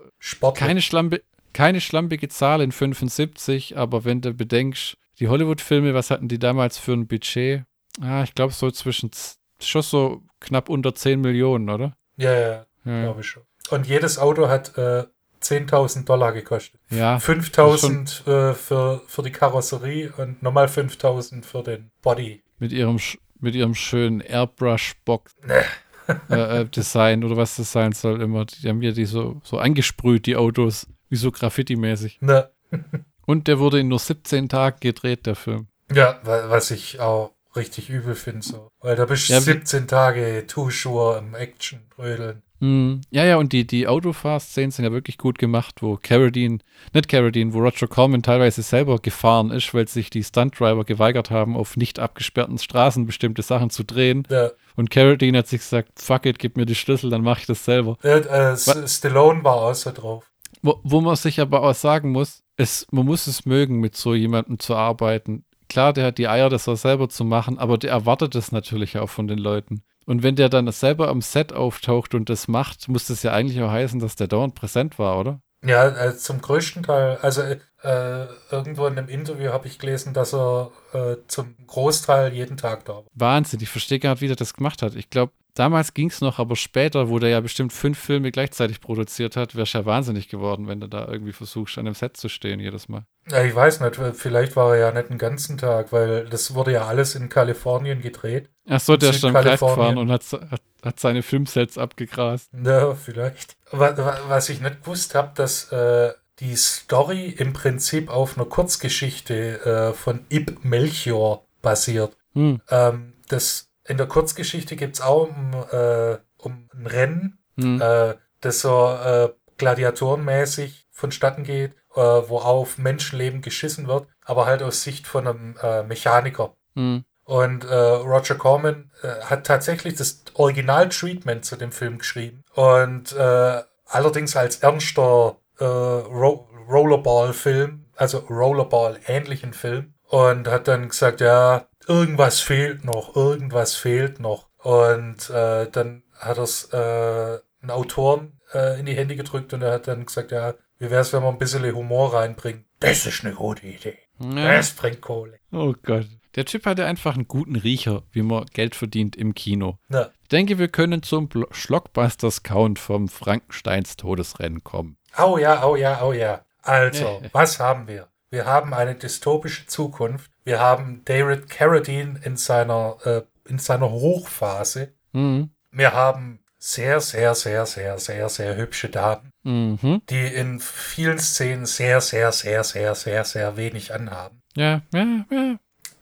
keine, 0.54 0.82
Schlampe, 0.82 1.24
keine 1.52 1.82
schlampige 1.82 2.30
Zahl 2.30 2.62
in 2.62 2.72
75, 2.72 3.76
aber 3.76 4.06
wenn 4.06 4.22
du 4.22 4.34
bedenkst, 4.34 4.98
die 5.20 5.28
Hollywood-Filme, 5.28 5.94
was 5.94 6.10
hatten 6.10 6.28
die 6.28 6.40
damals 6.40 6.78
für 6.78 6.94
ein 6.94 7.08
Budget? 7.08 7.64
Ah, 8.02 8.24
ich 8.24 8.34
glaube 8.34 8.54
so 8.54 8.72
zwischen, 8.72 9.12
schon 9.60 9.82
so 9.82 10.24
knapp 10.40 10.70
unter 10.70 10.96
10 10.96 11.22
Millionen, 11.22 11.70
oder? 11.70 11.96
Ja, 12.18 12.34
ja, 12.34 12.66
ja. 12.86 13.04
glaube 13.04 13.22
ich 13.22 13.28
schon. 13.28 13.44
Und 13.70 13.88
jedes 13.88 14.18
Auto 14.18 14.50
hat 14.50 14.78
äh, 14.78 15.06
10.000 15.42 16.06
Dollar 16.06 16.32
gekostet. 16.32 16.80
Ja. 16.90 17.18
5.000 17.18 18.28
äh, 18.28 18.54
für, 18.54 19.02
für 19.08 19.24
die 19.24 19.32
Karosserie 19.32 20.12
und 20.18 20.42
nochmal 20.42 20.66
5.000 20.66 21.44
für 21.44 21.64
den 21.64 21.92
Body. 22.02 22.44
Mit 22.60 22.72
ihrem, 22.72 23.00
mit 23.40 23.56
ihrem 23.56 23.76
schönen 23.76 24.22
Airbrush-Box. 24.22 25.36
äh, 26.30 26.62
äh, 26.62 26.66
Design 26.66 27.24
oder 27.24 27.38
was 27.38 27.56
das 27.58 27.72
sein 27.72 27.92
soll 27.94 28.22
immer. 28.22 28.46
Die 28.46 28.68
haben 28.68 28.82
ja 28.82 28.92
die 28.92 29.06
so, 29.06 29.42
so 29.44 29.58
angesprüht, 29.58 30.26
die 30.26 30.36
Autos, 30.36 30.88
wie 31.10 31.16
so 31.16 31.32
Graffiti-mäßig. 31.32 32.20
Ne. 32.22 32.50
Und 33.26 33.48
der 33.48 33.60
wurde 33.60 33.80
in 33.80 33.88
nur 33.88 34.00
17 34.00 34.50
Tagen 34.50 34.78
gedreht, 34.80 35.26
der 35.26 35.36
Film. 35.36 35.68
Ja, 35.94 36.20
was 36.24 36.72
ich 36.72 37.00
auch 37.00 37.32
richtig 37.56 37.90
übel 37.90 38.16
finde, 38.16 38.46
so. 38.46 38.70
Weil 38.80 38.96
da 38.96 39.06
bist 39.06 39.30
du 39.30 39.34
ja, 39.34 39.42
17 39.42 39.88
Tage 39.88 40.46
Tuschur 40.48 41.18
im 41.18 41.36
Action 41.36 41.82
brödeln. 41.96 42.42
Mm, 42.60 43.02
ja, 43.12 43.26
ja, 43.26 43.38
und 43.38 43.52
die, 43.52 43.68
die 43.68 43.88
Autofahr-Szenen 43.88 44.72
sind 44.72 44.86
ja 44.86 44.92
wirklich 44.94 45.18
gut 45.18 45.38
gemacht, 45.38 45.82
wo 45.82 45.98
Carradine, 46.02 46.60
nicht 46.94 47.10
Carradine, 47.10 47.54
wo 47.54 47.60
Roger 47.60 47.88
Corman 47.88 48.24
teilweise 48.24 48.62
selber 48.62 49.00
gefahren 49.00 49.52
ist, 49.52 49.74
weil 49.74 49.88
sich 49.90 50.10
die 50.10 50.24
Stuntdriver 50.24 50.86
geweigert 50.86 51.30
haben, 51.30 51.58
auf 51.58 51.76
nicht 51.76 52.00
abgesperrten 52.00 52.58
Straßen 52.58 53.06
bestimmte 53.06 53.42
Sachen 53.42 53.70
zu 53.70 53.84
drehen. 53.84 54.26
Ja. 54.30 54.52
Und 54.78 54.92
Carradine 54.92 55.40
hat 55.40 55.48
sich 55.48 55.60
gesagt, 55.60 56.02
fuck 56.02 56.26
it, 56.26 56.40
gib 56.40 56.56
mir 56.56 56.66
die 56.66 56.76
Schlüssel, 56.76 57.10
dann 57.10 57.22
mache 57.22 57.42
ich 57.42 57.48
das 57.48 57.66
selber. 57.66 57.98
Ja, 58.02 58.18
äh, 58.18 58.58
Stallone 58.58 59.44
war 59.44 59.56
auch 59.56 59.76
so 59.76 59.92
drauf. 59.92 60.32
Wo, 60.62 60.80
wo 60.84 61.02
man 61.02 61.18
sich 61.18 61.42
aber 61.42 61.64
auch 61.64 61.76
sagen 61.76 62.12
muss, 62.14 62.43
es, 62.58 62.88
man 62.92 63.06
muss 63.06 63.28
es 63.28 63.46
mögen, 63.46 63.80
mit 63.80 63.96
so 63.96 64.14
jemandem 64.14 64.60
zu 64.60 64.76
arbeiten. 64.76 65.46
Klar, 65.70 65.94
der 65.94 66.08
hat 66.08 66.18
die 66.18 66.28
Eier, 66.28 66.50
das 66.50 66.68
auch 66.68 66.76
selber 66.76 67.10
zu 67.10 67.24
machen, 67.24 67.58
aber 67.58 67.78
der 67.78 67.92
erwartet 67.92 68.36
es 68.36 68.52
natürlich 68.52 68.98
auch 68.98 69.10
von 69.10 69.28
den 69.28 69.40
Leuten. 69.40 69.84
Und 70.06 70.22
wenn 70.22 70.36
der 70.36 70.50
dann 70.50 70.70
selber 70.72 71.08
am 71.08 71.22
Set 71.22 71.54
auftaucht 71.54 72.14
und 72.14 72.30
das 72.30 72.48
macht, 72.48 72.90
muss 72.90 73.08
das 73.08 73.24
ja 73.24 73.32
eigentlich 73.32 73.62
auch 73.62 73.72
heißen, 73.72 74.00
dass 74.00 74.16
der 74.16 74.28
dauernd 74.28 74.54
präsent 74.56 75.00
war, 75.00 75.20
oder? 75.20 75.42
Ja, 75.66 75.88
äh, 75.88 76.18
zum 76.18 76.42
größten 76.42 76.84
Teil. 76.84 77.18
Also 77.22 77.42
äh, 77.84 78.28
irgendwo 78.50 78.88
in 78.88 78.98
einem 78.98 79.10
Interview 79.10 79.52
habe 79.52 79.68
ich 79.68 79.78
gelesen, 79.78 80.14
dass 80.14 80.34
er 80.34 80.72
äh, 80.94 81.18
zum 81.28 81.56
Großteil 81.68 82.34
jeden 82.34 82.56
Tag 82.56 82.86
da 82.86 82.96
war. 82.96 83.04
Wahnsinn, 83.14 83.60
ich 83.62 83.70
verstehe 83.70 84.00
gar 84.00 84.12
nicht, 84.12 84.22
wie 84.22 84.28
der 84.28 84.38
das 84.38 84.54
gemacht 84.54 84.82
hat. 84.82 84.96
Ich 84.96 85.10
glaube, 85.10 85.34
damals 85.54 85.94
ging 85.94 86.08
es 86.08 86.22
noch, 86.22 86.40
aber 86.40 86.56
später, 86.56 87.10
wo 87.10 87.20
der 87.20 87.30
ja 87.30 87.42
bestimmt 87.42 87.74
fünf 87.74 88.00
Filme 88.00 88.32
gleichzeitig 88.32 88.80
produziert 88.80 89.36
hat, 89.36 89.56
wärst 89.56 89.74
ja 89.74 89.86
wahnsinnig 89.86 90.30
geworden, 90.30 90.68
wenn 90.68 90.80
du 90.80 90.88
da 90.88 91.08
irgendwie 91.08 91.34
versuchst, 91.34 91.78
an 91.78 91.86
einem 91.86 91.96
Set 91.96 92.16
zu 92.16 92.30
stehen 92.30 92.62
jedes 92.62 92.88
Mal. 92.88 93.04
Ja, 93.30 93.44
ich 93.44 93.54
weiß 93.54 93.82
nicht, 93.82 93.96
vielleicht 94.16 94.56
war 94.56 94.76
er 94.76 94.80
ja 94.80 94.92
nicht 94.92 95.10
den 95.10 95.18
ganzen 95.18 95.58
Tag, 95.58 95.92
weil 95.92 96.26
das 96.26 96.56
wurde 96.56 96.72
ja 96.72 96.88
alles 96.88 97.16
in 97.16 97.30
Kalifornien 97.30 98.02
gedreht. 98.02 98.50
Ach 98.70 98.80
so, 98.80 98.96
der 98.96 99.10
ist 99.10 99.24
dann 99.24 99.34
gleich 99.34 99.60
gefahren 99.60 99.98
und 99.98 100.10
hat, 100.10 100.24
hat, 100.32 100.62
hat, 100.84 101.00
seine 101.00 101.22
Filmsets 101.22 101.78
abgegrast. 101.78 102.50
Ja, 102.54 102.96
vielleicht. 102.96 103.58
Was 103.72 104.50
ich 104.50 104.62
nicht 104.62 104.84
gewusst 104.84 105.16
habe, 105.16 105.32
dass 105.36 105.72
äh, 105.72 106.12
die 106.44 106.56
Story 106.58 107.30
im 107.30 107.54
Prinzip 107.54 108.10
auf 108.10 108.38
einer 108.38 108.46
Kurzgeschichte 108.46 109.62
äh, 109.66 109.94
von 109.94 110.26
Ib 110.30 110.64
Melchior 110.64 111.46
basiert. 111.62 112.18
Hm. 112.34 112.62
Ähm, 112.70 113.14
das 113.30 113.70
in 113.86 113.98
der 113.98 114.08
Kurzgeschichte 114.08 114.76
gibt 114.76 114.96
es 114.96 115.02
auch 115.02 115.30
um, 115.30 115.54
äh, 115.72 116.18
um 116.38 116.70
ein 116.74 116.88
Rennen, 116.88 117.40
mhm. 117.56 117.82
äh, 117.82 118.16
das 118.42 118.62
so 118.62 118.88
äh, 118.88 119.30
gladiatorenmäßig 119.58 120.88
vonstatten 120.92 121.44
geht, 121.44 121.74
äh, 121.96 122.00
wo 122.00 122.40
auf 122.40 122.78
Menschenleben 122.78 123.42
geschissen 123.42 123.88
wird, 123.88 124.08
aber 124.24 124.46
halt 124.46 124.64
aus 124.64 124.84
Sicht 124.84 125.08
von 125.08 125.28
einem 125.28 125.56
äh, 125.62 125.84
Mechaniker. 125.84 126.56
Mhm. 126.76 127.06
Und 127.26 127.64
äh, 127.66 127.74
Roger 127.74 128.36
Corman 128.36 128.92
äh, 129.02 129.22
hat 129.26 129.46
tatsächlich 129.46 129.96
das 129.96 130.24
Original-Treatment 130.34 131.46
zu 131.46 131.56
dem 131.56 131.72
Film 131.72 131.98
geschrieben. 131.98 132.44
Und 132.54 133.14
äh, 133.14 133.62
allerdings 133.86 134.36
als 134.36 134.58
ernster 134.58 135.38
äh, 135.60 135.66
Ro 135.66 136.48
Rollerball-Film, 136.70 137.86
also 137.96 138.20
Rollerball-ähnlichen 138.20 139.54
Film. 139.54 139.94
Und 140.04 140.48
hat 140.48 140.68
dann 140.68 140.90
gesagt, 140.90 141.22
ja, 141.22 141.68
irgendwas 141.88 142.40
fehlt 142.40 142.86
noch, 142.86 143.16
irgendwas 143.16 143.76
fehlt 143.76 144.20
noch. 144.20 144.50
Und 144.60 145.30
äh, 145.30 145.70
dann 145.70 146.04
hat 146.18 146.38
er 146.38 146.44
es 146.44 146.70
äh, 146.72 147.40
einen 147.62 147.72
Autoren 147.72 148.40
äh, 148.54 148.80
in 148.80 148.86
die 148.86 148.96
Hände 148.96 149.16
gedrückt 149.16 149.54
und 149.54 149.62
er 149.62 149.74
hat 149.74 149.88
dann 149.88 150.06
gesagt, 150.06 150.32
ja, 150.32 150.54
wie 150.80 150.90
wäre 150.90 151.02
es, 151.02 151.14
wenn 151.14 151.24
man 151.24 151.36
ein 151.36 151.40
bisschen 151.40 151.64
Humor 151.74 152.14
reinbringt? 152.14 152.66
Das 152.80 153.06
ist 153.06 153.26
eine 153.26 153.34
gute 153.34 153.66
Idee. 153.68 153.98
Ja. 154.20 154.54
Das 154.54 154.72
bringt 154.72 155.02
Kohle. 155.02 155.40
Oh 155.52 155.74
Gott. 155.84 156.08
Der 156.36 156.46
Typ 156.46 156.66
hatte 156.66 156.86
einfach 156.86 157.16
einen 157.16 157.28
guten 157.28 157.56
Riecher, 157.56 158.04
wie 158.12 158.24
man 158.24 158.46
Geld 158.54 158.76
verdient 158.76 159.16
im 159.16 159.36
Kino. 159.36 159.78
Ja. 159.90 160.10
Ich 160.24 160.30
denke, 160.30 160.58
wir 160.58 160.68
können 160.68 161.04
zum 161.04 161.30
Schlockbusters-Count 161.52 162.80
vom 162.80 163.08
Frankensteins 163.08 163.98
Todesrennen 163.98 164.64
kommen. 164.64 164.98
Oh 165.18 165.38
ja, 165.38 165.64
oh 165.66 165.76
ja, 165.76 166.02
oh 166.04 166.14
ja. 166.14 166.42
Also, 166.62 167.22
was 167.32 167.60
haben 167.60 167.88
wir? 167.88 168.08
Wir 168.30 168.46
haben 168.46 168.74
eine 168.74 168.96
dystopische 168.96 169.68
Zukunft. 169.68 170.32
Wir 170.44 170.60
haben 170.60 171.02
David 171.06 171.50
Carradine 171.50 172.20
in 172.24 172.38
seiner, 172.38 172.98
äh, 173.06 173.22
in 173.48 173.60
seiner 173.60 173.90
Hochphase. 173.92 174.94
Mhm. 175.12 175.52
Wir 175.72 175.94
haben 175.94 176.40
sehr, 176.58 177.02
sehr, 177.02 177.36
sehr, 177.36 177.66
sehr, 177.66 177.98
sehr, 178.00 178.30
sehr 178.30 178.56
hübsche 178.56 178.90
Damen, 178.90 179.30
Mhm. 179.44 180.02
die 180.10 180.26
in 180.28 180.60
vielen 180.62 181.20
Szenen 181.20 181.66
sehr, 181.66 182.00
sehr, 182.02 182.32
sehr, 182.32 182.64
sehr, 182.64 182.96
sehr, 182.96 183.26
sehr 183.26 183.58
wenig 183.58 183.94
anhaben. 183.94 184.42
Ja, 184.56 184.82
ja, 184.94 185.26
ja. 185.30 185.56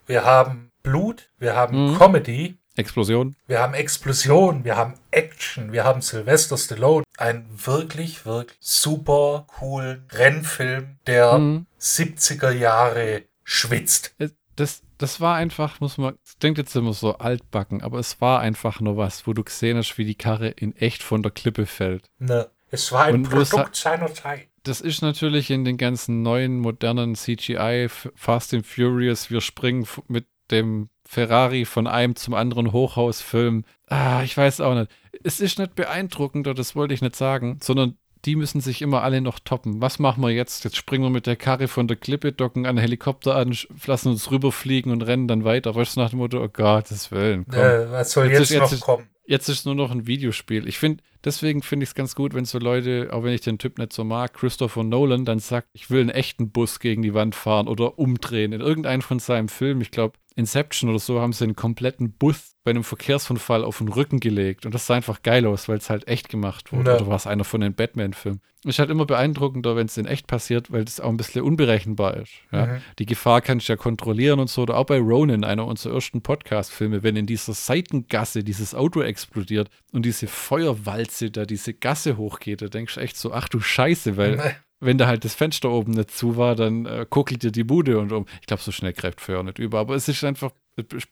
Wir 0.05 0.24
haben 0.24 0.72
Blut, 0.84 1.30
wir 1.39 1.55
haben 1.55 1.91
Mhm. 1.93 1.97
Comedy, 1.97 2.57
Explosion. 2.78 3.36
wir 3.47 3.59
haben 3.59 3.74
Explosion, 3.74 4.64
wir 4.64 4.78
haben 4.78 4.93
Action, 5.12 5.72
wir 5.74 5.84
haben 5.84 6.01
Sylvester 6.01 6.57
Stallone. 6.57 7.03
Ein 7.22 7.46
wirklich, 7.66 8.26
wirklich 8.26 8.58
super 8.60 9.46
coolen 9.48 10.06
Rennfilm, 10.12 10.98
der 11.08 11.38
Mhm. 11.38 11.66
70er 11.80 12.52
Jahre 12.52 13.24
schwitzt. 13.44 14.16
Es- 14.18 14.36
Das, 14.58 14.82
das 14.98 15.22
war 15.22 15.38
einfach, 15.38 15.80
muss 15.80 15.98
man, 15.98 16.16
es 16.26 16.38
klingt 16.38 16.58
jetzt 16.58 16.76
immer 16.76 16.92
so 16.94 17.18
altbacken, 17.18 17.82
aber 17.82 18.00
es 18.00 18.20
war 18.20 18.42
einfach 18.42 18.82
nur 18.82 18.98
was, 18.98 19.26
wo 19.26 19.34
du 19.34 19.44
gesehen 19.46 19.78
hast, 19.78 19.98
wie 19.98 20.04
die 20.06 20.14
Karre 20.14 20.50
in 20.50 20.76
echt 20.76 21.02
von 21.04 21.24
der 21.24 21.32
Klippe 21.32 21.66
fällt. 21.66 22.10
Ne, 22.20 22.50
es 22.70 22.92
war 22.92 23.06
ein 23.06 23.16
Und 23.16 23.30
Produkt 23.30 23.76
seiner 23.78 24.14
Zeit. 24.14 24.50
Das 24.64 24.82
ist 24.82 25.02
natürlich 25.02 25.50
in 25.50 25.64
den 25.64 25.78
ganzen 25.78 26.22
neuen, 26.22 26.60
modernen 26.60 27.16
CGI, 27.16 27.88
Fast 28.14 28.54
and 28.54 28.68
Furious, 28.68 29.32
wir 29.32 29.42
springen 29.42 29.88
mit 30.10 30.28
dem 30.52 30.90
Ferrari 31.16 31.66
von 31.66 31.88
einem 31.88 32.16
zum 32.16 32.34
anderen 32.34 32.72
Hochhausfilm. 32.72 33.66
Ah, 33.88 34.24
ich 34.24 34.38
weiß 34.38 34.62
auch 34.62 34.74
nicht. 34.76 34.89
Es 35.24 35.41
ist 35.41 35.59
nicht 35.59 35.76
beeindruckender, 35.76 36.53
das 36.53 36.74
wollte 36.74 36.93
ich 36.93 37.01
nicht 37.01 37.18
sagen, 37.18 37.57
sondern 37.62 37.97
die 38.24 38.38
müssen 38.38 38.62
sich 38.62 38.82
immer 38.82 39.01
alle 39.03 39.20
noch 39.20 39.39
toppen. 39.39 39.82
Was 39.82 39.99
machen 39.99 40.22
wir 40.24 40.30
jetzt? 40.30 40.64
Jetzt 40.64 40.78
springen 40.78 41.03
wir 41.03 41.09
mit 41.09 41.28
der 41.28 41.36
Karre 41.36 41.68
von 41.68 41.89
der 41.89 41.97
Klippe, 41.97 42.32
docken 42.32 42.66
einen 42.66 42.78
Helikopter 42.78 43.36
an, 43.36 43.53
lassen 43.88 44.07
uns 44.07 44.32
rüberfliegen 44.32 44.89
und 44.93 45.01
rennen 45.01 45.28
dann 45.28 45.43
weiter. 45.43 45.76
Weißt 45.76 45.97
du, 45.97 45.99
nach 45.99 46.12
dem 46.12 46.20
Motto, 46.20 46.41
oh 46.41 46.47
Gottes 46.47 47.12
Willen, 47.12 47.45
komm. 47.49 47.59
Äh, 47.59 47.91
was 47.91 48.14
soll 48.14 48.28
Jetzt 48.28 48.34
jetzt, 48.39 48.41
ist- 48.43 48.49
jetzt 48.51 48.62
noch 48.62 48.72
ist- 48.72 48.82
kommen? 48.82 49.07
Jetzt 49.26 49.49
ist 49.49 49.66
nur 49.66 49.76
noch 49.76 49.91
ein 49.91 50.07
Videospiel. 50.07 50.68
Ich 50.68 50.78
finde, 50.80 51.03
deswegen 51.26 51.62
finde 51.62 51.84
ich 51.84 51.89
es 51.91 51.95
ganz 51.95 52.16
gut, 52.16 52.34
wenn 52.34 52.43
so 52.45 52.57
Leute, 52.57 53.09
auch 53.12 53.24
wenn 53.24 53.34
ich 53.34 53.41
den 53.41 53.57
Typ 53.59 53.78
nicht 53.78 53.93
so 53.93 54.03
mag, 54.03 54.34
Christopher 54.34 54.84
Nolan 54.84 55.26
dann 55.26 55.39
sagt, 55.39 55.68
ich 55.74 55.89
will 55.89 56.01
einen 56.01 56.09
echten 56.09 56.51
Bus 56.51 56.80
gegen 56.80 57.01
die 57.01 57.14
Wand 57.14 57.36
fahren 57.36 57.68
oder 57.68 57.97
umdrehen. 57.99 58.51
In 58.53 58.62
irgendeinem 58.62 59.01
von 59.01 59.20
seinen 59.20 59.47
Filmen, 59.49 59.82
ich 59.82 59.91
glaube 59.91 60.14
Inception 60.42 60.89
oder 60.89 61.00
so, 61.00 61.22
haben 61.22 61.34
sie 61.34 61.46
einen 61.46 61.56
kompletten 61.56 62.12
Bus 62.12 62.52
bei 62.64 62.72
einem 62.72 62.84
Verkehrsunfall 62.84 63.64
auf 63.64 63.80
den 63.80 63.88
Rücken 63.88 64.20
gelegt. 64.20 64.66
Und 64.66 64.76
das 64.76 64.86
sah 64.86 64.96
einfach 64.96 65.24
geil 65.24 65.46
aus, 65.48 65.68
weil 65.68 65.78
es 65.78 65.89
halt 65.89 66.08
echt 66.08 66.30
gemacht 66.30 66.72
wurde. 66.72 66.92
Ja. 66.92 66.98
Oder 66.98 67.08
war 67.08 67.16
es 67.16 67.26
einer 67.26 67.44
von 67.44 67.62
den 67.62 67.74
Batman-Filmen? 67.74 68.42
Ist 68.64 68.78
halt 68.78 68.92
immer 68.92 69.06
beeindruckender, 69.06 69.76
wenn 69.76 69.88
es 69.88 69.98
in 69.98 70.06
echt 70.06 70.28
passiert, 70.28 70.72
weil 70.72 70.86
das 70.86 71.00
auch 71.00 71.10
ein 71.10 71.18
bisschen 71.18 71.42
unberechenbar 71.42 72.18
ist. 72.18 72.34
Ja? 72.52 72.68
Mhm. 72.68 72.82
Die 73.00 73.08
Gefahr 73.08 73.42
kannst 73.42 73.68
du 73.68 73.74
ja 73.74 73.78
kontrollieren 73.78 74.39
und 74.39 74.50
so. 74.50 74.64
Oder 74.64 74.78
auch 74.78 74.86
bei 74.86 75.00
Ronin, 75.00 75.44
einer 75.44 75.66
unserer 75.66 75.96
ersten 75.96 76.22
Podcast-Filme, 76.22 77.02
wenn 77.02 77.16
in 77.16 77.26
dieser 77.26 77.54
Seitengasse 77.54 78.44
dieses 78.44 78.76
Auto 78.76 79.02
explodiert 79.02 79.70
und 79.92 80.06
diese 80.06 80.28
Feuerwalze 80.28 81.32
da 81.32 81.46
diese 81.46 81.74
Gasse 81.74 82.18
hochgeht, 82.18 82.62
da 82.62 82.68
denkst 82.68 82.96
du 82.96 83.00
echt 83.00 83.18
so, 83.18 83.34
ach 83.34 83.50
du 83.50 83.60
Scheiße, 83.60 84.18
weil 84.18 84.36
Ne, 84.36 84.56
wenn 84.82 84.98
da 84.98 85.08
halt 85.08 85.24
das 85.24 85.36
Fenster 85.36 85.70
oben 85.70 85.92
nicht 85.94 86.12
zu 86.12 86.36
war, 86.36 86.56
dann 86.56 86.86
äh, 86.86 87.06
kuckelt 87.10 87.44
dir 87.44 87.52
die 87.52 87.64
Bude 87.64 87.98
und 88.00 88.12
um. 88.12 88.26
Ich 88.42 88.48
glaube, 88.48 88.62
so 88.64 88.72
schnell 88.72 88.94
greift 88.94 89.22
Feuer 89.22 89.44
nicht 89.44 89.60
über. 89.60 89.80
Aber 89.80 89.96
es 89.96 90.08
ist 90.10 90.24
einfach 90.24 90.52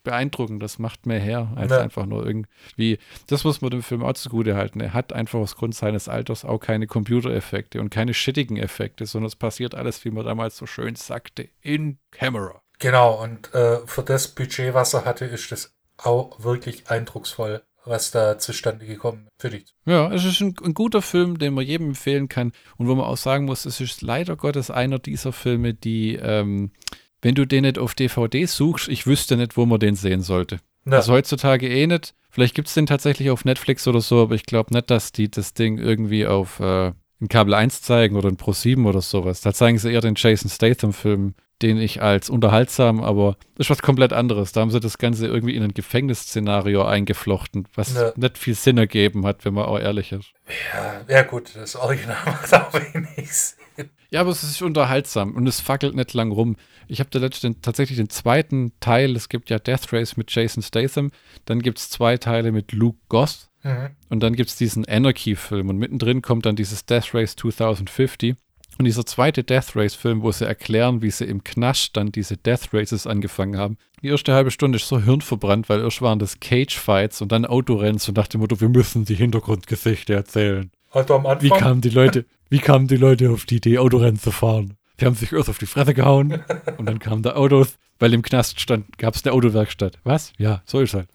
beeindruckend, 0.03 0.63
das 0.63 0.79
macht 0.79 1.05
mehr 1.05 1.19
her, 1.19 1.51
als 1.55 1.71
Ja. 1.71 1.79
einfach 1.79 2.05
nur 2.05 2.25
irgendwie. 2.25 2.97
Das 3.27 3.43
muss 3.43 3.61
man 3.61 3.71
dem 3.71 3.83
Film 3.83 4.03
auch 4.03 4.13
zugute 4.13 4.55
halten. 4.55 4.79
Er 4.79 4.93
hat 4.93 5.13
einfach 5.13 5.39
aufgrund 5.39 5.75
seines 5.75 6.07
Alters 6.09 6.45
auch 6.45 6.59
keine 6.59 6.87
Computereffekte 6.87 7.79
und 7.79 7.89
keine 7.89 8.13
shittigen 8.13 8.57
Effekte, 8.57 9.05
sondern 9.05 9.27
es 9.27 9.35
passiert 9.35 9.75
alles, 9.75 10.03
wie 10.05 10.11
man 10.11 10.25
damals 10.25 10.57
so 10.57 10.65
schön 10.65 10.95
sagte, 10.95 11.49
in 11.61 11.99
Camera. 12.11 12.61
Genau, 12.79 13.21
und 13.21 13.53
äh, 13.53 13.79
für 13.85 14.03
das 14.03 14.29
Budget, 14.29 14.73
was 14.73 14.93
er 14.93 15.05
hatte, 15.05 15.25
ist 15.25 15.51
das 15.51 15.75
auch 15.97 16.41
wirklich 16.41 16.89
eindrucksvoll, 16.89 17.61
was 17.89 18.11
da 18.11 18.37
zustande 18.37 18.85
gekommen 18.85 19.27
ist. 19.27 19.41
Für 19.41 19.49
dich. 19.49 19.73
Ja, 19.85 20.11
es 20.11 20.23
ist 20.25 20.39
ein, 20.41 20.55
ein 20.63 20.73
guter 20.73 21.01
Film, 21.01 21.37
den 21.39 21.53
man 21.53 21.65
jedem 21.65 21.89
empfehlen 21.89 22.29
kann 22.29 22.51
und 22.77 22.87
wo 22.87 22.95
man 22.95 23.05
auch 23.05 23.17
sagen 23.17 23.45
muss, 23.45 23.65
es 23.65 23.81
ist 23.81 24.01
leider 24.01 24.35
Gottes 24.35 24.71
einer 24.71 24.99
dieser 24.99 25.33
Filme, 25.33 25.73
die, 25.73 26.15
ähm, 26.15 26.71
wenn 27.21 27.35
du 27.35 27.45
den 27.45 27.63
nicht 27.63 27.77
auf 27.77 27.95
DVD 27.95 28.45
suchst, 28.45 28.87
ich 28.87 29.05
wüsste 29.05 29.35
nicht, 29.35 29.57
wo 29.57 29.65
man 29.65 29.79
den 29.79 29.95
sehen 29.95 30.21
sollte. 30.21 30.59
Ne, 30.85 30.97
Also 30.97 31.13
heutzutage 31.13 31.67
eh 31.67 31.87
nicht. 31.87 32.13
Vielleicht 32.29 32.55
gibt 32.55 32.67
es 32.67 32.73
den 32.75 32.85
tatsächlich 32.85 33.31
auf 33.31 33.43
Netflix 33.43 33.87
oder 33.87 34.01
so, 34.01 34.21
aber 34.21 34.35
ich 34.35 34.45
glaube 34.45 34.73
nicht, 34.73 34.89
dass 34.89 35.11
die 35.11 35.29
das 35.29 35.53
Ding 35.53 35.77
irgendwie 35.77 36.25
auf 36.25 36.59
äh, 36.59 36.93
in 37.19 37.27
Kabel 37.27 37.53
1 37.53 37.81
zeigen 37.81 38.15
oder 38.15 38.29
in 38.29 38.37
Pro 38.37 38.53
7 38.53 38.85
oder 38.85 39.01
sowas. 39.01 39.41
Da 39.41 39.53
zeigen 39.53 39.77
sie 39.77 39.91
eher 39.91 40.01
den 40.01 40.15
Jason 40.15 40.49
Statham-Film, 40.49 41.33
den 41.61 41.77
ich 41.77 42.01
als 42.01 42.29
unterhaltsam, 42.29 43.01
aber 43.03 43.35
das 43.55 43.65
ist 43.67 43.69
was 43.69 43.81
komplett 43.81 44.13
anderes. 44.13 44.51
Da 44.53 44.61
haben 44.61 44.71
sie 44.71 44.79
das 44.79 44.97
Ganze 44.97 45.27
irgendwie 45.27 45.55
in 45.55 45.63
ein 45.63 45.73
Gefängnisszenario 45.73 46.83
eingeflochten, 46.85 47.67
was 47.75 47.93
Ja. 47.95 48.13
nicht 48.15 48.37
viel 48.37 48.55
Sinn 48.55 48.77
ergeben 48.77 49.25
hat, 49.25 49.43
wenn 49.45 49.53
man 49.53 49.65
auch 49.65 49.79
ehrlich 49.79 50.11
ist. 50.11 50.31
ja, 50.73 51.01
ja, 51.07 51.21
gut, 51.23 51.55
das 51.55 51.75
Original 51.75 52.17
macht 52.25 52.53
auch 52.53 52.73
wenig 52.73 53.31
Sinn. 53.33 53.89
Ja, 54.11 54.21
aber 54.21 54.31
es 54.31 54.43
ist 54.43 54.61
unterhaltsam 54.61 55.35
und 55.35 55.45
es 55.47 55.59
fackelt 55.61 55.95
nicht 55.95 56.13
lang 56.13 56.31
rum. 56.31 56.55
Ich 56.87 56.99
habe 56.99 57.09
da 57.11 57.19
letztens 57.19 57.57
tatsächlich 57.61 57.97
den 57.97 58.09
zweiten 58.09 58.71
Teil, 58.79 59.15
es 59.15 59.29
gibt 59.29 59.49
ja 59.51 59.59
Death 59.59 59.93
Race 59.93 60.17
mit 60.17 60.31
Jason 60.33 60.63
Statham, 60.63 61.11
dann 61.45 61.61
gibt 61.61 61.77
es 61.77 61.89
zwei 61.91 62.17
Teile 62.17 62.51
mit 62.51 62.71
Luke 62.71 62.97
Goss 63.09 63.49
Mhm. 63.63 63.89
und 64.09 64.21
dann 64.23 64.35
gibt 64.35 64.49
es 64.49 64.55
diesen 64.55 64.87
Anarchy-Film 64.87 65.67
und 65.69 65.77
mittendrin 65.77 66.21
kommt 66.21 66.45
dann 66.45 66.55
dieses 66.55 66.85
Death 66.85 67.13
Race 67.13 67.35
2050 67.35 68.35
und 68.79 68.85
dieser 68.85 69.05
zweite 69.05 69.43
Death 69.43 69.75
Race-Film, 69.75 70.21
wo 70.23 70.31
sie 70.31 70.45
erklären, 70.47 71.01
wie 71.01 71.11
sie 71.11 71.25
im 71.25 71.43
Knast 71.43 71.97
dann 71.97 72.11
diese 72.13 72.37
Death 72.37 72.69
Races 72.73 73.05
angefangen 73.05 73.57
haben. 73.57 73.77
Die 74.01 74.07
erste 74.07 74.33
halbe 74.33 74.51
Stunde 74.51 74.77
ist 74.77 74.87
so 74.87 74.99
hirnverbrannt, 75.01 75.67
weil 75.67 75.81
erst 75.81 76.01
waren 76.01 76.17
das 76.17 76.39
Cage-Fights 76.39 77.21
und 77.21 77.31
dann 77.33 77.45
Autorenns 77.45 78.07
und 78.07 78.15
nach 78.17 78.27
dem 78.27 78.39
Motto, 78.39 78.61
wir 78.61 78.69
müssen 78.69 79.03
die 79.03 79.15
Hintergrundgeschichte 79.15 80.13
erzählen. 80.13 80.71
Also 80.91 81.15
am 81.15 81.23
Wie 81.23 81.27
Anfang, 81.51 81.59
kamen 81.59 81.81
die 81.81 81.89
Leute, 81.89 82.25
wie 82.49 82.59
kamen 82.59 82.87
die 82.87 82.95
Leute 82.95 83.29
auf 83.31 83.45
die 83.45 83.57
Idee, 83.57 83.77
Autorennen 83.79 84.17
zu 84.17 84.31
fahren? 84.31 84.75
Die 84.99 85.05
haben 85.05 85.15
sich 85.15 85.31
erst 85.33 85.49
auf 85.49 85.57
die 85.59 85.65
Fresse 85.65 85.93
gehauen 85.93 86.41
und 86.77 86.85
dann 86.85 86.99
kamen 86.99 87.21
da 87.21 87.33
Autos, 87.35 87.75
weil 87.99 88.13
im 88.13 88.21
Knast 88.21 88.61
stand, 88.61 88.97
gab 88.97 89.13
es 89.15 89.25
eine 89.25 89.33
Autowerkstatt. 89.33 89.99
Was? 90.05 90.31
Ja, 90.37 90.61
so 90.65 90.79
ist 90.79 90.93
halt. 90.93 91.09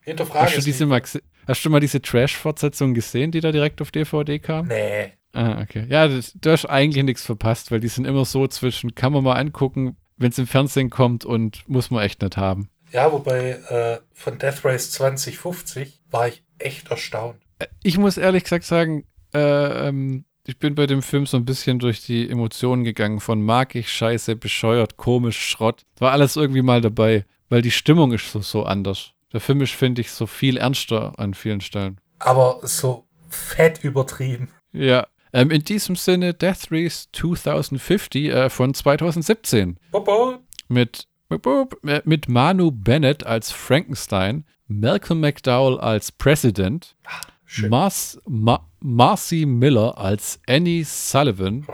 hinterfrage 0.00 0.44
Hast 0.46 0.54
du, 0.54 0.58
es 0.60 0.64
diese 0.64 0.84
gese- 0.84 1.22
hast 1.46 1.64
du 1.64 1.70
mal 1.70 1.80
diese 1.80 2.00
Trash-Fortsetzung 2.00 2.94
gesehen, 2.94 3.32
die 3.32 3.40
da 3.40 3.50
direkt 3.50 3.82
auf 3.82 3.90
DVD 3.90 4.38
kam? 4.38 4.68
Nee, 4.68 5.12
Ah, 5.32 5.60
okay. 5.62 5.86
Ja, 5.88 6.08
das, 6.08 6.32
du 6.40 6.50
hast 6.50 6.66
eigentlich 6.66 7.04
nichts 7.04 7.24
verpasst, 7.24 7.70
weil 7.70 7.80
die 7.80 7.88
sind 7.88 8.04
immer 8.06 8.24
so 8.24 8.46
zwischen, 8.48 8.94
kann 8.94 9.12
man 9.12 9.22
mal 9.24 9.34
angucken, 9.34 9.96
wenn 10.16 10.30
es 10.30 10.38
im 10.38 10.46
Fernsehen 10.46 10.90
kommt 10.90 11.24
und 11.24 11.68
muss 11.68 11.90
man 11.90 12.02
echt 12.02 12.22
nicht 12.22 12.36
haben. 12.36 12.68
ja, 12.92 13.10
wobei 13.12 13.50
äh, 13.68 13.98
von 14.12 14.38
Death 14.38 14.64
Race 14.64 14.90
2050 14.90 16.00
war 16.10 16.28
ich 16.28 16.42
echt 16.58 16.90
erstaunt. 16.90 17.36
Ich 17.82 17.98
muss 17.98 18.16
ehrlich 18.16 18.42
gesagt 18.44 18.64
sagen, 18.64 19.04
äh, 19.32 19.88
ähm, 19.88 20.24
ich 20.46 20.58
bin 20.58 20.74
bei 20.74 20.86
dem 20.86 21.02
Film 21.02 21.26
so 21.26 21.36
ein 21.36 21.44
bisschen 21.44 21.78
durch 21.78 22.04
die 22.04 22.28
Emotionen 22.28 22.82
gegangen 22.82 23.20
von 23.20 23.40
mag 23.42 23.74
ich, 23.74 23.92
scheiße, 23.92 24.34
bescheuert, 24.36 24.96
komisch, 24.96 25.38
Schrott. 25.38 25.84
War 25.98 26.12
alles 26.12 26.36
irgendwie 26.36 26.62
mal 26.62 26.80
dabei, 26.80 27.24
weil 27.48 27.62
die 27.62 27.70
Stimmung 27.70 28.12
ist 28.12 28.32
so, 28.32 28.40
so 28.40 28.64
anders. 28.64 29.12
Der 29.32 29.40
Film 29.40 29.60
ist, 29.60 29.72
finde 29.72 30.00
ich, 30.00 30.10
so 30.10 30.26
viel 30.26 30.56
ernster 30.56 31.12
an 31.18 31.34
vielen 31.34 31.60
Stellen. 31.60 32.00
Aber 32.18 32.58
so 32.62 33.04
fett 33.28 33.84
übertrieben. 33.84 34.48
Ja. 34.72 35.06
Ähm, 35.32 35.50
in 35.50 35.62
diesem 35.62 35.96
Sinne, 35.96 36.34
Death 36.34 36.68
Race 36.70 37.08
2050 37.12 38.24
äh, 38.26 38.50
von 38.50 38.74
2017 38.74 39.78
Bobo. 39.90 40.38
mit, 40.68 41.06
äh, 41.30 42.00
mit 42.04 42.28
Manu 42.28 42.70
Bennett 42.72 43.24
als 43.24 43.52
Frankenstein, 43.52 44.44
Malcolm 44.66 45.20
McDowell 45.20 45.78
als 45.78 46.12
President, 46.12 46.96
Schön. 47.44 47.70
Mars, 47.70 48.20
Ma, 48.26 48.66
Marcy 48.80 49.44
Miller 49.46 49.98
als 49.98 50.40
Annie 50.48 50.84
Sullivan. 50.84 51.66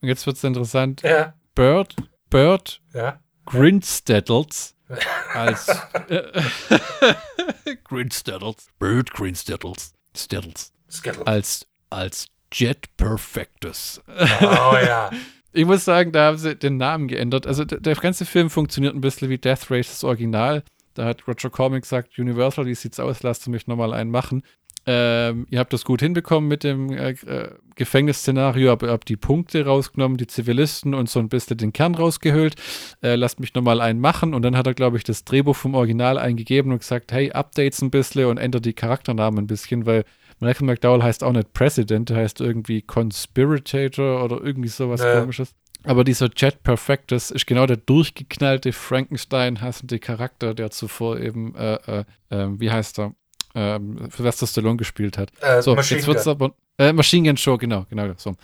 Und 0.00 0.08
jetzt 0.08 0.26
wird 0.26 0.36
es 0.36 0.44
interessant. 0.44 1.02
Ja, 1.02 1.34
Bird, 1.54 1.96
Bird 2.30 2.80
ja. 2.94 3.18
Grinstettles 3.46 4.76
als 5.34 5.68
äh, 6.08 6.22
Grinstettles. 7.84 8.68
Bird 8.78 9.12
Grinstettles. 9.12 9.92
Stettles. 10.16 10.72
Skittle. 10.90 11.26
Als, 11.26 11.66
als 11.90 12.28
Jet 12.52 12.96
Perfectus. 12.96 14.02
Oh 14.40 14.76
ja. 14.84 15.10
Ich 15.50 15.64
muss 15.64 15.84
sagen, 15.84 16.12
da 16.12 16.26
haben 16.26 16.36
sie 16.36 16.54
den 16.54 16.76
Namen 16.76 17.08
geändert. 17.08 17.46
Also 17.46 17.64
der, 17.64 17.80
der 17.80 17.94
ganze 17.96 18.26
Film 18.26 18.50
funktioniert 18.50 18.94
ein 18.94 19.00
bisschen 19.00 19.30
wie 19.30 19.38
Death 19.38 19.70
Race, 19.70 19.88
das 19.88 20.04
Original. 20.04 20.62
Da 20.94 21.04
hat 21.04 21.26
Roger 21.26 21.48
Cormick 21.48 21.82
gesagt, 21.82 22.18
Universal, 22.18 22.66
wie 22.66 22.74
sieht's 22.74 23.00
aus, 23.00 23.22
lasst 23.22 23.48
mich 23.48 23.66
nochmal 23.66 23.94
einen 23.94 24.10
machen. 24.10 24.42
Ähm, 24.90 25.46
ihr 25.50 25.58
habt 25.58 25.72
das 25.72 25.84
gut 25.84 26.00
hinbekommen 26.00 26.48
mit 26.48 26.64
dem 26.64 26.90
äh, 26.90 27.10
äh, 27.10 27.50
Gefängnisszenario, 27.74 28.72
aber 28.72 28.86
ihr 28.86 28.92
habt 28.92 29.08
die 29.08 29.16
Punkte 29.16 29.66
rausgenommen, 29.66 30.16
die 30.16 30.26
Zivilisten 30.26 30.94
und 30.94 31.10
so 31.10 31.18
ein 31.18 31.28
bisschen 31.28 31.58
den 31.58 31.72
Kern 31.74 31.94
rausgehöhlt. 31.94 32.54
Äh, 33.02 33.16
lasst 33.16 33.38
mich 33.38 33.52
nochmal 33.54 33.80
einen 33.80 34.00
machen. 34.00 34.32
Und 34.32 34.42
dann 34.42 34.56
hat 34.56 34.66
er, 34.66 34.74
glaube 34.74 34.96
ich, 34.96 35.04
das 35.04 35.24
Drehbuch 35.24 35.56
vom 35.56 35.74
Original 35.74 36.18
eingegeben 36.18 36.72
und 36.72 36.78
gesagt, 36.78 37.12
hey, 37.12 37.32
Updates 37.32 37.82
ein 37.82 37.90
bisschen 37.90 38.26
und 38.26 38.38
ändert 38.38 38.64
die 38.64 38.72
Charakternamen 38.72 39.44
ein 39.44 39.46
bisschen, 39.46 39.84
weil 39.84 40.04
Malcolm 40.40 40.66
McDowell 40.66 41.02
heißt 41.02 41.24
auch 41.24 41.32
nicht 41.32 41.52
President, 41.52 42.08
der 42.10 42.16
heißt 42.18 42.40
irgendwie 42.40 42.82
Conspirator 42.82 44.22
oder 44.24 44.40
irgendwie 44.42 44.68
sowas 44.68 45.00
Ja. 45.02 45.20
komisches. 45.20 45.54
Aber 45.84 46.02
dieser 46.04 46.28
Jet 46.36 46.62
Perfectus 46.64 47.30
ist 47.30 47.46
genau 47.46 47.64
der 47.66 47.76
durchgeknallte 47.76 48.72
Frankenstein-hassende 48.72 49.98
Charakter, 50.00 50.52
der 50.54 50.70
zuvor 50.70 51.18
eben, 51.20 51.54
äh, 51.54 51.74
äh, 51.74 52.04
äh, 52.30 52.48
wie 52.58 52.70
heißt 52.70 52.98
er, 52.98 53.14
ähm, 53.54 54.08
Sylvester 54.10 54.46
Stallone 54.46 54.76
gespielt 54.76 55.16
hat. 55.18 55.30
Äh, 55.40 55.62
so, 55.62 55.74
Machine 55.74 56.00
jetzt 56.00 56.06
wird's 56.06 56.24
Gun. 56.24 56.30
aber. 56.32 56.54
Äh, 56.78 56.92
Machine 56.92 57.28
Gun 57.28 57.36
Show, 57.36 57.56
genau, 57.58 57.86
genau 57.90 58.12
so. 58.16 58.34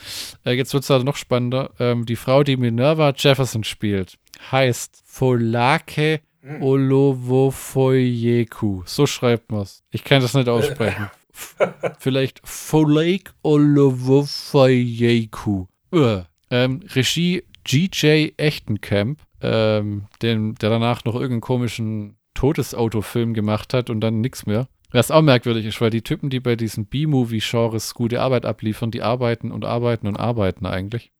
Äh, 0.44 0.52
jetzt 0.52 0.72
wird 0.74 0.82
es 0.84 0.90
aber 0.90 1.04
noch 1.04 1.16
spannender. 1.16 1.70
Ähm, 1.78 2.06
die 2.06 2.16
Frau, 2.16 2.42
die 2.42 2.56
Minerva 2.56 3.12
Jefferson 3.16 3.62
spielt, 3.64 4.16
heißt 4.50 5.02
Folake 5.04 6.20
Hm. 6.42 6.62
Olowofoyeku. 7.54 8.82
So 8.84 9.06
schreibt 9.06 9.50
man 9.50 9.62
es. 9.62 9.82
Ich 9.90 10.04
kann 10.04 10.20
das 10.20 10.34
nicht 10.34 10.48
aussprechen. 10.50 11.10
Vielleicht 11.98 12.40
Folake 12.44 13.32
Olowofoyeku. 13.42 15.66
Uh. 15.92 16.22
Ähm, 16.50 16.80
Regie 16.94 17.42
GJ 17.64 18.32
Echtenkamp, 18.36 19.20
ähm, 19.40 20.04
den, 20.22 20.54
der 20.56 20.70
danach 20.70 21.04
noch 21.04 21.14
irgendeinen 21.14 21.40
komischen 21.40 22.16
Todesautofilm 22.34 23.34
gemacht 23.34 23.74
hat 23.74 23.90
und 23.90 24.00
dann 24.00 24.20
nichts 24.20 24.46
mehr. 24.46 24.68
Was 24.90 25.10
auch 25.10 25.22
merkwürdig 25.22 25.66
ist, 25.66 25.80
weil 25.80 25.90
die 25.90 26.02
Typen, 26.02 26.30
die 26.30 26.40
bei 26.40 26.54
diesen 26.54 26.86
B-Movie-Genres 26.86 27.94
gute 27.94 28.20
Arbeit 28.20 28.46
abliefern, 28.46 28.92
die 28.92 29.02
arbeiten 29.02 29.50
und 29.50 29.64
arbeiten 29.64 30.06
und 30.06 30.16
arbeiten 30.16 30.66
eigentlich. 30.66 31.10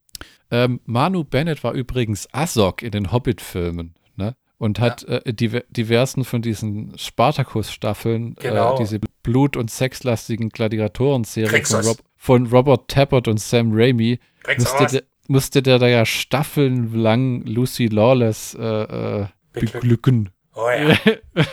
Ähm, 0.49 0.79
Manu 0.85 1.25
Bennett 1.25 1.63
war 1.63 1.73
übrigens 1.73 2.29
Azog 2.31 2.83
in 2.83 2.91
den 2.91 3.11
Hobbit-Filmen? 3.11 3.95
Und 4.57 4.79
hat 4.79 5.03
äh, 5.03 5.33
diver 5.33 5.63
diversen 5.69 6.23
von 6.23 6.41
diesen 6.41 6.97
Spartacus-Staffeln, 6.97 8.35
Genau. 8.35 8.75
äh, 8.75 8.77
diese 8.77 8.99
blut- 9.21 9.57
und 9.57 9.69
sexlastigen 9.69 10.49
Gladiatoren-Serien 10.49 11.51
Kriegst 11.51 11.73
von? 11.73 11.85
Rob 11.85 11.97
von 12.15 12.47
Robert 12.47 12.87
Tappert 12.87 13.27
und 13.27 13.39
Sam 13.39 13.71
Raimi, 13.73 14.19
musste 14.57 14.85
der, 14.87 15.03
musste 15.27 15.61
der 15.61 15.77
da 15.77 15.87
ja 15.87 16.05
staffelnlang 16.05 17.43
Lucy 17.45 17.87
Lawless 17.87 18.55
äh, 18.59 18.63
äh, 19.21 19.25
Beglücken. 19.53 20.29
Oh 20.55 20.69
ja. 20.69 20.95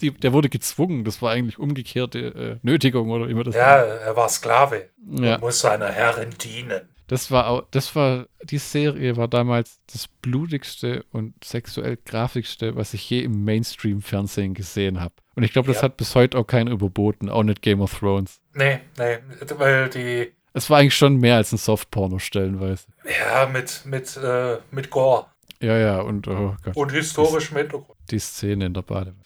Die, 0.00 0.10
der 0.10 0.32
wurde 0.32 0.48
gezwungen. 0.48 1.04
Das 1.04 1.22
war 1.22 1.30
eigentlich 1.30 1.58
umgekehrte 1.58 2.18
äh, 2.18 2.56
Nötigung 2.62 3.10
oder 3.10 3.26
man 3.32 3.44
das 3.44 3.54
ja, 3.54 3.76
er 3.76 4.16
war 4.16 4.28
Sklave. 4.28 4.88
Ja. 5.08 5.38
Muss 5.38 5.60
seiner 5.60 5.90
Herrin 5.90 6.30
dienen. 6.42 6.88
Das 7.10 7.30
war 7.32 7.48
auch, 7.48 7.64
das 7.72 7.96
war, 7.96 8.26
die 8.44 8.58
Serie 8.58 9.16
war 9.16 9.26
damals 9.26 9.80
das 9.92 10.06
blutigste 10.06 11.04
und 11.10 11.34
sexuell 11.42 11.98
grafischste, 12.04 12.76
was 12.76 12.94
ich 12.94 13.10
je 13.10 13.20
im 13.22 13.42
Mainstream-Fernsehen 13.44 14.54
gesehen 14.54 15.00
habe. 15.00 15.14
Und 15.34 15.42
ich 15.42 15.52
glaube, 15.52 15.66
das 15.66 15.78
Ja. 15.78 15.82
hat 15.82 15.96
bis 15.96 16.14
heute 16.14 16.38
auch 16.38 16.46
keiner 16.46 16.70
überboten, 16.70 17.28
auch 17.28 17.42
nicht 17.42 17.62
Game 17.62 17.80
of 17.80 17.98
Thrones. 17.98 18.40
Nee, 18.54 18.78
nee, 18.96 19.18
weil 19.56 19.88
die, 19.90 20.32
Es 20.52 20.70
war 20.70 20.78
eigentlich 20.78 20.94
schon 20.94 21.16
mehr 21.16 21.34
als 21.36 21.50
ein 21.52 21.58
Softporno 21.58 22.20
stellenweise. 22.20 22.86
ja, 23.04 23.46
mit, 23.46 23.82
mit, 23.86 24.16
äh, 24.16 24.58
mit 24.70 24.90
Gore 24.90 25.26
Ja, 25.60 25.76
ja, 25.76 26.00
und 26.02 26.28
oh 26.28 26.54
Gott, 26.62 26.76
und 26.76 26.92
historischem 26.92 27.56
Hintergrund. 27.56 27.98
die 28.12 28.20
Szene 28.20 28.66
in 28.66 28.74
der 28.74 28.82
Badewanne. 28.82 29.16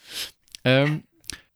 Ähm, 0.64 1.04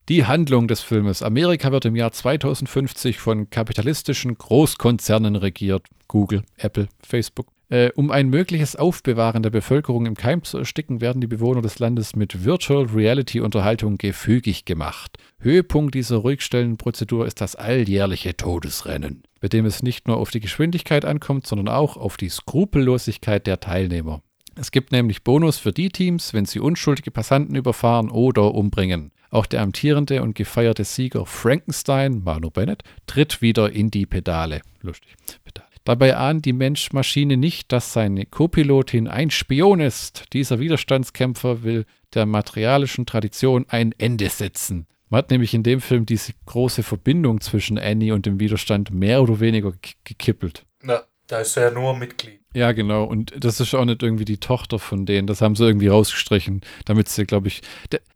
die 0.08 0.24
Handlung 0.24 0.68
des 0.68 0.80
Filmes. 0.80 1.22
Amerika 1.22 1.70
wird 1.70 1.84
im 1.84 1.94
Jahr 1.94 2.12
2050 2.12 3.18
von 3.18 3.50
kapitalistischen 3.50 4.36
Großkonzernen 4.36 5.36
regiert. 5.36 5.86
Google, 6.08 6.42
Apple, 6.56 6.88
Facebook. 7.06 7.48
Äh, 7.70 7.90
um 7.94 8.10
ein 8.10 8.30
mögliches 8.30 8.76
Aufbewahren 8.76 9.42
der 9.42 9.50
Bevölkerung 9.50 10.06
im 10.06 10.14
Keim 10.14 10.42
zu 10.42 10.56
ersticken, 10.56 11.02
werden 11.02 11.20
die 11.20 11.26
Bewohner 11.26 11.60
des 11.60 11.78
Landes 11.78 12.16
mit 12.16 12.46
Virtual 12.46 12.86
Reality 12.86 13.40
Unterhaltung 13.40 13.98
gefügig 13.98 14.64
gemacht. 14.64 15.18
Höhepunkt 15.40 15.94
dieser 15.94 16.16
Ruhigstellenprozedur 16.16 17.26
ist 17.26 17.42
das 17.42 17.56
alljährliche 17.56 18.34
Todesrennen, 18.34 19.22
bei 19.42 19.48
dem 19.48 19.66
es 19.66 19.82
nicht 19.82 20.08
nur 20.08 20.16
auf 20.16 20.30
die 20.30 20.40
Geschwindigkeit 20.40 21.04
ankommt, 21.04 21.46
sondern 21.46 21.68
auch 21.68 21.98
auf 21.98 22.16
die 22.16 22.30
Skrupellosigkeit 22.30 23.46
der 23.46 23.60
Teilnehmer. 23.60 24.22
Es 24.54 24.70
gibt 24.70 24.90
nämlich 24.90 25.22
Bonus 25.22 25.58
für 25.58 25.72
die 25.72 25.90
Teams, 25.90 26.32
wenn 26.32 26.46
sie 26.46 26.60
unschuldige 26.60 27.10
Passanten 27.10 27.54
überfahren 27.54 28.10
oder 28.10 28.54
umbringen. 28.54 29.12
Auch 29.30 29.46
der 29.46 29.60
amtierende 29.62 30.22
und 30.22 30.34
gefeierte 30.34 30.84
Sieger 30.84 31.26
Frankenstein, 31.26 32.22
Manu 32.24 32.50
Bennett, 32.50 32.82
tritt 33.06 33.42
wieder 33.42 33.70
in 33.70 33.90
die 33.90 34.06
Pedale. 34.06 34.62
Lustig. 34.80 35.14
Pedale. 35.44 35.68
Dabei 35.84 36.16
ahnt 36.16 36.44
die 36.44 36.52
Mensch-Maschine 36.52 37.36
nicht, 37.36 37.72
dass 37.72 37.92
seine 37.94 38.26
Co-Pilotin 38.26 39.08
ein 39.08 39.30
Spion 39.30 39.80
ist. 39.80 40.24
Dieser 40.34 40.60
Widerstandskämpfer 40.60 41.62
will 41.62 41.86
der 42.14 42.26
materialischen 42.26 43.06
Tradition 43.06 43.64
ein 43.68 43.94
Ende 43.96 44.28
setzen. 44.28 44.86
Man 45.08 45.18
hat 45.18 45.30
nämlich 45.30 45.54
in 45.54 45.62
dem 45.62 45.80
Film 45.80 46.04
diese 46.04 46.32
große 46.44 46.82
Verbindung 46.82 47.40
zwischen 47.40 47.78
Annie 47.78 48.12
und 48.12 48.26
dem 48.26 48.38
Widerstand 48.40 48.90
mehr 48.90 49.22
oder 49.22 49.40
weniger 49.40 49.72
ge- 49.72 49.94
gekippelt. 50.04 50.66
Na, 50.82 51.02
da 51.28 51.40
ist 51.40 51.56
er 51.56 51.70
nur 51.70 51.96
Mitglied. 51.96 52.40
Ja, 52.54 52.72
genau. 52.72 53.04
Und 53.04 53.32
das 53.38 53.60
ist 53.60 53.74
auch 53.74 53.84
nicht 53.84 54.02
irgendwie 54.02 54.24
die 54.24 54.40
Tochter 54.40 54.78
von 54.78 55.06
denen. 55.06 55.26
Das 55.26 55.40
haben 55.40 55.54
sie 55.54 55.64
irgendwie 55.64 55.88
rausgestrichen, 55.88 56.62
damit 56.86 57.08
sie, 57.08 57.24
glaube 57.24 57.48
ich. 57.48 57.62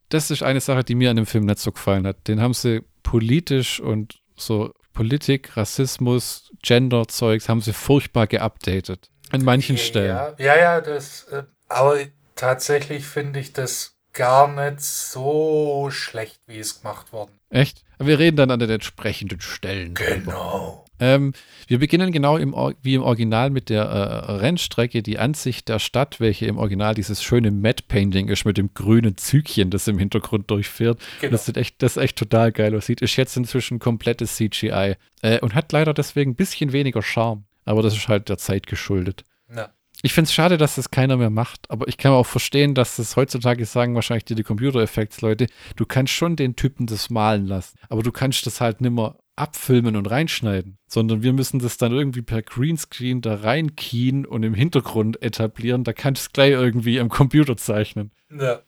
Das 0.08 0.30
ist 0.30 0.42
eine 0.42 0.60
Sache, 0.60 0.82
die 0.82 0.94
mir 0.94 1.10
an 1.10 1.16
dem 1.16 1.26
Film 1.26 1.44
nicht 1.44 1.58
so 1.58 1.72
gefallen 1.72 2.06
hat. 2.06 2.26
Den 2.26 2.40
haben 2.40 2.54
sie 2.54 2.82
politisch 3.02 3.80
und 3.80 4.20
so 4.36 4.72
Politik, 4.92 5.56
Rassismus, 5.56 6.50
Gender-Zeugs 6.62 7.48
haben 7.48 7.60
sie 7.60 7.72
furchtbar 7.72 8.26
geupdatet. 8.26 9.08
An 9.30 9.44
manchen 9.44 9.78
Stellen. 9.78 10.08
Ja, 10.08 10.34
ja, 10.38 10.56
ja 10.56 10.80
das, 10.80 11.24
äh, 11.24 11.44
aber 11.68 11.98
tatsächlich 12.34 13.06
finde 13.06 13.40
ich 13.40 13.52
das 13.52 13.96
gar 14.12 14.48
nicht 14.48 14.82
so 14.82 15.88
schlecht, 15.90 16.40
wie 16.46 16.58
es 16.58 16.82
gemacht 16.82 17.12
worden. 17.12 17.38
Echt? 17.48 17.82
Aber 17.98 18.08
wir 18.08 18.18
reden 18.18 18.36
dann 18.36 18.50
an 18.50 18.58
den 18.58 18.70
entsprechenden 18.70 19.40
Stellen. 19.40 19.94
Genau. 19.94 20.84
Ähm, 21.02 21.32
wir 21.66 21.80
beginnen 21.80 22.12
genau 22.12 22.36
im, 22.36 22.54
wie 22.80 22.94
im 22.94 23.02
Original 23.02 23.50
mit 23.50 23.70
der 23.70 23.82
äh, 23.82 24.32
Rennstrecke, 24.34 25.02
die 25.02 25.18
Ansicht 25.18 25.68
der 25.68 25.80
Stadt, 25.80 26.20
welche 26.20 26.46
im 26.46 26.58
Original 26.58 26.94
dieses 26.94 27.24
schöne 27.24 27.50
Matte 27.50 27.82
Painting 27.88 28.28
ist 28.28 28.44
mit 28.44 28.56
dem 28.56 28.72
grünen 28.72 29.16
Zügchen, 29.16 29.70
das 29.70 29.88
im 29.88 29.98
Hintergrund 29.98 30.48
durchfährt. 30.48 31.00
Genau. 31.20 31.32
Das 31.32 31.46
sieht 31.46 31.56
echt, 31.56 31.82
das 31.82 31.96
echt 31.96 32.16
total 32.16 32.52
geil 32.52 32.76
aussieht. 32.76 33.02
Ist 33.02 33.16
jetzt 33.16 33.36
inzwischen 33.36 33.80
komplettes 33.80 34.36
CGI 34.36 34.94
äh, 35.22 35.40
und 35.40 35.56
hat 35.56 35.72
leider 35.72 35.92
deswegen 35.92 36.32
ein 36.32 36.36
bisschen 36.36 36.72
weniger 36.72 37.02
Charme. 37.02 37.46
Aber 37.64 37.82
das 37.82 37.96
ist 37.96 38.06
halt 38.06 38.28
der 38.28 38.38
Zeit 38.38 38.68
geschuldet. 38.68 39.24
Ja. 39.52 39.70
Ich 40.02 40.12
finde 40.12 40.28
es 40.28 40.34
schade, 40.34 40.56
dass 40.56 40.76
das 40.76 40.92
keiner 40.92 41.16
mehr 41.16 41.30
macht, 41.30 41.68
aber 41.68 41.88
ich 41.88 41.96
kann 41.96 42.12
auch 42.12 42.26
verstehen, 42.26 42.74
dass 42.74 42.96
das 42.96 43.16
heutzutage 43.16 43.64
sagen 43.66 43.96
wahrscheinlich 43.96 44.24
die, 44.24 44.34
die 44.36 44.42
Computer-Effects-Leute, 44.44 45.46
du 45.76 45.84
kannst 45.84 46.12
schon 46.12 46.36
den 46.36 46.54
Typen 46.54 46.86
das 46.86 47.10
malen 47.10 47.46
lassen, 47.46 47.78
aber 47.88 48.02
du 48.02 48.10
kannst 48.10 48.46
das 48.46 48.60
halt 48.60 48.80
nimmer 48.80 49.16
abfilmen 49.36 49.96
und 49.96 50.06
reinschneiden, 50.06 50.78
sondern 50.86 51.22
wir 51.22 51.32
müssen 51.32 51.58
das 51.58 51.78
dann 51.78 51.92
irgendwie 51.92 52.22
per 52.22 52.42
Greenscreen 52.42 53.20
da 53.20 53.36
reinkien 53.36 54.26
und 54.26 54.42
im 54.42 54.54
Hintergrund 54.54 55.22
etablieren, 55.22 55.84
da 55.84 55.92
kannst 55.92 56.22
du 56.22 56.26
es 56.28 56.32
gleich 56.32 56.50
irgendwie 56.52 57.00
am 57.00 57.08
Computer 57.08 57.56
zeichnen. 57.56 58.10
Ja. 58.30 58.60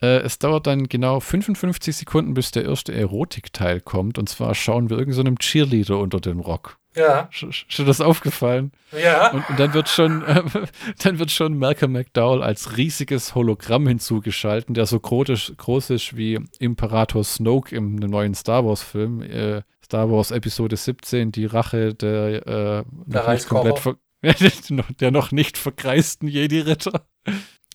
Äh, 0.00 0.18
es 0.20 0.38
dauert 0.38 0.66
dann 0.66 0.88
genau 0.88 1.20
55 1.20 1.96
Sekunden, 1.96 2.34
bis 2.34 2.52
der 2.52 2.64
erste 2.64 2.94
Erotikteil 2.94 3.80
kommt. 3.80 4.18
Und 4.18 4.28
zwar 4.28 4.54
schauen 4.54 4.90
wir 4.90 4.98
irgendeinem 4.98 5.34
so 5.34 5.38
Cheerleader 5.38 5.98
unter 5.98 6.20
den 6.20 6.38
Rock. 6.40 6.78
Ja. 6.94 7.28
Sch- 7.32 7.48
sch- 7.50 7.68
Ist 7.68 7.78
dir 7.78 7.84
das 7.84 8.00
aufgefallen? 8.00 8.72
Ja. 8.92 9.30
Und, 9.32 9.48
und 9.50 9.58
dann 9.60 9.74
wird 9.74 9.88
schon, 9.88 10.22
äh, 10.24 10.42
dann 11.02 11.18
wird 11.18 11.30
schon 11.30 11.58
Malcolm 11.58 11.92
McDowell 11.92 12.42
als 12.42 12.76
riesiges 12.76 13.34
Hologramm 13.34 13.86
hinzugeschalten, 13.86 14.74
der 14.74 14.86
so 14.86 14.98
groß 14.98 15.28
ist, 15.30 15.58
groß 15.58 15.90
ist 15.90 16.16
wie 16.16 16.40
Imperator 16.60 17.24
Snoke 17.24 17.74
im 17.74 17.96
neuen 17.96 18.34
Star 18.34 18.64
Wars 18.64 18.82
Film. 18.82 19.20
Äh, 19.22 19.62
Star 19.88 20.10
Wars 20.10 20.32
Episode 20.32 20.76
17, 20.76 21.32
die 21.32 21.46
Rache 21.46 21.94
der, 21.94 22.46
äh, 22.46 22.84
noch 23.06 23.28
nicht 23.32 23.48
komplett 23.48 23.78
ver 23.78 23.96
der 25.00 25.10
noch 25.10 25.32
nicht 25.32 25.56
verkreisten 25.56 26.28
Jedi-Ritter. 26.28 27.06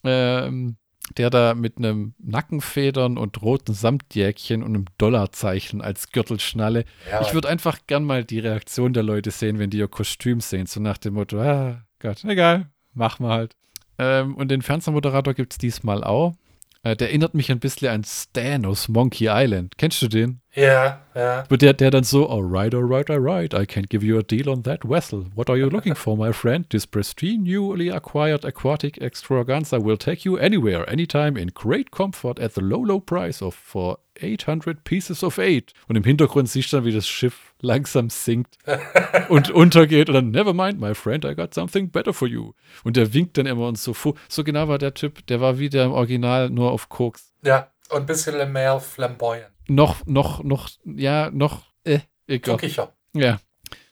Ähm, 0.03 0.75
der 1.17 1.31
da 1.31 1.55
mit 1.55 1.79
einem 1.79 2.13
Nackenfedern 2.19 3.17
und 3.17 3.41
roten 3.41 3.73
Samtjäckchen 3.73 4.61
und 4.61 4.75
einem 4.75 4.85
Dollarzeichen 4.99 5.81
als 5.81 6.11
Gürtelschnalle 6.11 6.85
ja 7.09 7.21
ich 7.21 7.33
würde 7.33 7.49
einfach 7.49 7.79
gern 7.87 8.03
mal 8.03 8.23
die 8.23 8.39
Reaktion 8.39 8.93
der 8.93 9.03
Leute 9.03 9.31
sehen, 9.31 9.57
wenn 9.57 9.71
die 9.71 9.79
ihr 9.79 9.87
Kostüm 9.87 10.39
sehen. 10.39 10.67
So 10.67 10.79
nach 10.79 10.99
dem 10.99 11.15
Motto, 11.15 11.41
ah, 11.41 11.83
Gott, 11.97 12.23
egal, 12.25 12.69
mach 12.93 13.19
mal 13.19 13.31
halt. 13.31 13.55
Ähm, 13.97 14.35
und 14.35 14.51
den 14.51 14.61
Fernsehmoderator 14.61 15.33
gibt 15.33 15.53
es 15.53 15.57
diesmal 15.57 16.03
auch. 16.03 16.35
Äh, 16.83 16.95
der 16.95 17.07
erinnert 17.07 17.33
mich 17.33 17.51
ein 17.51 17.59
bisschen 17.59 17.89
an 17.89 18.03
Stan 18.03 18.65
aus 18.65 18.87
Monkey 18.87 19.29
Island. 19.29 19.79
Kennst 19.79 20.01
du 20.01 20.07
den? 20.07 20.42
Ja, 20.55 21.01
ja. 21.15 21.43
Wo 21.49 21.55
der, 21.55 21.73
der 21.73 21.91
dann 21.91 22.03
so, 22.03 22.29
alright, 22.29 22.73
alright, 22.75 23.09
alright, 23.09 23.53
I 23.53 23.65
can 23.65 23.85
give 23.89 24.05
you 24.05 24.19
a 24.19 24.23
deal 24.23 24.49
on 24.49 24.63
that 24.63 24.83
vessel. 24.83 25.25
What 25.35 25.49
are 25.49 25.57
you 25.57 25.67
looking 25.69 25.95
for, 25.95 26.15
my 26.15 26.31
friend? 26.31 26.65
This 26.69 26.85
pristine, 26.85 27.43
newly 27.43 27.89
acquired 27.89 28.45
aquatic 28.45 29.01
extravaganza 29.01 29.79
will 29.79 29.97
take 29.97 30.25
you 30.25 30.37
anywhere, 30.37 30.87
anytime, 30.89 31.37
in 31.37 31.51
great 31.53 31.91
comfort 31.91 32.39
at 32.39 32.53
the 32.53 32.61
low, 32.61 32.83
low 32.83 32.99
price 32.99 33.41
of 33.41 33.55
for 33.55 33.97
800 34.21 34.83
pieces 34.83 35.23
of 35.23 35.39
eight. 35.39 35.73
Und 35.87 35.95
im 35.95 36.03
Hintergrund 36.03 36.49
siehst 36.49 36.71
du 36.71 36.77
dann, 36.77 36.85
wie 36.85 36.93
das 36.93 37.07
Schiff 37.07 37.53
langsam 37.61 38.09
sinkt 38.09 38.57
und 39.29 39.49
untergeht 39.49 40.09
und 40.09 40.15
dann, 40.15 40.31
never 40.31 40.53
mind, 40.53 40.79
my 40.79 40.93
friend, 40.93 41.25
I 41.25 41.33
got 41.33 41.53
something 41.53 41.89
better 41.89 42.13
for 42.13 42.27
you. 42.27 42.53
Und 42.83 42.95
der 42.95 43.13
winkt 43.13 43.37
dann 43.37 43.47
immer 43.47 43.67
und 43.67 43.77
so. 43.77 43.95
So 44.29 44.43
genau 44.43 44.67
war 44.67 44.77
der 44.77 44.93
Typ, 44.93 45.25
der 45.27 45.41
war 45.41 45.57
wie 45.57 45.69
der 45.69 45.85
im 45.85 45.91
Original, 45.91 46.49
nur 46.49 46.71
auf 46.71 46.89
Koks 46.89 47.33
Ja. 47.43 47.69
Und 47.89 48.01
ein 48.01 48.05
bisschen 48.05 48.51
mehr 48.51 48.79
flamboyant. 48.79 49.52
Noch, 49.67 50.05
noch, 50.05 50.43
noch, 50.43 50.69
ja, 50.85 51.29
noch, 51.31 51.63
äh, 51.83 51.99
egal. 52.27 52.57
Glücklicher. 52.57 52.93
Ja. 53.13 53.39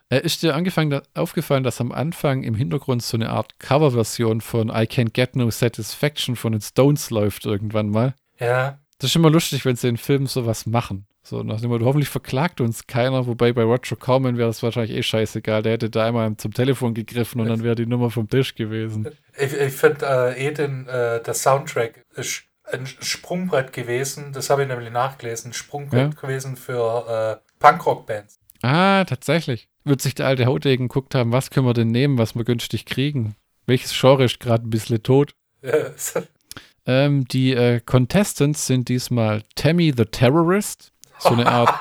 Äh, 0.10 0.26
ist 0.26 0.44
dir 0.44 0.56
angefangen, 0.56 0.90
da, 0.90 1.04
aufgefallen, 1.14 1.64
dass 1.64 1.80
am 1.80 1.92
Anfang 1.92 2.44
im 2.44 2.56
Hintergrund 2.56 3.02
so 3.02 3.16
eine 3.16 3.30
Art 3.30 3.60
Coverversion 3.60 4.42
von 4.42 4.70
I 4.70 4.84
Can't 4.84 5.14
Get 5.14 5.36
No 5.36 5.50
Satisfaction 5.50 6.36
von 6.36 6.52
den 6.52 6.62
Stones 6.62 7.10
läuft 7.10 7.46
irgendwann 7.46 7.90
mal? 7.90 8.14
Ja. 8.40 8.80
Das 9.00 9.10
ist 9.12 9.16
immer 9.16 9.30
lustig, 9.30 9.66
wenn 9.66 9.76
sie 9.76 9.88
in 9.88 9.98
Filmen 9.98 10.28
sowas 10.28 10.66
machen. 10.66 11.08
So 11.24 11.44
nach 11.44 11.62
dem 11.62 11.70
Motto, 11.70 11.86
hoffentlich 11.86 12.10
verklagt 12.10 12.62
uns 12.62 12.88
keiner, 12.88 13.26
wobei 13.28 13.54
bei 13.54 13.64
Roger 13.64 13.96
Corman 13.96 14.38
wäre 14.38 14.50
es 14.50 14.64
wahrscheinlich 14.64 14.98
eh 14.98 15.04
scheißegal. 15.04 15.62
Der 15.62 15.74
hätte 15.74 15.90
da 15.90 16.08
einmal 16.08 16.36
zum 16.38 16.54
Telefon 16.54 16.94
gegriffen 16.94 17.40
und 17.40 17.48
dann 17.48 17.64
wäre 17.64 17.76
die 17.76 17.86
Nummer 17.86 18.10
vom 18.10 18.28
Tisch 18.28 18.56
gewesen. 18.56 19.08
Ich, 19.38 19.54
ich 19.54 19.74
finde 19.74 20.06
äh, 20.06 20.48
eh 20.48 20.52
den, 20.52 20.88
äh, 20.88 21.22
der 21.22 21.34
Soundtrack 21.34 22.04
ist 22.16 22.44
ein 22.72 22.88
Sprungbrett 22.88 23.74
gewesen, 23.74 24.34
das 24.34 24.50
habe 24.50 24.64
ich 24.64 24.68
nämlich 24.68 24.92
nachgelesen, 24.92 25.52
ein 25.52 25.54
Sprungbrett 25.54 26.14
ja. 26.14 26.22
gewesen 26.22 26.56
für 26.56 27.42
äh, 27.42 27.52
Punkrock-Bands. 27.60 28.40
Ah, 28.62 29.06
tatsächlich. 29.06 29.68
Wird 29.84 30.02
sich 30.02 30.16
der 30.16 30.28
alte 30.28 30.46
Hautdegen 30.46 30.88
geguckt 30.88 31.16
haben, 31.16 31.32
was 31.32 31.50
können 31.50 31.66
wir 31.66 31.74
denn 31.74 31.88
nehmen, 31.88 32.18
was 32.18 32.36
wir 32.36 32.44
günstig 32.44 32.86
kriegen? 32.86 33.36
Welches 33.66 34.00
Genre 34.00 34.26
ist 34.26 34.40
gerade 34.40 34.68
ein 34.68 34.70
bisschen 34.70 35.02
tot? 35.02 35.34
ähm, 36.86 37.26
die 37.28 37.54
äh, 37.54 37.80
Contestants 37.80 38.68
sind 38.68 38.90
diesmal 38.90 39.44
Tammy 39.56 39.94
the 39.96 40.06
Terrorist, 40.06 40.92
so 41.20 41.30
eine 41.30 41.48
Art, 41.48 41.74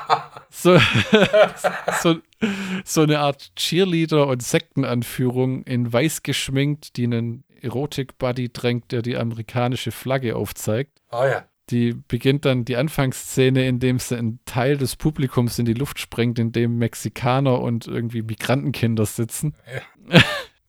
so, 0.49 0.79
so, 2.01 2.15
so, 2.85 3.01
eine 3.01 3.19
Art 3.19 3.55
Cheerleader 3.55 4.27
und 4.27 4.41
Sektenanführung 4.41 5.63
in 5.63 5.91
weiß 5.91 6.23
geschminkt, 6.23 6.97
die 6.97 7.05
einen 7.05 7.43
Erotik-Buddy 7.61 8.51
drängt, 8.51 8.91
der 8.91 9.01
die 9.01 9.17
amerikanische 9.17 9.91
Flagge 9.91 10.35
aufzeigt. 10.35 11.01
Oh 11.11 11.23
ja. 11.23 11.45
Die 11.69 11.93
beginnt 11.93 12.45
dann 12.45 12.65
die 12.65 12.75
Anfangsszene, 12.75 13.65
indem 13.65 13.99
sie 13.99 14.17
einen 14.17 14.39
Teil 14.45 14.77
des 14.77 14.97
Publikums 14.97 15.57
in 15.57 15.65
die 15.65 15.73
Luft 15.73 15.99
sprengt, 15.99 16.37
in 16.37 16.51
dem 16.51 16.77
Mexikaner 16.77 17.61
und 17.61 17.87
irgendwie 17.87 18.23
Migrantenkinder 18.23 19.05
sitzen. 19.05 19.55
Ja. 20.11 20.21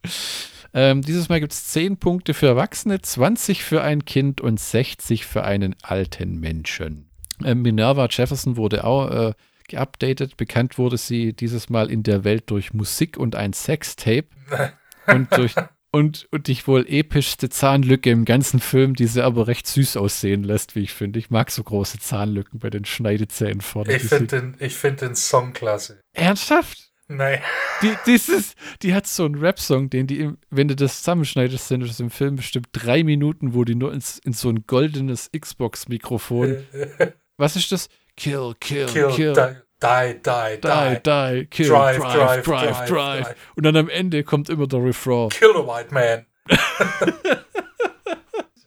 ähm, 0.75 1.03
dieses 1.03 1.29
Mal 1.29 1.41
gibt 1.41 1.53
es 1.53 1.69
10 1.69 1.97
Punkte 1.97 2.35
für 2.35 2.47
Erwachsene, 2.47 3.01
20 3.01 3.65
für 3.65 3.83
ein 3.83 4.05
Kind 4.05 4.41
und 4.41 4.61
60 4.61 5.27
für 5.27 5.43
einen 5.43 5.75
alten 5.83 6.39
Menschen. 6.39 7.11
Ähm, 7.45 7.63
Minerva 7.63 8.07
Jefferson 8.09 8.57
wurde 8.57 8.85
auch 8.85 9.11
äh, 9.11 9.33
geupdatet. 9.69 10.37
Bekannt 10.37 10.79
wurde 10.79 10.99
sie 10.99 11.33
dieses 11.33 11.69
Mal 11.69 11.91
in 11.91 12.05
der 12.05 12.23
Welt 12.23 12.45
durch 12.51 12.73
Musik 12.75 13.17
und 13.17 13.35
ein 13.35 13.53
Sextape. 13.53 14.29
und 15.07 15.37
durch 15.37 15.55
und, 15.93 16.27
und 16.31 16.47
die 16.47 16.67
wohl 16.67 16.87
epischste 16.89 17.51
Zahnlücke 17.51 18.11
im 18.11 18.25
ganzen 18.25 18.61
Film, 18.61 18.95
die 18.95 19.07
sie 19.07 19.23
aber 19.23 19.47
recht 19.47 19.67
süß 19.67 19.97
aussehen 19.99 20.43
lässt, 20.43 20.75
wie 20.75 20.81
ich 20.81 20.93
finde. 20.93 21.19
Ich 21.19 21.31
mag 21.31 21.51
so 21.51 21.63
große 21.63 21.99
Zahnlücken 21.99 22.59
bei 22.59 22.71
den 22.71 22.85
Schneidezähnen 22.85 23.61
vorne. 23.61 23.95
Ich 23.95 24.03
finde 24.03 24.55
den, 24.59 24.71
find 24.71 25.03
den 25.03 25.15
Song 25.15 25.53
klasse. 25.53 26.01
Ernsthaft? 26.15 26.91
Nein. 27.09 27.41
Die, 27.83 27.95
dieses, 28.07 28.55
die 28.81 28.95
hat 28.95 29.07
so 29.07 29.27
einen 29.27 29.35
Rap-Song, 29.35 29.91
den 29.91 30.07
die, 30.07 30.31
wenn 30.51 30.69
du 30.69 30.75
das 30.75 30.99
zusammenschneidest, 30.99 31.69
sind 31.69 31.83
das 31.83 32.01
im 32.01 32.11
Film 32.11 32.37
bestimmt 32.37 32.69
drei 32.73 33.05
Minuten, 33.05 33.53
wo 33.53 33.65
die 33.65 33.75
nur 33.75 33.93
ins, 33.93 34.19
in 34.19 34.33
so 34.33 34.49
ein 34.49 34.65
goldenes 34.67 35.31
Xbox-Mikrofon. 35.39 36.65
Was 37.37 37.57
ist 37.57 37.71
das? 37.71 37.89
Kill, 38.17 38.55
kill, 38.61 38.87
kill. 38.87 39.11
kill. 39.11 39.63
Die, 39.83 40.15
die, 40.15 40.61
die, 40.61 41.03
die, 41.03 41.47
kill, 41.47 41.69
drive, 41.69 41.99
drive, 41.99 42.43
drive, 42.43 42.45
drive, 42.45 42.89
drive. 42.89 43.35
Und 43.57 43.65
dann 43.65 43.77
am 43.77 43.89
Ende 43.89 44.23
kommt 44.23 44.49
immer 44.49 44.67
der 44.67 44.85
Refrain. 44.85 45.29
Kill 45.31 45.51
a 45.51 45.67
white 45.67 45.93
man. 45.93 46.27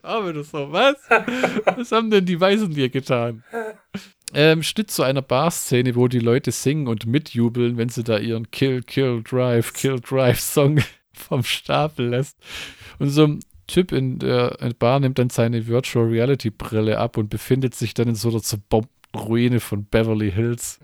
Aber 0.02 0.32
das 0.32 0.50
so, 0.50 0.70
was? 0.70 0.96
Was 1.76 1.90
haben 1.90 2.10
denn 2.10 2.24
die 2.24 2.40
Weißen 2.40 2.72
dir 2.72 2.88
getan? 2.88 3.42
Ähm, 4.34 4.62
Schnitt 4.62 4.90
zu 4.90 5.02
einer 5.02 5.22
Bar-Szene, 5.22 5.96
wo 5.96 6.06
die 6.06 6.20
Leute 6.20 6.52
singen 6.52 6.86
und 6.86 7.06
mitjubeln, 7.06 7.76
wenn 7.76 7.88
sie 7.88 8.04
da 8.04 8.18
ihren 8.18 8.50
Kill, 8.50 8.82
Kill, 8.82 9.22
Drive, 9.22 9.72
Kill, 9.72 9.98
Drive 10.00 10.40
Song 10.40 10.80
vom 11.12 11.42
Stapel 11.42 12.10
lässt. 12.10 12.36
Und 12.98 13.10
so 13.10 13.24
ein 13.24 13.40
Typ 13.66 13.90
in 13.90 14.20
der 14.20 14.56
Bar 14.78 15.00
nimmt 15.00 15.18
dann 15.18 15.30
seine 15.30 15.66
Virtual 15.66 16.06
Reality 16.06 16.50
Brille 16.50 16.98
ab 16.98 17.16
und 17.16 17.30
befindet 17.30 17.74
sich 17.74 17.94
dann 17.94 18.08
in 18.08 18.14
so 18.14 18.28
einer 18.28 18.42
Ruine 19.18 19.60
von 19.60 19.84
Beverly 19.84 20.32
Hills. 20.32 20.78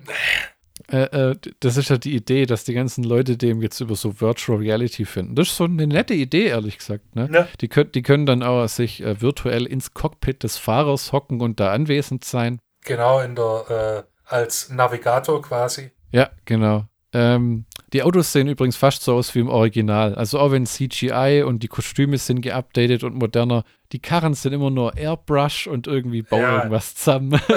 Äh, 0.88 1.30
äh, 1.30 1.36
das 1.60 1.76
ist 1.76 1.90
ja 1.90 1.96
die 1.96 2.14
Idee, 2.14 2.46
dass 2.46 2.64
die 2.64 2.74
ganzen 2.74 3.04
Leute 3.04 3.36
dem 3.36 3.62
jetzt 3.62 3.80
über 3.80 3.94
so 3.94 4.20
Virtual 4.20 4.58
Reality 4.58 5.04
finden. 5.04 5.34
Das 5.34 5.48
ist 5.48 5.56
so 5.56 5.64
eine 5.64 5.86
nette 5.86 6.14
Idee, 6.14 6.46
ehrlich 6.46 6.78
gesagt. 6.78 7.14
Ne? 7.14 7.28
Ja. 7.32 7.48
Die, 7.60 7.68
können, 7.68 7.92
die 7.92 8.02
können 8.02 8.26
dann 8.26 8.42
auch 8.42 8.66
sich 8.68 9.02
äh, 9.02 9.20
virtuell 9.20 9.66
ins 9.66 9.94
Cockpit 9.94 10.42
des 10.42 10.58
Fahrers 10.58 11.12
hocken 11.12 11.40
und 11.40 11.60
da 11.60 11.72
anwesend 11.72 12.24
sein. 12.24 12.58
Genau, 12.84 13.20
in 13.20 13.36
der, 13.36 14.04
äh, 14.08 14.32
als 14.32 14.70
Navigator 14.70 15.40
quasi. 15.40 15.92
Ja, 16.10 16.30
genau. 16.44 16.84
Ähm, 17.14 17.66
die 17.92 18.02
Autos 18.02 18.32
sehen 18.32 18.48
übrigens 18.48 18.76
fast 18.76 19.02
so 19.02 19.14
aus 19.14 19.34
wie 19.34 19.40
im 19.40 19.48
Original. 19.48 20.14
Also 20.14 20.38
auch 20.38 20.50
wenn 20.50 20.66
CGI 20.66 21.44
und 21.46 21.62
die 21.62 21.68
Kostüme 21.68 22.16
sind 22.18 22.40
geupdatet 22.40 23.04
und 23.04 23.14
moderner, 23.14 23.64
die 23.92 24.00
Karren 24.00 24.34
sind 24.34 24.54
immer 24.54 24.70
nur 24.70 24.96
Airbrush 24.96 25.66
und 25.66 25.86
irgendwie 25.86 26.22
bauen 26.22 26.40
ja. 26.40 26.56
irgendwas 26.56 26.94
zusammen. 26.94 27.40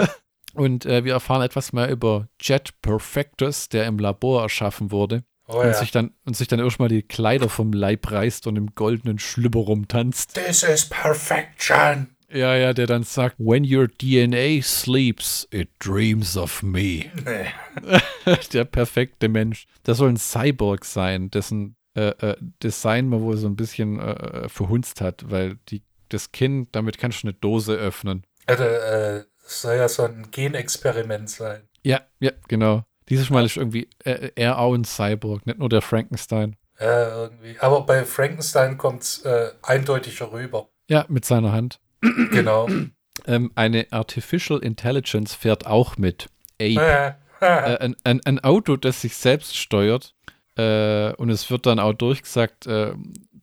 Und 0.56 0.86
äh, 0.86 1.03
wir 1.03 1.14
erfahren 1.14 1.41
etwas 1.41 1.73
mehr 1.73 1.90
über 1.90 2.27
Jet 2.40 2.73
Perfectus, 2.82 3.69
der 3.69 3.86
im 3.86 3.99
Labor 3.99 4.44
erschaffen 4.44 4.91
wurde. 4.91 5.23
Oh, 5.48 5.60
und, 5.60 5.68
ja. 5.68 5.73
sich 5.73 5.91
dann, 5.91 6.11
und 6.26 6.36
sich 6.36 6.48
dann 6.48 6.60
erstmal 6.60 6.90
die 6.90 7.03
Kleider 7.03 7.49
vom 7.49 7.72
Leib 7.72 8.11
reißt 8.11 8.48
und 8.48 8.56
im 8.56 8.73
goldenen 8.73 9.19
Schlüpper 9.19 9.60
rumtanzt. 9.60 10.34
This 10.34 10.64
is 10.64 10.90
perfection. 10.90 12.15
Ja, 12.32 12.56
ja, 12.56 12.73
der 12.73 12.88
dann 12.88 13.03
sagt, 13.03 13.36
when 13.38 13.64
your 13.64 13.88
DNA 13.88 14.61
sleeps, 14.64 15.48
it 15.52 15.69
dreams 15.80 16.36
of 16.36 16.64
me. 16.64 17.06
der 18.53 18.65
perfekte 18.65 19.30
Mensch. 19.30 19.68
Der 19.86 19.94
soll 19.94 20.10
ein 20.10 20.18
Cyborg 20.18 20.84
sein, 20.84 21.30
dessen 21.30 21.76
äh, 21.95 22.10
äh, 22.10 22.36
Design 22.64 23.07
man 23.07 23.22
wohl 23.22 23.38
so 23.38 23.48
ein 23.48 23.56
bisschen 23.56 23.99
äh, 23.99 24.11
äh 24.11 24.49
verhunzt 24.49 25.02
hat, 25.02 25.30
weil 25.30 25.57
die, 25.69 25.84
das 26.10 26.32
Kind, 26.32 26.76
damit 26.76 26.98
kannst 26.98 27.23
du 27.23 27.27
eine 27.27 27.36
Dose 27.36 27.76
öffnen. 27.76 28.26
Also, 28.48 28.64
äh, 28.64 29.23
das 29.45 29.61
soll 29.61 29.76
ja 29.76 29.88
so 29.88 30.03
ein 30.03 30.27
Genexperiment 30.31 31.30
sein. 31.30 31.61
Ja, 31.84 32.01
ja, 32.19 32.31
genau. 32.47 32.84
Dieses 33.09 33.30
Mal 33.30 33.45
ist 33.45 33.57
irgendwie 33.57 33.88
äh, 34.03 34.31
er 34.35 34.57
auch 34.57 34.73
ein 34.73 34.84
Cyborg, 34.84 35.45
nicht 35.45 35.59
nur 35.59 35.69
der 35.69 35.81
Frankenstein. 35.81 36.55
Ja, 36.80 37.23
irgendwie. 37.23 37.55
Aber 37.59 37.85
bei 37.85 38.03
Frankenstein 38.03 38.77
kommt 38.77 39.03
es 39.03 39.23
äh, 39.23 39.51
eindeutiger 39.61 40.31
rüber. 40.31 40.69
Ja, 40.89 41.05
mit 41.07 41.26
seiner 41.26 41.51
Hand. 41.51 41.80
Genau. 42.01 42.67
ähm, 43.27 43.51
eine 43.55 43.88
Artificial 43.91 44.59
Intelligence 44.59 45.35
fährt 45.35 45.67
auch 45.67 45.97
mit. 45.97 46.27
Ape. 46.59 47.15
äh, 47.41 47.77
ein, 47.77 47.95
ein, 48.03 48.22
ein, 48.26 48.39
Auto, 48.43 48.77
das 48.77 49.01
sich 49.01 49.15
selbst 49.15 49.55
steuert. 49.55 50.15
Äh, 50.57 51.13
und 51.13 51.30
es 51.30 51.49
wird 51.51 51.65
dann 51.65 51.80
auch 51.80 51.93
durchgesagt, 51.93 52.65
äh, 52.65 52.93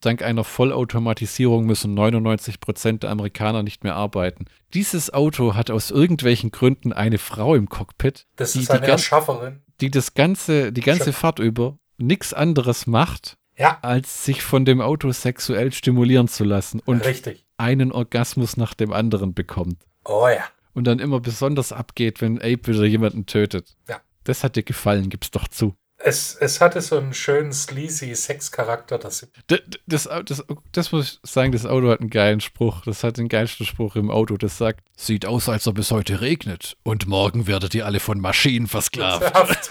dank 0.04 0.22
einer 0.22 0.44
Vollautomatisierung 0.44 1.64
müssen 1.64 1.94
99 1.94 2.60
Prozent 2.60 3.02
der 3.02 3.10
Amerikaner 3.10 3.62
nicht 3.62 3.84
mehr 3.84 3.96
arbeiten. 3.96 4.46
Dieses 4.74 5.12
Auto 5.12 5.54
hat 5.54 5.70
aus 5.70 5.90
irgendwelchen 5.90 6.50
Gründen 6.50 6.92
eine 6.92 7.18
Frau 7.18 7.54
im 7.54 7.68
Cockpit. 7.68 8.26
Das 8.36 8.54
ist 8.56 8.70
eine 8.70 8.82
die 8.82 8.90
Erschafferin. 8.90 9.62
Die 9.80 9.90
das 9.90 10.14
ganze, 10.14 10.72
die 10.72 10.80
ganze 10.80 11.12
Fahrt 11.12 11.38
über 11.38 11.78
nichts 11.98 12.32
anderes 12.34 12.86
macht, 12.86 13.36
ja. 13.56 13.78
als 13.82 14.24
sich 14.24 14.42
von 14.42 14.64
dem 14.64 14.80
Auto 14.80 15.10
sexuell 15.12 15.72
stimulieren 15.72 16.28
zu 16.28 16.44
lassen 16.44 16.80
und 16.80 17.04
Richtig. 17.04 17.44
einen 17.56 17.92
Orgasmus 17.92 18.56
nach 18.56 18.74
dem 18.74 18.92
anderen 18.92 19.34
bekommt. 19.34 19.78
Oh 20.04 20.28
ja. 20.28 20.44
Und 20.74 20.86
dann 20.86 20.98
immer 20.98 21.20
besonders 21.20 21.72
abgeht, 21.72 22.20
wenn 22.20 22.38
Ape 22.38 22.68
wieder 22.68 22.84
jemanden 22.84 23.26
tötet. 23.26 23.76
Ja. 23.88 24.00
Das 24.24 24.44
hat 24.44 24.56
dir 24.56 24.62
gefallen, 24.62 25.10
gib's 25.10 25.30
doch 25.30 25.48
zu. 25.48 25.74
Es, 26.04 26.34
es 26.34 26.60
hatte 26.60 26.80
so 26.80 26.98
einen 26.98 27.14
schönen 27.14 27.52
sleazy 27.52 28.14
Sexcharakter. 28.14 28.98
Das, 28.98 29.28
das, 29.46 29.60
das, 29.86 30.08
das, 30.24 30.44
das 30.72 30.90
muss 30.92 31.20
ich 31.22 31.30
sagen, 31.30 31.52
das 31.52 31.64
Auto 31.64 31.88
hat 31.90 32.00
einen 32.00 32.10
geilen 32.10 32.40
Spruch. 32.40 32.82
Das 32.84 33.04
hat 33.04 33.18
den 33.18 33.28
geilsten 33.28 33.66
Spruch 33.66 33.94
im 33.94 34.10
Auto. 34.10 34.36
Das 34.36 34.58
sagt, 34.58 34.84
sieht 34.96 35.26
aus, 35.26 35.48
als 35.48 35.68
ob 35.68 35.78
es 35.78 35.92
heute 35.92 36.20
regnet. 36.20 36.76
Und 36.82 37.06
morgen 37.06 37.46
werdet 37.46 37.74
ihr 37.74 37.86
alle 37.86 38.00
von 38.00 38.18
Maschinen 38.18 38.66
versklavt. 38.66 39.32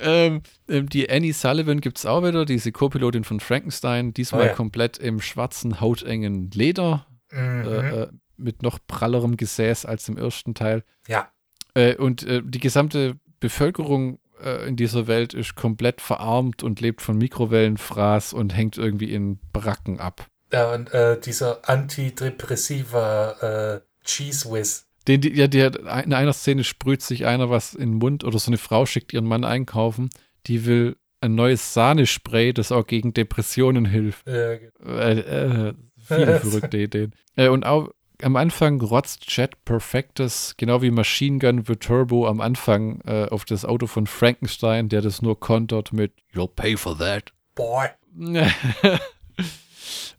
ähm, 0.00 0.42
ähm, 0.68 0.88
die 0.88 1.10
Annie 1.10 1.32
Sullivan 1.32 1.80
gibt 1.80 1.98
es 1.98 2.06
auch 2.06 2.22
wieder, 2.22 2.44
diese 2.44 2.70
Co-Pilotin 2.70 3.24
von 3.24 3.40
Frankenstein. 3.40 4.14
Diesmal 4.14 4.42
oh 4.42 4.46
ja. 4.46 4.52
komplett 4.54 4.98
im 4.98 5.20
schwarzen, 5.20 5.80
hautengen 5.80 6.50
Leder. 6.52 7.06
Mhm. 7.32 7.64
Äh, 7.64 8.02
äh, 8.02 8.08
mit 8.36 8.62
noch 8.62 8.78
prallerem 8.86 9.36
Gesäß 9.36 9.84
als 9.84 10.08
im 10.08 10.16
ersten 10.16 10.54
Teil. 10.54 10.84
Ja. 11.08 11.28
Äh, 11.74 11.96
und 11.96 12.22
äh, 12.24 12.42
die 12.44 12.60
gesamte 12.60 13.14
Bevölkerung 13.40 14.18
äh, 14.42 14.68
in 14.68 14.76
dieser 14.76 15.06
Welt 15.06 15.34
ist 15.34 15.54
komplett 15.54 16.00
verarmt 16.00 16.62
und 16.62 16.80
lebt 16.80 17.02
von 17.02 17.18
Mikrowellenfraß 17.18 18.32
und 18.32 18.54
hängt 18.54 18.78
irgendwie 18.78 19.12
in 19.12 19.38
Bracken 19.52 20.00
ab. 20.00 20.26
Ja, 20.52 20.72
und 20.72 20.92
äh, 20.92 21.18
dieser 21.18 21.68
antidepressiva 21.68 23.80
äh, 23.80 24.04
Cheese 24.04 24.52
Whiz. 24.52 24.86
Den, 25.08 25.20
die, 25.20 25.34
ja, 25.34 25.48
die, 25.48 25.60
in 25.60 26.12
einer 26.12 26.32
Szene 26.32 26.62
sprüht 26.62 27.02
sich 27.02 27.26
einer 27.26 27.50
was 27.50 27.74
in 27.74 27.92
den 27.92 27.98
Mund 27.98 28.22
oder 28.22 28.38
so 28.38 28.50
eine 28.50 28.58
Frau 28.58 28.86
schickt 28.86 29.12
ihren 29.12 29.24
Mann 29.24 29.44
einkaufen, 29.44 30.10
die 30.46 30.66
will 30.66 30.96
ein 31.20 31.34
neues 31.34 31.72
Sahnespray, 31.72 32.52
das 32.52 32.70
auch 32.70 32.86
gegen 32.86 33.14
Depressionen 33.14 33.84
hilft. 33.84 34.28
Ja, 34.28 34.56
genau. 34.56 35.72
viele 35.96 36.40
verrückte 36.40 36.78
Ideen. 36.78 37.14
und 37.36 37.64
auch 37.64 37.90
am 38.20 38.36
Anfang 38.36 38.80
rotzt 38.80 39.30
Jet 39.30 39.64
Perfectus, 39.64 40.54
genau 40.56 40.82
wie 40.82 40.90
Machine 40.90 41.38
Gun 41.38 41.64
The 41.66 41.76
Turbo 41.76 42.26
am 42.26 42.40
Anfang 42.40 43.00
äh, 43.02 43.26
auf 43.30 43.44
das 43.44 43.64
Auto 43.64 43.86
von 43.86 44.06
Frankenstein, 44.06 44.88
der 44.88 45.00
das 45.00 45.22
nur 45.22 45.38
kontert 45.40 45.92
mit 45.92 46.12
You'll 46.34 46.48
pay 46.48 46.76
for 46.76 46.96
that. 46.98 47.32
Boy. 47.54 47.88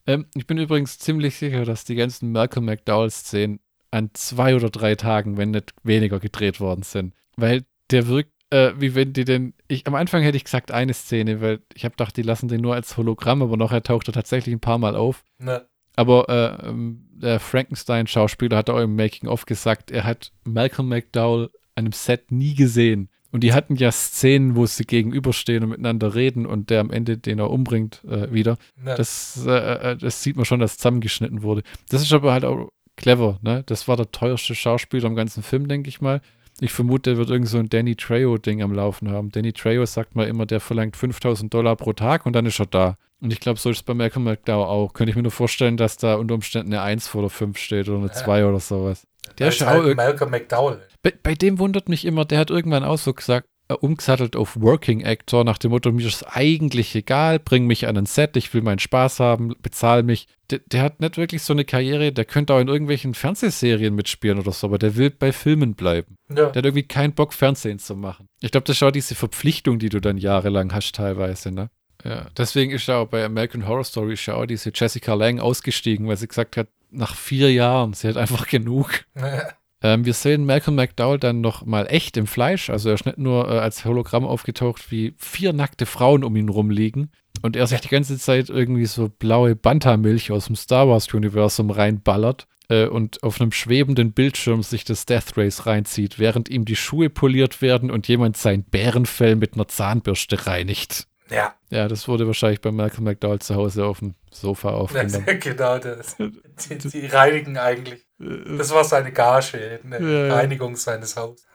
ähm, 0.07 0.25
ich 0.35 0.47
bin 0.47 0.57
übrigens 0.57 0.99
ziemlich 0.99 1.35
sicher, 1.35 1.65
dass 1.65 1.85
die 1.85 1.95
ganzen 1.95 2.31
Malcolm 2.31 2.65
McDowell-Szenen 2.65 3.59
an 3.91 4.09
zwei 4.13 4.55
oder 4.55 4.69
drei 4.69 4.95
Tagen, 4.95 5.37
wenn 5.37 5.51
nicht 5.51 5.73
weniger 5.83 6.19
gedreht 6.19 6.59
worden 6.59 6.83
sind. 6.83 7.13
Weil 7.35 7.63
der 7.91 8.07
wirkt, 8.07 8.31
äh, 8.49 8.73
wie 8.77 8.95
wenn 8.95 9.13
die 9.13 9.25
denn. 9.25 9.53
Ich, 9.67 9.87
am 9.87 9.95
Anfang 9.95 10.23
hätte 10.23 10.37
ich 10.37 10.43
gesagt 10.43 10.71
eine 10.71 10.93
Szene, 10.93 11.41
weil 11.41 11.61
ich 11.73 11.85
habe 11.85 11.93
gedacht, 11.93 12.17
die 12.17 12.23
lassen 12.23 12.47
den 12.47 12.61
nur 12.61 12.73
als 12.73 12.97
Hologramm, 12.97 13.41
aber 13.41 13.57
nachher 13.57 13.83
taucht 13.83 14.07
er 14.07 14.13
tatsächlich 14.13 14.55
ein 14.55 14.59
paar 14.59 14.79
Mal 14.79 14.95
auf. 14.95 15.23
Ne. 15.37 15.67
Aber 15.95 16.29
äh, 16.29 16.73
der 17.13 17.39
Frankenstein-Schauspieler 17.39 18.57
hat 18.57 18.69
auch 18.69 18.79
im 18.79 18.95
Making-of 18.95 19.45
gesagt, 19.45 19.91
er 19.91 20.03
hat 20.03 20.31
Malcolm 20.43 20.89
McDowell 20.89 21.49
an 21.75 21.85
einem 21.85 21.91
Set 21.91 22.31
nie 22.31 22.55
gesehen. 22.55 23.09
Und 23.31 23.43
die 23.43 23.53
hatten 23.53 23.75
ja 23.75 23.91
Szenen, 23.91 24.55
wo 24.55 24.67
sie 24.67 24.83
gegenüberstehen 24.83 25.63
und 25.63 25.71
miteinander 25.71 26.13
reden 26.13 26.45
und 26.45 26.69
der 26.69 26.81
am 26.81 26.91
Ende 26.91 27.17
den 27.17 27.39
er 27.39 27.49
umbringt 27.49 28.03
äh, 28.05 28.31
wieder. 28.31 28.57
Ne. 28.77 28.93
Das, 28.95 29.43
äh, 29.47 29.91
äh, 29.91 29.97
das 29.97 30.21
sieht 30.21 30.35
man 30.35 30.45
schon, 30.45 30.59
dass 30.59 30.77
zusammengeschnitten 30.77 31.41
wurde. 31.41 31.63
Das 31.89 32.03
ist 32.03 32.13
aber 32.13 32.31
halt 32.31 32.45
auch 32.45 32.69
clever, 32.95 33.39
ne? 33.41 33.63
Das 33.65 33.87
war 33.87 33.97
der 33.97 34.11
teuerste 34.11 34.53
Schauspieler 34.53 35.07
im 35.07 35.15
ganzen 35.15 35.41
Film, 35.41 35.67
denke 35.67 35.89
ich 35.89 35.99
mal. 35.99 36.21
Ich 36.63 36.71
vermute, 36.71 37.09
der 37.09 37.17
wird 37.17 37.29
irgend 37.29 37.49
so 37.49 37.57
ein 37.57 37.67
Danny 37.67 37.93
Trejo-Ding 37.97 38.63
am 38.63 38.73
Laufen 38.73 39.11
haben. 39.11 39.31
Danny 39.31 39.51
Trejo 39.51 39.85
sagt 39.85 40.15
mal 40.15 40.29
immer, 40.29 40.45
der 40.45 40.61
verlangt 40.61 40.95
5000 40.95 41.53
Dollar 41.53 41.75
pro 41.75 41.91
Tag 41.91 42.25
und 42.25 42.31
dann 42.31 42.45
ist 42.45 42.57
er 42.57 42.67
da. 42.67 42.97
Und 43.19 43.33
ich 43.33 43.41
glaube, 43.41 43.59
so 43.59 43.69
ist 43.69 43.77
es 43.79 43.83
bei 43.83 43.93
Malcolm 43.93 44.23
McDowell 44.23 44.67
auch. 44.67 44.93
Könnte 44.93 45.09
ich 45.09 45.17
mir 45.17 45.23
nur 45.23 45.31
vorstellen, 45.33 45.75
dass 45.75 45.97
da 45.97 46.15
unter 46.15 46.35
Umständen 46.35 46.73
eine 46.73 46.81
1 46.81 47.09
vor 47.09 47.21
der 47.21 47.29
5 47.29 47.57
steht 47.57 47.89
oder 47.89 47.97
eine 47.97 48.11
2 48.11 48.45
oder 48.45 48.61
sowas. 48.61 49.05
Der 49.39 49.49
ist 49.49 49.59
ja 49.59 49.67
halt 49.67 49.93
Malcolm 49.97 50.31
McDowell. 50.31 50.81
bei, 51.01 51.13
bei 51.21 51.35
dem 51.35 51.59
wundert 51.59 51.89
mich 51.89 52.05
immer, 52.05 52.23
der 52.23 52.39
hat 52.39 52.49
irgendwann 52.49 52.85
auch 52.85 52.97
so 52.97 53.13
gesagt, 53.13 53.49
umgesattelt 53.69 54.35
auf 54.35 54.59
Working 54.59 55.03
Actor 55.05 55.43
nach 55.43 55.57
dem 55.57 55.71
Motto, 55.71 55.91
mir 55.91 56.05
ist 56.05 56.23
eigentlich 56.23 56.95
egal, 56.95 57.39
bring 57.39 57.65
mich 57.65 57.87
an 57.87 57.97
ein 57.97 58.05
Set, 58.05 58.35
ich 58.35 58.53
will 58.53 58.61
meinen 58.61 58.79
Spaß 58.79 59.19
haben, 59.19 59.55
bezahl 59.61 60.03
mich. 60.03 60.27
Der, 60.49 60.59
der 60.65 60.81
hat 60.81 60.99
nicht 60.99 61.17
wirklich 61.17 61.43
so 61.43 61.53
eine 61.53 61.65
Karriere, 61.65 62.11
der 62.11 62.25
könnte 62.25 62.53
auch 62.53 62.59
in 62.59 62.67
irgendwelchen 62.67 63.13
Fernsehserien 63.13 63.95
mitspielen 63.95 64.39
oder 64.39 64.51
so, 64.51 64.67
aber 64.67 64.77
der 64.77 64.95
will 64.97 65.09
bei 65.09 65.31
Filmen 65.31 65.75
bleiben. 65.75 66.17
Ja. 66.29 66.49
Der 66.49 66.59
hat 66.59 66.65
irgendwie 66.65 66.83
keinen 66.83 67.13
Bock, 67.13 67.33
Fernsehen 67.33 67.79
zu 67.79 67.95
machen. 67.95 68.27
Ich 68.41 68.51
glaube, 68.51 68.65
das 68.65 68.77
ist 68.77 68.83
auch 68.83 68.91
diese 68.91 69.15
Verpflichtung, 69.15 69.79
die 69.79 69.89
du 69.89 70.01
dann 70.01 70.17
jahrelang 70.17 70.73
hast 70.73 70.95
teilweise, 70.95 71.51
ne? 71.51 71.69
Ja, 72.03 72.27
deswegen 72.37 72.71
ist 72.71 72.87
ja 72.87 72.97
auch 72.97 73.07
bei 73.07 73.23
American 73.23 73.65
Horror 73.65 73.85
Story 73.85 74.13
ist 74.13 74.25
ja 74.25 74.35
auch 74.35 74.45
diese 74.45 74.71
Jessica 74.73 75.13
Lange 75.13 75.41
ausgestiegen, 75.41 76.07
weil 76.07 76.17
sie 76.17 76.27
gesagt 76.27 76.57
hat, 76.57 76.67
nach 76.91 77.15
vier 77.15 77.51
Jahren, 77.51 77.93
sie 77.93 78.09
hat 78.09 78.17
einfach 78.17 78.47
genug. 78.47 79.05
Ähm, 79.83 80.05
wir 80.05 80.13
sehen 80.13 80.45
Malcolm 80.45 80.75
McDowell 80.75 81.19
dann 81.19 81.41
noch 81.41 81.65
mal 81.65 81.85
echt 81.87 82.15
im 82.15 82.25
Fleisch. 82.25 82.69
Also 82.69 82.89
er 82.89 82.95
ist 82.95 83.05
nicht 83.05 83.17
nur 83.17 83.49
äh, 83.49 83.59
als 83.59 83.83
Hologramm 83.83 84.25
aufgetaucht, 84.25 84.91
wie 84.91 85.13
vier 85.17 85.51
nackte 85.51 85.85
Frauen 85.85 86.23
um 86.23 86.35
ihn 86.37 86.49
rumliegen. 86.49 87.11
Und 87.41 87.57
er 87.57 87.67
sich 87.67 87.81
die 87.81 87.89
ganze 87.89 88.17
Zeit 88.17 88.49
irgendwie 88.49 88.85
so 88.85 89.09
blaue 89.09 89.55
Banta-Milch 89.55 90.31
aus 90.31 90.45
dem 90.45 90.55
Star 90.55 90.87
Wars-Universum 90.87 91.69
reinballert 91.69 92.47
äh, 92.69 92.85
und 92.85 93.21
auf 93.23 93.41
einem 93.41 93.51
schwebenden 93.51 94.13
Bildschirm 94.13 94.63
sich 94.63 94.85
das 94.85 95.05
Death 95.05 95.35
Race 95.35 95.65
reinzieht, 95.65 96.17
während 96.17 96.47
ihm 96.47 96.63
die 96.63 96.77
Schuhe 96.77 97.09
poliert 97.09 97.61
werden 97.61 97.91
und 97.91 98.07
jemand 98.07 98.37
sein 98.37 98.63
Bärenfell 98.63 99.35
mit 99.35 99.55
einer 99.55 99.67
Zahnbürste 99.67 100.47
reinigt. 100.47 101.07
Ja, 101.33 101.55
Ja, 101.69 101.87
das 101.87 102.07
wurde 102.07 102.27
wahrscheinlich 102.27 102.61
bei 102.61 102.71
Malcolm 102.71 103.05
McDowell 103.05 103.39
zu 103.39 103.55
Hause 103.55 103.85
auf 103.85 103.99
dem 103.99 104.15
Sofa 104.31 104.69
aufgenommen. 104.71 105.25
genau 105.39 105.77
das. 105.79 106.15
Die, 106.69 106.77
die 106.77 107.05
reinigen 107.07 107.57
eigentlich. 107.57 108.05
Das 108.19 108.71
war 108.71 108.83
seine 108.83 109.11
Gage, 109.11 109.79
eine 109.83 109.99
Ja, 109.99 110.27
ja. 110.27 110.35
Reinigung 110.35 110.75
seines 110.75 111.15
Hauses. 111.17 111.45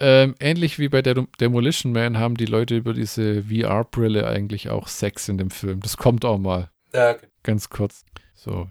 Ähm, 0.00 0.34
ähnlich 0.40 0.78
wie 0.78 0.88
bei 0.88 1.02
der 1.02 1.14
Demolition 1.40 1.92
Man 1.92 2.18
haben 2.18 2.36
die 2.36 2.46
Leute 2.46 2.76
über 2.76 2.92
diese 2.92 3.44
VR-Brille 3.44 4.26
eigentlich 4.26 4.68
auch 4.70 4.88
Sex 4.88 5.28
in 5.28 5.38
dem 5.38 5.50
Film. 5.50 5.80
Das 5.80 5.96
kommt 5.96 6.24
auch 6.24 6.38
mal, 6.38 6.70
Ja, 6.92 7.16
ganz 7.42 7.70
kurz. 7.70 8.04
So. 8.34 8.68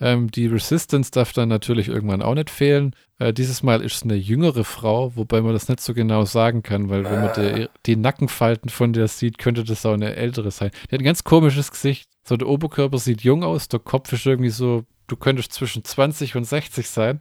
Ähm, 0.00 0.30
die 0.30 0.46
Resistance 0.46 1.10
darf 1.10 1.32
dann 1.32 1.48
natürlich 1.48 1.88
irgendwann 1.88 2.22
auch 2.22 2.34
nicht 2.34 2.50
fehlen. 2.50 2.94
Äh, 3.18 3.32
dieses 3.32 3.62
Mal 3.62 3.82
ist 3.82 3.94
es 3.96 4.02
eine 4.02 4.14
jüngere 4.14 4.64
Frau, 4.64 5.16
wobei 5.16 5.40
man 5.40 5.52
das 5.54 5.68
nicht 5.68 5.80
so 5.80 5.94
genau 5.94 6.24
sagen 6.24 6.62
kann, 6.62 6.90
weil 6.90 7.04
wenn 7.04 7.22
man 7.22 7.32
die, 7.34 7.68
die 7.86 7.96
Nackenfalten 7.96 8.68
von 8.68 8.92
der 8.92 9.08
sieht, 9.08 9.38
könnte 9.38 9.64
das 9.64 9.86
auch 9.86 9.94
eine 9.94 10.14
ältere 10.14 10.50
sein. 10.50 10.70
Die 10.90 10.94
hat 10.94 11.00
ein 11.00 11.04
ganz 11.04 11.24
komisches 11.24 11.70
Gesicht. 11.70 12.10
So 12.24 12.36
der 12.36 12.48
Oberkörper 12.48 12.98
sieht 12.98 13.22
jung 13.22 13.42
aus, 13.42 13.68
der 13.68 13.80
Kopf 13.80 14.12
ist 14.12 14.26
irgendwie 14.26 14.50
so, 14.50 14.84
du 15.06 15.16
könntest 15.16 15.52
zwischen 15.52 15.84
20 15.84 16.36
und 16.36 16.44
60 16.44 16.88
sein 16.90 17.20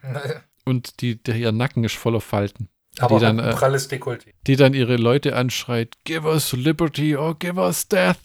und 0.65 1.01
die, 1.01 1.21
der, 1.21 1.35
ihr 1.35 1.51
Nacken 1.51 1.83
ist 1.83 1.95
voller 1.95 2.21
Falten. 2.21 2.69
aber 2.99 3.19
dann, 3.19 3.37
hat 3.37 3.45
ein 3.45 3.51
äh, 3.51 3.55
pralles 3.55 3.89
Dekolleté. 3.89 4.33
die 4.47 4.55
dann 4.55 4.73
ihre 4.73 4.97
Leute 4.97 5.35
anschreit, 5.35 5.95
give 6.03 6.27
us 6.27 6.51
liberty 6.53 7.15
or 7.15 7.37
give 7.37 7.59
us 7.59 7.87
death. 7.87 8.17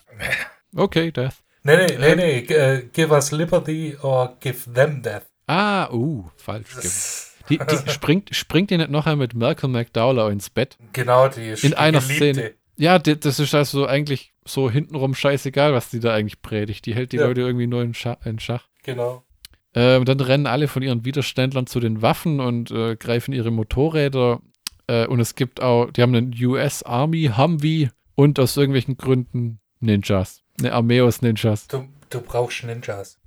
Okay, 0.74 1.10
death. 1.12 1.34
Nee, 1.62 1.76
nee, 1.76 1.96
nee, 1.98 2.14
nee. 2.14 2.38
äh, 2.54 2.82
give 2.92 3.12
us 3.12 3.32
liberty 3.32 3.96
or 4.02 4.36
give 4.40 4.72
them 4.72 5.02
death. 5.02 5.24
Ah, 5.46 5.90
uh, 5.90 6.24
falsch. 6.36 7.28
Die, 7.48 7.58
die 7.58 7.90
springt, 7.90 8.34
springt 8.34 8.70
die 8.70 8.78
nicht 8.78 8.90
noch 8.90 9.06
einmal 9.06 9.26
mit 9.26 9.34
Malcolm 9.34 9.72
McDowell 9.72 10.32
ins 10.32 10.48
Bett? 10.50 10.78
Genau, 10.92 11.28
die 11.28 11.48
ist 11.48 11.64
In 11.64 11.70
die 11.72 11.76
einer 11.76 12.00
Geliebte. 12.00 12.32
Szene. 12.34 12.54
Ja, 12.76 12.98
das 12.98 13.38
ist 13.38 13.54
also 13.54 13.86
eigentlich 13.86 14.32
so 14.46 14.70
hintenrum 14.70 15.14
scheißegal, 15.14 15.74
was 15.74 15.90
die 15.90 16.00
da 16.00 16.14
eigentlich 16.14 16.40
predigt. 16.40 16.86
Die 16.86 16.94
hält 16.94 17.12
die 17.12 17.16
Ja. 17.16 17.26
Leute 17.26 17.42
irgendwie 17.42 17.66
nur 17.66 17.82
in, 17.82 17.92
Scha 17.92 18.16
in 18.24 18.38
Schach. 18.38 18.68
Genau. 18.82 19.22
Ähm, 19.74 20.04
dann 20.04 20.18
rennen 20.20 20.46
alle 20.46 20.66
von 20.66 20.82
ihren 20.82 21.04
Widerständlern 21.04 21.66
zu 21.66 21.78
den 21.78 22.00
Waffen 22.00 22.40
und 22.40 22.70
äh, 22.70 22.96
greifen 22.96 23.32
ihre 23.34 23.50
Motorräder. 23.50 24.40
Äh, 24.86 25.06
und 25.06 25.20
es 25.20 25.34
gibt 25.34 25.60
auch, 25.60 25.90
die 25.90 26.00
haben 26.02 26.14
einen 26.14 26.34
US 26.42 26.82
Army 26.82 27.30
Humvee 27.36 27.90
und 28.14 28.40
aus 28.40 28.56
irgendwelchen 28.56 28.96
Gründen 28.96 29.60
Ninjas. 29.80 30.42
Eine 30.60 30.72
Armee 30.72 31.00
aus 31.00 31.22
Ninjas. 31.22 31.66
Du, 31.68 31.88
du 32.10 32.20
brauchst 32.20 32.64
Ninjas. 32.64 33.18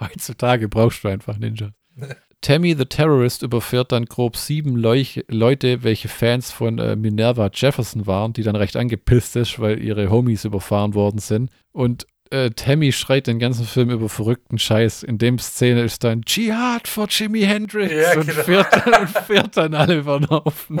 Heutzutage 0.00 0.68
brauchst 0.68 1.02
du 1.04 1.08
einfach 1.08 1.36
Ninjas. 1.38 1.70
Tammy 2.40 2.76
the 2.76 2.84
Terrorist 2.84 3.42
überfährt 3.42 3.90
dann 3.90 4.04
grob 4.04 4.36
sieben 4.36 4.76
Leuch 4.76 5.24
Leute, 5.28 5.82
welche 5.82 6.08
Fans 6.08 6.52
von 6.52 6.78
äh, 6.78 6.94
Minerva 6.94 7.50
Jefferson 7.52 8.06
waren, 8.06 8.32
die 8.32 8.44
dann 8.44 8.54
recht 8.54 8.76
angepisst 8.76 9.34
ist, 9.34 9.58
weil 9.58 9.82
ihre 9.82 10.08
Homies 10.08 10.44
überfahren 10.44 10.94
worden 10.94 11.18
sind. 11.18 11.50
Und 11.72 12.06
äh, 12.30 12.50
Tammy 12.50 12.92
schreit 12.92 13.26
den 13.26 13.40
ganzen 13.40 13.64
Film 13.64 13.90
über 13.90 14.08
verrückten 14.08 14.58
Scheiß. 14.58 15.02
In 15.02 15.18
dem 15.18 15.38
Szene 15.40 15.82
ist 15.82 16.04
dann 16.04 16.22
Jihad 16.26 16.86
for 16.86 17.08
Jimi 17.08 17.40
Hendrix 17.40 17.92
Ja, 17.92 18.20
und, 18.20 18.26
genau. 18.28 18.42
fährt 18.42 18.72
dann, 18.72 19.00
und 19.00 19.08
fährt 19.10 19.56
dann 19.56 19.74
alle 19.74 19.96
über 19.98 20.20
den 20.20 20.30
Haufen. 20.30 20.80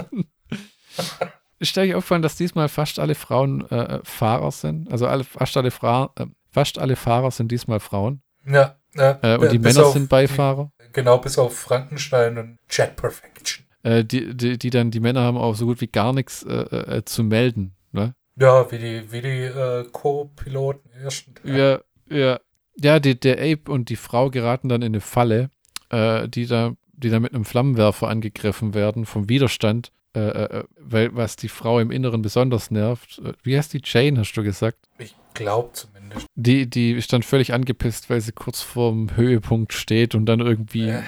Ist 1.60 1.76
dir 1.76 1.96
aufgefallen, 1.96 2.22
dass 2.22 2.36
diesmal 2.36 2.68
fast 2.68 2.98
alle 2.98 3.14
Frauen 3.14 3.68
äh, 3.70 4.00
Fahrer 4.04 4.52
sind? 4.52 4.90
Also 4.92 5.06
alle, 5.06 5.24
fast, 5.24 5.56
alle 5.56 5.70
Fra 5.70 6.10
äh, 6.16 6.26
fast 6.50 6.78
alle 6.78 6.96
Fahrer 6.96 7.30
sind 7.30 7.50
diesmal 7.50 7.80
Frauen. 7.80 8.22
Ja, 8.46 8.76
ja. 8.94 9.18
Äh, 9.22 9.38
und 9.38 9.52
die 9.52 9.58
Männer 9.58 9.86
auf 9.86 9.92
sind 9.92 10.08
Beifahrer. 10.08 10.70
Die, 10.80 10.92
genau, 10.92 11.18
bis 11.18 11.36
auf 11.38 11.58
Frankenstein 11.58 12.38
und 12.38 12.58
Jet 12.70 12.96
Perfection. 12.96 13.66
Äh, 13.82 14.04
die, 14.04 14.36
die, 14.36 14.58
die 14.58 14.70
dann, 14.70 14.90
die 14.90 15.00
Männer 15.00 15.22
haben 15.22 15.36
auch 15.36 15.54
so 15.54 15.66
gut 15.66 15.80
wie 15.80 15.88
gar 15.88 16.12
nichts 16.12 16.44
äh, 16.44 17.02
zu 17.04 17.24
melden. 17.24 17.76
Ne? 17.92 18.14
Ja, 18.36 18.70
wie 18.70 18.78
die, 18.78 19.12
wie 19.12 19.20
die 19.20 19.50
Co-Piloten 19.90 20.90
ersten. 20.92 21.34
Ja, 21.44 21.80
ja. 22.08 22.38
Ja, 22.80 23.00
die, 23.00 23.18
der 23.18 23.38
Ape 23.38 23.72
und 23.72 23.88
die 23.88 23.96
Frau 23.96 24.30
geraten 24.30 24.68
dann 24.68 24.82
in 24.82 24.92
eine 24.92 25.00
Falle, 25.00 25.50
die 25.92 26.46
da, 26.46 26.74
die 26.92 27.10
da 27.10 27.18
mit 27.18 27.34
einem 27.34 27.44
Flammenwerfer 27.44 28.06
angegriffen 28.06 28.72
werden 28.72 29.04
vom 29.04 29.28
Widerstand, 29.28 29.90
äh, 30.18 30.58
äh, 30.58 30.64
weil 30.78 31.14
was 31.14 31.36
die 31.36 31.48
Frau 31.48 31.80
im 31.80 31.90
Inneren 31.90 32.22
besonders 32.22 32.70
nervt. 32.70 33.20
Äh, 33.24 33.32
wie 33.42 33.56
heißt 33.56 33.72
die 33.72 33.82
Jane, 33.84 34.20
hast 34.20 34.32
du 34.34 34.42
gesagt? 34.42 34.78
Ich 34.98 35.14
glaube 35.34 35.70
zumindest. 35.72 36.26
Die, 36.34 36.68
die 36.68 36.92
ist 36.92 37.12
dann 37.12 37.22
völlig 37.22 37.52
angepisst, 37.52 38.10
weil 38.10 38.20
sie 38.20 38.32
kurz 38.32 38.60
vorm 38.62 39.16
Höhepunkt 39.16 39.72
steht 39.72 40.14
und 40.14 40.26
dann 40.26 40.40
irgendwie 40.40 40.88
Äh. 40.88 41.02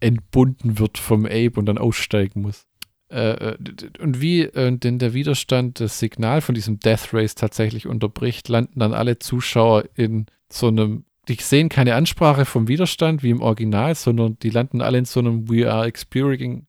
entbunden 0.00 0.78
wird 0.78 0.98
vom 0.98 1.24
Ape 1.26 1.52
und 1.56 1.66
dann 1.66 1.78
aussteigen 1.78 2.42
muss. 2.42 2.66
Äh, 3.10 3.50
äh, 3.50 3.56
und 4.00 4.20
wie 4.20 4.42
äh, 4.42 4.76
denn 4.76 4.98
der 4.98 5.12
Widerstand 5.14 5.80
das 5.80 5.98
Signal 5.98 6.40
von 6.40 6.54
diesem 6.54 6.80
Death 6.80 7.12
Race 7.12 7.34
tatsächlich 7.34 7.86
unterbricht, 7.86 8.48
landen 8.48 8.80
dann 8.80 8.94
alle 8.94 9.18
Zuschauer 9.18 9.84
in 9.94 10.26
so 10.50 10.68
einem, 10.68 11.04
die 11.28 11.34
sehen 11.34 11.68
keine 11.68 11.94
Ansprache 11.94 12.44
vom 12.46 12.68
Widerstand 12.68 13.22
wie 13.22 13.30
im 13.30 13.42
Original, 13.42 13.94
sondern 13.94 14.38
die 14.42 14.50
landen 14.50 14.80
alle 14.80 14.98
in 14.98 15.04
so 15.04 15.20
einem 15.20 15.48
We 15.50 15.70
are 15.70 15.86
experiencing 15.86 16.66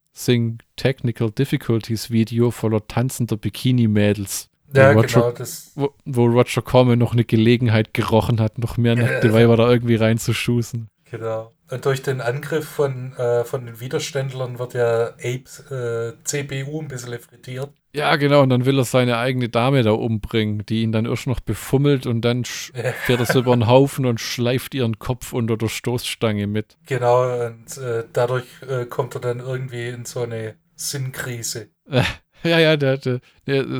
technical 0.76 1.32
difficulties 1.32 2.12
Video 2.12 2.52
voller 2.52 2.88
tanzender 2.88 3.36
Bikini-Mädels. 3.38 4.50
Ja, 4.76 4.96
Wo 4.96 5.02
Roger- 5.02 5.22
genau. 5.22 5.32
Das, 5.32 5.72
wo, 5.76 5.94
wo 6.06 6.26
Roger 6.26 6.62
Corman 6.62 6.98
noch 7.00 7.14
eine 7.14 7.26
Gelegenheit 7.26 7.94
gerochen 7.94 8.40
hat, 8.40 8.58
noch 8.58 8.78
mehr 8.78 8.96
nackte. 8.98 9.34
Weiber 9.34 9.58
da 9.58 9.70
irgendwie 9.70 9.96
reinzuschußen. 9.96 10.88
Genau. 11.14 11.54
Und 11.70 11.86
durch 11.86 12.02
den 12.02 12.22
Angriff 12.22 12.68
von, 12.68 13.14
äh, 13.18 13.46
von 13.46 13.66
den 13.66 13.80
Widerständlern 13.80 14.60
wird 14.60 14.74
ja 14.74 15.10
Apes 15.10 15.60
äh, 15.72 16.14
CPU 16.24 16.82
ein 16.82 16.88
bisschen 16.88 17.18
frittiert. 17.20 17.70
Ja, 17.96 18.16
genau, 18.16 18.42
und 18.42 18.50
dann 18.50 18.66
will 18.66 18.80
er 18.80 18.84
seine 18.84 19.18
eigene 19.18 19.50
Dame 19.50 19.84
da 19.84 19.92
umbringen, 19.92 20.66
die 20.66 20.82
ihn 20.82 20.92
dann 20.92 21.06
erst 21.06 21.28
noch 21.28 21.40
befummelt 21.40 22.08
und 22.08 22.22
dann 22.22 22.46
fährt 22.46 23.20
er 23.20 23.26
so 23.26 23.40
über 23.40 23.56
den 23.56 23.68
Haufen 23.68 24.06
und 24.06 24.20
schleift 24.20 24.74
ihren 24.74 24.98
Kopf 24.98 25.34
unter 25.34 25.56
der 25.56 25.70
Stoßstange 25.70 26.48
mit. 26.48 26.78
Genau, 26.88 27.46
und 27.46 27.78
äh, 27.78 28.06
dadurch 28.12 28.46
äh, 28.68 28.86
kommt 28.86 29.16
er 29.16 29.22
dann 29.22 29.40
irgendwie 29.40 29.90
in 29.90 30.06
so 30.06 30.22
eine 30.22 30.56
Sinnkrise. 30.76 31.70
Ja, 32.44 32.60
ja, 32.60 32.76
der 32.76 32.94
hatte 32.94 33.22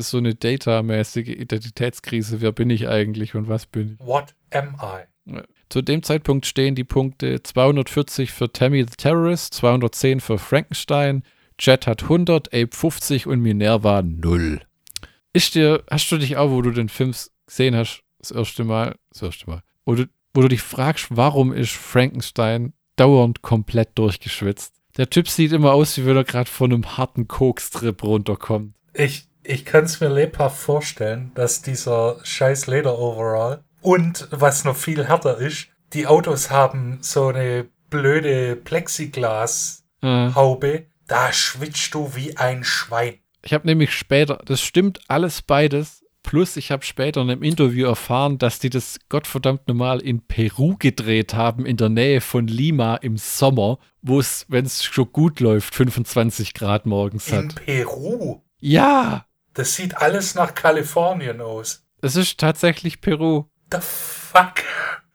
so 0.00 0.18
eine 0.18 0.34
Data-mäßige 0.34 1.28
Identitätskrise. 1.28 2.40
Wer 2.40 2.52
bin 2.52 2.70
ich 2.70 2.88
eigentlich 2.88 3.34
und 3.34 3.46
was 3.46 3.66
bin 3.66 3.98
ich? 3.98 4.06
What 4.06 4.34
am 4.52 4.76
I? 4.80 5.42
Zu 5.68 5.82
dem 5.82 6.02
Zeitpunkt 6.02 6.46
stehen 6.46 6.74
die 6.74 6.84
Punkte 6.84 7.42
240 7.42 8.30
für 8.30 8.52
Tammy 8.52 8.82
the 8.82 8.96
Terrorist, 8.96 9.54
210 9.54 10.20
für 10.20 10.38
Frankenstein, 10.38 11.22
Jet 11.58 11.86
hat 11.86 12.04
100, 12.04 12.48
Ape 12.48 12.70
50 12.70 13.26
und 13.26 13.40
Minerva 13.40 14.02
0. 14.02 14.60
Ist 15.32 15.54
dir, 15.54 15.82
hast 15.90 16.10
du 16.10 16.18
dich 16.18 16.36
auch, 16.36 16.50
wo 16.50 16.62
du 16.62 16.70
den 16.70 16.88
Film 16.88 17.14
gesehen 17.46 17.76
hast, 17.76 18.02
das 18.18 18.30
erste 18.30 18.64
Mal, 18.64 18.96
das 19.10 19.22
erste 19.22 19.46
Mal, 19.48 19.62
wo 19.84 19.94
du, 19.94 20.06
wo 20.32 20.42
du 20.42 20.48
dich 20.48 20.62
fragst, 20.62 21.08
warum 21.10 21.52
ist 21.52 21.72
Frankenstein 21.72 22.72
dauernd 22.96 23.42
komplett 23.42 23.90
durchgeschwitzt? 23.96 24.74
Der 24.96 25.10
Typ 25.10 25.28
sieht 25.28 25.52
immer 25.52 25.72
aus, 25.72 25.98
wie 25.98 26.06
wenn 26.06 26.16
er 26.16 26.24
gerade 26.24 26.48
von 26.48 26.72
einem 26.72 26.96
harten 26.96 27.26
Kokstrip 27.26 28.02
runterkommt. 28.04 28.74
Ich, 28.92 29.26
ich 29.42 29.64
kann 29.64 29.84
es 29.84 30.00
mir 30.00 30.08
lebhaft 30.08 30.56
vorstellen, 30.56 31.32
dass 31.34 31.62
dieser 31.62 32.20
scheiß 32.22 32.68
Leder-Overall 32.68 33.64
und 33.84 34.28
was 34.30 34.64
noch 34.64 34.76
viel 34.76 35.06
härter 35.06 35.38
ist, 35.38 35.68
die 35.92 36.06
Autos 36.06 36.50
haben 36.50 36.98
so 37.02 37.28
eine 37.28 37.66
blöde 37.90 38.56
Plexiglas-Haube. 38.56 40.68
Äh, 40.74 40.86
Da 41.06 41.32
schwitzt 41.32 41.92
du 41.94 42.14
wie 42.14 42.36
ein 42.36 42.64
Schwein. 42.64 43.18
ich 43.42 43.52
habe 43.52 43.66
nämlich 43.66 43.92
später, 43.92 44.38
das 44.46 44.60
stimmt 44.62 45.00
alles 45.08 45.42
beides, 45.42 46.02
plus 46.22 46.56
ich 46.56 46.70
habe 46.70 46.82
später 46.84 47.20
in 47.20 47.28
einem 47.30 47.42
Interview 47.42 47.86
erfahren, 47.86 48.38
dass 48.38 48.58
die 48.58 48.70
das 48.70 48.98
gottverdammt 49.10 49.68
normal 49.68 50.00
in 50.00 50.26
Peru 50.26 50.76
gedreht 50.78 51.34
haben, 51.34 51.66
in 51.66 51.76
der 51.76 51.90
Nähe 51.90 52.22
von 52.22 52.46
Lima 52.46 52.96
im 52.96 53.18
Sommer, 53.18 53.78
wo 54.00 54.18
es, 54.18 54.46
wenn 54.48 54.64
es 54.64 54.82
schon 54.82 55.12
gut 55.12 55.40
läuft, 55.40 55.74
25 55.74 56.54
Grad 56.54 56.86
morgens 56.86 57.28
In 57.28 57.36
hat. 57.36 57.54
Peru. 57.56 58.40
Ja, 58.60 59.26
Das 59.52 59.74
sieht 59.74 59.98
alles 59.98 60.34
nach 60.34 60.54
Kalifornien 60.54 61.42
aus. 61.42 61.84
es 62.00 62.16
ist 62.16 62.40
tatsächlich 62.40 63.02
Peru. 63.02 63.44
The 63.74 63.80
fuck? 63.80 64.62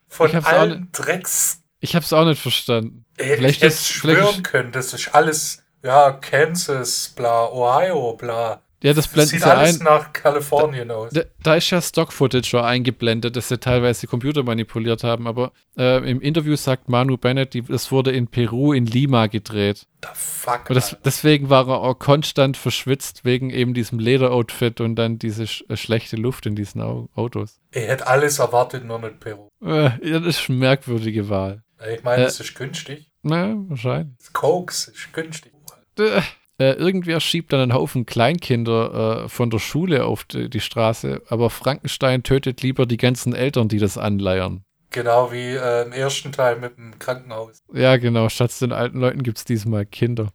Von 0.08 0.28
Ich 0.28 0.34
hab's 0.34 0.46
auch 0.46 0.52
allen 0.52 0.88
Drecks. 0.92 1.62
Ich 1.80 1.94
habe 1.94 2.04
es 2.04 2.12
auch 2.12 2.26
nicht 2.26 2.42
verstanden. 2.42 3.06
Hätte 3.16 3.36
Vielleicht 3.36 3.62
ich 3.62 3.72
vielleicht 3.74 3.86
schwören 3.86 4.42
können, 4.42 4.72
das 4.72 4.92
ist 4.92 5.14
alles, 5.14 5.62
ja, 5.82 6.12
Kansas, 6.12 7.12
bla, 7.16 7.48
Ohio, 7.48 8.14
bla. 8.14 8.62
Ja, 8.82 8.94
das 8.94 9.08
blendet 9.08 9.30
sieht 9.30 9.42
sie 9.42 9.50
alles 9.50 9.78
ein. 9.80 9.84
nach 9.84 10.12
Kalifornien 10.12 10.90
aus. 10.90 11.12
Da, 11.12 11.22
da 11.42 11.54
ist 11.56 11.68
ja 11.70 11.82
Stock-Footage 11.82 12.62
eingeblendet, 12.64 13.36
das 13.36 13.48
sie 13.48 13.58
teilweise 13.58 14.06
Computer 14.06 14.42
manipuliert 14.42 15.04
haben, 15.04 15.26
aber 15.26 15.52
äh, 15.76 15.98
im 16.10 16.20
Interview 16.22 16.56
sagt 16.56 16.88
Manu 16.88 17.18
Bennett, 17.18 17.52
die, 17.52 17.60
das 17.62 17.92
wurde 17.92 18.10
in 18.10 18.26
Peru, 18.28 18.72
in 18.72 18.86
Lima 18.86 19.26
gedreht. 19.26 19.86
The 20.02 20.08
fuck? 20.14 20.70
Und 20.70 20.76
das, 20.76 20.96
deswegen 21.04 21.50
war 21.50 21.68
er 21.68 21.80
auch 21.82 21.98
konstant 21.98 22.56
verschwitzt 22.56 23.24
wegen 23.26 23.50
eben 23.50 23.74
diesem 23.74 23.98
Lederoutfit 23.98 24.80
und 24.80 24.96
dann 24.96 25.18
diese 25.18 25.46
sch 25.46 25.62
äh, 25.68 25.76
schlechte 25.76 26.16
Luft 26.16 26.46
in 26.46 26.54
diesen 26.56 26.80
Au 26.80 27.08
Autos. 27.14 27.60
Ich 27.72 27.86
hätte 27.86 28.06
alles 28.06 28.38
erwartet, 28.38 28.84
nur 28.86 28.98
nicht 28.98 29.20
Peru. 29.20 29.48
Äh, 29.62 29.90
ja, 30.08 30.20
das 30.20 30.40
ist 30.40 30.48
eine 30.48 30.58
merkwürdige 30.58 31.28
Wahl. 31.28 31.62
Ich 31.94 32.02
meine, 32.02 32.22
Äh. 32.22 32.24
das 32.24 32.40
ist 32.40 32.54
günstig. 32.54 33.10
Na, 33.22 33.54
wahrscheinlich. 33.68 34.16
Koks 34.32 34.88
ist 34.88 35.12
günstig. 35.12 35.52
Äh, 35.98 36.22
äh, 36.60 36.74
irgendwer 36.74 37.20
schiebt 37.20 37.54
dann 37.54 37.60
einen 37.60 37.72
Haufen 37.72 38.04
Kleinkinder 38.04 39.24
äh, 39.24 39.28
von 39.30 39.48
der 39.48 39.58
Schule 39.58 40.04
auf 40.04 40.24
die, 40.24 40.50
die 40.50 40.60
Straße, 40.60 41.22
aber 41.28 41.48
Frankenstein 41.48 42.22
tötet 42.22 42.60
lieber 42.60 42.84
die 42.84 42.98
ganzen 42.98 43.34
Eltern, 43.34 43.68
die 43.68 43.78
das 43.78 43.96
anleiern. 43.96 44.62
Genau 44.90 45.32
wie 45.32 45.54
äh, 45.54 45.86
im 45.86 45.92
ersten 45.92 46.32
Teil 46.32 46.58
mit 46.58 46.76
dem 46.76 46.98
Krankenhaus. 46.98 47.62
Ja, 47.72 47.96
genau. 47.96 48.28
Statt 48.28 48.52
den 48.60 48.72
alten 48.72 49.00
Leuten 49.00 49.22
gibt 49.22 49.38
es 49.38 49.44
diesmal 49.44 49.86
Kinder. 49.86 50.32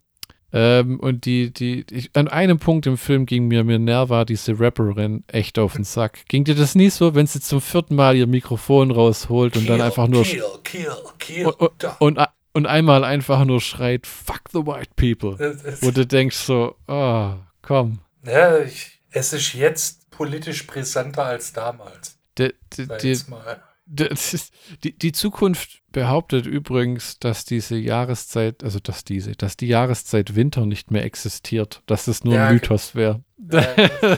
Ähm, 0.52 1.00
und 1.00 1.26
die, 1.26 1.52
die, 1.52 1.86
ich, 1.92 2.10
an 2.14 2.28
einem 2.28 2.58
Punkt 2.58 2.88
im 2.88 2.98
Film 2.98 3.26
ging 3.26 3.48
mir 3.48 3.64
Minerva, 3.64 4.26
diese 4.26 4.60
Rapperin, 4.60 5.26
echt 5.28 5.60
auf 5.60 5.74
den 5.74 5.84
Sack. 5.84 6.26
Ging 6.28 6.44
dir 6.46 6.56
das 6.56 6.74
nie 6.74 6.90
so, 6.90 7.14
wenn 7.14 7.28
sie 7.28 7.42
zum 7.42 7.62
vierten 7.62 7.96
Mal 7.96 8.16
ihr 8.16 8.26
Mikrofon 8.26 8.90
rausholt 8.90 9.58
und 9.58 9.70
dann 9.70 9.82
einfach 9.82 10.08
nur 10.08 10.24
Kill, 10.24 10.42
kill, 10.64 10.92
kill. 11.20 11.46
und, 11.46 11.60
und, 11.60 12.18
und, 12.18 12.28
und 12.56 12.68
einmal 12.68 13.04
einfach 13.04 13.44
nur 13.44 13.60
schreit, 13.60 14.08
fuck 14.08 14.44
the 14.54 14.66
white 14.66 14.92
people. 14.96 15.38
Wo 15.82 15.92
du 15.92 16.08
denkst 16.08 16.38
so, 16.38 16.78
oh, 16.88 17.34
komm. 17.62 18.00
Ja, 18.24 18.60
ich, 18.60 19.02
es 19.12 19.34
ist 19.34 19.54
jetzt 19.54 20.10
politisch 20.10 20.66
brisanter 20.66 21.26
als 21.26 21.52
damals. 21.52 22.18
Die, 22.38 22.54
die, 22.78 23.16
Sag 23.16 23.62
die, 24.84 24.98
die, 24.98 25.12
Zukunft 25.12 25.82
behauptet 25.92 26.46
übrigens, 26.46 27.20
dass 27.20 27.44
diese 27.44 27.76
Jahreszeit, 27.76 28.64
also 28.64 28.80
dass 28.80 29.04
diese, 29.04 29.34
dass 29.34 29.58
die 29.58 29.68
Jahreszeit 29.68 30.36
Winter 30.36 30.66
nicht 30.66 30.92
mehr 30.92 31.04
existiert, 31.04 31.84
dass 31.86 32.08
es 32.08 32.24
nur 32.24 32.36
Ja, 32.36 32.48
ein 32.48 32.54
Mythos 32.54 32.96
wäre. 32.96 33.22
Ja. 33.52 33.68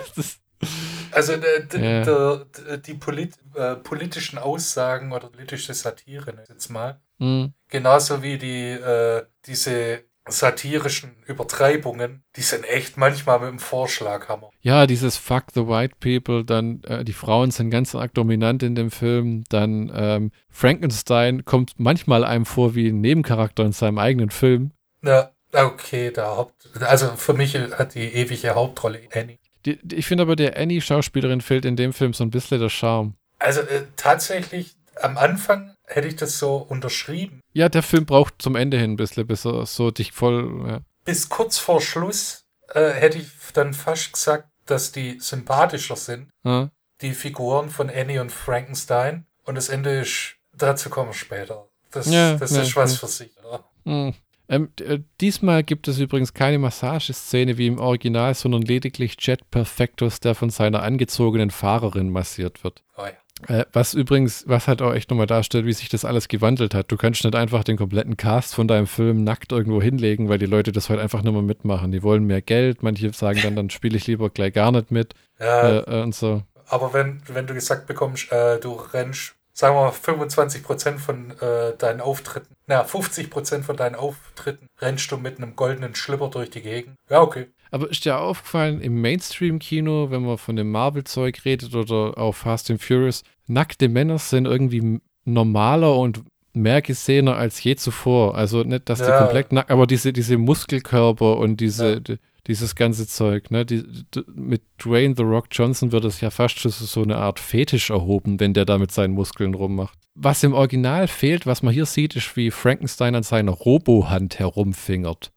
Also 1.11 1.34
Ja. 1.34 2.45
die 2.77 2.93
polit, 2.95 3.35
äh, 3.55 3.76
politischen 3.76 4.39
Aussagen 4.39 5.11
oder 5.11 5.30
politische 5.30 5.73
Satire 5.73 6.34
ne, 6.34 6.43
jetzt 6.49 6.69
mal, 6.69 6.99
Hm. 7.19 7.53
genauso 7.69 8.22
wie 8.22 8.38
die 8.38 8.72
äh, 8.72 9.26
diese 9.45 10.03
satirischen 10.30 11.15
Übertreibungen, 11.26 12.23
die 12.35 12.41
sind 12.41 12.65
echt 12.65 12.98
manchmal 12.98 13.39
mit 13.39 13.49
dem 13.49 13.60
Vorschlaghammer. 13.60 14.49
ja, 14.61 14.88
dieses 14.88 15.18
Fuck 15.18 15.45
the 15.53 15.68
White 15.68 15.95
People, 15.99 16.44
dann 16.44 16.84
äh, 16.84 17.03
die 17.03 17.14
Frauen 17.14 17.52
sind 17.52 17.69
ganz 17.69 17.95
arg 17.95 18.14
dominant 18.14 18.64
in 18.64 18.76
dem 18.76 18.91
Film, 18.91 19.44
dann 19.49 19.91
ähm, 19.95 20.31
Frankenstein 20.49 21.45
kommt 21.45 21.73
manchmal 21.77 22.23
einem 22.23 22.45
vor 22.45 22.76
wie 22.76 22.89
ein 22.89 23.02
Nebencharakter 23.02 23.64
in 23.64 23.72
seinem 23.72 23.99
eigenen 23.99 24.30
Film. 24.30 24.72
Na, 25.02 25.31
okay, 25.53 26.11
der 26.11 26.27
Haupt, 26.27 26.69
also 26.81 27.07
für 27.15 27.34
mich 27.34 27.56
hat 27.56 27.95
die 27.95 28.14
ewige 28.14 28.56
Hauptrolle 28.56 29.02
Annie. 29.14 29.39
Die, 29.65 29.80
die, 29.81 29.95
ich 29.95 30.06
finde 30.06 30.23
aber, 30.23 30.35
der 30.35 30.57
Annie-Schauspielerin 30.57 31.41
fehlt 31.41 31.65
in 31.65 31.76
dem 31.76 31.94
Film 31.94 32.14
so 32.14 32.23
ein 32.23 32.31
bisschen 32.31 32.60
der 32.60 32.69
Charme. 32.69 33.15
Also 33.39 33.61
äh, 33.61 33.84
tatsächlich 33.95 34.76
am 35.02 35.18
Anfang 35.18 35.76
hätte 35.88 36.07
ich 36.07 36.15
das 36.15 36.38
so 36.38 36.57
unterschrieben. 36.57 37.41
Ja, 37.53 37.69
der 37.69 37.81
Film 37.84 38.05
braucht 38.05 38.35
zum 38.39 38.55
Ende 38.55 38.77
hin 38.77 38.91
ein 38.91 38.97
bisschen, 38.97 39.26
bis 39.26 39.45
er 39.45 39.65
so 39.65 39.89
dich 39.89 40.11
voll. 40.11 40.65
Ja. 40.68 40.80
Bis 41.05 41.30
kurz 41.30 41.57
vor 41.57 41.81
Schluss 41.81 42.45
äh, 42.73 42.91
hätte 42.91 43.18
ich 43.18 43.27
dann 43.53 43.73
fast 43.73 44.14
gesagt, 44.14 44.49
dass 44.65 44.91
die 44.91 45.18
sympathischer 45.19 45.95
sind, 45.95 46.30
Ja. 46.43 46.69
die 47.01 47.14
Figuren 47.14 47.69
von 47.69 47.89
Annie 47.89 48.19
und 48.22 48.31
Frankenstein. 48.31 49.26
Und 49.45 49.55
das 49.55 49.69
Ende 49.69 50.01
ist, 50.01 50.35
dazu 50.53 50.89
kommen 50.89 51.09
wir 51.09 51.14
später. 51.14 51.69
Das, 51.91 52.07
Ja, 52.11 52.35
das 52.35 52.51
ist 52.51 52.76
was 52.76 52.97
für 52.97 53.07
sich. 53.07 53.31
Oder? 53.47 53.64
Hm. 53.85 54.14
Ähm, 54.49 54.69
äh, 54.80 54.99
diesmal 55.19 55.64
gibt 55.64 55.88
es 55.88 55.99
übrigens 55.99 56.34
keine 56.34 56.57
Massageszene 56.59 57.57
wie 57.57 57.68
im 57.68 57.80
Original, 57.80 58.34
sondern 58.34 58.61
lediglich 58.61 59.15
Jet 59.19 59.49
Perfectus, 59.51 60.19
der 60.19 60.35
von 60.35 60.49
seiner 60.49 60.84
angezogenen 60.84 61.51
Fahrerin 61.51 62.09
massiert 62.09 62.64
wird. 62.64 62.84
Oh 62.97 63.03
ja. 63.05 63.11
Äh, 63.47 63.65
was 63.72 63.93
übrigens, 63.93 64.43
was 64.47 64.68
halt 64.68 64.81
auch 64.81 64.93
echt 64.93 65.09
nochmal 65.09 65.27
darstellt, 65.27 65.65
wie 65.65 65.73
sich 65.73 65.89
das 65.89 66.05
alles 66.05 66.27
gewandelt 66.27 66.73
hat. 66.73 66.91
Du 66.91 66.97
kannst 66.97 67.23
nicht 67.23 67.35
einfach 67.35 67.64
den 67.64 67.77
kompletten 67.77 68.18
Cast 68.18 68.55
von 68.55 68.68
deinem 68.68 68.88
Film 68.88 69.23
nackt 69.23 69.51
irgendwo 69.51 69.81
hinlegen, 69.81 70.27
weil 70.27 70.39
die 70.39 70.45
Leute 70.47 70.72
das 70.72 70.89
heute 70.89 71.01
einfach 71.01 71.22
nicht 71.22 71.34
mehr 71.34 71.41
mitmachen. 71.41 71.91
Die 71.91 72.03
wollen 72.03 72.26
mehr 72.26 72.41
Geld, 72.41 72.81
manche 72.84 73.14
sagen 73.14 73.39
dann, 73.43 73.55
dann 73.55 73.69
spiele 73.69 73.97
ich 73.97 74.07
lieber 74.07 74.30
gleich 74.30 74.53
gar 74.53 74.72
nicht 74.72 74.91
mit 74.91 75.14
Ja, 75.39 75.69
äh, 75.80 75.99
äh, 75.99 76.03
und 76.03 76.15
so. 76.15 76.43
aber 76.68 76.93
wenn, 76.93 77.22
wenn 77.27 77.47
du 77.47 77.53
gesagt 77.53 77.85
bekommst, 77.88 78.31
äh, 78.31 78.59
du 78.59 78.73
rennst, 78.73 79.35
sagen 79.53 79.76
wir 79.76 79.84
mal, 79.85 79.91
25% 79.91 80.97
von 80.97 81.31
äh, 81.39 81.76
deinen 81.77 82.01
Auftritten, 82.01 82.53
na, 82.65 82.84
50% 82.84 83.64
von 83.64 83.77
deinen 83.77 83.95
Auftritten 83.95 84.68
rennst 84.80 85.11
du 85.11 85.18
mit 85.18 85.38
einem 85.38 85.55
goldenen 85.55 85.95
Schlipper 85.95 86.30
durch 86.30 86.49
die 86.49 86.61
Gegend. 86.61 86.95
Ja, 87.09 87.22
okay. 87.22 87.47
Aber 87.72 87.89
ist 87.89 88.06
dir 88.06 88.19
aufgefallen, 88.19 88.81
im 88.81 89.02
Mainstream-Kino, 89.02 90.10
wenn 90.11 90.23
man 90.23 90.38
von 90.38 90.56
dem 90.56 90.72
Marvel-Zeug 90.72 91.44
redet 91.45 91.76
oder 91.76 92.18
auch 92.18 92.34
Fast 92.34 92.69
and 92.72 92.81
Furious, 92.81 93.23
nackte 93.48 93.89
Männer 93.89 94.18
sind 94.19 94.45
irgendwie 94.45 94.99
normaler 95.26 95.95
und 95.98 96.22
mehr 96.53 96.81
gesehener 96.81 97.35
als 97.35 97.61
je 97.64 97.76
zuvor. 97.76 98.35
Also 98.35 98.64
nicht, 98.64 98.89
dass 98.89 98.99
die 98.99 99.06
Ja. 99.06 99.19
komplett 99.19 99.52
nackt, 99.52 99.69
aber 99.69 99.85
diese, 99.85 100.11
diese 100.14 100.38
Muskelkörper 100.38 101.38
und 101.38 101.57
diese, 101.61 101.94
Ja. 101.94 101.99
die, 101.99 102.18
dieses 102.48 102.76
ganze 102.76 103.06
Zeug, 103.07 103.52
ne? 103.52 103.65
Die, 103.65 103.84
d- 103.84 104.23
mit 104.34 104.61
Dwayne 104.84 105.14
The 105.18 105.23
Rock 105.23 105.48
Johnson 105.52 105.91
wird 105.91 106.06
es 106.06 106.22
ja 106.22 106.30
fast 106.30 106.60
schon 106.60 106.72
so 106.72 107.03
eine 107.03 107.18
Art 107.18 107.39
Fetisch 107.39 107.89
erhoben, 107.89 108.39
wenn 108.39 108.53
der 108.53 108.64
da 108.65 108.77
mit 108.77 108.91
seinen 108.91 109.14
Muskeln 109.14 109.53
rummacht. 109.53 109.99
Was 110.15 110.44
im 110.44 110.53
Original 110.53 111.07
fehlt, 111.07 111.45
was 111.45 111.61
man 111.61 111.73
hier 111.73 111.85
sieht, 111.85 112.15
ist, 112.15 112.35
wie 112.38 112.49
Frankenstein 112.49 113.14
an 113.15 113.23
seiner 113.23 113.52
Robohand 113.52 114.39
herumfingert. 114.39 115.31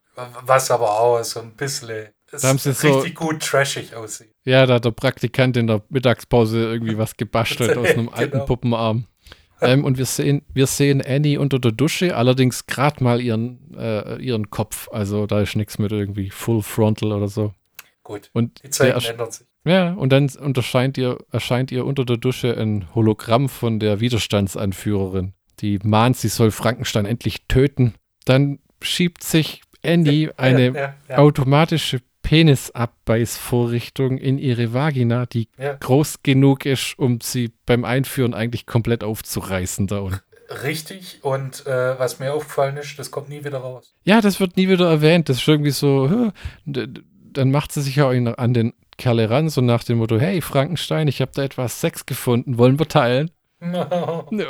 Was 0.47 0.71
aber 0.71 1.01
auch 1.01 1.23
so 1.25 1.41
ein 1.41 1.53
bisschen 1.57 2.09
Da 2.33 2.49
haben 2.49 2.59
sie 2.59 2.73
so- 2.73 2.89
richtig 2.93 3.15
gut 3.17 3.41
trashig 3.43 3.95
aussieht. 3.95 4.33
Ja, 4.45 4.67
da 4.67 4.75
hat 4.75 4.85
der 4.85 4.91
Praktikant 4.93 5.57
in 5.57 5.67
der 5.67 5.83
Mittagspause 5.89 6.61
irgendwie 6.63 6.97
was 6.97 7.17
gebastelt 7.17 7.77
aus 7.77 7.89
einem 7.89 8.09
alten 8.13 8.33
Genau. 8.33 8.45
Puppenarm. 8.47 9.05
Ähm, 9.63 9.85
und 9.85 9.99
wir 9.99 10.07
sehen, 10.07 10.43
wir 10.55 10.67
sehen 10.67 11.03
Annie 11.07 11.39
unter 11.39 11.59
der 11.59 11.73
Dusche, 11.73 12.17
allerdings 12.17 12.65
gerade 12.67 13.05
mal 13.05 13.21
ihren, 13.21 13.75
äh, 13.77 14.17
ihren 14.17 14.49
Kopf. 14.49 14.89
Also 14.91 15.27
da 15.27 15.41
ist 15.43 15.55
nichts 15.57 15.79
mit 15.79 15.93
irgendwie 15.93 16.31
Full 16.31 16.63
Frontal 16.63 17.13
oder 17.13 17.29
so. 17.29 17.53
Gut. 18.03 18.31
Und 18.33 18.63
Die 18.65 18.71
Zeiten 18.71 19.05
ändern 19.05 19.31
sich. 19.31 19.47
ja, 19.65 19.93
und 19.93 20.11
dann 20.13 20.31
unterscheint 20.41 20.97
ihr, 20.97 21.19
erscheint 21.31 21.71
ihr 21.73 21.85
unter 21.85 22.07
der 22.07 22.17
Dusche 22.17 22.57
ein 22.57 22.87
Hologramm 22.95 23.49
von 23.51 23.79
der 23.81 24.01
Widerstandsanführerin. 24.01 25.35
Die 25.61 25.79
mahnt, 25.83 26.17
sie 26.17 26.29
soll 26.29 26.51
Frankenstein 26.53 27.05
endlich 27.05 27.47
töten. 27.47 27.93
Dann 28.25 28.61
schiebt 28.81 29.23
sich 29.23 29.61
Annie 29.85 30.31
eine 30.39 30.67
ja, 30.69 30.73
ja, 30.75 30.95
ja. 31.09 31.19
automatische 31.19 32.01
Penisabbeißvorrichtung 32.23 34.19
in 34.19 34.39
ihre 34.39 34.73
Vagina, 34.73 35.27
die 35.27 35.49
Ja. 35.59 35.75
groß 35.75 36.23
genug 36.23 36.67
ist, 36.67 36.99
um 36.99 37.21
sie 37.21 37.53
beim 37.67 37.85
Einführen 37.85 38.35
eigentlich 38.35 38.67
komplett 38.67 39.05
aufzureißen 39.05 39.87
da 39.87 39.99
unten. 40.01 40.21
Richtig. 40.65 41.21
Und 41.23 41.65
äh, 41.67 41.99
was 41.99 42.19
mir 42.19 42.33
aufgefallen 42.35 42.77
ist, 42.77 42.99
das 42.99 43.11
kommt 43.11 43.29
nie 43.29 43.45
wieder 43.45 43.59
raus. 43.59 43.95
Ja, 44.05 44.21
das 44.21 44.41
wird 44.41 44.57
nie 44.57 44.69
wieder 44.69 44.89
erwähnt. 44.91 45.29
Das 45.29 45.37
ist 45.39 45.47
irgendwie 45.49 45.71
so, 45.71 46.33
dann 46.67 47.51
macht 47.51 47.71
sie 47.73 47.83
sich 47.83 47.97
ja 47.97 48.09
an 48.09 48.55
den 48.55 48.73
Kerle 48.99 49.31
ran, 49.31 49.49
so 49.49 49.61
nach 49.61 49.85
dem 49.85 49.99
Motto, 49.99 50.19
hey 50.19 50.41
Frankenstein, 50.41 51.07
ich 51.09 51.21
habe 51.21 51.31
da 51.35 51.43
etwas 51.45 51.81
Sex 51.81 52.05
gefunden, 52.05 52.59
wollen 52.59 52.79
wir 52.79 52.89
teilen? 52.89 53.31
Und, 53.61 54.43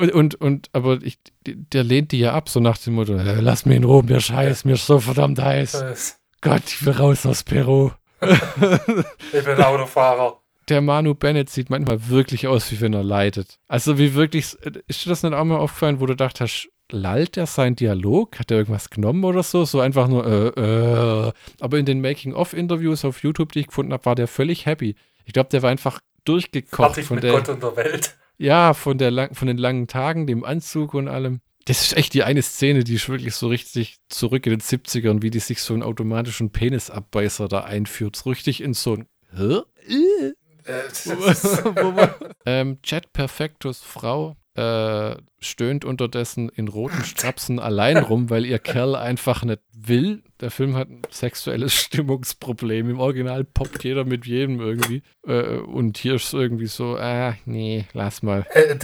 und, 0.00 0.12
und, 0.12 0.34
und 0.34 0.68
aber 0.72 0.98
ich, 1.02 1.18
der 1.46 1.84
lehnt 1.84 2.10
die 2.10 2.18
ja 2.18 2.32
ab, 2.34 2.48
so 2.48 2.58
nach 2.58 2.76
dem 2.78 2.94
Motto, 2.94 3.14
"Äh, 3.16 3.40
lass 3.40 3.64
mich 3.64 3.76
in 3.76 3.84
Ruhe, 3.84 4.02
mir 4.02 4.20
scheiß, 4.20 4.64
mir 4.64 4.72
ist 4.72 4.86
so 4.86 4.98
verdammt 4.98 5.40
heiß. 5.40 5.70
Das- 5.72 6.18
Gott, 6.40 6.62
ich 6.66 6.84
will 6.84 6.92
raus 6.92 7.26
aus 7.26 7.42
Peru. 7.42 7.90
ich 8.20 9.44
bin 9.44 9.60
Autofahrer. 9.60 10.40
Der 10.68 10.80
Manu 10.80 11.14
Bennett 11.14 11.48
sieht 11.48 11.70
manchmal 11.70 12.08
wirklich 12.08 12.48
aus, 12.48 12.72
wie 12.72 12.80
wenn 12.80 12.92
er 12.92 13.04
leidet. 13.04 13.58
Also 13.68 13.98
wie 13.98 14.14
wirklich, 14.14 14.56
ist 14.88 15.04
dir 15.04 15.10
das 15.10 15.22
nicht 15.22 15.32
auch 15.32 15.44
mal 15.44 15.58
aufgefallen, 15.58 16.00
wo 16.00 16.06
du 16.06 16.16
dachtest, 16.16 16.40
hast, 16.40 16.72
lallt 16.90 17.36
er 17.36 17.46
seinen 17.46 17.76
Dialog? 17.76 18.38
Hat 18.38 18.50
er 18.50 18.58
irgendwas 18.58 18.90
genommen 18.90 19.24
oder 19.24 19.42
so? 19.42 19.64
So 19.64 19.80
einfach 19.80 20.08
nur, 20.08 20.26
äh, 20.26 21.28
äh. 21.28 21.32
Aber 21.60 21.78
in 21.78 21.86
den 21.86 22.00
Making-of-Interviews 22.00 23.04
auf 23.04 23.22
YouTube, 23.22 23.52
die 23.52 23.60
ich 23.60 23.66
gefunden 23.68 23.92
habe, 23.92 24.04
war 24.04 24.14
der 24.14 24.28
völlig 24.28 24.66
happy. 24.66 24.96
Ich 25.24 25.32
glaube, 25.32 25.50
der 25.50 25.62
war 25.62 25.70
einfach 25.70 26.00
durchgekocht 26.24 26.94
Fertig 26.94 27.06
von 27.06 27.16
mit 27.16 27.24
der, 27.24 27.32
Gott 27.32 27.48
und 27.48 27.62
der 27.62 27.76
Welt. 27.76 28.16
ja, 28.38 28.74
von 28.74 28.98
der 28.98 29.10
lang, 29.10 29.34
von 29.34 29.46
den 29.46 29.58
langen 29.58 29.86
Tagen, 29.86 30.26
dem 30.26 30.44
Anzug 30.44 30.94
und 30.94 31.08
allem. 31.08 31.40
Das 31.66 31.82
ist 31.82 31.96
echt 31.96 32.14
die 32.14 32.22
eine 32.22 32.42
Szene, 32.42 32.84
die 32.84 32.94
ist 32.94 33.08
wirklich 33.08 33.34
so 33.34 33.48
richtig 33.48 33.96
zurück 34.08 34.46
in 34.46 34.50
den 34.50 34.60
70ern, 34.60 35.20
wie 35.22 35.30
die 35.30 35.40
sich 35.40 35.60
so 35.60 35.74
einen 35.74 35.82
automatischen 35.82 36.50
Penisabbeißer 36.50 37.48
da 37.48 37.64
einführt. 37.64 38.16
So 38.16 38.30
richtig 38.30 38.62
in 38.62 38.72
so 38.72 38.94
ein 38.94 39.06
Hä? 39.36 39.60
Äh. 39.88 40.32
Äh, 40.66 40.82
ähm, 42.46 42.78
Jet 42.84 43.12
Perfectus 43.12 43.82
Frau 43.82 44.36
äh, 44.54 45.16
stöhnt 45.38 45.84
unterdessen 45.84 46.48
in 46.48 46.68
roten 46.68 47.04
Strapsen 47.04 47.60
allein 47.60 47.98
rum, 47.98 48.30
weil 48.30 48.44
ihr 48.46 48.58
Kerl 48.58 48.96
einfach 48.96 49.44
nicht 49.44 49.60
will. 49.76 50.22
Der 50.40 50.50
Film 50.50 50.74
hat 50.76 50.88
ein 50.88 51.02
sexuelles 51.10 51.74
Stimmungsproblem. 51.82 52.90
Im 52.90 53.00
Original 53.00 53.44
poppt 53.44 53.84
jeder 53.84 54.04
mit 54.04 54.26
jedem 54.26 54.60
irgendwie. 54.60 55.02
Äh, 55.26 55.58
und 55.58 55.98
hier 55.98 56.14
ist 56.14 56.32
irgendwie 56.32 56.66
so, 56.66 56.96
ah, 56.96 57.34
nee, 57.44 57.86
lass 57.92 58.22
mal. 58.22 58.46
äh, 58.54 58.76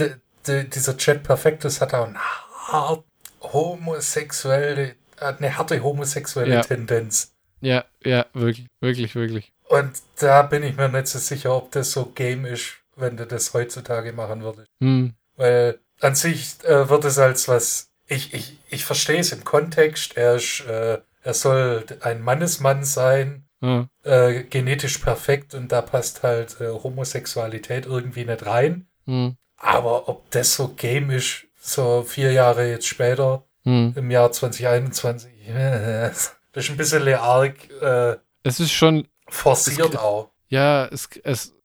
dieser 0.45 0.95
Jet 0.97 1.23
Perfectus 1.23 1.81
hat 1.81 1.93
auch 1.93 2.07
eine 2.07 2.19
hart 2.67 3.03
homosexuelle, 3.41 4.95
eine 5.19 5.57
harte 5.57 5.81
homosexuelle 5.83 6.55
Ja. 6.55 6.61
Tendenz. 6.61 7.33
Ja, 7.61 7.85
ja, 8.03 8.25
wirklich, 8.33 8.67
wirklich, 8.81 9.15
wirklich. 9.15 9.53
Und 9.69 9.91
da 10.19 10.41
bin 10.43 10.63
ich 10.63 10.75
mir 10.75 10.89
nicht 10.89 11.07
so 11.07 11.19
sicher, 11.19 11.55
ob 11.55 11.71
das 11.71 11.91
so 11.91 12.07
game 12.07 12.45
ist, 12.45 12.73
wenn 12.95 13.15
du 13.17 13.25
das 13.25 13.53
heutzutage 13.53 14.11
machen 14.13 14.41
würdest. 14.43 14.67
Hm, 14.81 15.13
Weil 15.35 15.79
an 16.01 16.15
sich 16.15 16.55
äh, 16.63 16.89
wird 16.89 17.05
es 17.05 17.17
als 17.17 17.47
was. 17.47 17.89
Ich, 18.07 18.33
ich, 18.33 18.57
ich 18.69 18.83
verstehe 18.85 19.19
es 19.19 19.31
im 19.31 19.43
Kontext. 19.45 20.17
Er, 20.17 20.35
ist, 20.35 20.65
äh, 20.67 20.99
er 21.21 21.33
soll 21.33 21.85
ein 22.01 22.21
Mannesmann 22.21 22.83
sein, 22.83 23.45
ah, 23.61 23.85
äh, 24.03 24.43
genetisch 24.43 24.97
perfekt 24.97 25.53
und 25.55 25.71
da 25.71 25.81
passt 25.81 26.21
halt 26.21 26.59
äh, 26.59 26.67
Homosexualität 26.67 27.85
irgendwie 27.85 28.25
nicht 28.25 28.45
rein. 28.45 28.87
hm, 29.05 29.37
Aber 29.55 30.09
ob 30.09 30.29
das 30.31 30.53
so 30.55 30.67
game 30.75 31.09
ist, 31.11 31.45
so 31.63 32.03
vier 32.03 32.33
Jahre 32.33 32.69
jetzt 32.69 32.87
später, 32.87 33.45
hm. 33.63 33.93
im 33.95 34.11
Jahr 34.11 34.31
2021, 34.31 35.31
äh, 35.47 36.09
das 36.09 36.33
ist 36.53 36.69
ein 36.69 36.77
bisschen 36.77 37.07
arg 37.13 37.55
äh, 37.81 38.17
Es 38.43 38.59
ist 38.59 38.71
schon, 38.71 39.07
forciert 39.29 39.93
Es- 39.93 39.99
auch. 39.99 40.29
Ja, 40.49 40.85
es, 40.87 41.09
es 41.23 41.55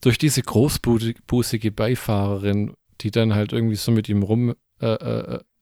durch 0.00 0.16
diese 0.16 0.42
großbusige 0.42 1.70
Beifahrerin, 1.72 2.74
die 3.00 3.10
dann 3.10 3.34
halt 3.34 3.52
irgendwie 3.52 3.76
so 3.76 3.90
mit 3.90 4.08
ihm 4.08 4.22
rumhängt 4.22 4.56
äh, 4.80 4.94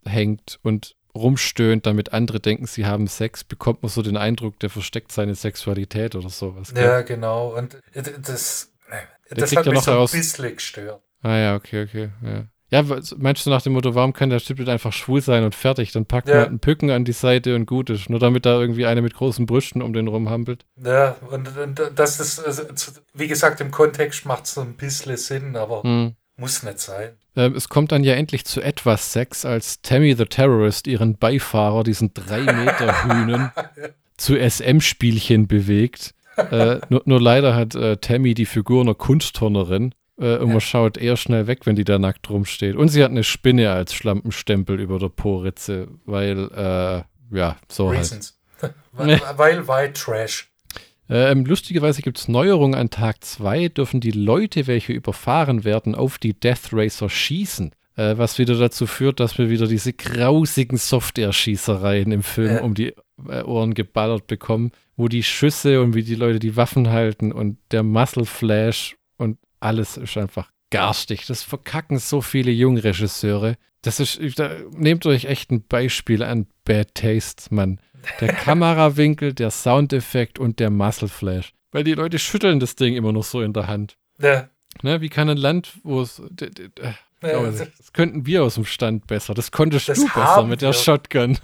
äh, 0.04 0.58
und 0.62 0.94
rumstöhnt, 1.14 1.86
damit 1.86 2.12
andere 2.12 2.38
denken, 2.38 2.66
sie 2.66 2.86
haben 2.86 3.06
Sex, 3.06 3.44
bekommt 3.44 3.82
man 3.82 3.90
so 3.90 4.02
den 4.02 4.16
Eindruck, 4.16 4.58
der 4.60 4.70
versteckt 4.70 5.10
seine 5.10 5.34
Sexualität 5.34 6.14
oder 6.14 6.28
sowas. 6.28 6.72
gell? 6.72 6.84
Ja, 6.84 7.00
genau. 7.02 7.56
Und 7.56 7.74
äh, 7.92 8.02
das, 8.20 8.72
das 9.30 9.56
hat 9.56 9.66
ja 9.66 9.72
mich 9.72 9.86
noch 9.86 10.08
so 10.08 10.16
ein 10.16 10.20
bisschen 10.20 10.54
gestört. 10.54 11.02
Ah 11.22 11.36
ja, 11.36 11.54
okay, 11.56 11.84
okay. 11.84 12.10
Ja. 12.22 12.44
Ja, 12.72 12.82
meinst 13.18 13.44
du 13.44 13.50
nach 13.50 13.60
dem 13.60 13.74
Motto, 13.74 13.94
warum 13.94 14.14
kann 14.14 14.30
der 14.30 14.40
Typ 14.40 14.58
nicht 14.58 14.68
einfach 14.70 14.94
schwul 14.94 15.20
sein 15.20 15.44
und 15.44 15.54
fertig? 15.54 15.92
Dann 15.92 16.06
packt 16.06 16.28
Ja. 16.28 16.34
man 16.34 16.40
halt 16.40 16.48
einen 16.48 16.58
Pücken 16.60 16.90
an 16.90 17.04
die 17.04 17.12
Seite 17.12 17.54
und 17.54 17.66
gut 17.66 17.90
ist. 17.90 18.08
Nur 18.08 18.18
damit 18.18 18.46
da 18.46 18.58
irgendwie 18.58 18.86
eine 18.86 19.02
mit 19.02 19.12
großen 19.12 19.44
Brüsten 19.44 19.82
um 19.82 19.92
den 19.92 20.08
rumhampelt. 20.08 20.64
Ja, 20.82 21.16
und, 21.30 21.54
und 21.58 21.80
das 21.94 22.18
ist, 22.18 22.40
also, 22.44 22.62
wie 23.12 23.28
gesagt, 23.28 23.60
im 23.60 23.70
Kontext 23.70 24.24
macht 24.24 24.44
es 24.46 24.54
so 24.54 24.62
ein 24.62 24.72
bisschen 24.72 25.16
Sinn, 25.18 25.54
aber 25.54 25.82
Hm. 25.82 26.14
muss 26.36 26.62
nicht 26.62 26.78
sein. 26.80 27.10
Ähm, 27.36 27.54
es 27.54 27.68
kommt 27.68 27.92
dann 27.92 28.04
ja 28.04 28.14
endlich 28.14 28.46
zu 28.46 28.62
etwas 28.62 29.12
Sex, 29.12 29.44
als 29.44 29.82
Tammy 29.82 30.14
the 30.16 30.24
Terrorist 30.24 30.86
ihren 30.86 31.18
Beifahrer, 31.18 31.84
diesen 31.84 32.14
drei 32.14 32.40
Meter 32.40 33.04
Hühnen, 33.04 33.50
zu 34.16 34.34
SM-Spielchen 34.38 35.46
bewegt. 35.46 36.14
Äh, 36.38 36.78
nur, 36.88 37.02
nur 37.04 37.20
leider 37.20 37.54
hat 37.54 37.74
äh, 37.74 37.98
Tammy 37.98 38.32
die 38.32 38.46
Figur 38.46 38.80
einer 38.80 38.94
Kunstturnerin 38.94 39.94
äh, 40.18 40.36
und 40.36 40.48
Ja. 40.48 40.52
man 40.54 40.60
schaut 40.60 40.96
eher 40.96 41.16
schnell 41.16 41.46
weg, 41.46 41.60
wenn 41.66 41.76
die 41.76 41.84
da 41.84 41.98
nackt 41.98 42.28
rumsteht. 42.30 42.76
Und 42.76 42.88
sie 42.88 43.02
hat 43.02 43.10
eine 43.10 43.24
Spinne 43.24 43.70
als 43.72 43.94
Schlampenstempel 43.94 44.80
über 44.80 44.98
der 44.98 45.08
Poritze, 45.08 45.88
weil, 46.04 46.50
äh, 46.52 47.36
ja, 47.36 47.56
so 47.68 47.88
halt. 47.88 47.98
Reasons. 47.98 48.38
weil, 48.92 49.20
weil 49.36 49.66
White 49.68 49.92
Trash. 49.94 50.48
Ähm, 51.08 51.44
lustigerweise 51.44 52.00
gibt 52.00 52.18
es 52.18 52.28
Neuerungen 52.28 52.74
an 52.78 52.88
Tag 52.88 53.22
2, 53.24 53.68
dürfen 53.68 54.00
die 54.00 54.12
Leute, 54.12 54.66
welche 54.66 54.92
überfahren 54.92 55.64
werden, 55.64 55.94
auf 55.94 56.18
die 56.18 56.32
Death 56.32 56.70
Racer 56.72 57.08
schießen. 57.10 57.72
Äh, 57.96 58.16
was 58.16 58.38
wieder 58.38 58.58
dazu 58.58 58.86
führt, 58.86 59.20
dass 59.20 59.36
wir 59.36 59.50
wieder 59.50 59.66
diese 59.66 59.92
grausigen 59.92 60.78
Software-Schießereien 60.78 62.10
im 62.12 62.22
Film 62.22 62.54
Ja. 62.56 62.62
um 62.62 62.74
die 62.74 62.94
äh, 63.28 63.42
Ohren 63.42 63.74
geballert 63.74 64.26
bekommen, 64.26 64.72
wo 64.96 65.08
die 65.08 65.22
Schüsse 65.22 65.82
und 65.82 65.94
wie 65.94 66.02
die 66.02 66.14
Leute 66.14 66.38
die 66.38 66.56
Waffen 66.56 66.88
halten 66.90 67.32
und 67.32 67.58
der 67.70 67.82
Muscle 67.82 68.24
Flash 68.24 68.96
und 69.18 69.38
alles 69.62 69.96
ist 69.96 70.16
einfach 70.16 70.50
garstig. 70.70 71.26
Das 71.26 71.42
verkacken 71.42 71.98
so 71.98 72.20
viele 72.22 72.50
Jungregisseure. 72.50 73.56
Das 73.82 73.98
ist, 74.00 74.20
da, 74.38 74.50
nehmt 74.70 75.04
euch 75.06 75.24
echt 75.24 75.50
ein 75.50 75.66
Beispiel 75.66 76.22
an 76.22 76.46
Bad 76.64 76.94
Taste, 76.94 77.52
Mann. 77.54 77.80
Der 78.20 78.28
Kamerawinkel, 78.32 79.32
der 79.34 79.50
Soundeffekt 79.50 80.38
und 80.38 80.60
der 80.60 80.70
Muscle 80.70 81.08
Flash. 81.08 81.52
Weil 81.72 81.84
die 81.84 81.94
Leute 81.94 82.18
schütteln 82.18 82.60
das 82.60 82.76
Ding 82.76 82.94
immer 82.94 83.12
noch 83.12 83.24
so 83.24 83.40
in 83.42 83.52
der 83.52 83.66
Hand. 83.66 83.96
Ja, 84.20 84.48
Ne, 84.82 85.00
wie 85.02 85.10
kann 85.10 85.28
ein 85.28 85.36
Land, 85.36 85.72
wo 85.82 86.00
es. 86.00 86.20
ja, 86.40 87.38
Oh, 87.38 87.44
das, 87.44 87.58
das 87.76 87.92
könnten 87.92 88.24
wir 88.26 88.42
aus 88.42 88.54
dem 88.54 88.64
Stand 88.64 89.06
besser. 89.06 89.34
Das 89.34 89.52
konntest 89.52 89.88
Das 89.88 89.98
du 89.98 90.06
besser 90.06 90.44
mit 90.44 90.62
der 90.62 90.70
wir. 90.70 90.72
Shotgun. 90.72 91.38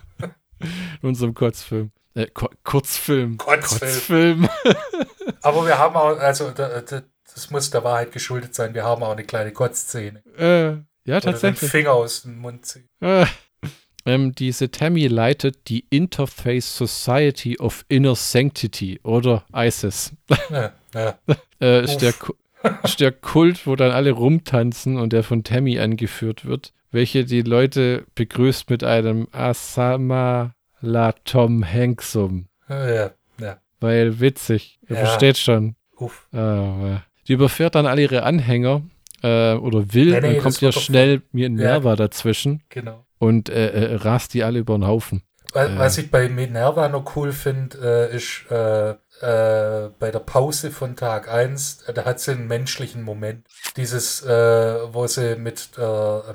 In 1.03 1.09
unserem 1.09 1.35
Kurzfilm. 1.35 1.93
Äh, 2.15 2.27
Ku- 2.33 2.49
Kurzfilm. 2.65 3.37
Kurzfilm. 3.37 4.49
Kurzfilm. 4.49 4.49
Aber 5.43 5.67
wir 5.67 5.79
haben 5.79 5.95
auch, 5.95 6.19
also 6.19 6.51
da, 6.51 6.81
da, 6.81 7.03
das 7.39 7.51
muss 7.51 7.71
der 7.71 7.85
Wahrheit 7.85 8.11
geschuldet 8.11 8.53
sein, 8.55 8.75
wir 8.75 8.83
haben 8.85 9.03
auch 9.05 9.13
eine 9.13 9.23
kleine 9.25 9.53
Kotzszene. 9.53 10.23
äh, 10.37 10.71
ja, 11.05 11.17
Oder 11.17 11.21
den 11.21 11.21
tatsächlich. 11.33 11.71
Finger 11.71 11.93
aus 11.93 12.23
dem 12.23 12.39
Mund 12.39 12.67
ziehen. 12.67 12.89
Äh, 13.01 13.25
ähm, 14.05 14.35
diese 14.35 14.71
Tammy 14.71 15.07
leitet 15.07 15.69
die 15.69 15.85
Interface 15.91 16.77
Society 16.77 17.59
of 17.59 17.85
Inner 17.89 18.15
Sanctity 18.17 18.99
oder 19.05 19.45
ISIS. 19.55 20.13
Ja, 20.51 20.73
ja. 20.95 21.19
Äh, 21.61 21.83
ist, 21.85 21.99
der, 21.99 22.15
ist 22.85 23.01
der 23.01 23.11
Kult, 23.11 23.67
wo 23.67 23.75
dann 23.75 23.91
alle 23.91 24.13
rumtanzen 24.13 24.97
und 24.97 25.13
der 25.13 25.25
von 25.25 25.43
Tammy 25.43 25.79
angeführt 25.81 26.45
wird, 26.45 26.73
welche 26.93 27.25
die 27.25 27.43
Leute 27.43 28.05
begrüßt 28.15 28.71
mit 28.71 28.85
einem 28.85 29.27
Asama 29.33 30.55
La 30.81 31.13
Tom 31.25 31.65
Hanksum. 31.65 32.47
ja, 32.69 33.11
ja. 33.41 33.59
Weil 33.81 34.21
witzig, 34.21 34.79
ihr 34.89 34.97
Ja. 34.97 35.07
versteht 35.07 35.37
schon. 35.39 35.75
Uff. 35.97 36.29
Ah, 36.33 36.37
ja. 36.39 37.03
Die 37.29 37.35
überfährt 37.35 37.75
dann 37.75 37.87
alle 37.87 38.03
ihre 38.03 38.23
Anhänger 38.23 38.83
äh, 39.23 39.55
oder 39.55 39.93
will, 39.95 40.11
Nee, 40.13 40.21
nee, 40.21 40.33
dann 40.35 40.43
kommt 40.43 40.61
ja 40.61 40.73
schnell 40.73 41.23
Minerva 41.33 41.91
Ja. 41.91 41.97
dazwischen 41.97 42.63
Genau. 42.71 43.05
und 43.19 43.49
äh, 43.49 43.71
äh, 43.71 43.95
rast 43.97 44.35
die 44.35 44.43
alle 44.45 44.59
über 44.61 44.77
den 44.79 44.87
Haufen. 44.87 45.23
Was, 45.53 45.69
Äh. 45.69 45.79
was 45.79 45.99
ich 45.99 46.11
bei 46.11 46.29
Minerva 46.29 46.89
noch 46.89 47.17
cool 47.17 47.33
finde, 47.33 48.11
äh, 48.13 48.17
ist 48.17 48.45
äh, 48.51 48.91
äh, 49.21 49.91
bei 49.99 50.11
der 50.13 50.21
Pause 50.21 50.71
von 50.71 50.95
Tag 50.95 51.29
1, 51.33 51.85
da 51.95 52.05
hat 52.05 52.21
sie 52.21 52.33
einen 52.33 52.47
menschlichen 52.47 53.03
Moment. 53.03 53.47
Dieses, 53.77 54.23
äh, 54.25 54.29
wo 54.93 55.07
sie 55.09 55.37
mit, 55.37 55.71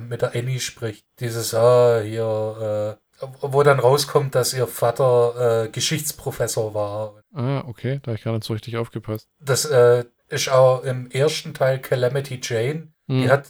mit 0.09 0.21
der 0.21 0.35
Annie 0.35 0.59
spricht. 0.59 1.05
Dieses, 1.21 1.53
ah, 1.53 2.01
hier, 2.01 2.97
äh, 3.21 3.25
wo 3.41 3.63
dann 3.63 3.79
rauskommt, 3.79 4.35
dass 4.35 4.53
ihr 4.53 4.67
Vater 4.67 5.63
äh, 5.65 5.69
Geschichtsprofessor 5.69 6.73
war. 6.73 7.21
Ah, 7.33 7.63
okay, 7.67 7.99
da 8.03 8.11
hab 8.11 8.17
ich 8.17 8.23
gar 8.25 8.33
nicht 8.33 8.43
so 8.43 8.51
richtig 8.53 8.75
aufgepasst. 8.77 9.29
Das 9.39 9.63
äh, 9.65 10.03
ist 10.33 10.49
auch 10.49 10.83
im 10.83 11.09
ersten 11.11 11.53
Teil 11.53 11.79
Calamity 11.79 12.39
Jane. 12.41 12.89
Hm. 13.07 13.21
Die 13.21 13.29
hat, 13.29 13.45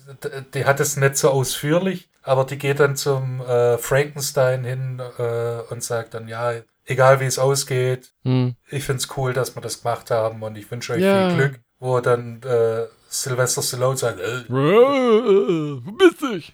die 0.54 0.66
hat 0.66 0.80
es 0.80 0.98
nicht 0.98 1.18
so 1.18 1.30
ausführlich, 1.30 2.10
aber 2.24 2.44
die 2.46 2.58
geht 2.58 2.80
dann 2.80 2.96
zum 2.96 3.42
äh, 3.42 3.78
Frankenstein 3.78 4.64
hin 4.64 5.02
äh, 5.18 5.60
und 5.70 5.84
sagt 5.84 6.14
dann, 6.14 6.28
ja, 6.28 6.54
egal 6.86 7.20
wie 7.20 7.26
es 7.26 7.40
ausgeht, 7.40 8.12
Hm. 8.24 8.56
ich 8.70 8.84
find's 8.84 9.08
cool, 9.18 9.34
dass 9.34 9.56
wir 9.56 9.62
das 9.62 9.82
gemacht 9.84 10.12
haben 10.12 10.42
und 10.44 10.58
ich 10.58 10.70
wünsche 10.72 10.94
euch 10.94 11.02
Ja. 11.04 11.30
viel 11.30 11.38
Glück. 11.38 11.60
Wo 11.80 12.00
dann 12.00 12.42
äh, 12.44 12.86
Sylvester 13.10 13.62
Stallone 13.62 13.98
sagt, 13.98 14.20
äh, 14.20 14.44
Wo 14.50 15.92
bist 15.92 16.22
ich? 16.34 16.54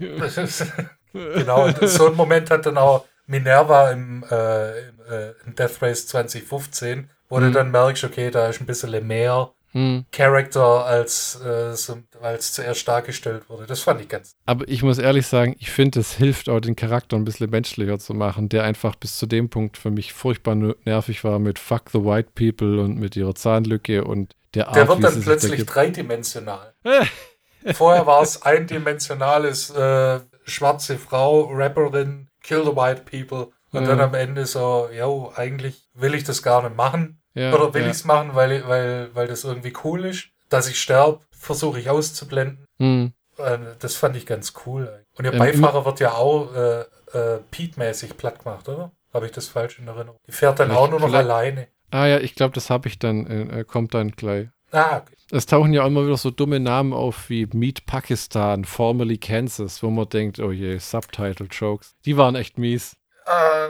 genau, 1.14 1.66
und 1.66 1.88
so 1.88 2.08
einen 2.08 2.16
Moment 2.16 2.50
hat 2.52 2.66
dann 2.66 2.78
auch 2.78 3.06
Minerva 3.28 3.92
im, 3.92 4.24
äh, 4.30 4.80
im, 4.90 5.00
äh, 5.10 5.32
im 5.46 5.56
Death 5.56 5.82
Race 5.82 6.08
2015, 6.08 7.10
wo 7.30 7.40
du 7.40 7.46
Mhm. 7.48 7.54
dann 7.54 7.72
merkst, 7.72 8.04
okay, 8.04 8.32
da 8.32 8.48
ist 8.48 8.60
ein 8.60 8.66
bisschen 8.66 9.06
mehr 9.06 9.52
Hm. 9.72 10.06
Charakter, 10.12 10.86
als, 10.86 11.40
äh, 11.41 11.76
so, 11.76 12.00
als 12.22 12.54
zuerst 12.54 12.88
dargestellt 12.88 13.50
wurde. 13.50 13.68
Das 13.68 13.82
fand 13.82 14.02
ich 14.02 14.10
ganz. 14.10 14.32
Aber 14.46 14.68
ich 14.68 14.82
muss 14.82 14.98
ehrlich 14.98 15.28
sagen, 15.28 15.56
ich 15.60 15.70
finde, 15.70 16.00
es 16.00 16.14
hilft 16.14 16.50
auch, 16.50 16.60
den 16.60 16.76
Charakter 16.76 17.16
ein 17.18 17.24
bisschen 17.26 17.50
menschlicher 17.52 18.00
zu 18.00 18.14
machen, 18.14 18.50
der 18.50 18.64
einfach 18.64 18.96
bis 18.96 19.18
zu 19.18 19.28
dem 19.28 19.50
Punkt 19.50 19.78
für 19.78 19.91
mich 19.91 20.12
furchtbar 20.14 20.56
ner- 20.56 20.76
nervig 20.86 21.24
war 21.24 21.38
mit 21.40 21.60
Fuck 21.60 21.91
the 21.91 22.00
White 22.04 22.30
People 22.34 22.82
und 22.82 22.98
mit 22.98 23.16
ihrer 23.16 23.36
Zahnlücke 23.36 24.04
und 24.04 24.36
der 24.56 24.68
Art, 24.70 24.76
Der 24.78 24.88
wird 24.88 25.04
dann 25.04 25.22
plötzlich 25.22 25.66
dreidimensional. 25.66 26.74
Vorher 27.74 28.08
war 28.08 28.22
es 28.24 28.41
eindimensionales 28.41 29.70
äh, 29.70 30.20
schwarze 30.46 30.98
Frau, 30.98 31.44
Rapperin, 31.54 32.30
Kill 32.41 32.64
the 32.64 32.76
White 32.76 33.04
People. 33.10 33.52
Und 33.72 33.84
Ja. 33.84 33.90
dann 33.90 34.02
am 34.02 34.14
Ende 34.16 34.48
so, 34.48 34.90
yo, 34.91 35.32
eigentlich 35.36 35.88
will 35.94 36.16
ich 36.16 36.24
das 36.24 36.41
gar 36.41 36.64
nicht 36.64 36.76
machen. 36.76 37.19
Ja, 37.40 37.53
Oder 37.53 37.74
will 37.74 37.82
ja. 37.84 37.88
ich 37.88 37.94
es 37.94 38.06
machen, 38.06 38.32
weil, 38.34 38.68
weil, 38.68 39.10
weil 39.14 39.28
das 39.28 39.44
irgendwie 39.44 39.74
cool 39.84 40.06
ist. 40.06 40.28
Dass 40.49 40.68
ich 40.68 40.80
sterbe, 40.80 41.20
versuche 41.32 41.80
ich 41.80 41.90
auszublenden. 41.90 42.66
Hm. 42.80 43.14
Äh, 43.38 43.57
Das 43.80 43.95
fand 43.95 44.16
ich 44.16 44.26
ganz 44.26 44.53
cool. 44.66 45.06
Und 45.18 45.26
ihr 45.26 45.34
Ähm, 45.34 45.40
Beifahrer 45.40 45.86
wird 45.86 45.99
ja 45.99 46.14
auch 46.14 46.53
äh, 46.56 46.82
äh, 47.14 47.40
Pete-mäßig 47.52 48.18
platt 48.18 48.44
gemacht, 48.44 48.68
oder? 48.68 48.91
Habe 49.14 49.26
ich 49.28 49.32
das 49.32 49.48
falsch 49.48 49.80
in 49.80 49.88
Erinnerung? 49.88 50.18
Die 50.28 50.32
fährt 50.32 50.60
dann 50.60 50.72
auch 50.72 50.90
nur 50.90 50.99
noch 50.99 51.14
alleine. 51.14 51.68
Ah 51.91 52.06
ja, 52.06 52.20
ich 52.20 52.36
glaube, 52.36 52.53
das 52.53 52.70
habe 52.70 52.88
ich 52.88 52.99
dann, 52.99 53.26
äh, 53.28 53.64
kommt 53.64 53.94
dann 53.94 54.11
gleich. 54.11 54.48
Ah, 54.72 54.98
okay. 54.98 55.16
Es 55.32 55.45
tauchen 55.48 55.74
ja 55.74 55.86
immer 55.86 56.06
wieder 56.06 56.18
so 56.18 56.30
dumme 56.30 56.60
Namen 56.60 56.94
auf 56.94 57.30
wie 57.30 57.48
Meet 57.52 57.86
Pakistan, 57.88 58.66
formerly 58.66 59.18
Kansas, 59.18 59.82
wo 59.82 59.90
man 59.90 60.10
denkt, 60.10 60.40
oh 60.40 60.52
je, 60.52 60.78
Subtitle-Jokes. 60.78 61.95
Die 62.06 62.18
waren 62.18 62.36
echt 62.36 62.57
mies. 62.57 62.95
Äh, 63.26 63.68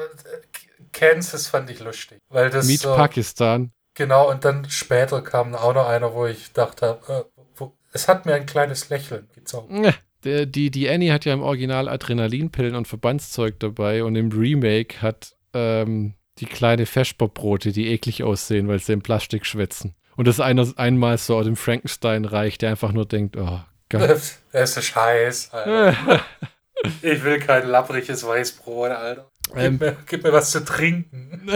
Kansas 0.92 1.48
fand 1.48 1.70
ich 1.70 1.80
lustig. 1.80 2.20
Weil 2.30 2.50
das 2.50 2.68
Meet 2.68 2.82
so, 2.82 2.96
Pakistan. 2.96 3.72
Genau, 3.96 4.30
und 4.30 4.46
dann 4.46 4.70
später 4.70 5.22
kam 5.22 5.56
auch 5.56 5.74
noch 5.74 5.88
einer, 5.88 6.14
wo 6.14 6.26
ich 6.26 6.54
dachte, 6.54 7.00
äh, 7.08 7.42
wo, 7.56 7.74
es 7.92 8.08
hat 8.08 8.26
mir 8.26 8.34
ein 8.36 8.46
kleines 8.46 8.90
Lächeln 8.90 9.28
gezogen. 9.36 9.84
Äh, 9.84 9.94
Der, 10.24 10.46
die, 10.46 10.70
die 10.70 10.90
Annie 10.90 11.14
hat 11.14 11.26
ja 11.26 11.34
im 11.34 11.42
Original 11.42 11.88
Adrenalinpillen 11.88 12.76
und 12.76 12.88
Verbandszeug 12.88 13.60
dabei 13.60 14.04
und 14.04 14.16
im 14.16 14.32
Remake 14.32 15.02
hat 15.02 15.36
ähm, 15.54 16.14
die 16.40 16.46
kleine 16.46 16.86
Feschperbrote, 16.86 17.72
die 17.72 17.88
eklig 17.88 18.24
aussehen, 18.24 18.68
weil 18.68 18.80
sie 18.80 18.94
im 18.94 19.02
Plastik 19.02 19.46
schwitzen. 19.46 19.96
Und 20.16 20.28
das 20.28 20.40
einer 20.42 20.68
einmal 20.78 21.18
so 21.18 21.38
aus 21.38 21.46
dem 21.46 21.56
Frankenstein-Reich, 21.56 22.58
der 22.58 22.72
einfach 22.72 22.92
nur 22.92 23.06
denkt, 23.06 23.38
oh 23.38 23.62
Gott. 23.90 24.10
Es 24.52 24.78
ist 24.78 24.96
heiß, 24.96 25.52
Alter. 25.54 26.22
Ich 27.02 27.24
will 27.26 27.40
kein 27.40 27.68
lappriges 27.68 28.26
Weißbrot, 28.26 28.92
Alter. 28.92 29.30
Gib, 29.50 29.58
ähm, 29.58 29.78
mir, 29.80 29.98
gib 30.06 30.24
mir 30.24 30.34
was 30.34 30.52
zu 30.52 30.64
trinken. 30.64 31.50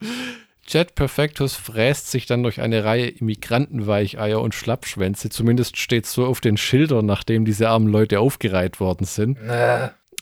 Jet 0.66 0.94
Perfectus 0.94 1.54
fräst 1.54 2.10
sich 2.10 2.26
dann 2.26 2.42
durch 2.42 2.60
eine 2.60 2.84
Reihe 2.84 3.08
Immigrantenweicheier 3.08 4.40
und 4.40 4.54
Schlappschwänze. 4.54 5.28
Zumindest 5.28 5.76
steht 5.76 6.06
so 6.06 6.24
auf 6.24 6.40
den 6.40 6.56
Schildern, 6.56 7.04
nachdem 7.04 7.44
diese 7.44 7.68
armen 7.68 7.88
Leute 7.88 8.20
aufgereiht 8.20 8.80
worden 8.80 9.04
sind. 9.04 9.38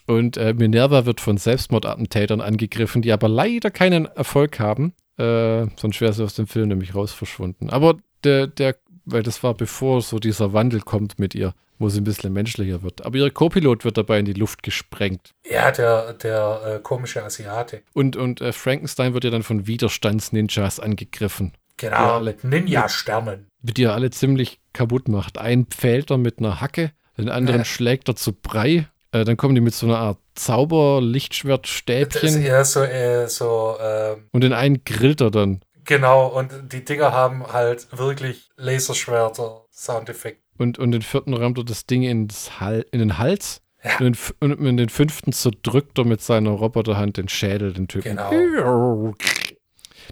Und 0.06 0.38
äh, 0.38 0.54
Minerva 0.54 1.06
wird 1.06 1.20
von 1.20 1.36
Selbstmordattentätern 1.36 2.40
angegriffen, 2.40 3.00
die 3.00 3.12
aber 3.12 3.28
leider 3.28 3.70
keinen 3.70 4.06
Erfolg 4.06 4.58
haben. 4.58 4.94
Äh, 5.18 5.66
sonst 5.76 6.00
wäre 6.00 6.12
sie 6.12 6.24
aus 6.24 6.34
dem 6.34 6.48
Film 6.48 6.68
nämlich 6.68 6.94
raus 6.94 7.12
verschwunden. 7.12 7.70
Aber 7.70 7.98
der, 8.24 8.48
der, 8.48 8.76
weil 9.12 9.22
das 9.22 9.42
war 9.42 9.54
bevor 9.54 10.02
so 10.02 10.18
dieser 10.18 10.52
Wandel 10.52 10.80
kommt 10.80 11.18
mit 11.18 11.34
ihr, 11.34 11.54
wo 11.78 11.88
sie 11.88 12.00
ein 12.00 12.04
bisschen 12.04 12.32
menschlicher 12.32 12.82
wird. 12.82 13.04
Aber 13.04 13.16
ihr 13.16 13.30
Co-Pilot 13.30 13.84
wird 13.84 13.96
dabei 13.96 14.18
in 14.18 14.26
die 14.26 14.32
Luft 14.34 14.62
gesprengt. 14.62 15.30
ja, 15.50 15.70
der, 15.70 16.12
der 16.14 16.60
äh, 16.76 16.80
komische 16.82 17.24
Asiate. 17.24 17.82
Und, 17.94 18.16
und 18.16 18.40
äh, 18.40 18.52
Frankenstein 18.52 19.14
wird 19.14 19.24
ja 19.24 19.30
dann 19.30 19.42
von 19.42 19.66
Widerstandsninjas 19.66 20.80
angegriffen. 20.80 21.52
Genau, 21.76 22.22
Ja, 22.22 22.32
Ninja-Sternen. 22.42 23.46
die 23.62 23.84
er 23.84 23.94
alle 23.94 24.10
ziemlich 24.10 24.60
kaputt 24.74 25.08
macht. 25.08 25.38
Einen 25.38 25.64
pfählt 25.66 26.10
er 26.10 26.18
mit 26.18 26.38
einer 26.38 26.60
Hacke, 26.60 26.92
den 27.16 27.30
anderen 27.30 27.60
Ja. 27.60 27.64
schlägt 27.64 28.08
er 28.08 28.16
zu 28.16 28.34
Brei. 28.34 28.86
Äh, 29.12 29.24
dann 29.24 29.38
kommen 29.38 29.54
die 29.54 29.60
mit 29.62 29.74
so 29.74 29.86
einer 29.86 29.98
Art 29.98 30.18
Zauber-Lichtschwertstäbchen 30.34 32.42
eher 32.42 32.64
so, 32.64 32.82
äh, 32.82 33.28
so 33.28 33.76
ähm, 33.80 34.24
und 34.32 34.42
den 34.42 34.52
einen 34.52 34.84
grillt 34.84 35.20
er 35.20 35.30
dann. 35.30 35.60
Genau, 35.90 36.28
und 36.28 36.72
die 36.72 36.84
Dinger 36.84 37.12
haben 37.12 37.52
halt 37.52 37.88
wirklich 37.90 38.48
Laserschwerter, 38.56 39.64
Soundeffekt. 39.70 40.42
Und, 40.56 40.78
und 40.78 40.92
den 40.92 41.02
vierten 41.02 41.34
rammt 41.34 41.58
er 41.58 41.64
das 41.64 41.84
Ding 41.84 42.02
ins 42.04 42.60
Hal 42.60 42.86
in 42.92 43.00
den 43.00 43.18
Hals. 43.18 43.60
Ja. 43.82 43.92
Und, 43.98 44.00
den, 44.04 44.12
f- 44.14 44.34
und 44.40 44.52
in 44.66 44.76
den 44.76 44.88
fünften 44.88 45.32
zerdrückt 45.32 45.98
er 45.98 46.04
mit 46.04 46.20
seiner 46.20 46.50
Roboterhand 46.50 47.16
den 47.16 47.28
Schädel, 47.28 47.72
den 47.72 47.88
Typen. 47.88 48.16
Genau. 48.16 49.14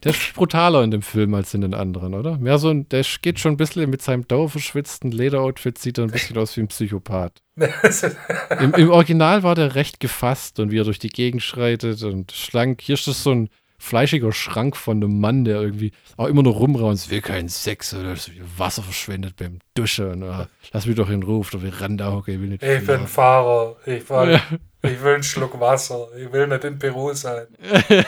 Der 0.05 0.12
ist 0.12 0.34
brutaler 0.34 0.84
in 0.84 0.92
dem 0.92 1.02
Film 1.02 1.34
als 1.34 1.55
in 1.55 1.60
den 1.60 1.74
anderen, 1.74 2.14
oder? 2.14 2.38
Mehr 2.38 2.59
so 2.59 2.68
ein, 2.68 2.88
der 2.88 3.05
geht 3.20 3.40
schon 3.40 3.55
ein 3.55 3.56
bisschen 3.56 3.90
mit 3.90 4.00
seinem 4.00 4.28
dauerverschwitzten 4.28 5.10
Lederoutfit, 5.10 5.76
sieht 5.76 5.98
er 5.98 6.05
ein 6.05 6.12
bisschen 6.12 6.38
aus 6.38 6.56
wie 6.56 6.60
ein 6.60 6.68
Psychopath. 6.68 7.42
Im, 8.60 8.74
Im 8.74 8.90
Original 8.90 9.42
war 9.42 9.56
der 9.56 9.74
recht 9.74 9.98
gefasst 9.98 10.60
und 10.60 10.70
wie 10.70 10.78
er 10.78 10.84
durch 10.84 11.00
die 11.00 11.09
Gegend 11.09 11.42
schreitet 11.42 12.00
und 12.05 12.30
schlank. 12.30 12.80
Hier 12.80 12.94
ist 12.94 13.09
das 13.09 13.24
so 13.24 13.32
ein 13.32 13.48
fleischiger 13.78 14.32
Schrank 14.32 14.76
von 14.76 14.96
einem 14.98 15.20
Mann, 15.20 15.44
der 15.44 15.60
irgendwie 15.60 15.92
auch 16.16 16.26
immer 16.26 16.42
noch 16.42 16.59
rumraunzt, 16.59 17.06
es 17.06 17.10
will 17.10 17.20
keinen 17.20 17.48
Sex 17.48 17.94
oder 17.94 18.14
Wasser 18.56 18.82
verschwendet 18.82 19.36
beim 19.36 19.60
Duschen. 19.74 20.22
Oder, 20.22 20.48
lass 20.72 20.86
mich 20.86 20.96
doch 20.96 21.09
in 21.10 21.22
Ruhe 21.22 21.40
auf 21.40 21.50
der 21.50 21.60
Veranda 21.60 22.12
hocken, 22.12 22.34
ich 22.34 22.40
will 22.40 22.48
nicht 22.48 22.62
ich 22.62 22.86
bin. 22.86 23.06
Fahrer, 23.06 23.76
ich, 23.86 24.09
will, 24.10 24.32
Ja. 24.32 24.42
ich 24.82 25.02
will 25.02 25.14
einen 25.14 25.22
Schluck 25.22 25.59
Wasser, 25.60 26.09
ich 26.18 26.32
will 26.32 26.46
nicht 26.48 26.64
in 26.64 26.78
Peru 26.78 27.12
sein. 27.14 27.46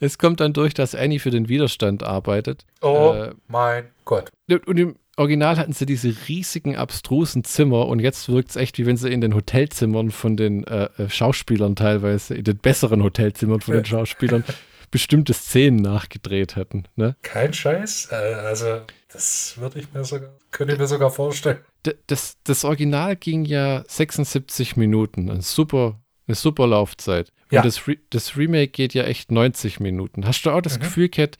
Es 0.00 0.18
kommt 0.18 0.40
dann 0.40 0.52
durch, 0.52 0.74
dass 0.74 0.94
Annie 0.94 1.18
für 1.20 1.30
den 1.30 1.48
Widerstand 1.48 2.02
arbeitet. 2.02 2.64
Oh 2.80 3.12
Äh, 3.14 3.34
mein 3.46 3.90
Gott. 4.04 4.30
Und 4.66 4.78
im 4.78 4.96
Original 5.16 5.56
hatten 5.58 5.72
sie 5.72 5.86
diese 5.86 6.14
riesigen, 6.28 6.76
abstrusen 6.76 7.44
Zimmer 7.44 7.86
und 7.86 8.00
jetzt 8.00 8.28
wirkt 8.28 8.50
es 8.50 8.56
echt, 8.56 8.78
wie 8.78 8.86
wenn 8.86 8.96
sie 8.96 9.10
in 9.12 9.20
den 9.20 9.34
Hotelzimmern 9.34 10.10
von 10.10 10.36
den 10.36 10.64
äh, 10.64 10.88
äh, 10.98 11.08
Schauspielern 11.08 11.76
teilweise, 11.76 12.34
in 12.34 12.44
den 12.44 12.56
besseren 12.58 13.02
Hotelzimmern 13.02 13.60
von 13.60 13.74
den. 13.74 13.84
Schauspielern, 13.94 14.44
bestimmte 14.90 15.32
Szenen 15.34 15.76
nachgedreht 15.82 16.56
hätten. 16.56 16.84
Ne? 16.96 17.16
Kein 17.22 17.52
Scheiß. 17.52 18.08
Äh, 18.12 18.14
also, 18.14 18.80
das 19.12 19.54
würde 19.58 19.80
ich 19.80 19.92
mir 19.92 20.04
sogar, 20.04 20.30
könnte 20.50 20.74
ich 20.74 20.78
mir 20.78 20.86
sogar 20.86 21.10
vorstellen. 21.10 21.58
Das, 22.06 22.38
das 22.44 22.64
Original 22.64 23.14
ging 23.16 23.44
ja 23.44 23.84
76 23.88 24.76
Minuten, 24.76 25.30
ein 25.30 25.42
super, 25.42 26.00
eine 26.26 26.34
super 26.34 26.66
Laufzeit. 26.66 27.30
Und 27.50 27.56
Ja. 27.56 27.62
das, 27.62 27.86
Re 27.86 27.96
das 28.10 28.36
Remake 28.36 28.68
geht 28.68 28.94
ja 28.94 29.04
echt 29.04 29.30
90 29.30 29.80
Minuten. 29.80 30.26
Hast 30.26 30.42
du 30.46 30.50
auch 30.50 30.62
das 30.62 30.78
Mhm. 30.78 30.82
Gefühl, 30.82 31.08
Kat, 31.08 31.36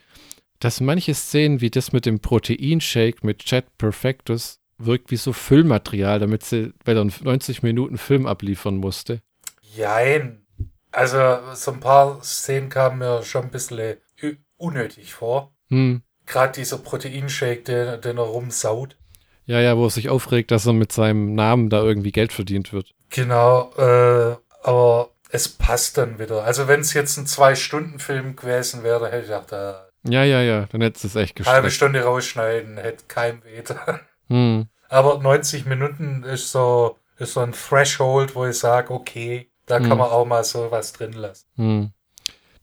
dass 0.65 0.81
manche 0.81 1.15
Szenen 1.15 1.61
wie 1.61 1.71
das 1.71 1.93
mit 1.93 2.07
dem 2.07 2.21
Proteinshake 2.21 3.19
mit 3.23 3.41
Chat 3.41 3.77
Perfectus 3.77 4.61
wirkt 4.79 5.11
wie 5.11 5.17
so 5.17 5.33
Füllmaterial, 5.33 6.19
damit 6.19 6.43
sie, 6.43 6.73
weil 6.85 6.97
er 6.97 7.03
einen 7.03 7.13
90 7.23 7.63
Minuten 7.63 7.99
Film 7.99 8.27
abliefern 8.27 8.77
musste? 8.79 9.21
Jein. 9.77 10.47
Also, 10.91 11.19
so 11.55 11.73
ein 11.73 11.81
paar 11.81 12.23
Szenen 12.23 12.71
kamen 12.71 12.99
mir 12.99 13.23
schon 13.25 13.43
ein 13.45 13.51
bisschen 13.51 13.97
ü- 14.23 14.37
unnötig 14.57 15.13
vor. 15.15 15.53
Hm. 15.69 16.03
Gerade 16.27 16.53
dieser 16.53 16.79
Proteinshake, 16.79 17.63
den, 17.63 18.01
den 18.01 18.17
er 18.17 18.25
rumsaut. 18.25 18.97
Ja, 19.47 19.61
ja, 19.61 19.77
wo 19.77 19.85
er 19.85 19.91
sich 19.91 20.09
aufregt, 20.09 20.51
dass 20.51 20.67
er 20.67 20.73
mit 20.73 20.93
seinem 20.93 21.35
Namen 21.35 21.69
da 21.69 21.83
irgendwie 21.83 22.13
Geld 22.13 22.33
verdient 22.33 22.73
wird. 22.73 22.95
Genau, 23.11 23.71
äh, 23.77 24.37
aber 24.63 25.11
es 25.29 25.49
passt 25.49 25.99
dann 25.99 26.19
wieder. 26.19 26.45
Also, 26.45 26.69
wenn 26.69 26.81
es 26.81 26.95
jetzt 26.95 27.19
ein 27.19 27.27
Zwei-Stunden-Film 27.27 28.37
gewesen 28.37 28.83
wäre, 28.83 29.07
hätte 29.11 29.19
ich 29.19 29.27
gedacht, 29.27 29.53
äh, 29.53 29.75
Ja, 30.07 30.23
ja, 30.25 30.43
ja, 30.43 30.67
dann 30.67 30.81
hätte 30.83 31.07
es 31.07 31.17
echt 31.17 31.39
halbe 31.47 31.69
gestreckt. 31.69 31.73
Stunde 31.73 32.03
rausschneiden, 32.05 32.77
hätte 32.79 33.05
keinem 33.09 33.43
weh. 33.45 33.63
Hm. 34.29 34.69
Aber 34.89 35.19
90 35.19 35.67
Minuten 35.67 36.23
ist 36.25 36.51
so, 36.51 36.97
ist 37.19 37.35
so 37.35 37.41
ein 37.41 37.53
Threshold, 37.53 38.35
wo 38.35 38.47
ich 38.47 38.59
sage, 38.59 38.91
okay, 38.93 39.51
da 39.67 39.81
kann 39.81 39.93
Hm. 39.93 39.99
man 39.99 40.11
auch 40.11 40.25
mal 40.25 40.45
so 40.45 40.71
was 40.71 40.93
drin 40.95 41.13
lassen. 41.13 41.47
Hm. 41.57 41.91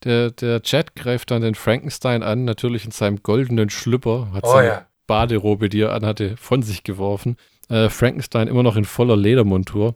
Der, 0.04 0.32
der 0.32 0.62
Chat 0.64 0.96
greift 0.96 1.30
dann 1.30 1.42
den 1.44 1.54
Frankenstein 1.56 2.24
an, 2.24 2.46
natürlich 2.46 2.86
in 2.86 2.92
seinem 2.92 3.22
goldenen 3.22 3.70
Schlüpper, 3.70 4.30
hat 4.34 4.44
Oh 4.46 4.54
seine 4.54 4.68
ja. 4.68 4.86
Baderobe, 5.06 5.70
die 5.70 5.82
er 5.82 5.94
anhatte, 5.94 6.36
von 6.38 6.64
sich 6.64 6.84
geworfen. 6.84 7.38
Äh, 7.70 7.90
Frankenstein 7.90 8.48
immer 8.48 8.64
noch 8.64 8.76
in 8.76 8.86
voller 8.86 9.16
Ledermontur. 9.16 9.94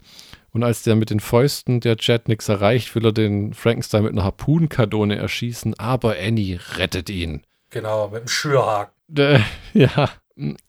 Und 0.56 0.64
als 0.64 0.84
der 0.84 0.96
mit 0.96 1.10
den 1.10 1.20
Fäusten 1.20 1.82
der 1.82 1.98
Jet 2.00 2.30
nichts 2.30 2.48
erreicht, 2.48 2.96
will 2.96 3.04
er 3.04 3.12
den 3.12 3.54
Frankenstein 3.54 4.04
mit 4.04 4.14
einer 4.14 4.24
Harpunkanone 4.24 5.18
erschießen, 5.18 5.78
aber 5.78 6.16
Annie 6.18 6.62
rettet 6.78 7.10
ihn. 7.10 7.42
Genau, 7.72 8.08
mit 8.08 8.22
dem 8.22 8.28
Schürhaken. 8.30 8.94
Der, 9.10 9.44
ja, 9.74 10.10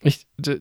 ich, 0.01 0.27
der, 0.39 0.59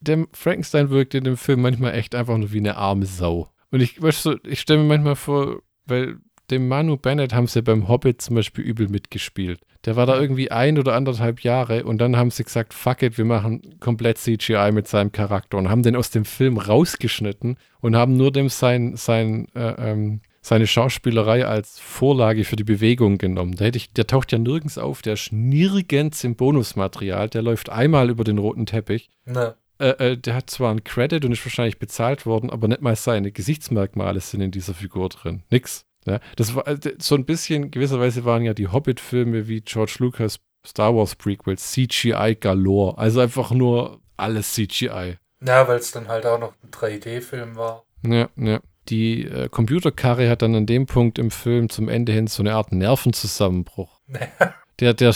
der 0.00 0.26
Frankenstein 0.32 0.88
wirkt 0.88 1.14
in 1.14 1.24
dem 1.24 1.36
Film 1.36 1.60
manchmal 1.60 1.92
echt 1.92 2.14
einfach 2.14 2.38
nur 2.38 2.52
wie 2.52 2.58
eine 2.60 2.78
arme 2.78 3.04
Sau. 3.04 3.50
Und 3.70 3.76
Und 3.76 3.82
ich, 3.82 4.00
weißt 4.00 4.24
du, 4.24 4.38
ich 4.46 4.60
stelle 4.60 4.80
mir 4.80 4.88
manchmal 4.88 5.16
vor, 5.16 5.60
weil 5.84 6.16
dem 6.50 6.68
Manu 6.68 6.96
Bennett 6.96 7.34
haben 7.34 7.46
sie 7.46 7.62
beim 7.62 7.88
Hobbit 7.88 8.22
zum 8.22 8.36
Beispiel 8.36 8.64
übel 8.64 8.88
mitgespielt. 8.88 9.60
Der 9.84 9.96
war 9.96 10.06
da 10.06 10.20
irgendwie 10.20 10.50
ein 10.50 10.78
oder 10.78 10.94
anderthalb 10.94 11.40
Jahre 11.40 11.84
und 11.84 11.98
dann 11.98 12.16
haben 12.16 12.30
sie 12.30 12.44
gesagt, 12.44 12.74
fuck 12.74 13.02
it, 13.02 13.18
wir 13.18 13.24
machen 13.24 13.78
komplett 13.80 14.18
CGI 14.18 14.70
mit 14.72 14.88
seinem 14.88 15.12
Charakter 15.12 15.58
und 15.58 15.68
haben 15.68 15.82
den 15.82 15.96
aus 15.96 16.10
dem 16.10 16.24
Film 16.24 16.58
rausgeschnitten 16.58 17.56
und 17.80 17.96
haben 17.96 18.16
nur 18.16 18.32
dem 18.32 18.48
sein, 18.48 18.96
sein, 18.96 19.46
äh, 19.54 19.90
ähm, 19.90 20.20
seine 20.40 20.66
Schauspielerei 20.66 21.46
als 21.46 21.78
Vorlage 21.78 22.44
für 22.44 22.56
die 22.56 22.64
Bewegung 22.64 23.18
genommen. 23.18 23.56
Der, 23.56 23.74
ich, 23.74 23.92
der 23.92 24.06
taucht 24.06 24.32
ja 24.32 24.38
nirgends 24.38 24.78
auf, 24.78 25.02
der 25.02 25.14
ist 25.14 25.32
nirgends 25.32 26.24
im 26.24 26.36
Bonusmaterial, 26.36 27.28
der 27.28 27.42
läuft 27.42 27.70
einmal 27.70 28.10
über 28.10 28.24
den 28.24 28.38
roten 28.38 28.66
Teppich. 28.66 29.08
Ne. 29.24 29.54
Äh, 29.78 30.12
äh, 30.12 30.16
der 30.16 30.34
hat 30.34 30.50
zwar 30.50 30.70
einen 30.70 30.84
Credit 30.84 31.24
und 31.24 31.32
ist 31.32 31.44
wahrscheinlich 31.44 31.78
bezahlt 31.78 32.26
worden, 32.26 32.50
aber 32.50 32.66
nicht 32.68 32.80
mal 32.80 32.96
seine 32.96 33.30
Gesichtsmerkmale 33.30 34.20
sind 34.20 34.40
in 34.40 34.50
dieser 34.50 34.74
Figur 34.74 35.08
drin. 35.10 35.42
Nix. 35.50 35.85
Ja, 36.06 36.20
das 36.36 36.54
war 36.54 36.66
äh, 36.68 36.78
so 36.98 37.14
ein 37.16 37.24
bisschen, 37.24 37.70
gewisserweise 37.70 38.24
waren 38.24 38.42
ja 38.42 38.54
die 38.54 38.68
Hobbit-Filme 38.68 39.48
wie 39.48 39.60
George 39.60 39.96
Lucas 39.98 40.38
Star 40.64 40.94
Wars 40.94 41.14
Prequels 41.14 41.72
CGI 41.72 42.36
galore. 42.40 42.96
Also 42.98 43.20
einfach 43.20 43.50
nur 43.50 44.00
alles 44.16 44.54
CGI. 44.54 45.18
Ja, 45.44 45.68
weil 45.68 45.78
es 45.78 45.90
dann 45.90 46.08
halt 46.08 46.26
auch 46.26 46.38
noch 46.38 46.54
ein 46.62 46.70
3D-Film 46.70 47.56
war. 47.56 47.84
Ja, 48.02 48.28
ja. 48.36 48.60
Die 48.88 49.24
äh, 49.24 49.48
Computerkarre 49.48 50.30
hat 50.30 50.42
dann 50.42 50.54
an 50.54 50.66
dem 50.66 50.86
Punkt 50.86 51.18
im 51.18 51.32
Film 51.32 51.68
zum 51.68 51.88
Ende 51.88 52.12
hin 52.12 52.28
so 52.28 52.42
eine 52.42 52.54
Art 52.54 52.70
Nervenzusammenbruch. 52.70 54.00
der, 54.80 54.94
der 54.94 55.14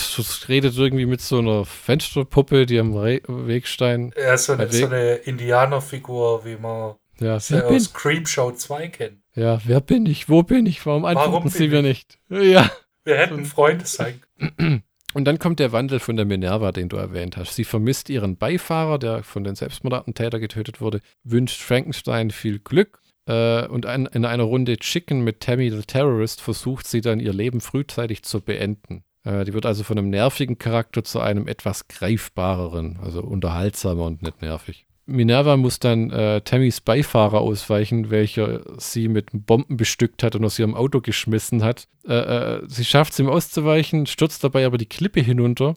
redet 0.49 0.77
irgendwie 0.77 1.07
mit 1.07 1.21
so 1.21 1.39
einer 1.39 1.65
Fensterpuppe, 1.65 2.67
die 2.67 2.81
am 2.81 2.97
Re 2.97 3.21
Wegstein. 3.29 4.13
Ja, 4.21 4.37
so 4.37 4.55
eine, 4.55 4.73
so 4.73 4.87
eine 4.87 5.15
Indianerfigur, 5.15 6.45
wie 6.45 6.57
man 6.57 6.97
ja, 7.21 7.39
sie 7.39 7.63
aus 7.63 7.93
Creepshow 7.93 8.53
2 8.53 8.89
kennt. 8.89 9.19
Ja, 9.41 9.59
wer 9.65 9.81
bin 9.81 10.05
ich? 10.05 10.29
Wo 10.29 10.43
bin 10.43 10.67
ich? 10.67 10.85
Warum 10.85 11.07
antworten 11.07 11.33
Warum 11.33 11.49
sie 11.49 11.69
mir 11.69 11.81
nicht? 11.81 12.19
Ja. 12.29 12.71
Wir 13.05 13.17
hätten 13.17 13.47
Freunde 13.47 13.87
sein 13.87 14.21
können. 14.39 14.83
Und 15.15 15.25
dann 15.25 15.39
kommt 15.39 15.61
der 15.61 15.73
Wandel 15.73 15.99
von 15.99 16.17
der 16.17 16.27
Minerva, 16.27 16.73
den 16.73 16.91
du 16.91 16.99
erwähnt 16.99 17.39
hast. 17.39 17.57
Sie 17.57 17.65
vermisst 17.65 18.11
ihren 18.11 18.37
Beifahrer, 18.37 18.99
der 18.99 19.23
von 19.23 19.43
den 19.43 19.55
Selbstmordattentätern 19.55 20.43
getötet 20.43 20.83
wurde, 20.83 21.01
wünscht 21.25 21.59
Frankenstein 21.59 22.31
viel 22.31 22.59
Glück 22.59 23.01
äh, 23.25 23.67
und 23.67 23.87
ein, 23.87 24.05
in 24.05 24.27
einer 24.27 24.43
Runde 24.43 24.77
Chicken 24.77 25.23
mit 25.25 25.41
Tammy 25.41 25.71
the 25.71 25.83
Terrorist 25.87 26.43
versucht 26.43 26.87
sie 26.87 27.01
dann 27.01 27.19
ihr 27.19 27.33
Leben 27.33 27.63
frühzeitig 27.63 28.23
zu 28.23 28.43
beenden. 28.43 29.05
Äh, 29.25 29.47
die 29.47 29.55
wird 29.55 29.65
also 29.65 29.85
von 29.85 29.97
einem 29.97 30.11
nervigen 30.11 30.59
Charakter 30.59 31.03
zu 31.03 31.19
einem 31.19 31.49
etwas 31.49 31.89
greifbareren, 31.89 32.99
also 33.03 33.23
unterhaltsamer 33.23 34.05
und 34.05 34.21
nicht 34.21 34.43
nervig. 34.43 34.87
Minerva 35.07 35.57
muss 35.57 35.81
dann 35.81 36.11
äh, 36.11 36.41
Tammys 36.43 36.81
Beifahrer 36.81 37.41
ausweichen, 37.41 38.11
welcher 38.11 38.61
sie 38.79 39.09
mit 39.09 39.29
Bomben 39.33 39.77
bestückt 39.77 40.23
hat 40.23 40.37
und 40.37 40.45
aus 40.45 40.59
ihrem 40.59 40.75
Auto 40.75 41.01
geschmissen 41.01 41.65
hat. 41.65 41.89
Äh, 42.07 42.15
äh, 42.15 42.63
sie 42.69 42.85
schafft 42.85 43.13
es 43.13 43.19
ihm 43.19 43.29
auszuweichen, 43.29 44.07
stürzt 44.07 44.45
dabei 44.45 44.67
aber 44.67 44.79
die 44.79 44.87
Klippe 44.87 45.21
hinunter, 45.21 45.75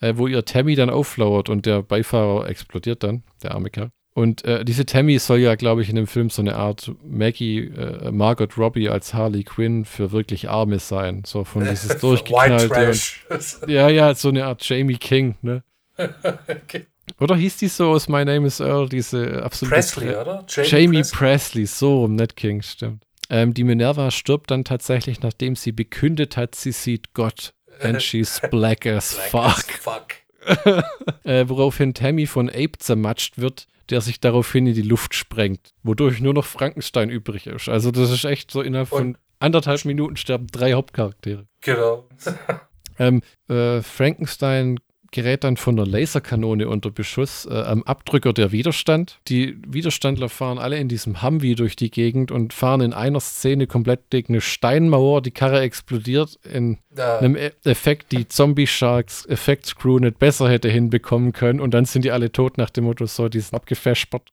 äh, 0.00 0.14
wo 0.16 0.26
ihr 0.26 0.44
Tammy 0.44 0.74
dann 0.74 0.90
auflauert 0.90 1.48
und 1.48 1.66
der 1.66 1.82
Beifahrer 1.82 2.48
explodiert 2.48 3.02
dann, 3.02 3.22
der 3.42 3.52
arme 3.52 3.70
Kerl. 3.70 3.90
Und 4.14 4.44
äh, 4.44 4.64
diese 4.64 4.86
Tammy 4.86 5.18
soll 5.18 5.40
ja, 5.40 5.56
glaube 5.56 5.82
ich, 5.82 5.88
in 5.88 5.96
dem 5.96 6.06
Film 6.06 6.30
so 6.30 6.40
eine 6.40 6.54
Art 6.54 6.92
Maggie, 7.04 7.66
äh, 7.66 8.12
Margot 8.12 8.56
Robbie 8.56 8.88
als 8.88 9.12
Harley 9.12 9.42
Quinn 9.42 9.84
für 9.84 10.12
wirklich 10.12 10.48
Arme 10.48 10.78
sein. 10.78 11.22
So 11.26 11.42
von 11.42 11.64
dieses 11.68 11.98
durchgeknallte. 11.98 12.92
Und, 13.28 13.68
ja, 13.68 13.88
ja, 13.88 14.14
so 14.14 14.28
eine 14.28 14.44
Art 14.46 14.66
Jamie 14.68 14.98
King, 14.98 15.34
ne? 15.42 15.64
okay. 15.98 16.86
Oder 17.20 17.36
hieß 17.36 17.58
die 17.58 17.68
so 17.68 17.90
aus 17.90 18.08
My 18.08 18.24
Name 18.24 18.46
is 18.46 18.60
Earl, 18.60 18.88
diese 18.88 19.42
absolute. 19.42 19.74
Presley, 19.74 20.08
oder? 20.14 20.44
Jamie, 20.48 20.68
Jamie 20.68 21.02
Presley. 21.02 21.18
Presley. 21.18 21.66
so 21.66 22.04
um 22.04 22.16
Ned 22.16 22.36
King, 22.36 22.62
stimmt. 22.62 23.04
Ähm, 23.30 23.54
die 23.54 23.64
Minerva 23.64 24.10
stirbt 24.10 24.50
dann 24.50 24.64
tatsächlich, 24.64 25.20
nachdem 25.20 25.56
sie 25.56 25.72
bekündet 25.72 26.36
hat, 26.36 26.54
sie 26.54 26.72
sieht 26.72 27.14
Gott. 27.14 27.54
And 27.80 28.02
she's 28.02 28.40
black 28.50 28.86
as 28.86 29.14
black 29.14 29.30
fuck. 29.30 29.44
As 29.44 29.64
fuck. 29.80 30.84
äh, 31.24 31.48
woraufhin 31.48 31.94
Tammy 31.94 32.26
von 32.26 32.48
Ape 32.48 32.78
zermatscht 32.78 33.38
wird, 33.38 33.66
der 33.90 34.00
sich 34.00 34.20
daraufhin 34.20 34.66
in 34.66 34.74
die 34.74 34.82
Luft 34.82 35.14
sprengt, 35.14 35.72
wodurch 35.82 36.20
nur 36.20 36.34
noch 36.34 36.44
Frankenstein 36.44 37.10
übrig 37.10 37.46
ist. 37.46 37.68
Also 37.68 37.90
das 37.90 38.10
ist 38.10 38.24
echt 38.24 38.50
so 38.50 38.60
innerhalb 38.60 38.92
Und 38.92 38.98
von 38.98 39.18
anderthalb 39.38 39.84
Minuten 39.84 40.16
sterben 40.16 40.46
drei 40.48 40.74
Hauptcharaktere. 40.74 41.46
Genau. 41.60 42.08
ähm, 42.98 43.22
äh, 43.48 43.82
Frankenstein 43.82 44.78
gerät 45.14 45.44
dann 45.44 45.56
von 45.56 45.76
der 45.76 45.86
Laserkanone 45.86 46.68
unter 46.68 46.90
Beschuss 46.90 47.46
äh, 47.46 47.54
am 47.54 47.84
Abdrücker 47.84 48.32
der 48.32 48.50
Widerstand. 48.50 49.20
Die 49.28 49.56
Widerstandler 49.66 50.28
fahren 50.28 50.58
alle 50.58 50.76
in 50.76 50.88
diesem 50.88 51.22
Humvee 51.22 51.54
durch 51.54 51.76
die 51.76 51.90
Gegend 51.90 52.32
und 52.32 52.52
fahren 52.52 52.80
in 52.80 52.92
einer 52.92 53.20
Szene 53.20 53.68
komplett 53.68 54.10
gegen 54.10 54.34
eine 54.34 54.40
Steinmauer. 54.40 55.22
Die 55.22 55.30
Karre 55.30 55.60
explodiert 55.60 56.38
in 56.52 56.78
ja. 56.98 57.18
einem 57.18 57.36
e 57.36 57.52
Effekt, 57.62 58.10
die 58.10 58.26
Zombie 58.26 58.66
Sharks 58.66 59.24
Effekt 59.26 59.76
Crew 59.76 60.00
nicht 60.00 60.18
besser 60.18 60.50
hätte 60.50 60.68
hinbekommen 60.68 61.32
können. 61.32 61.60
Und 61.60 61.72
dann 61.74 61.84
sind 61.84 62.04
die 62.04 62.10
alle 62.10 62.32
tot 62.32 62.58
nach 62.58 62.70
dem 62.70 62.84
Motto, 62.84 63.06
so, 63.06 63.28
die 63.28 63.38
sind 63.38 63.54
abgefespert. 63.54 64.32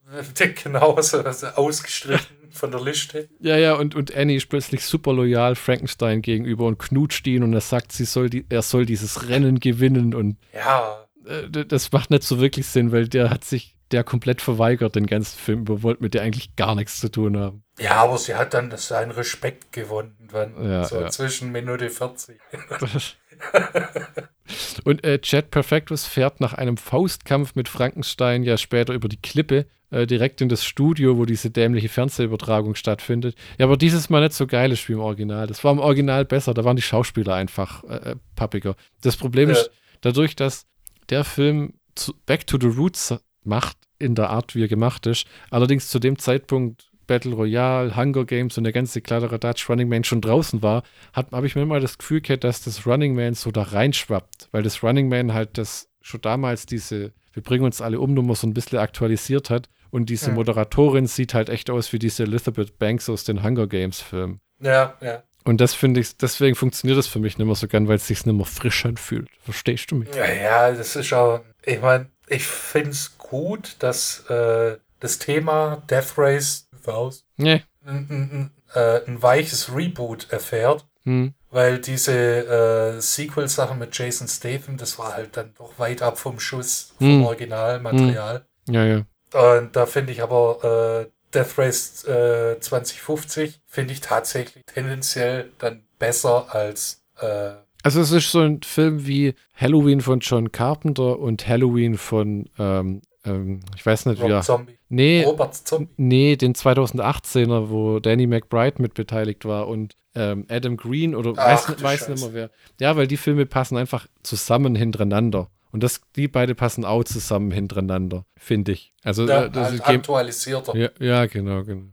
Genau, 0.64 0.99
so 1.02 1.20
also 1.20 1.48
ausgestrichen 1.48 2.40
von 2.52 2.72
der 2.72 2.82
Liste. 2.82 3.30
Ja, 3.40 3.57
ja, 3.57 3.73
und, 3.73 3.95
und 3.95 4.15
Annie 4.15 4.38
ist 4.38 4.49
plötzlich 4.49 4.84
super 4.86 5.14
loyal 5.14 5.56
Frankenstein 5.56 6.22
gegenüber 6.22 6.65
und 6.65 6.78
knutscht 6.80 7.26
ihn 7.28 7.44
und 7.44 7.53
er 7.53 7.61
sagt, 7.61 7.91
sie 7.91 8.06
soll 8.06 8.30
die, 8.30 8.45
er 8.49 8.61
soll 8.61 8.86
dieses 8.86 9.30
Rennen 9.30 9.60
gewinnen 9.60 10.14
und 10.14 10.38
ja. 10.53 11.06
Äh, 11.26 11.65
das 11.65 11.91
macht 11.91 12.10
nicht 12.10 12.23
so 12.23 12.40
wirklich 12.40 12.68
Sinn, 12.68 12.91
weil 12.91 13.07
der 13.07 13.30
hat 13.30 13.44
sich 13.44 13.76
der 13.91 14.03
komplett 14.03 14.41
verweigert, 14.41 14.95
den 14.95 15.06
ganzen 15.06 15.38
Film 15.38 15.61
über, 15.61 15.84
wollte 15.84 16.02
mit 16.02 16.14
der 16.14 16.22
eigentlich 16.22 16.56
gar 16.56 16.76
nichts 16.76 16.99
zu 16.99 17.10
tun 17.10 17.38
haben. 17.38 17.64
Ja, 17.80 17.95
aber 17.95 18.18
sie 18.18 18.36
hat 18.36 18.53
dann 18.53 18.72
seinen 18.78 19.11
Respekt 19.11 19.73
gewonnen, 19.73 20.15
wenn 20.32 20.53
ja, 20.64 20.84
so 20.86 21.02
ja. 21.02 21.10
zwischen 21.10 21.52
Minute 21.52 21.90
40. 21.90 22.40
Und 24.84 25.03
äh, 25.03 25.19
Chad 25.19 25.51
Perfectus 25.51 26.05
fährt 26.05 26.41
nach 26.41 26.53
einem 26.53 26.77
Faustkampf 26.77 27.55
mit 27.55 27.69
Frankenstein 27.69 28.43
ja 28.43 28.57
später 28.57 28.93
über 28.93 29.07
die 29.07 29.22
Klippe 29.22 29.65
äh, 29.91 30.07
direkt 30.07 30.41
in 30.41 30.49
das 30.49 30.65
Studio, 30.65 31.18
wo 31.18 31.26
diese 31.26 31.51
dämliche 31.51 31.89
Fernsehübertragung 31.89 32.76
stattfindet. 32.76 33.35
Ja, 33.57 33.65
aber 33.65 33.77
dieses 33.77 34.09
Mal 34.09 34.22
nicht 34.22 34.34
so 34.34 34.47
geil 34.47 34.72
ist 34.72 34.88
wie 34.89 34.93
im 34.93 34.99
Original. 34.99 35.47
Das 35.47 35.63
war 35.63 35.72
im 35.72 35.80
Original 35.80 36.26
besser, 36.26 36.53
da 36.53 36.63
waren 36.63 36.76
die 36.76 36.81
Schauspieler 36.81 37.35
einfach 37.35 37.84
äh, 37.84 38.11
äh 38.11 38.15
pappiger. 38.35 38.76
Das 39.01 39.18
Problem 39.18 39.49
ja. 39.49 39.55
ist, 39.55 39.72
dadurch, 40.01 40.35
dass 40.35 40.65
der 41.09 41.23
Film 41.23 41.73
zu, 41.95 42.13
Back 42.26 42.47
to 42.47 42.57
the 42.59 42.68
Roots 42.68 43.15
macht, 43.43 43.77
in 43.99 44.15
der 44.15 44.31
Art, 44.31 44.55
wie 44.55 44.63
er 44.63 44.68
gemacht 44.68 45.05
ist, 45.05 45.27
allerdings 45.51 45.89
zu 45.89 45.99
dem 45.99 46.18
Zeitpunkt 46.18 46.90
Battle 47.11 47.33
Royale, 47.33 47.93
Hunger 47.97 48.23
Games 48.23 48.57
und 48.57 48.63
der 48.63 48.71
ganze 48.71 49.01
Kladderadatsch 49.01 49.69
Running 49.69 49.89
Man 49.89 50.05
schon 50.05 50.21
draußen 50.21 50.61
war, 50.61 50.83
habe 51.11 51.45
ich 51.45 51.57
mir 51.57 51.63
immer 51.63 51.81
das 51.81 51.97
Gefühl 51.97 52.21
gehabt, 52.21 52.45
dass 52.45 52.63
das 52.63 52.88
Running 52.88 53.15
Man 53.15 53.33
so 53.33 53.51
da 53.51 53.63
reinschwappt, 53.63 54.47
weil 54.53 54.63
das 54.63 54.81
Running 54.81 55.09
Man 55.09 55.33
halt 55.33 55.57
das 55.57 55.89
schon 55.99 56.21
damals 56.21 56.65
diese 56.65 57.11
Wir 57.33 57.43
bringen 57.43 57.65
uns 57.65 57.81
alle 57.81 57.99
um 57.99 58.13
Nummer 58.13 58.35
so 58.35 58.47
ein 58.47 58.53
bisschen 58.53 58.79
aktualisiert 58.79 59.49
hat 59.49 59.67
und 59.89 60.09
diese 60.09 60.27
ja. 60.27 60.35
Moderatorin 60.35 61.05
sieht 61.05 61.33
halt 61.33 61.49
echt 61.49 61.69
aus 61.69 61.91
wie 61.91 61.99
diese 61.99 62.23
Elizabeth 62.23 62.79
Banks 62.79 63.09
aus 63.09 63.25
den 63.25 63.43
Hunger 63.43 63.67
Games 63.67 63.99
Filmen. 63.99 64.39
Ja, 64.61 64.93
ja. 65.01 65.23
Und 65.43 65.59
das 65.59 65.73
finde 65.73 65.99
ich, 65.99 66.15
deswegen 66.15 66.55
funktioniert 66.55 66.97
das 66.97 67.07
für 67.07 67.19
mich 67.19 67.38
nicht 67.38 67.45
mehr 67.45 67.55
so 67.55 67.67
gern, 67.67 67.89
weil 67.89 67.97
es 67.97 68.07
sich 68.07 68.25
nicht 68.25 68.35
mehr 68.35 68.45
frisch 68.45 68.85
anfühlt. 68.85 69.27
Verstehst 69.41 69.91
du 69.91 69.95
mich? 69.95 70.07
Ja, 70.15 70.31
ja, 70.31 70.71
das 70.71 70.95
ist 70.95 71.11
auch, 71.11 71.41
ich 71.65 71.81
meine, 71.81 72.05
ich 72.27 72.45
finde 72.45 72.91
es 72.91 73.17
gut, 73.17 73.75
dass 73.79 74.23
äh, 74.29 74.77
das 75.02 75.19
Thema 75.19 75.84
Death 75.90 76.18
Race 76.18 76.69
raus. 76.88 77.26
Nee. 77.36 77.64
Ein, 77.86 78.07
ein, 78.10 78.52
äh, 78.73 79.06
ein, 79.06 79.22
weiches 79.22 79.76
Reboot 79.76 80.32
erfährt. 80.32 80.86
Hm. 81.03 81.34
Weil 81.49 81.80
diese 81.80 82.14
äh, 82.14 83.02
Sequel-Sache 83.02 83.76
mit 83.76 83.98
Jason 83.98 84.28
Statham, 84.28 84.78
das 84.78 84.98
war 84.98 85.15
halt 85.15 85.36
dann 85.36 85.53
doch 85.57 85.78
weit 85.80 86.02
ab 86.02 86.18
vom 86.18 86.40
Schuss 86.40 86.94
vom 86.98 87.07
hm. 87.07 87.23
Originalmaterial. 87.26 88.45
Hm. 88.68 88.73
Ja, 88.73 88.86
ja. 88.86 89.06
Und 89.34 89.76
da 89.76 89.86
finde 89.86 90.14
ich 90.14 90.22
aber 90.22 91.07
äh, 91.07 91.11
Death 91.34 91.57
Race 91.57 92.06
äh, 92.06 92.60
2050 92.60 93.61
finde 93.65 93.94
ich 93.94 94.02
tatsächlich 94.02 94.64
tendenziell 94.65 95.52
dann 95.57 95.84
besser 95.98 96.53
als. 96.53 97.03
Äh, 97.19 97.53
also 97.84 98.02
es 98.02 98.11
ist 98.11 98.32
so 98.32 98.41
ein 98.41 98.61
Film 98.61 99.07
wie 99.07 99.34
Halloween 99.56 100.02
von 100.02 100.19
John 100.19 100.52
Carpenter 100.52 101.18
und 101.18 101.48
Halloween 101.48 101.98
von 101.98 102.49
ähm, 102.60 103.02
ähm, 103.26 103.60
ich 103.76 103.85
weiß 103.85 104.07
nicht, 104.07 104.22
wie 104.22 104.41
Zombie. 104.41 104.77
Nee, 104.89 105.23
Robert 105.23 105.56
Zombie. 105.56 105.89
Nee, 105.98 106.35
den 106.35 106.53
2018er, 106.53 107.69
wo 107.69 107.99
Danny 107.99 108.27
McBride 108.27 108.81
mit 108.81 108.93
beteiligt 108.93 109.45
war 109.45 109.68
und 109.68 109.95
ähm, 110.15 110.45
Adam 110.49 110.77
Green 110.77 111.15
oder 111.15 111.34
Ach, 111.38 111.48
weiß, 111.48 111.69
nicht, 111.69 111.84
weiß 111.84 112.10
nicht 112.10 112.22
mehr 112.22 112.34
wer. 112.34 112.49
Ja, 112.80 112.95
weil 112.98 113.07
die 113.07 113.18
Filme 113.18 113.45
passen 113.45 113.77
einfach 113.77 114.07
zusammen 114.23 114.76
hintereinander. 114.76 115.49
Und 115.72 115.84
das, 115.84 116.02
die 116.18 116.27
beide 116.27 116.53
passen 116.53 116.84
auch 116.84 117.06
zusammen 117.06 117.52
hintereinander, 117.52 118.26
finde 118.35 118.73
ich. 118.73 118.93
Also 119.03 119.26
ja, 119.26 119.48
das 119.48 119.68
halt 119.68 119.76
ist 119.76 119.88
aktualisierter. 119.88 120.76
Ja, 120.76 120.89
ja, 120.99 121.26
genau, 121.27 121.64
genau. 121.64 121.85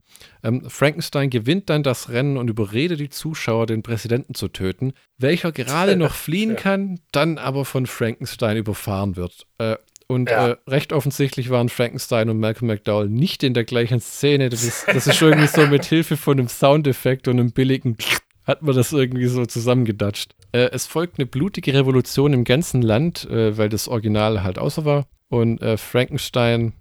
Ähm, 0.42 0.68
Frankenstein 0.68 1.30
gewinnt 1.30 1.70
dann 1.70 1.84
das 1.84 2.08
Rennen 2.10 2.38
und 2.38 2.50
überredet 2.50 2.98
die 2.98 3.08
Zuschauer, 3.08 3.66
den 3.66 3.84
Präsidenten 3.84 4.34
zu 4.34 4.48
töten, 4.48 4.94
welcher 5.16 5.52
gerade 5.52 5.96
noch 5.96 6.14
fliehen 6.14 6.50
ja. 6.50 6.56
kann, 6.56 7.00
dann 7.12 7.38
aber 7.38 7.64
von 7.64 7.86
Frankenstein 7.86 8.56
überfahren 8.56 9.14
wird. 9.14 9.46
Äh, 9.58 9.76
Und 10.10 10.30
Ja. 10.30 10.48
äh, 10.48 10.56
recht 10.66 10.92
offensichtlich 10.94 11.50
waren 11.50 11.68
Frankenstein 11.68 12.30
und 12.30 12.40
Malcolm 12.40 12.68
McDowell 12.68 13.08
nicht 13.10 13.42
in 13.42 13.52
der 13.52 13.64
gleichen 13.64 14.00
Szene. 14.00 14.48
Das 14.48 14.64
ist, 14.64 14.86
das 14.88 15.06
ist 15.06 15.20
irgendwie 15.20 15.46
so 15.46 15.66
mit 15.66 15.84
Hilfe 15.84 16.16
von 16.16 16.38
einem 16.38 16.48
Soundeffekt 16.48 17.28
und 17.28 17.38
einem 17.38 17.52
billigen 17.52 17.96
hat 18.46 18.62
man 18.62 18.74
das 18.74 18.92
irgendwie 18.92 19.26
so 19.26 19.44
zusammengedatscht. 19.44 20.34
Äh, 20.52 20.70
es 20.72 20.86
folgt 20.86 21.18
eine 21.18 21.26
blutige 21.26 21.74
Revolution 21.74 22.32
im 22.32 22.44
ganzen 22.44 22.80
Land, 22.80 23.28
äh, 23.28 23.58
weil 23.58 23.68
das 23.68 23.86
Original 23.86 24.42
halt 24.42 24.58
außer 24.58 24.86
war. 24.86 25.06
Und 25.28 25.60
äh, 25.60 25.76
Frankenstein 25.76 26.72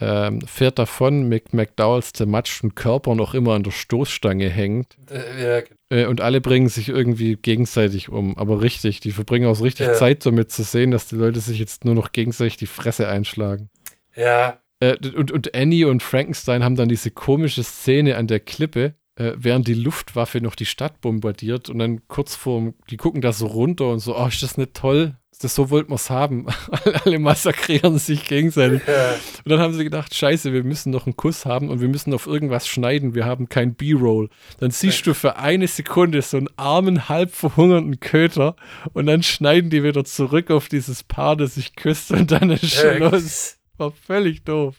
ähm, 0.00 0.40
fährt 0.42 0.78
davon 0.78 1.28
mit 1.28 1.52
McDowells 1.52 2.12
zermatschten 2.12 2.74
Körper 2.74 3.14
noch 3.14 3.34
immer 3.34 3.54
an 3.54 3.62
der 3.64 3.70
Stoßstange 3.72 4.48
hängt. 4.48 4.96
Äh, 5.10 5.58
ja, 5.58 5.62
Äh, 5.90 6.06
und 6.06 6.20
alle 6.20 6.40
bringen 6.40 6.68
sich 6.68 6.88
irgendwie 6.88 7.36
gegenseitig 7.36 8.08
um. 8.08 8.36
Aber 8.38 8.60
richtig, 8.62 9.00
die 9.00 9.10
verbringen 9.12 9.46
auch 9.48 9.54
so 9.56 9.64
richtig 9.64 9.86
Ja. 9.86 9.94
Zeit 9.94 10.24
damit 10.26 10.52
zu 10.52 10.62
sehen, 10.62 10.90
dass 10.90 11.08
die 11.08 11.16
Leute 11.16 11.40
sich 11.40 11.58
jetzt 11.58 11.84
nur 11.84 11.94
noch 11.94 12.12
gegenseitig 12.12 12.56
die 12.58 12.66
Fresse 12.66 13.08
einschlagen. 13.08 13.70
ja, 14.14 14.60
Äh, 14.80 14.96
und, 15.16 15.32
und 15.32 15.54
Annie 15.56 15.88
und 15.88 16.02
Frankenstein 16.04 16.62
haben 16.62 16.76
dann 16.76 16.88
diese 16.88 17.10
komische 17.10 17.64
Szene 17.64 18.16
an 18.16 18.28
der 18.28 18.38
Klippe, 18.38 18.94
äh, 19.16 19.32
während 19.36 19.66
die 19.66 19.74
Luftwaffe 19.74 20.40
noch 20.40 20.54
die 20.54 20.66
Stadt 20.66 21.00
bombardiert 21.00 21.68
und 21.68 21.80
dann 21.80 22.06
kurz 22.06 22.36
vorm, 22.36 22.74
die 22.88 22.96
gucken 22.96 23.20
da 23.20 23.32
so 23.32 23.46
runter 23.46 23.88
und 23.90 23.98
so, 23.98 24.16
oh, 24.16 24.26
ist 24.28 24.42
das 24.44 24.56
nicht 24.56 24.74
toll? 24.74 25.16
Das 25.40 25.54
so 25.54 25.70
wollten 25.70 25.90
wir 25.90 25.94
es 25.96 26.10
haben. 26.10 26.46
Alle 27.04 27.18
massakrieren 27.20 27.98
sich 27.98 28.24
gegenseitig. 28.26 28.82
ja, 28.88 29.12
Und 29.44 29.48
dann 29.50 29.60
haben 29.60 29.72
sie 29.72 29.84
gedacht, 29.84 30.14
scheiße, 30.14 30.52
wir 30.52 30.64
müssen 30.64 30.90
noch 30.90 31.06
einen 31.06 31.16
Kuss 31.16 31.46
haben 31.46 31.68
und 31.70 31.80
wir 31.80 31.88
müssen 31.88 32.12
auf 32.12 32.26
irgendwas 32.26 32.66
schneiden. 32.66 33.14
Wir 33.14 33.24
haben 33.24 33.48
kein 33.48 33.74
B-Roll. 33.74 34.30
Dann 34.58 34.70
siehst 34.72 35.06
du 35.06 35.14
für 35.14 35.36
eine 35.36 35.68
Sekunde 35.68 36.22
so 36.22 36.38
einen 36.38 36.48
armen, 36.56 37.08
halb 37.08 37.32
verhungerten 37.32 38.00
Köter 38.00 38.56
und 38.94 39.06
dann 39.06 39.22
schneiden 39.22 39.70
die 39.70 39.84
wieder 39.84 40.04
zurück 40.04 40.50
auf 40.50 40.68
dieses 40.68 41.04
Paar, 41.04 41.36
das 41.36 41.54
sich 41.54 41.76
küsst 41.76 42.10
und 42.10 42.32
dann 42.32 42.50
ist 42.50 42.74
ja. 42.82 42.96
Schluss. 42.96 43.58
War 43.76 43.92
völlig 43.92 44.42
doof. 44.44 44.76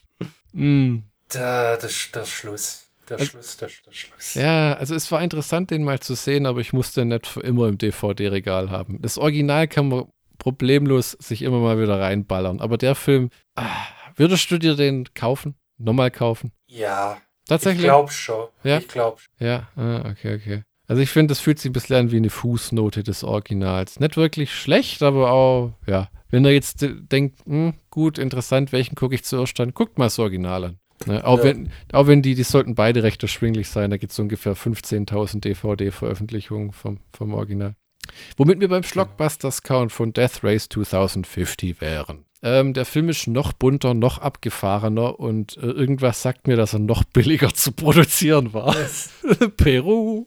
Mm. 0.52 0.98
Da, 1.30 1.78
das, 1.78 2.10
der 2.14 2.26
Schluss. 2.26 2.86
Der 3.08 3.18
Also- 3.18 3.32
Schluss, 3.32 3.58
der, 3.58 3.70
der 3.86 3.92
Schluss. 3.94 4.34
Ja, 4.34 4.74
also 4.74 4.94
es 4.94 5.10
war 5.12 5.22
interessant, 5.24 5.72
den 5.72 5.84
mal 5.84 6.00
zu 6.00 6.16
sehen, 6.16 6.46
aber 6.46 6.60
ich 6.60 6.74
musste 6.74 7.02
ihn 7.02 7.08
nicht 7.08 7.28
für 7.28 7.40
immer 7.42 7.68
im 7.70 7.78
DVD-Regal 7.78 8.70
haben. 8.70 9.02
Das 9.02 9.18
Original 9.18 9.68
kann 9.68 9.88
man 9.88 10.06
problemlos 10.40 11.12
sich 11.12 11.44
immer 11.44 11.60
mal 11.60 11.80
wieder 11.80 12.00
reinballern. 12.00 12.60
Aber 12.60 12.78
der 12.78 12.96
Film, 12.96 13.30
ah, 13.56 13.70
würdest 14.16 14.50
du 14.50 14.58
dir 14.58 14.76
den 14.76 15.14
kaufen? 15.14 15.54
Nochmal 15.78 16.10
kaufen? 16.10 16.52
Ja, 16.68 17.18
ich 17.44 17.50
Tatsächlich? 17.50 17.84
glaube 17.84 18.12
schon. 18.12 18.48
Ja? 18.64 18.80
Ich 18.80 18.88
glaube 18.88 19.20
schon. 19.20 19.48
Ja, 19.48 19.70
ah, 19.76 20.10
okay, 20.10 20.36
okay. 20.36 20.64
Also 20.88 21.02
ich 21.04 21.12
finde, 21.12 21.32
das 21.34 21.40
fühlt 21.40 21.60
sich 21.60 21.70
ein 21.70 21.74
bisschen 21.74 21.96
an 21.98 22.12
wie 22.12 22.18
eine 22.18 22.32
Fußnote 22.32 23.04
des 23.04 23.24
Originals. 23.24 24.00
Nicht 24.00 24.18
wirklich 24.18 24.52
schlecht, 24.54 25.04
aber 25.04 25.32
auch, 25.32 25.74
ja. 25.86 26.10
Wenn 26.32 26.46
ihr 26.46 26.54
jetzt 26.54 26.84
denkt, 26.88 27.40
hm, 27.46 27.74
gut, 27.92 28.18
interessant, 28.18 28.72
welchen 28.72 28.96
gucke 28.96 29.16
ich 29.16 29.24
zuerst 29.24 29.60
an, 29.60 29.74
guckt 29.74 29.98
mal 29.98 30.06
das 30.06 30.20
Original 30.20 30.64
an. 30.64 30.80
Ne? 31.06 31.24
Auch, 31.26 31.38
Ja. 31.40 31.44
wenn, 31.46 31.72
auch 31.94 32.08
wenn 32.08 32.22
die, 32.22 32.36
die 32.36 32.44
sollten 32.44 32.76
beide 32.76 33.04
recht 33.04 33.22
erschwinglich 33.24 33.70
sein, 33.70 33.90
da 33.90 33.98
gibt 33.98 34.12
es 34.12 34.20
ungefähr 34.20 34.56
15.000 34.56 35.40
DVD-Veröffentlichungen 35.42 36.72
vom, 36.72 37.00
vom 37.14 37.34
Original. 37.34 37.76
Womit 38.38 38.60
wir 38.60 38.70
beim 38.70 38.84
Schlockbusters-Count 38.84 39.92
von 39.92 40.14
Death 40.14 40.44
Race 40.44 40.68
2050 40.70 41.82
wären. 41.82 42.26
Ähm, 42.42 42.74
der 42.74 42.86
Film 42.86 43.10
ist 43.10 43.28
noch 43.28 43.52
bunter, 43.52 43.94
noch 43.94 44.20
abgefahrener 44.20 45.20
und 45.20 45.58
äh, 45.58 45.66
irgendwas 45.66 46.22
sagt 46.22 46.48
mir, 46.48 46.56
dass 46.56 46.72
er 46.72 46.80
noch 46.80 47.04
billiger 47.14 47.54
zu 47.54 47.74
produzieren 47.74 48.54
war. 48.54 48.74
Peru. 49.58 50.26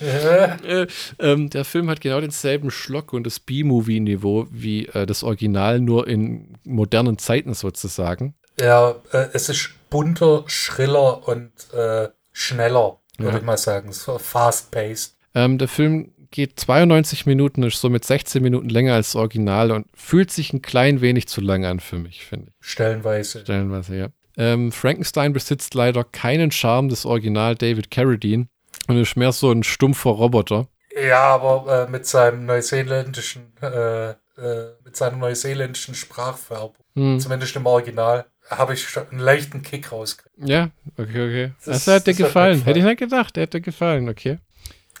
Äh, 0.00 0.86
ähm, 1.20 1.50
der 1.50 1.64
Film 1.64 1.88
hat 1.88 2.00
genau 2.00 2.20
denselben 2.20 2.70
Schlock 2.72 3.12
und 3.12 3.24
das 3.24 3.38
B-Movie-Niveau 3.38 4.48
wie 4.50 4.86
äh, 4.86 5.06
das 5.06 5.22
Original, 5.22 5.80
nur 5.80 6.08
in 6.08 6.58
modernen 6.64 7.18
Zeiten 7.18 7.54
sozusagen. 7.54 8.34
ja 8.60 8.96
äh, 9.12 9.28
es 9.32 9.48
ist 9.48 9.70
bunter, 9.88 10.42
schriller 10.46 11.28
und 11.28 11.52
äh, 11.72 12.08
schneller, 12.32 12.98
würde 13.18 13.32
Ja. 13.34 13.38
ich 13.38 13.44
mal 13.44 13.56
sagen. 13.58 13.92
So 13.92 14.18
fast-paced. 14.18 15.14
Ähm, 15.34 15.58
der 15.58 15.68
Film 15.68 16.12
geht 16.32 16.58
92 16.58 17.26
Minuten, 17.26 17.62
ist 17.62 17.80
somit 17.80 18.04
16 18.04 18.42
Minuten 18.42 18.68
länger 18.68 18.94
als 18.94 19.08
das 19.12 19.16
Original 19.16 19.70
und 19.70 19.86
fühlt 19.94 20.30
sich 20.32 20.52
ein 20.52 20.60
klein 20.62 21.00
wenig 21.00 21.28
zu 21.28 21.40
lang 21.40 21.64
an 21.64 21.78
für 21.78 21.98
mich, 21.98 22.24
finde 22.24 22.48
ich. 22.48 22.66
Stellenweise. 22.66 23.42
Stellenweise, 23.42 23.96
ja. 23.96 24.08
Ähm, 24.36 24.72
Frankenstein 24.72 25.32
besitzt 25.32 25.74
leider 25.74 26.02
keinen 26.04 26.50
Charme 26.50 26.88
des 26.88 27.04
Original 27.06 27.54
David 27.54 27.90
Carradine 27.90 28.48
und 28.88 28.96
ist 28.96 29.16
mehr 29.16 29.30
so 29.32 29.52
ein 29.52 29.62
stumpfer 29.62 30.10
Roboter. 30.10 30.66
Ja, 31.00 31.20
aber 31.22 31.86
äh, 31.86 31.90
mit 31.90 32.06
seinem 32.06 32.46
neuseeländischen, 32.46 33.52
äh, 33.62 34.10
äh, 34.10 34.14
mit 34.84 34.96
seiner 34.96 35.16
neuseeländischen 35.18 35.94
Sprachfärbung, 35.94 36.76
Hm. 36.94 37.20
zumindest 37.20 37.56
im 37.56 37.64
Original, 37.66 38.26
habe 38.50 38.74
ich 38.74 38.86
schon 38.86 39.08
einen 39.10 39.20
leichten 39.20 39.62
Kick 39.62 39.92
rausgekriegt. 39.92 40.48
Ja, 40.48 40.70
okay, 40.98 41.08
okay. 41.26 41.52
Das- 41.64 41.84
Das, 41.84 41.86
hat 41.94 42.06
dir 42.06 42.12
das 42.12 42.14
hat 42.14 42.18
mir 42.20 42.26
gefallen. 42.26 42.50
gefallen. 42.58 42.64
Hätte 42.64 42.78
ich 42.80 42.84
nicht 42.84 42.98
gedacht, 42.98 43.36
hätte 43.36 43.58
dir 43.58 43.64
gefallen, 43.64 44.08
okay. 44.08 44.38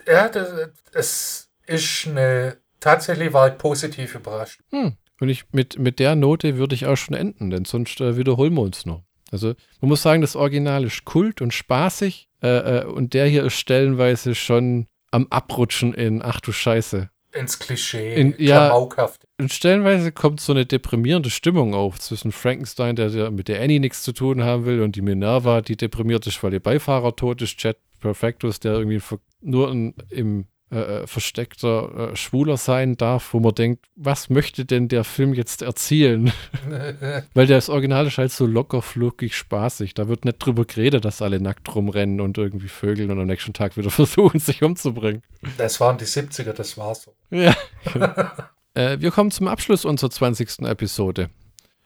Ja, 0.06 0.28
das, 0.28 0.70
es 0.92 1.48
ist 1.66 2.06
eine, 2.08 2.56
tatsächlich 2.80 3.32
war 3.32 3.48
ich 3.48 3.58
positiv 3.58 4.14
überrascht. 4.14 4.60
Hm. 4.70 4.96
Und 5.20 5.28
ich, 5.28 5.44
mit, 5.52 5.78
mit 5.78 5.98
der 6.00 6.16
Note 6.16 6.56
würde 6.56 6.74
ich 6.74 6.86
auch 6.86 6.96
schon 6.96 7.14
enden, 7.14 7.50
denn 7.50 7.64
sonst 7.64 8.00
äh, 8.00 8.16
wiederholen 8.16 8.54
wir 8.54 8.62
uns 8.62 8.86
noch. 8.86 9.02
Also, 9.30 9.54
man 9.80 9.88
muss 9.88 10.02
sagen, 10.02 10.20
das 10.20 10.36
Original 10.36 10.84
ist 10.84 11.04
kult 11.04 11.40
und 11.40 11.54
spaßig 11.54 12.28
äh, 12.42 12.80
äh, 12.80 12.84
und 12.84 13.14
der 13.14 13.26
hier 13.26 13.44
ist 13.44 13.54
stellenweise 13.54 14.34
schon 14.34 14.86
am 15.10 15.26
Abrutschen 15.30 15.94
in, 15.94 16.22
ach 16.22 16.40
du 16.40 16.52
Scheiße. 16.52 17.08
Ins 17.34 17.58
Klischee, 17.58 18.14
In- 18.14 18.34
ja. 18.36 18.66
klamaukhaft. 18.66 19.24
Und 19.40 19.50
stellenweise 19.52 20.12
kommt 20.12 20.40
so 20.40 20.52
eine 20.52 20.66
deprimierende 20.66 21.30
Stimmung 21.30 21.72
auf 21.74 21.98
zwischen 21.98 22.30
Frankenstein, 22.30 22.94
der, 22.96 23.08
der 23.08 23.30
mit 23.30 23.48
der 23.48 23.62
Annie 23.62 23.80
nichts 23.80 24.02
zu 24.02 24.12
tun 24.12 24.42
haben 24.44 24.66
will, 24.66 24.82
und 24.82 24.96
die 24.96 25.00
Minerva, 25.02 25.62
die 25.62 25.76
deprimiert 25.76 26.26
ist, 26.26 26.42
weil 26.42 26.52
ihr 26.52 26.60
Beifahrer 26.60 27.16
tot 27.16 27.40
ist, 27.40 27.62
Jet 27.62 27.78
Perfectus, 28.00 28.60
der 28.60 28.74
irgendwie 28.74 29.00
ver- 29.00 29.20
nur 29.42 29.70
ein, 29.70 29.94
im 30.10 30.46
äh, 30.72 31.02
äh, 31.02 31.06
versteckter 31.06 32.12
äh, 32.12 32.16
Schwuler 32.16 32.56
sein 32.56 32.96
darf, 32.96 33.34
wo 33.34 33.40
man 33.40 33.54
denkt, 33.54 33.84
was 33.94 34.30
möchte 34.30 34.64
denn 34.64 34.88
der 34.88 35.04
Film 35.04 35.34
jetzt 35.34 35.60
erzielen? 35.60 36.32
Weil 37.34 37.46
das 37.46 37.68
Original 37.68 38.06
ist 38.06 38.16
halt 38.16 38.32
so 38.32 38.46
locker, 38.46 38.80
fluckig, 38.80 39.36
spaßig. 39.36 39.92
Da 39.92 40.08
wird 40.08 40.24
nicht 40.24 40.38
drüber 40.38 40.64
geredet, 40.64 41.04
dass 41.04 41.20
alle 41.20 41.40
nackt 41.40 41.74
rumrennen 41.74 42.22
und 42.22 42.38
irgendwie 42.38 42.68
vögeln 42.68 43.10
und 43.10 43.20
am 43.20 43.26
nächsten 43.26 43.52
Tag 43.52 43.76
wieder 43.76 43.90
versuchen, 43.90 44.40
sich 44.40 44.62
umzubringen. 44.62 45.22
Das 45.58 45.78
waren 45.78 45.98
die 45.98 46.06
70er, 46.06 46.54
das 46.54 46.78
war 46.78 46.94
so. 46.94 47.14
Ja. 47.28 47.54
äh, 48.72 48.98
wir 48.98 49.10
kommen 49.10 49.30
zum 49.30 49.48
Abschluss 49.48 49.84
unserer 49.84 50.10
20. 50.10 50.60
Episode. 50.60 51.28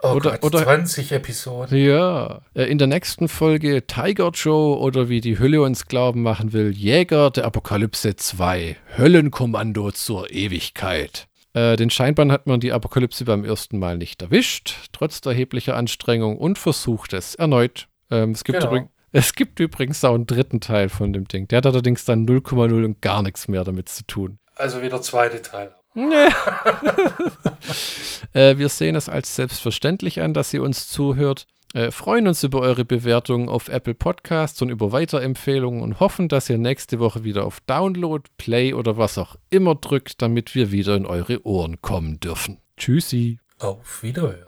Oh 0.02 0.12
Oder- 0.14 0.32
Gott, 0.32 0.44
oder- 0.44 0.62
20 0.64 1.12
Episoden. 1.12 1.77
Ja. 1.78 2.40
Äh, 2.55 2.64
in 2.64 2.77
der 2.78 2.86
nächsten 2.86 3.28
Folge 3.28 3.86
Tiger 3.86 4.31
Joe 4.35 4.77
oder 4.78 5.09
wie 5.09 5.20
die 5.23 5.39
Hülle 5.39 5.62
uns 5.62 5.86
glauben 5.86 6.23
machen 6.23 6.52
will, 6.52 6.70
Jäger 6.70 7.31
der 7.31 7.44
Apokalypse 7.47 8.14
2. 8.16 8.77
Höllenkommando 8.98 9.90
zur 9.93 10.31
Ewigkeit. 10.31 11.28
Äh, 11.55 11.77
den 11.77 11.89
Scheinbahn 11.89 12.31
hat 12.31 12.47
man 12.47 12.60
die 12.60 12.73
Apokalypse 12.73 13.24
beim 13.24 13.44
ersten 13.44 13.78
Mal 13.78 13.97
nicht 13.97 14.20
erwischt, 14.20 14.74
trotz 14.93 15.24
erheblicher 15.24 15.74
Anstrengung 15.77 16.36
und 16.36 16.59
versucht 16.59 17.14
es 17.14 17.35
erneut. 17.35 17.89
Ähm, 18.10 18.32
es, 18.32 18.44
gibt 18.44 18.60
Genau. 18.60 18.70
übrig, 18.73 18.89
es 19.12 19.35
gibt 19.35 19.59
übrigens 19.60 20.05
auch 20.05 20.14
einen 20.14 20.27
dritten 20.27 20.60
Teil 20.60 20.90
von 20.90 21.14
dem 21.14 21.27
Ding. 21.27 21.48
Der 21.48 21.56
hat 21.59 21.66
allerdings 21.66 22.05
dann 22.05 22.27
0,0 22.27 22.85
und 22.85 23.01
gar 23.01 23.23
nichts 23.23 23.48
mehr 23.48 23.64
damit 23.64 23.89
zu 23.89 24.05
tun. 24.06 24.39
Also 24.56 24.82
wieder 24.82 25.01
zweite 25.01 25.40
Teil. 25.40 25.74
Nee. 25.97 26.28
äh, 28.35 28.59
wir 28.59 28.68
sehen 28.68 28.97
es 28.97 29.09
als 29.09 29.35
selbstverständlich 29.35 30.20
an, 30.20 30.35
dass 30.35 30.52
ihr 30.52 30.62
uns 30.62 30.89
zuhört. 30.89 31.47
Äh, 31.73 31.90
freuen 31.90 32.28
uns 32.28 32.43
über 32.43 32.60
eure 32.60 32.85
Bewertungen 32.85 33.48
auf 33.48 33.68
Apple 33.68 33.94
Podcasts 33.94 34.60
und 34.60 34.68
über 34.68 34.93
Weiterempfehlungen 34.93 35.81
und 35.81 35.98
hoffen, 35.98 36.28
dass 36.28 36.51
ihr 36.51 36.59
nächste 36.59 37.01
Woche 37.01 37.24
wieder 37.24 37.47
auf 37.47 37.60
Download, 37.60 38.23
Play 38.36 38.74
oder 38.74 38.98
was 38.98 39.16
auch 39.16 39.36
immer 39.48 39.74
drückt, 39.74 40.20
damit 40.20 40.55
wir 40.55 40.70
wieder 40.70 40.97
in 40.97 41.06
eure 41.06 41.44
Ohren 41.47 41.81
kommen 41.81 42.20
dürfen. 42.20 42.59
Tschüssi. 42.77 43.39
Auf 43.59 44.02
Wiederhören. 44.02 44.47